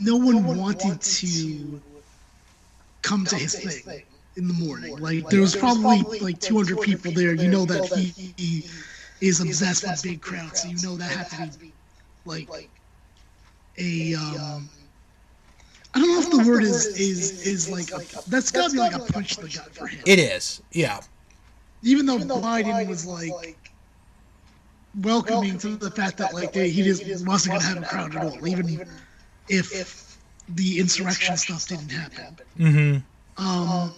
no 0.00 0.16
one 0.16 0.44
wanted 0.56 1.00
to 1.00 1.80
come 3.02 3.24
to 3.24 3.36
his 3.36 3.54
thing 3.54 4.02
in 4.36 4.48
the 4.48 4.54
morning 4.54 4.96
like 4.98 5.28
there 5.28 5.40
was 5.40 5.56
probably 5.56 6.02
like 6.20 6.38
200 6.40 6.80
people 6.80 7.12
there 7.12 7.34
you 7.34 7.48
know 7.48 7.64
that 7.64 7.84
he, 7.86 8.34
he 8.36 8.64
is 9.20 9.40
obsessed 9.40 9.84
with 9.84 10.02
big 10.02 10.20
crowds 10.20 10.62
so 10.62 10.68
you 10.68 10.76
know 10.82 10.96
that 10.96 11.10
had 11.10 11.52
to 11.52 11.58
be 11.58 11.72
like 12.24 12.70
a 13.78 14.14
um 14.14 14.68
I 15.94 16.00
don't 16.00 16.12
know 16.12 16.20
if 16.20 16.30
the 16.30 16.50
word 16.50 16.62
is 16.62 16.86
is 16.86 17.46
is 17.46 17.70
like 17.70 17.90
a, 17.90 18.00
that's 18.28 18.50
gotta 18.50 18.72
be 18.72 18.78
like 18.78 18.94
a 18.94 19.00
punch 19.00 19.36
to 19.36 19.42
the 19.42 19.48
gut 19.48 19.74
for 19.74 19.86
him. 19.86 20.02
It 20.06 20.18
is. 20.18 20.62
Yeah. 20.70 21.00
Even 21.82 22.06
though 22.06 22.18
Biden 22.18 22.86
was 22.86 23.06
like 23.06 23.72
welcoming 24.94 25.58
to 25.58 25.76
the 25.76 25.90
fact 25.90 26.18
that 26.18 26.34
like 26.34 26.52
they, 26.52 26.68
he 26.68 26.82
just 26.82 27.26
wasn't 27.26 27.54
gonna 27.54 27.64
have 27.64 27.82
a 27.82 27.86
crowd 27.86 28.14
at 28.14 28.24
all, 28.24 28.46
even 28.46 28.86
if 29.48 30.18
the 30.48 30.78
insurrection 30.78 31.36
stuff 31.36 31.66
didn't 31.68 31.90
happen. 31.90 32.36
Mm-hmm. 32.58 33.44
Um, 33.46 33.92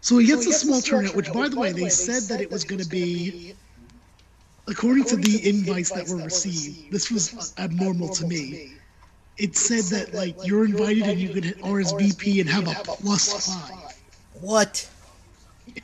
so 0.00 0.18
he 0.18 0.26
gets 0.26 0.46
a 0.46 0.52
small 0.52 0.80
turnout, 0.80 1.14
which 1.14 1.32
by 1.32 1.48
the 1.48 1.58
way 1.58 1.72
they 1.72 1.88
said 1.88 2.24
that 2.24 2.40
it 2.40 2.50
was 2.50 2.64
gonna 2.64 2.84
be, 2.84 3.54
according 4.68 5.04
to 5.04 5.16
the 5.16 5.48
invites 5.48 5.90
that 5.92 6.08
were 6.08 6.22
received, 6.22 6.92
this 6.92 7.10
was 7.10 7.54
abnormal 7.58 8.08
to 8.10 8.26
me. 8.26 8.72
It 9.36 9.56
said 9.56 9.84
that 9.96 10.14
like 10.14 10.36
you're 10.44 10.64
invited 10.64 11.04
and 11.04 11.18
you 11.20 11.30
could 11.30 11.44
RSVP 11.60 12.40
and 12.40 12.48
have 12.50 12.68
a 12.68 12.74
plus 12.74 13.46
five. 13.46 13.94
What? 14.40 14.88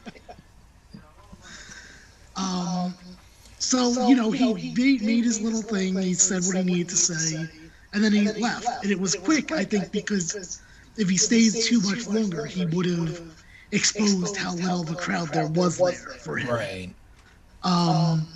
Um, 2.36 2.94
So, 3.58 4.08
you 4.08 4.16
know, 4.16 4.30
he 4.30 4.72
made, 4.74 5.02
made 5.02 5.24
his 5.24 5.40
little 5.42 5.62
thing. 5.62 5.96
He 5.98 6.14
said 6.14 6.42
what 6.44 6.56
he 6.56 6.62
needed 6.62 6.88
to 6.90 6.96
say, 6.96 7.46
and 7.92 8.04
then 8.04 8.12
he 8.12 8.30
left. 8.32 8.66
And 8.82 8.90
it 8.90 9.00
was 9.00 9.14
quick, 9.14 9.52
I 9.52 9.64
think, 9.64 9.92
because 9.92 10.60
if 10.96 11.08
he 11.08 11.16
stayed 11.16 11.52
too 11.64 11.80
much 11.80 12.06
longer, 12.06 12.46
he 12.46 12.66
would 12.66 12.86
have 12.86 13.20
exposed 13.72 14.36
how 14.36 14.54
little 14.54 14.82
of 14.82 14.90
a 14.90 14.94
crowd 14.94 15.28
there 15.32 15.46
was 15.46 15.78
there 15.78 15.92
for 15.92 16.36
him. 16.36 16.48
Right. 16.48 16.94
Um, 17.62 18.26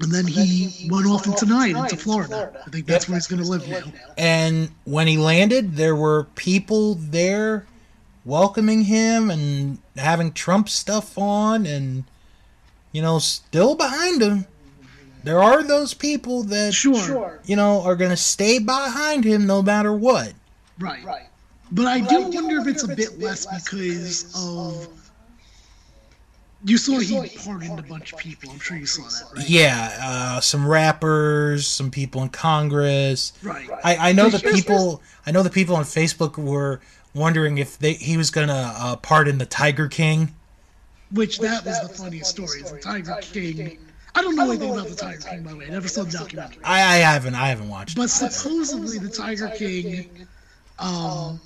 and 0.00 0.12
then 0.12 0.26
he 0.26 0.88
went 0.90 1.06
off 1.06 1.26
into 1.26 1.46
night 1.46 1.76
into 1.76 1.96
Florida. 1.96 2.52
I 2.66 2.70
think 2.70 2.86
that's 2.86 3.08
where 3.08 3.16
he's 3.16 3.26
going 3.26 3.42
to 3.42 3.48
live 3.48 3.68
now. 3.68 3.92
And 4.16 4.70
when 4.84 5.08
he 5.08 5.18
landed, 5.18 5.76
there 5.76 5.96
were 5.96 6.24
people 6.34 6.94
there 6.94 7.66
welcoming 8.24 8.84
him 8.84 9.30
and 9.30 9.78
having 9.96 10.32
Trump 10.32 10.68
stuff 10.68 11.16
on 11.18 11.66
and 11.66 12.04
you 12.92 13.02
know 13.02 13.18
still 13.18 13.74
behind 13.74 14.22
him. 14.22 14.46
There 15.24 15.42
are 15.42 15.62
those 15.62 15.94
people 15.94 16.42
that 16.44 16.72
Sure. 16.74 17.40
you 17.44 17.56
know 17.56 17.82
are 17.82 17.96
going 17.96 18.10
to 18.10 18.16
stay 18.16 18.58
behind 18.58 19.24
him 19.24 19.46
no 19.46 19.62
matter 19.62 19.92
what. 19.92 20.32
Right. 20.78 21.04
Right. 21.04 21.26
But 21.70 21.86
I 21.86 22.00
do 22.00 22.22
wonder 22.28 22.58
if 22.60 22.66
it's 22.66 22.82
a 22.84 22.88
bit 22.94 23.18
less 23.18 23.44
because 23.46 24.32
of. 24.36 24.88
You 26.64 26.76
saw 26.76 26.98
he 26.98 27.36
pardoned 27.38 27.78
a 27.78 27.82
bunch 27.82 28.12
of 28.12 28.18
people. 28.18 28.50
I'm 28.50 28.58
sure 28.58 28.76
you 28.76 28.86
saw 28.86 29.02
that, 29.04 29.36
right? 29.36 29.48
Yeah, 29.48 29.96
uh, 30.02 30.40
some 30.40 30.66
rappers, 30.66 31.68
some 31.68 31.90
people 31.92 32.20
in 32.22 32.30
Congress. 32.30 33.32
Right. 33.44 33.68
I, 33.84 34.10
I 34.10 34.12
know 34.12 34.28
the 34.28 34.38
here's- 34.38 34.56
people. 34.56 35.00
I 35.24 35.30
know 35.30 35.42
the 35.44 35.50
people 35.50 35.76
on 35.76 35.84
Facebook 35.84 36.36
were 36.36 36.80
wondering 37.14 37.58
if 37.58 37.78
they 37.78 37.92
he 37.94 38.16
was 38.16 38.30
gonna 38.30 38.72
uh, 38.76 38.96
pardon 38.96 39.38
the 39.38 39.46
Tiger 39.46 39.86
King. 39.88 40.34
Which 41.12 41.38
that 41.38 41.64
was 41.64 41.80
the 41.80 41.88
funniest 41.94 42.30
story. 42.30 42.60
Is 42.60 42.72
the 42.72 42.78
Tiger 42.80 43.16
King. 43.20 43.78
I 44.14 44.22
don't 44.22 44.34
know 44.36 44.50
anything 44.50 44.72
about 44.72 44.88
the 44.88 44.94
Tiger 44.94 45.20
King, 45.20 45.42
by 45.42 45.50
the 45.50 45.56
way. 45.56 45.66
I 45.66 45.70
never 45.70 45.88
saw 45.88 46.04
the 46.04 46.10
documentary. 46.10 46.62
I, 46.64 46.80
I 46.80 46.96
haven't 46.96 47.34
I 47.34 47.48
haven't 47.48 47.68
watched. 47.68 47.96
But 47.96 48.10
supposedly 48.10 48.98
the 48.98 49.08
Tiger 49.08 49.48
King, 49.48 50.26
um, 50.78 51.40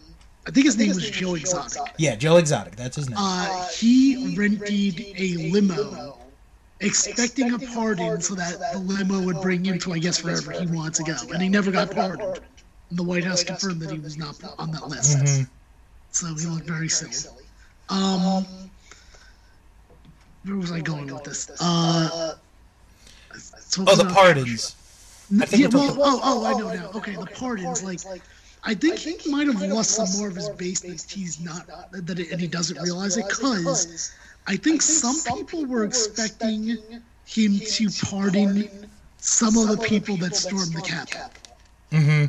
I 0.46 0.50
think 0.50 0.66
his 0.66 0.76
name 0.76 0.88
was 0.88 1.08
Joe 1.10 1.34
Exotic. 1.34 1.82
Yeah, 1.98 2.16
Joe 2.16 2.36
Exotic. 2.36 2.76
That's 2.76 2.96
his 2.96 3.08
name. 3.08 3.18
Uh, 3.20 3.66
he 3.68 4.34
rented 4.36 5.00
a 5.16 5.50
limo, 5.50 6.18
expecting 6.80 7.52
a 7.52 7.58
pardon 7.58 8.20
so 8.20 8.34
that 8.34 8.58
the 8.72 8.78
limo 8.78 9.22
would 9.24 9.40
bring 9.40 9.64
him 9.64 9.78
to, 9.80 9.92
I 9.92 9.98
guess, 9.98 10.22
wherever 10.22 10.52
he 10.52 10.66
wanted 10.66 10.94
to 10.94 11.02
go. 11.04 11.16
And 11.32 11.42
he 11.42 11.48
never 11.48 11.70
got 11.70 11.90
pardoned. 11.90 12.40
And 12.90 12.98
the 12.98 13.02
White 13.02 13.24
House 13.24 13.44
confirmed 13.44 13.80
that 13.80 13.90
he 13.90 13.98
was 13.98 14.16
not 14.16 14.36
on 14.58 14.70
that 14.72 14.88
list. 14.88 15.18
Mhm. 15.18 15.48
So 16.10 16.26
he 16.34 16.46
looked 16.46 16.66
very 16.66 16.88
silly. 16.88 17.16
Um, 17.88 18.46
where 20.44 20.56
was 20.56 20.72
I 20.72 20.80
going 20.80 21.12
with 21.12 21.24
this? 21.24 21.50
Uh, 21.60 22.34
Oh, 23.78 23.96
the 23.96 24.04
pardons. 24.04 24.76
I 25.40 25.46
yeah, 25.56 25.68
well, 25.68 25.86
talking- 25.88 26.02
oh, 26.04 26.20
oh, 26.22 26.44
I 26.44 26.52
know 26.58 26.68
now. 26.68 26.90
Okay, 26.94 27.16
the 27.16 27.26
pardons. 27.26 27.82
Like, 27.82 28.00
I 28.64 28.74
think 28.74 28.98
he 28.98 29.30
might 29.30 29.46
have 29.46 29.62
lost 29.62 29.90
some 29.92 30.10
more 30.18 30.28
of 30.28 30.34
his 30.36 30.48
base 30.50 30.80
that 30.80 31.02
he's 31.10 31.40
not, 31.40 31.66
that 31.92 32.18
it, 32.18 32.30
and 32.32 32.40
he 32.40 32.46
doesn't 32.48 32.80
realize 32.82 33.16
it. 33.16 33.28
Cause 33.28 34.12
I 34.46 34.56
think 34.56 34.82
some 34.82 35.16
people 35.36 35.64
were 35.64 35.84
expecting 35.84 36.76
him 37.24 37.58
to 37.58 37.88
pardon 38.04 38.90
some 39.18 39.56
of 39.56 39.68
the 39.68 39.78
people 39.86 40.16
that 40.18 40.36
stormed 40.36 40.72
the 40.74 40.82
Capitol. 40.82 41.30
hmm 41.90 42.24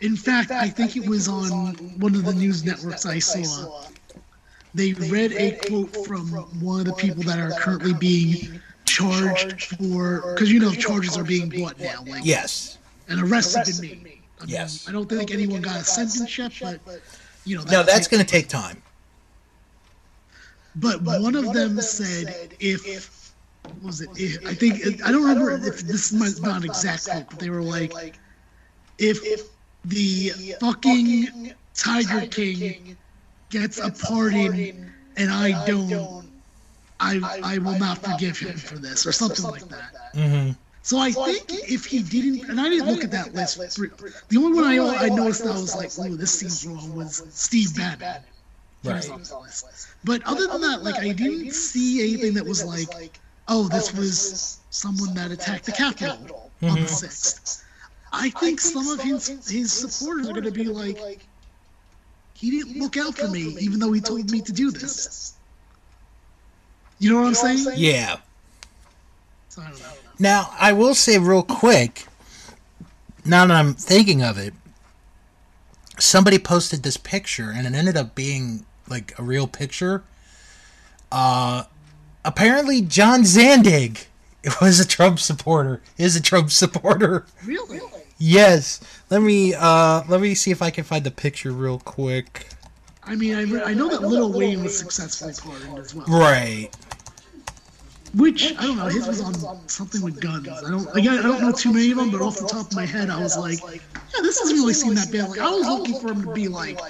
In 0.00 0.16
fact, 0.16 0.50
I 0.50 0.68
think 0.68 0.96
it 0.96 1.06
was 1.08 1.26
on 1.28 1.50
one 1.98 2.14
of 2.14 2.24
the 2.24 2.34
news 2.34 2.64
networks 2.64 3.06
I 3.06 3.18
saw. 3.18 3.88
They 4.74 4.92
read 4.92 5.32
a 5.32 5.52
quote 5.66 6.06
from 6.06 6.28
one 6.60 6.80
of 6.80 6.86
the 6.86 6.92
people 6.92 7.22
that 7.24 7.38
are 7.38 7.50
currently 7.52 7.94
being 7.94 8.60
charged 8.88 9.76
for, 9.76 10.34
because 10.34 10.50
you 10.52 10.60
know 10.60 10.72
charges 10.72 11.16
are 11.16 11.24
being 11.24 11.48
brought 11.48 11.78
now, 11.78 12.04
like 12.06 12.24
Yes. 12.24 12.78
and 13.08 13.20
arrest 13.20 13.56
has 13.56 13.80
been 13.80 14.02
made. 14.02 14.22
I 14.40 14.44
mean, 14.44 14.54
Yes. 14.54 14.88
I 14.88 14.92
don't 14.92 15.08
think 15.08 15.30
anyone 15.30 15.62
got 15.62 15.80
a 15.80 15.84
sentence 15.84 16.36
yet, 16.38 16.52
but 16.60 17.00
you 17.44 17.56
know. 17.56 17.64
No, 17.64 17.82
that's 17.82 18.08
going 18.08 18.24
to 18.24 18.30
take 18.30 18.48
time. 18.48 18.82
But 20.76 21.02
one 21.02 21.34
of 21.34 21.52
them 21.52 21.80
said 21.80 22.54
if 22.60 23.34
what 23.64 23.82
was 23.82 24.00
it? 24.00 24.10
If, 24.16 24.46
I 24.46 24.54
think 24.54 25.04
I 25.04 25.10
don't 25.10 25.22
remember 25.22 25.50
if 25.52 25.80
this 25.80 26.12
is 26.12 26.40
not 26.40 26.58
an 26.58 26.64
exact 26.64 27.06
quote, 27.06 27.30
but 27.30 27.38
they 27.40 27.50
were 27.50 27.62
like, 27.62 28.18
if 28.98 29.20
the 29.84 30.32
fucking 30.60 31.52
Tiger 31.74 32.26
King 32.26 32.96
gets 33.50 33.78
a 33.78 33.90
pardon 33.90 34.92
and 35.16 35.30
I 35.30 35.64
don't, 35.66 36.27
I 37.00 37.20
I 37.42 37.58
will 37.58 37.78
not 37.78 37.98
forgive 37.98 38.38
him 38.38 38.56
for 38.56 38.78
this 38.78 39.06
or 39.06 39.12
something 39.12 39.44
like 39.44 39.68
that. 39.68 39.92
hmm 40.14 40.50
So 40.82 40.98
I 40.98 41.12
think 41.12 41.44
if 41.50 41.84
he 41.86 42.02
didn't, 42.02 42.48
and 42.50 42.60
I 42.60 42.68
didn't 42.68 42.88
look 42.88 43.04
at 43.04 43.10
that 43.12 43.34
list. 43.34 43.58
The 43.58 44.36
only 44.38 44.52
one 44.60 44.64
I 44.64 44.78
I 45.06 45.08
noticed 45.08 45.44
that 45.44 45.54
I 45.54 45.58
was 45.60 45.74
like, 45.74 45.96
"Ooh, 45.98 46.16
this 46.16 46.32
seems 46.38 46.66
wrong," 46.66 46.94
was 46.94 47.22
Steve 47.30 47.74
Bannon. 47.76 48.22
He 48.82 48.88
was 48.92 49.06
Right. 49.08 49.14
on 49.14 49.22
the 49.22 49.38
list. 49.38 49.64
But 50.04 50.22
other 50.24 50.46
than 50.46 50.60
that, 50.62 50.82
like 50.82 50.98
I 50.98 51.12
didn't 51.12 51.52
see 51.52 52.00
anything 52.02 52.34
that 52.34 52.46
was 52.46 52.64
like, 52.64 53.20
"Oh, 53.48 53.68
this 53.68 53.92
was 53.92 54.58
someone 54.70 55.14
that 55.14 55.30
attacked 55.30 55.66
the 55.66 55.72
Capitol 55.72 56.52
on 56.62 56.80
the 56.80 56.88
sixth. 56.88 57.62
I 58.12 58.30
think 58.30 58.60
some 58.60 58.88
of 58.88 59.00
his 59.02 59.28
his 59.48 59.72
supporters 59.72 60.28
are 60.28 60.32
going 60.32 60.44
to 60.44 60.50
be 60.52 60.66
like, 60.68 61.28
"He 62.34 62.50
didn't 62.50 62.78
look 62.80 62.96
out 62.96 63.16
for 63.18 63.28
me, 63.28 63.56
even 63.60 63.78
though 63.80 63.92
he 63.92 64.00
told 64.00 64.30
me 64.30 64.40
to 64.42 64.52
do 64.52 64.70
this." 64.72 65.37
You 66.98 67.12
know 67.12 67.20
what 67.20 67.28
I'm 67.28 67.34
saying? 67.56 67.76
Yeah. 67.76 68.16
So, 69.48 69.62
I 69.62 69.70
don't 69.70 69.80
know. 69.80 69.86
Now, 70.18 70.50
I 70.58 70.72
will 70.72 70.94
say 70.94 71.18
real 71.18 71.42
quick, 71.42 72.06
now 73.24 73.46
that 73.46 73.54
I'm 73.54 73.74
thinking 73.74 74.22
of 74.22 74.36
it, 74.36 74.52
somebody 75.98 76.38
posted 76.38 76.82
this 76.82 76.96
picture 76.96 77.50
and 77.54 77.66
it 77.66 77.74
ended 77.74 77.96
up 77.96 78.14
being 78.14 78.64
like 78.88 79.16
a 79.18 79.22
real 79.22 79.46
picture. 79.46 80.02
Uh 81.10 81.64
apparently 82.24 82.82
John 82.82 83.22
Zandig 83.22 84.06
was 84.60 84.80
a 84.80 84.86
Trump 84.86 85.18
supporter. 85.18 85.82
Is 85.96 86.16
a 86.16 86.22
Trump 86.22 86.50
supporter. 86.50 87.26
Really? 87.44 87.80
Yes. 88.18 88.80
Let 89.10 89.22
me 89.22 89.54
uh 89.54 90.02
let 90.08 90.20
me 90.20 90.34
see 90.34 90.50
if 90.50 90.62
I 90.62 90.70
can 90.70 90.84
find 90.84 91.04
the 91.04 91.10
picture 91.10 91.50
real 91.52 91.78
quick. 91.78 92.48
I 93.04 93.14
mean, 93.14 93.34
I, 93.34 93.70
I 93.70 93.74
know 93.74 93.88
that 93.88 94.02
Little 94.02 94.30
Wayne 94.30 94.62
was 94.62 94.78
successfully 94.78 95.32
pardoned 95.32 95.78
as 95.78 95.94
well. 95.94 96.06
Right. 96.06 96.68
Which 98.14 98.56
I 98.58 98.62
don't 98.62 98.76
know. 98.76 98.86
His 98.86 99.06
was 99.06 99.20
on 99.20 99.68
something 99.68 100.02
with 100.02 100.20
guns. 100.20 100.48
I 100.48 100.70
don't. 100.70 100.96
Again, 100.96 101.18
I 101.18 101.22
don't 101.22 101.40
know 101.42 101.52
too 101.52 101.72
many 101.72 101.90
of 101.90 101.98
them, 101.98 102.10
but 102.10 102.22
off 102.22 102.38
the 102.38 102.46
top 102.46 102.68
of 102.68 102.74
my 102.74 102.86
head, 102.86 103.10
I 103.10 103.20
was 103.20 103.36
like, 103.36 103.60
yeah, 103.62 104.22
this 104.22 104.38
doesn't 104.38 104.56
really 104.56 104.72
seem 104.72 104.94
that 104.94 105.12
bad. 105.12 105.28
Like 105.30 105.40
I 105.40 105.50
was 105.50 105.66
looking 105.66 106.00
for 106.00 106.12
him 106.12 106.22
to 106.22 106.32
be 106.32 106.48
like, 106.48 106.80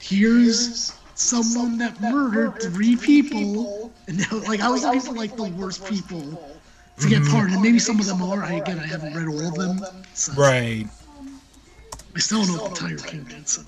here's 0.00 0.94
someone 1.14 1.78
that 1.78 2.00
murdered 2.00 2.62
three 2.62 2.96
people, 2.96 3.92
and 4.08 4.18
now, 4.18 4.38
like 4.48 4.60
I 4.60 4.70
was 4.70 4.82
looking 4.82 5.00
for 5.00 5.12
like 5.12 5.36
the 5.36 5.44
worst 5.44 5.84
people 5.86 6.22
to 7.00 7.08
get 7.08 7.22
pardoned. 7.24 7.60
Maybe 7.60 7.78
some 7.78 8.00
of 8.00 8.06
them 8.06 8.22
are. 8.22 8.42
I 8.42 8.54
again, 8.54 8.78
I 8.78 8.86
haven't 8.86 9.14
read 9.14 9.28
all 9.28 9.46
of 9.46 9.54
them. 9.54 10.04
So 10.14 10.32
Right. 10.32 10.86
I 12.14 12.18
still 12.18 12.44
don't 12.44 12.56
know 12.56 12.62
what 12.62 12.74
the 12.74 12.80
Tiger 12.80 12.96
King 12.96 13.24
did. 13.24 13.46
So. 13.46 13.62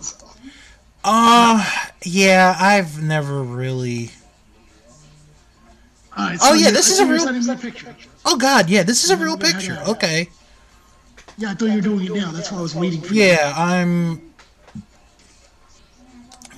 Uh 1.05 1.65
yeah, 2.03 2.57
I've 2.59 3.03
never 3.03 3.43
really 3.43 4.11
Oh, 6.21 6.55
yeah, 6.55 6.71
this 6.71 6.91
I 6.91 6.93
is 6.95 7.01
a 7.01 7.07
real- 7.07 7.25
sending 7.25 7.47
me 7.47 7.57
picture. 7.57 7.95
Oh 8.25 8.37
god, 8.37 8.69
yeah, 8.69 8.83
this 8.83 9.05
is 9.05 9.11
a 9.11 9.17
real 9.17 9.37
picture. 9.37 9.79
Okay. 9.87 10.29
Yeah, 11.37 11.53
I 11.53 11.55
thought 11.55 11.67
you 11.67 11.77
were 11.77 11.81
doing 11.81 12.07
it 12.07 12.13
now. 12.15 12.33
That's 12.33 12.51
why 12.51 12.59
I 12.59 12.63
was 12.63 12.75
waiting 12.75 13.01
for 13.01 13.15
you. 13.15 13.23
Yeah, 13.23 13.55
I'm 13.57 14.21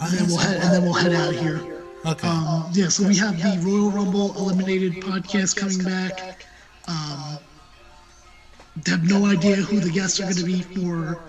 And 0.01 0.13
then 0.13 0.27
we'll 0.29 0.39
head, 0.39 0.57
and 0.63 0.73
then 0.73 0.83
we'll 0.85 0.95
head 0.95 1.13
out 1.13 1.35
of 1.35 1.39
here. 1.39 1.61
okay. 2.07 2.27
Um, 2.29 2.71
yeah, 2.73 2.89
so 2.89 3.07
we 3.07 3.17
have 3.19 3.37
the 3.37 3.61
Royal 3.63 3.91
Rumble 3.91 4.35
Eliminated 4.39 4.95
podcast 4.95 5.57
coming 5.57 5.85
back. 5.85 6.47
Um, 6.89 7.39
have 8.87 9.07
no 9.07 9.27
idea 9.27 9.57
who 9.57 9.81
the 9.81 9.91
guests 9.91 10.19
are 10.21 10.23
going 10.25 10.37
to 10.37 10.45
be 10.45 10.63
for 10.63 11.21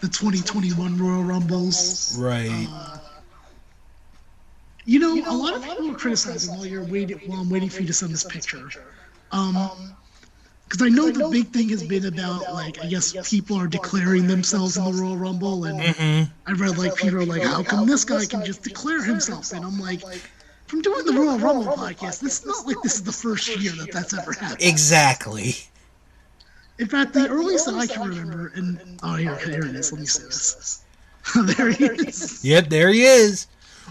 the 0.00 0.06
2021 0.06 0.96
Royal 0.96 1.24
Rumbles. 1.24 2.16
right. 2.18 2.68
You 4.86 5.00
know, 5.00 5.14
a 5.30 5.34
lot 5.36 5.54
of 5.56 5.62
people 5.64 5.90
are 5.90 5.94
criticizing 5.94 6.54
while 6.56 6.64
you're 6.64 6.84
waiting 6.84 7.18
while 7.26 7.40
I'm 7.40 7.50
waiting 7.50 7.68
for 7.68 7.80
you 7.82 7.88
to 7.88 7.92
send 7.92 8.12
this 8.12 8.24
picture. 8.24 8.68
Um, 9.32 9.96
because 10.68 10.82
I 10.82 10.88
know 10.88 11.10
the 11.10 11.28
big 11.28 11.48
thing 11.48 11.68
has 11.68 11.82
been 11.84 12.06
about 12.06 12.52
like 12.52 12.82
I 12.82 12.86
guess 12.86 13.14
people 13.28 13.56
are 13.56 13.66
declaring 13.68 14.26
themselves 14.26 14.76
in 14.76 14.84
the 14.84 14.92
Royal 14.92 15.16
Rumble, 15.16 15.64
and 15.64 15.78
Mhm. 15.80 16.30
I 16.46 16.52
read 16.52 16.78
like 16.78 16.96
people 16.96 17.18
are 17.18 17.24
like, 17.24 17.42
how 17.42 17.62
come 17.62 17.86
this 17.86 18.04
guy 18.04 18.24
can 18.26 18.44
just 18.44 18.62
declare 18.62 19.02
himself? 19.02 19.52
And 19.52 19.64
I'm 19.64 19.78
like, 19.78 20.02
from 20.66 20.82
doing 20.82 21.04
the 21.04 21.12
Royal 21.12 21.38
Rumble 21.38 21.72
podcast, 21.72 22.20
this 22.20 22.40
is 22.40 22.46
not 22.46 22.66
like 22.66 22.76
this 22.82 22.94
is 22.94 23.02
the 23.02 23.12
first 23.12 23.48
year 23.60 23.72
that 23.72 23.92
that's 23.92 24.14
ever 24.14 24.32
happened. 24.32 24.62
Exactly. 24.62 25.56
In 26.78 26.88
fact, 26.88 27.12
the 27.12 27.28
earliest 27.28 27.66
that 27.66 27.74
I 27.74 27.86
can 27.86 28.08
remember, 28.08 28.52
and 28.54 29.00
oh 29.02 29.14
here, 29.14 29.36
here 29.38 29.64
it 29.64 29.74
is. 29.74 29.92
Let 29.92 30.00
me 30.00 30.06
see 30.06 30.22
this. 30.24 30.82
there 31.56 31.70
he 31.70 31.84
is. 31.84 32.44
Yep, 32.44 32.68
there 32.68 32.90
he 32.90 33.02
is. 33.02 33.46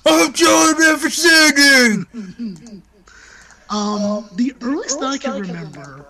I'm 0.06 0.34
John 0.34 0.80
man 0.80 0.98
for 0.98 1.10
singing. 1.10 2.82
Um, 3.70 4.30
the 4.36 4.54
earliest 4.62 5.02
I 5.02 5.18
can 5.18 5.42
remember, 5.42 6.06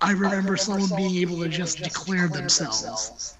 I 0.00 0.10
remember 0.12 0.56
someone 0.56 0.90
being 0.96 1.16
able 1.16 1.40
to 1.42 1.48
just 1.48 1.78
declare 1.78 2.26
themselves 2.28 3.34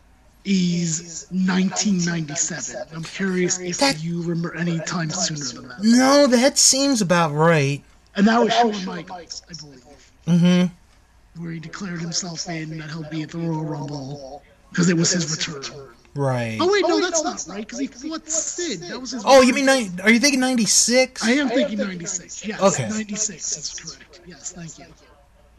is 0.44 1.26
1997. 1.30 2.86
I'm 2.94 3.02
curious 3.02 3.58
if 3.58 3.78
That- 3.78 4.02
you 4.02 4.22
remember 4.22 4.54
any 4.54 4.78
time 4.80 5.10
sooner 5.10 5.44
than 5.44 5.68
that. 5.68 5.82
No, 5.82 6.26
that 6.28 6.58
seems 6.58 7.00
about 7.00 7.32
right. 7.32 7.82
And 8.14 8.28
that 8.28 8.40
was 8.40 8.52
Shawn 8.52 8.84
Michaels, 8.84 9.42
I 9.50 9.54
believe, 9.54 9.84
Mm-hmm. 10.28 11.42
where 11.42 11.50
he 11.52 11.58
declared 11.58 12.00
himself 12.00 12.48
in 12.48 12.78
that 12.78 12.90
he'll 12.90 13.08
be 13.10 13.22
at 13.22 13.30
the 13.30 13.38
Royal 13.38 13.64
Rumble 13.64 14.42
because 14.70 14.88
it 14.88 14.96
was 14.96 15.10
his 15.10 15.30
return. 15.36 15.88
Right. 16.14 16.58
Oh 16.60 16.70
wait, 16.70 16.84
no, 16.86 17.00
that's 17.00 17.24
not 17.24 17.44
right 17.48 17.66
because 17.66 17.80
he 17.80 17.88
fought 17.88 18.28
Sid. 18.28 18.80
That 18.82 19.00
was 19.00 19.10
his. 19.10 19.24
Oh, 19.26 19.42
you 19.42 19.52
mean, 19.52 19.66
ni- 19.66 19.90
are 20.02 20.10
you 20.10 20.20
thinking 20.20 20.40
96? 20.40 21.24
I 21.24 21.32
am 21.32 21.48
thinking 21.48 21.78
96. 21.78 22.46
Yes, 22.46 22.60
Okay. 22.60 22.88
96 22.88 23.56
is 23.56 23.80
correct. 23.80 24.20
Yes, 24.26 24.52
thank 24.52 24.78
you. 24.78 24.86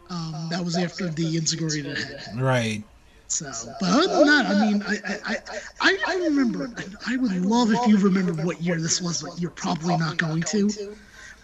Um, 0.09 0.47
that 0.51 0.63
was 0.63 0.77
after 0.77 1.09
the 1.09 1.35
Insigurated 1.35 1.97
head. 1.97 2.39
Right. 2.39 2.83
So, 3.27 3.51
but 3.81 3.89
other 3.89 4.07
than 4.07 4.27
that, 4.27 4.45
I 4.45 4.65
mean, 4.65 4.83
I, 4.87 4.97
I, 5.07 5.17
I, 5.25 5.59
I, 5.81 5.97
I 6.07 6.15
remember. 6.25 6.65
and 6.65 6.95
I 7.07 7.17
would 7.17 7.33
love 7.43 7.71
if 7.71 7.87
you 7.87 7.97
remember 7.97 8.33
what 8.45 8.61
year 8.61 8.79
this 8.79 9.01
was, 9.01 9.23
but 9.23 9.41
you're 9.41 9.49
probably 9.51 9.97
not 9.97 10.17
going 10.17 10.43
to. 10.43 10.95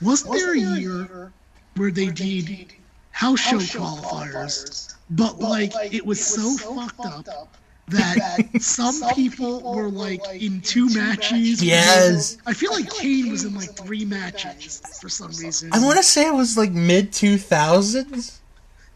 Wasn't 0.01 0.31
there 0.33 0.53
a 0.53 0.59
year 0.79 1.33
where 1.75 1.91
they 1.91 2.07
did 2.07 2.73
house 3.11 3.39
show 3.39 3.57
qualifiers, 3.57 4.95
but 5.09 5.39
like 5.39 5.73
it 5.93 6.05
was 6.05 6.23
so 6.23 6.55
fucked 6.75 7.27
up 7.27 7.57
that 7.91 8.61
some 8.61 9.01
people 9.15 9.61
were 9.75 9.89
like 9.89 10.21
in 10.33 10.61
two 10.61 10.93
matches? 10.93 11.61
Yes. 11.61 12.37
I 12.45 12.53
feel 12.53 12.71
like 12.71 12.89
Kane 12.89 13.29
was 13.29 13.43
in 13.43 13.53
like 13.53 13.75
three 13.75 14.05
matches 14.05 14.81
for 15.01 15.09
some 15.09 15.31
reason. 15.31 15.69
I 15.73 15.83
want 15.83 15.97
to 15.97 16.03
say 16.03 16.27
it 16.27 16.33
was 16.33 16.57
like 16.57 16.71
mid 16.71 17.11
2000s. 17.11 18.39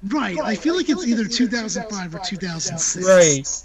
Right. 0.03 0.37
I 0.41 0.55
feel 0.55 0.75
like 0.75 0.89
it's 0.89 1.05
either 1.05 1.25
2005 1.25 2.15
or 2.15 2.19
2006. 2.19 3.05
Right. 3.05 3.63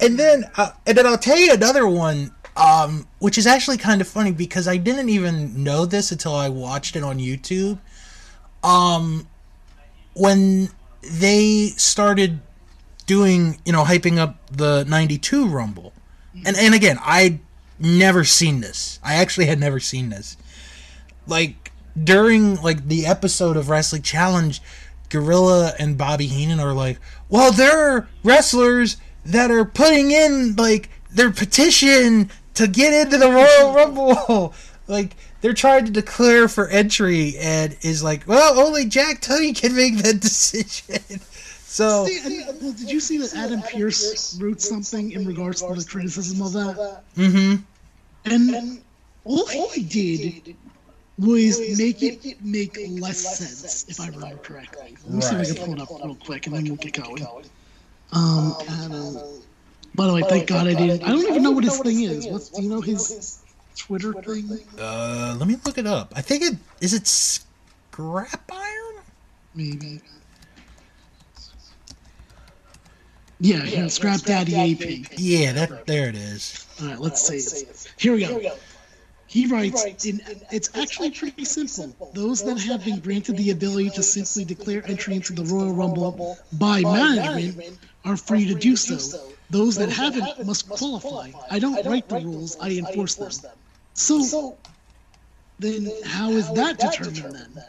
And 0.00 0.18
then, 0.18 0.44
uh, 0.56 0.70
and 0.86 0.96
then 0.96 1.06
I'll 1.06 1.18
tell 1.18 1.38
you 1.38 1.52
another 1.52 1.86
one, 1.86 2.32
um, 2.56 3.06
which 3.18 3.36
is 3.38 3.46
actually 3.46 3.78
kind 3.78 4.00
of 4.00 4.08
funny 4.08 4.32
because 4.32 4.68
I 4.68 4.76
didn't 4.76 5.08
even 5.08 5.62
know 5.62 5.86
this 5.86 6.12
until 6.12 6.34
I 6.34 6.48
watched 6.48 6.96
it 6.96 7.02
on 7.02 7.18
YouTube. 7.18 7.78
Um, 8.62 9.26
when 10.14 10.68
they 11.02 11.68
started 11.76 12.40
doing, 13.12 13.58
you 13.66 13.72
know, 13.72 13.84
hyping 13.84 14.16
up 14.16 14.36
the 14.50 14.84
'92 14.88 15.46
Rumble, 15.46 15.92
and 16.46 16.56
and 16.56 16.74
again, 16.74 16.98
I'd 17.02 17.40
never 17.78 18.24
seen 18.24 18.60
this. 18.60 18.98
I 19.02 19.14
actually 19.16 19.46
had 19.46 19.60
never 19.60 19.80
seen 19.80 20.08
this. 20.08 20.36
Like 21.26 21.72
during 22.02 22.56
like 22.62 22.88
the 22.88 23.04
episode 23.06 23.56
of 23.56 23.68
Wrestling 23.68 24.02
Challenge, 24.02 24.62
Gorilla 25.10 25.74
and 25.78 25.98
Bobby 25.98 26.26
Heenan 26.26 26.58
are 26.58 26.72
like, 26.72 26.98
well, 27.28 27.52
there 27.52 27.78
are 27.78 28.08
wrestlers 28.24 28.96
that 29.26 29.50
are 29.50 29.64
putting 29.64 30.10
in 30.10 30.56
like 30.56 30.88
their 31.10 31.30
petition 31.30 32.30
to 32.54 32.66
get 32.66 32.94
into 32.94 33.18
the 33.18 33.30
Royal 33.30 33.74
Rumble. 33.74 34.54
like 34.88 35.16
they're 35.42 35.52
trying 35.52 35.84
to 35.84 35.92
declare 35.92 36.48
for 36.48 36.68
entry 36.68 37.36
and 37.38 37.76
is 37.82 38.02
like, 38.02 38.26
well, 38.26 38.58
only 38.58 38.86
Jack 38.86 39.20
Tunney 39.20 39.54
can 39.54 39.74
make 39.74 39.98
that 39.98 40.20
decision. 40.20 41.20
So 41.72 42.04
See, 42.04 42.20
and, 42.22 42.50
uh, 42.50 42.52
well, 42.60 42.72
did 42.72 42.92
you 42.92 43.00
see 43.00 43.16
that 43.16 43.34
Adam 43.34 43.62
Pearce 43.62 44.38
wrote 44.38 44.60
something 44.60 45.10
in 45.12 45.26
regards 45.26 45.62
to 45.62 45.72
the 45.72 45.82
criticism 45.82 46.42
of 46.42 46.52
that? 46.52 47.04
Mm 47.16 47.32
hmm 47.32 48.30
And 48.30 48.82
all 49.24 49.46
he 49.46 49.82
did 49.82 50.54
was 51.18 51.78
make 51.78 52.02
it 52.02 52.44
make 52.44 52.76
less 52.90 53.38
sense, 53.38 53.88
if 53.88 54.00
I 54.00 54.08
remember 54.08 54.36
correctly. 54.36 54.98
Let 55.06 55.14
me 55.14 55.22
see 55.22 55.34
if 55.34 55.40
I 55.40 55.54
can 55.54 55.64
pull 55.64 55.74
it 55.76 55.80
up 55.80 56.04
real 56.04 56.14
quick, 56.14 56.46
and 56.46 56.54
then 56.54 56.64
we'll 56.66 56.76
get 56.76 56.92
going. 56.92 57.26
Um, 58.12 58.54
Adam. 58.68 59.18
By 59.94 60.08
the 60.08 60.12
way, 60.12 60.22
thank 60.28 60.48
God 60.48 60.66
I 60.66 60.74
didn't. 60.74 61.02
I 61.04 61.08
don't 61.08 61.26
even 61.26 61.42
know 61.42 61.52
what 61.52 61.64
his 61.64 61.78
thing 61.78 62.02
is. 62.02 62.26
What's 62.26 62.50
do 62.50 62.62
you 62.62 62.68
know 62.68 62.82
his 62.82 63.40
Twitter 63.78 64.12
thing? 64.12 64.60
uh, 64.78 65.36
let 65.38 65.48
me 65.48 65.56
look 65.64 65.78
it 65.78 65.86
up. 65.86 66.12
I 66.14 66.20
think 66.20 66.42
it 66.42 66.54
is 66.82 66.92
it 66.92 67.06
Scrap 67.06 68.52
Iron. 68.52 69.04
Maybe. 69.54 70.02
Yeah, 73.42 73.64
yeah 73.64 73.88
Scrap 73.88 74.20
Daddy 74.20 74.54
AP. 74.54 75.18
Yeah, 75.18 75.52
that 75.52 75.84
there 75.86 76.08
it 76.08 76.14
is. 76.14 76.64
All 76.80 76.86
right, 76.86 76.98
let's 77.00 77.26
see. 77.26 77.38
it. 77.38 77.92
Here 77.98 78.14
we 78.14 78.20
go. 78.20 78.56
He 79.26 79.46
writes, 79.46 80.04
in, 80.04 80.20
it's 80.52 80.70
actually 80.76 81.10
pretty 81.10 81.44
simple. 81.44 82.12
Those 82.14 82.44
that 82.44 82.58
have 82.60 82.84
been 82.84 83.00
granted 83.00 83.36
the 83.38 83.50
ability 83.50 83.90
to 83.90 84.02
simply 84.02 84.44
declare 84.44 84.86
entry 84.86 85.16
into 85.16 85.32
the 85.32 85.42
Royal 85.42 85.72
Rumble 85.72 86.38
by 86.52 86.82
management 86.82 87.78
are 88.04 88.16
free 88.16 88.46
to 88.46 88.54
do 88.54 88.76
so. 88.76 89.32
Those 89.50 89.74
that 89.76 89.88
haven't 89.88 90.46
must 90.46 90.68
qualify. 90.68 91.32
I 91.50 91.58
don't 91.58 91.84
write 91.84 92.08
the 92.08 92.20
rules, 92.20 92.56
I 92.60 92.70
enforce 92.70 93.16
them. 93.16 93.32
So, 93.94 94.56
then 95.58 95.90
how 96.04 96.30
is 96.30 96.48
that 96.52 96.78
determined 96.78 97.34
then? 97.56 97.64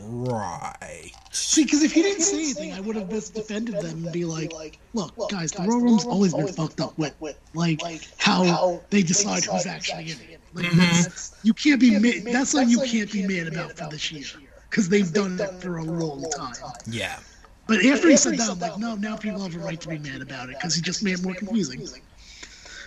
Right. 0.00 1.12
See, 1.30 1.64
because 1.64 1.82
if 1.82 1.92
he 1.92 2.02
didn't 2.02 2.22
say 2.22 2.38
anything, 2.38 2.72
I 2.72 2.80
would 2.80 2.96
have 2.96 3.08
just 3.08 3.34
defended 3.34 3.76
them 3.76 4.04
and 4.04 4.12
be 4.12 4.24
like, 4.24 4.78
"Look, 4.94 5.14
guys, 5.30 5.52
the 5.52 5.62
Royal 5.62 5.80
Room's 5.80 6.04
always 6.04 6.34
been 6.34 6.48
fucked 6.48 6.80
up 6.80 6.98
with, 6.98 7.14
like 7.54 7.80
how 8.18 8.82
they 8.90 9.02
decide 9.02 9.44
who's 9.44 9.66
actually 9.66 10.10
in 10.10 10.18
it. 10.30 10.40
Like, 10.54 10.66
mm-hmm. 10.66 10.78
that's, 10.78 11.36
you 11.42 11.52
can't 11.54 11.80
be 11.80 11.98
mad. 11.98 12.24
That's 12.24 12.50
something 12.50 12.70
you 12.70 12.80
can't 12.80 13.10
be 13.12 13.26
mad 13.26 13.48
about 13.48 13.72
for 13.72 13.88
this 13.88 14.10
year, 14.10 14.24
because 14.70 14.88
they've 14.88 15.12
done 15.12 15.38
it 15.40 15.60
for 15.60 15.78
a 15.78 15.84
long 15.84 16.24
time. 16.30 16.54
Yeah. 16.86 17.18
But 17.66 17.84
after 17.84 18.08
he 18.08 18.16
said 18.16 18.38
that, 18.38 18.50
I'm 18.50 18.60
like, 18.60 18.78
no, 18.78 18.94
now 18.94 19.16
people 19.16 19.42
have 19.42 19.54
a 19.56 19.58
right 19.58 19.80
to 19.80 19.88
be 19.88 19.98
mad 19.98 20.22
about 20.22 20.50
it 20.50 20.56
because 20.56 20.74
he 20.74 20.82
just 20.82 21.02
made 21.02 21.14
it 21.14 21.22
more 21.24 21.34
confusing. 21.34 21.86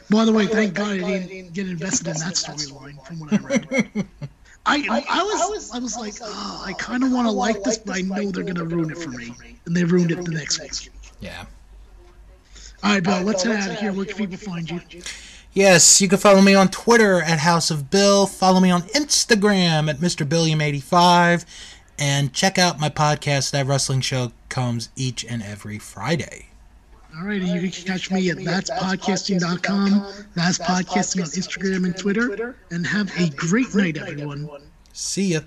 By 0.09 0.25
the 0.25 0.31
way, 0.31 0.47
thank 0.47 0.73
God 0.73 0.91
I 1.01 1.19
didn't 1.19 1.53
get 1.53 1.67
invested 1.67 2.07
in 2.07 2.13
that 2.13 2.33
storyline 2.33 3.05
from 3.05 3.19
what 3.19 3.33
I 3.33 3.37
read. 3.37 4.07
I, 4.65 5.03
I, 5.09 5.23
was 5.23 5.71
I 5.71 5.79
was 5.79 5.97
like, 5.97 6.15
oh, 6.21 6.63
I 6.65 6.73
kind 6.73 7.03
of 7.03 7.11
want 7.11 7.27
to 7.27 7.31
like 7.31 7.63
this, 7.63 7.77
but 7.77 7.95
I 7.95 8.01
know 8.01 8.29
they're 8.31 8.43
gonna 8.43 8.65
ruin 8.65 8.91
it 8.91 8.97
for 8.97 9.09
me, 9.09 9.33
and 9.65 9.75
they 9.75 9.83
ruined 9.83 10.11
it 10.11 10.23
the 10.23 10.31
next 10.31 10.61
week. 10.61 10.91
Yeah. 11.19 11.45
All 12.83 12.91
right, 12.91 13.03
Bill, 13.03 13.21
let's 13.21 13.43
head 13.43 13.55
out 13.55 13.71
of 13.71 13.79
here. 13.79 13.91
Where 13.91 14.05
can 14.05 14.15
people 14.15 14.37
find 14.37 14.69
you? 14.69 14.81
Yes, 15.51 15.99
you 15.99 16.07
can 16.07 16.19
follow 16.19 16.41
me 16.41 16.53
on 16.53 16.69
Twitter 16.69 17.21
at 17.21 17.39
House 17.39 17.71
of 17.71 17.89
Bill. 17.89 18.27
Follow 18.27 18.59
me 18.59 18.69
on 18.69 18.83
Instagram 18.83 19.89
at 19.89 19.97
Mr. 19.97 20.25
Billiam85. 20.25 21.43
And 21.97 22.31
check 22.31 22.57
out 22.57 22.79
my 22.79 22.89
podcast. 22.89 23.51
That 23.51 23.65
wrestling 23.65 24.01
show 24.01 24.31
comes 24.47 24.89
each 24.95 25.25
and 25.25 25.43
every 25.43 25.79
Friday. 25.79 26.48
All 27.17 27.25
right, 27.25 27.41
and 27.41 27.49
you 27.49 27.69
can 27.69 27.85
catch 27.85 28.11
me 28.11 28.29
at 28.29 28.37
that'spodcasting.com, 28.37 30.05
that's 30.35 30.57
podcasting 30.59 31.21
on 31.21 31.29
Instagram 31.29 31.85
and 31.85 31.97
Twitter, 31.97 32.55
and 32.71 32.85
have 32.85 33.11
a 33.19 33.29
great 33.31 33.73
night, 33.75 33.97
everyone. 33.97 34.47
See 34.93 35.33
ya. 35.33 35.41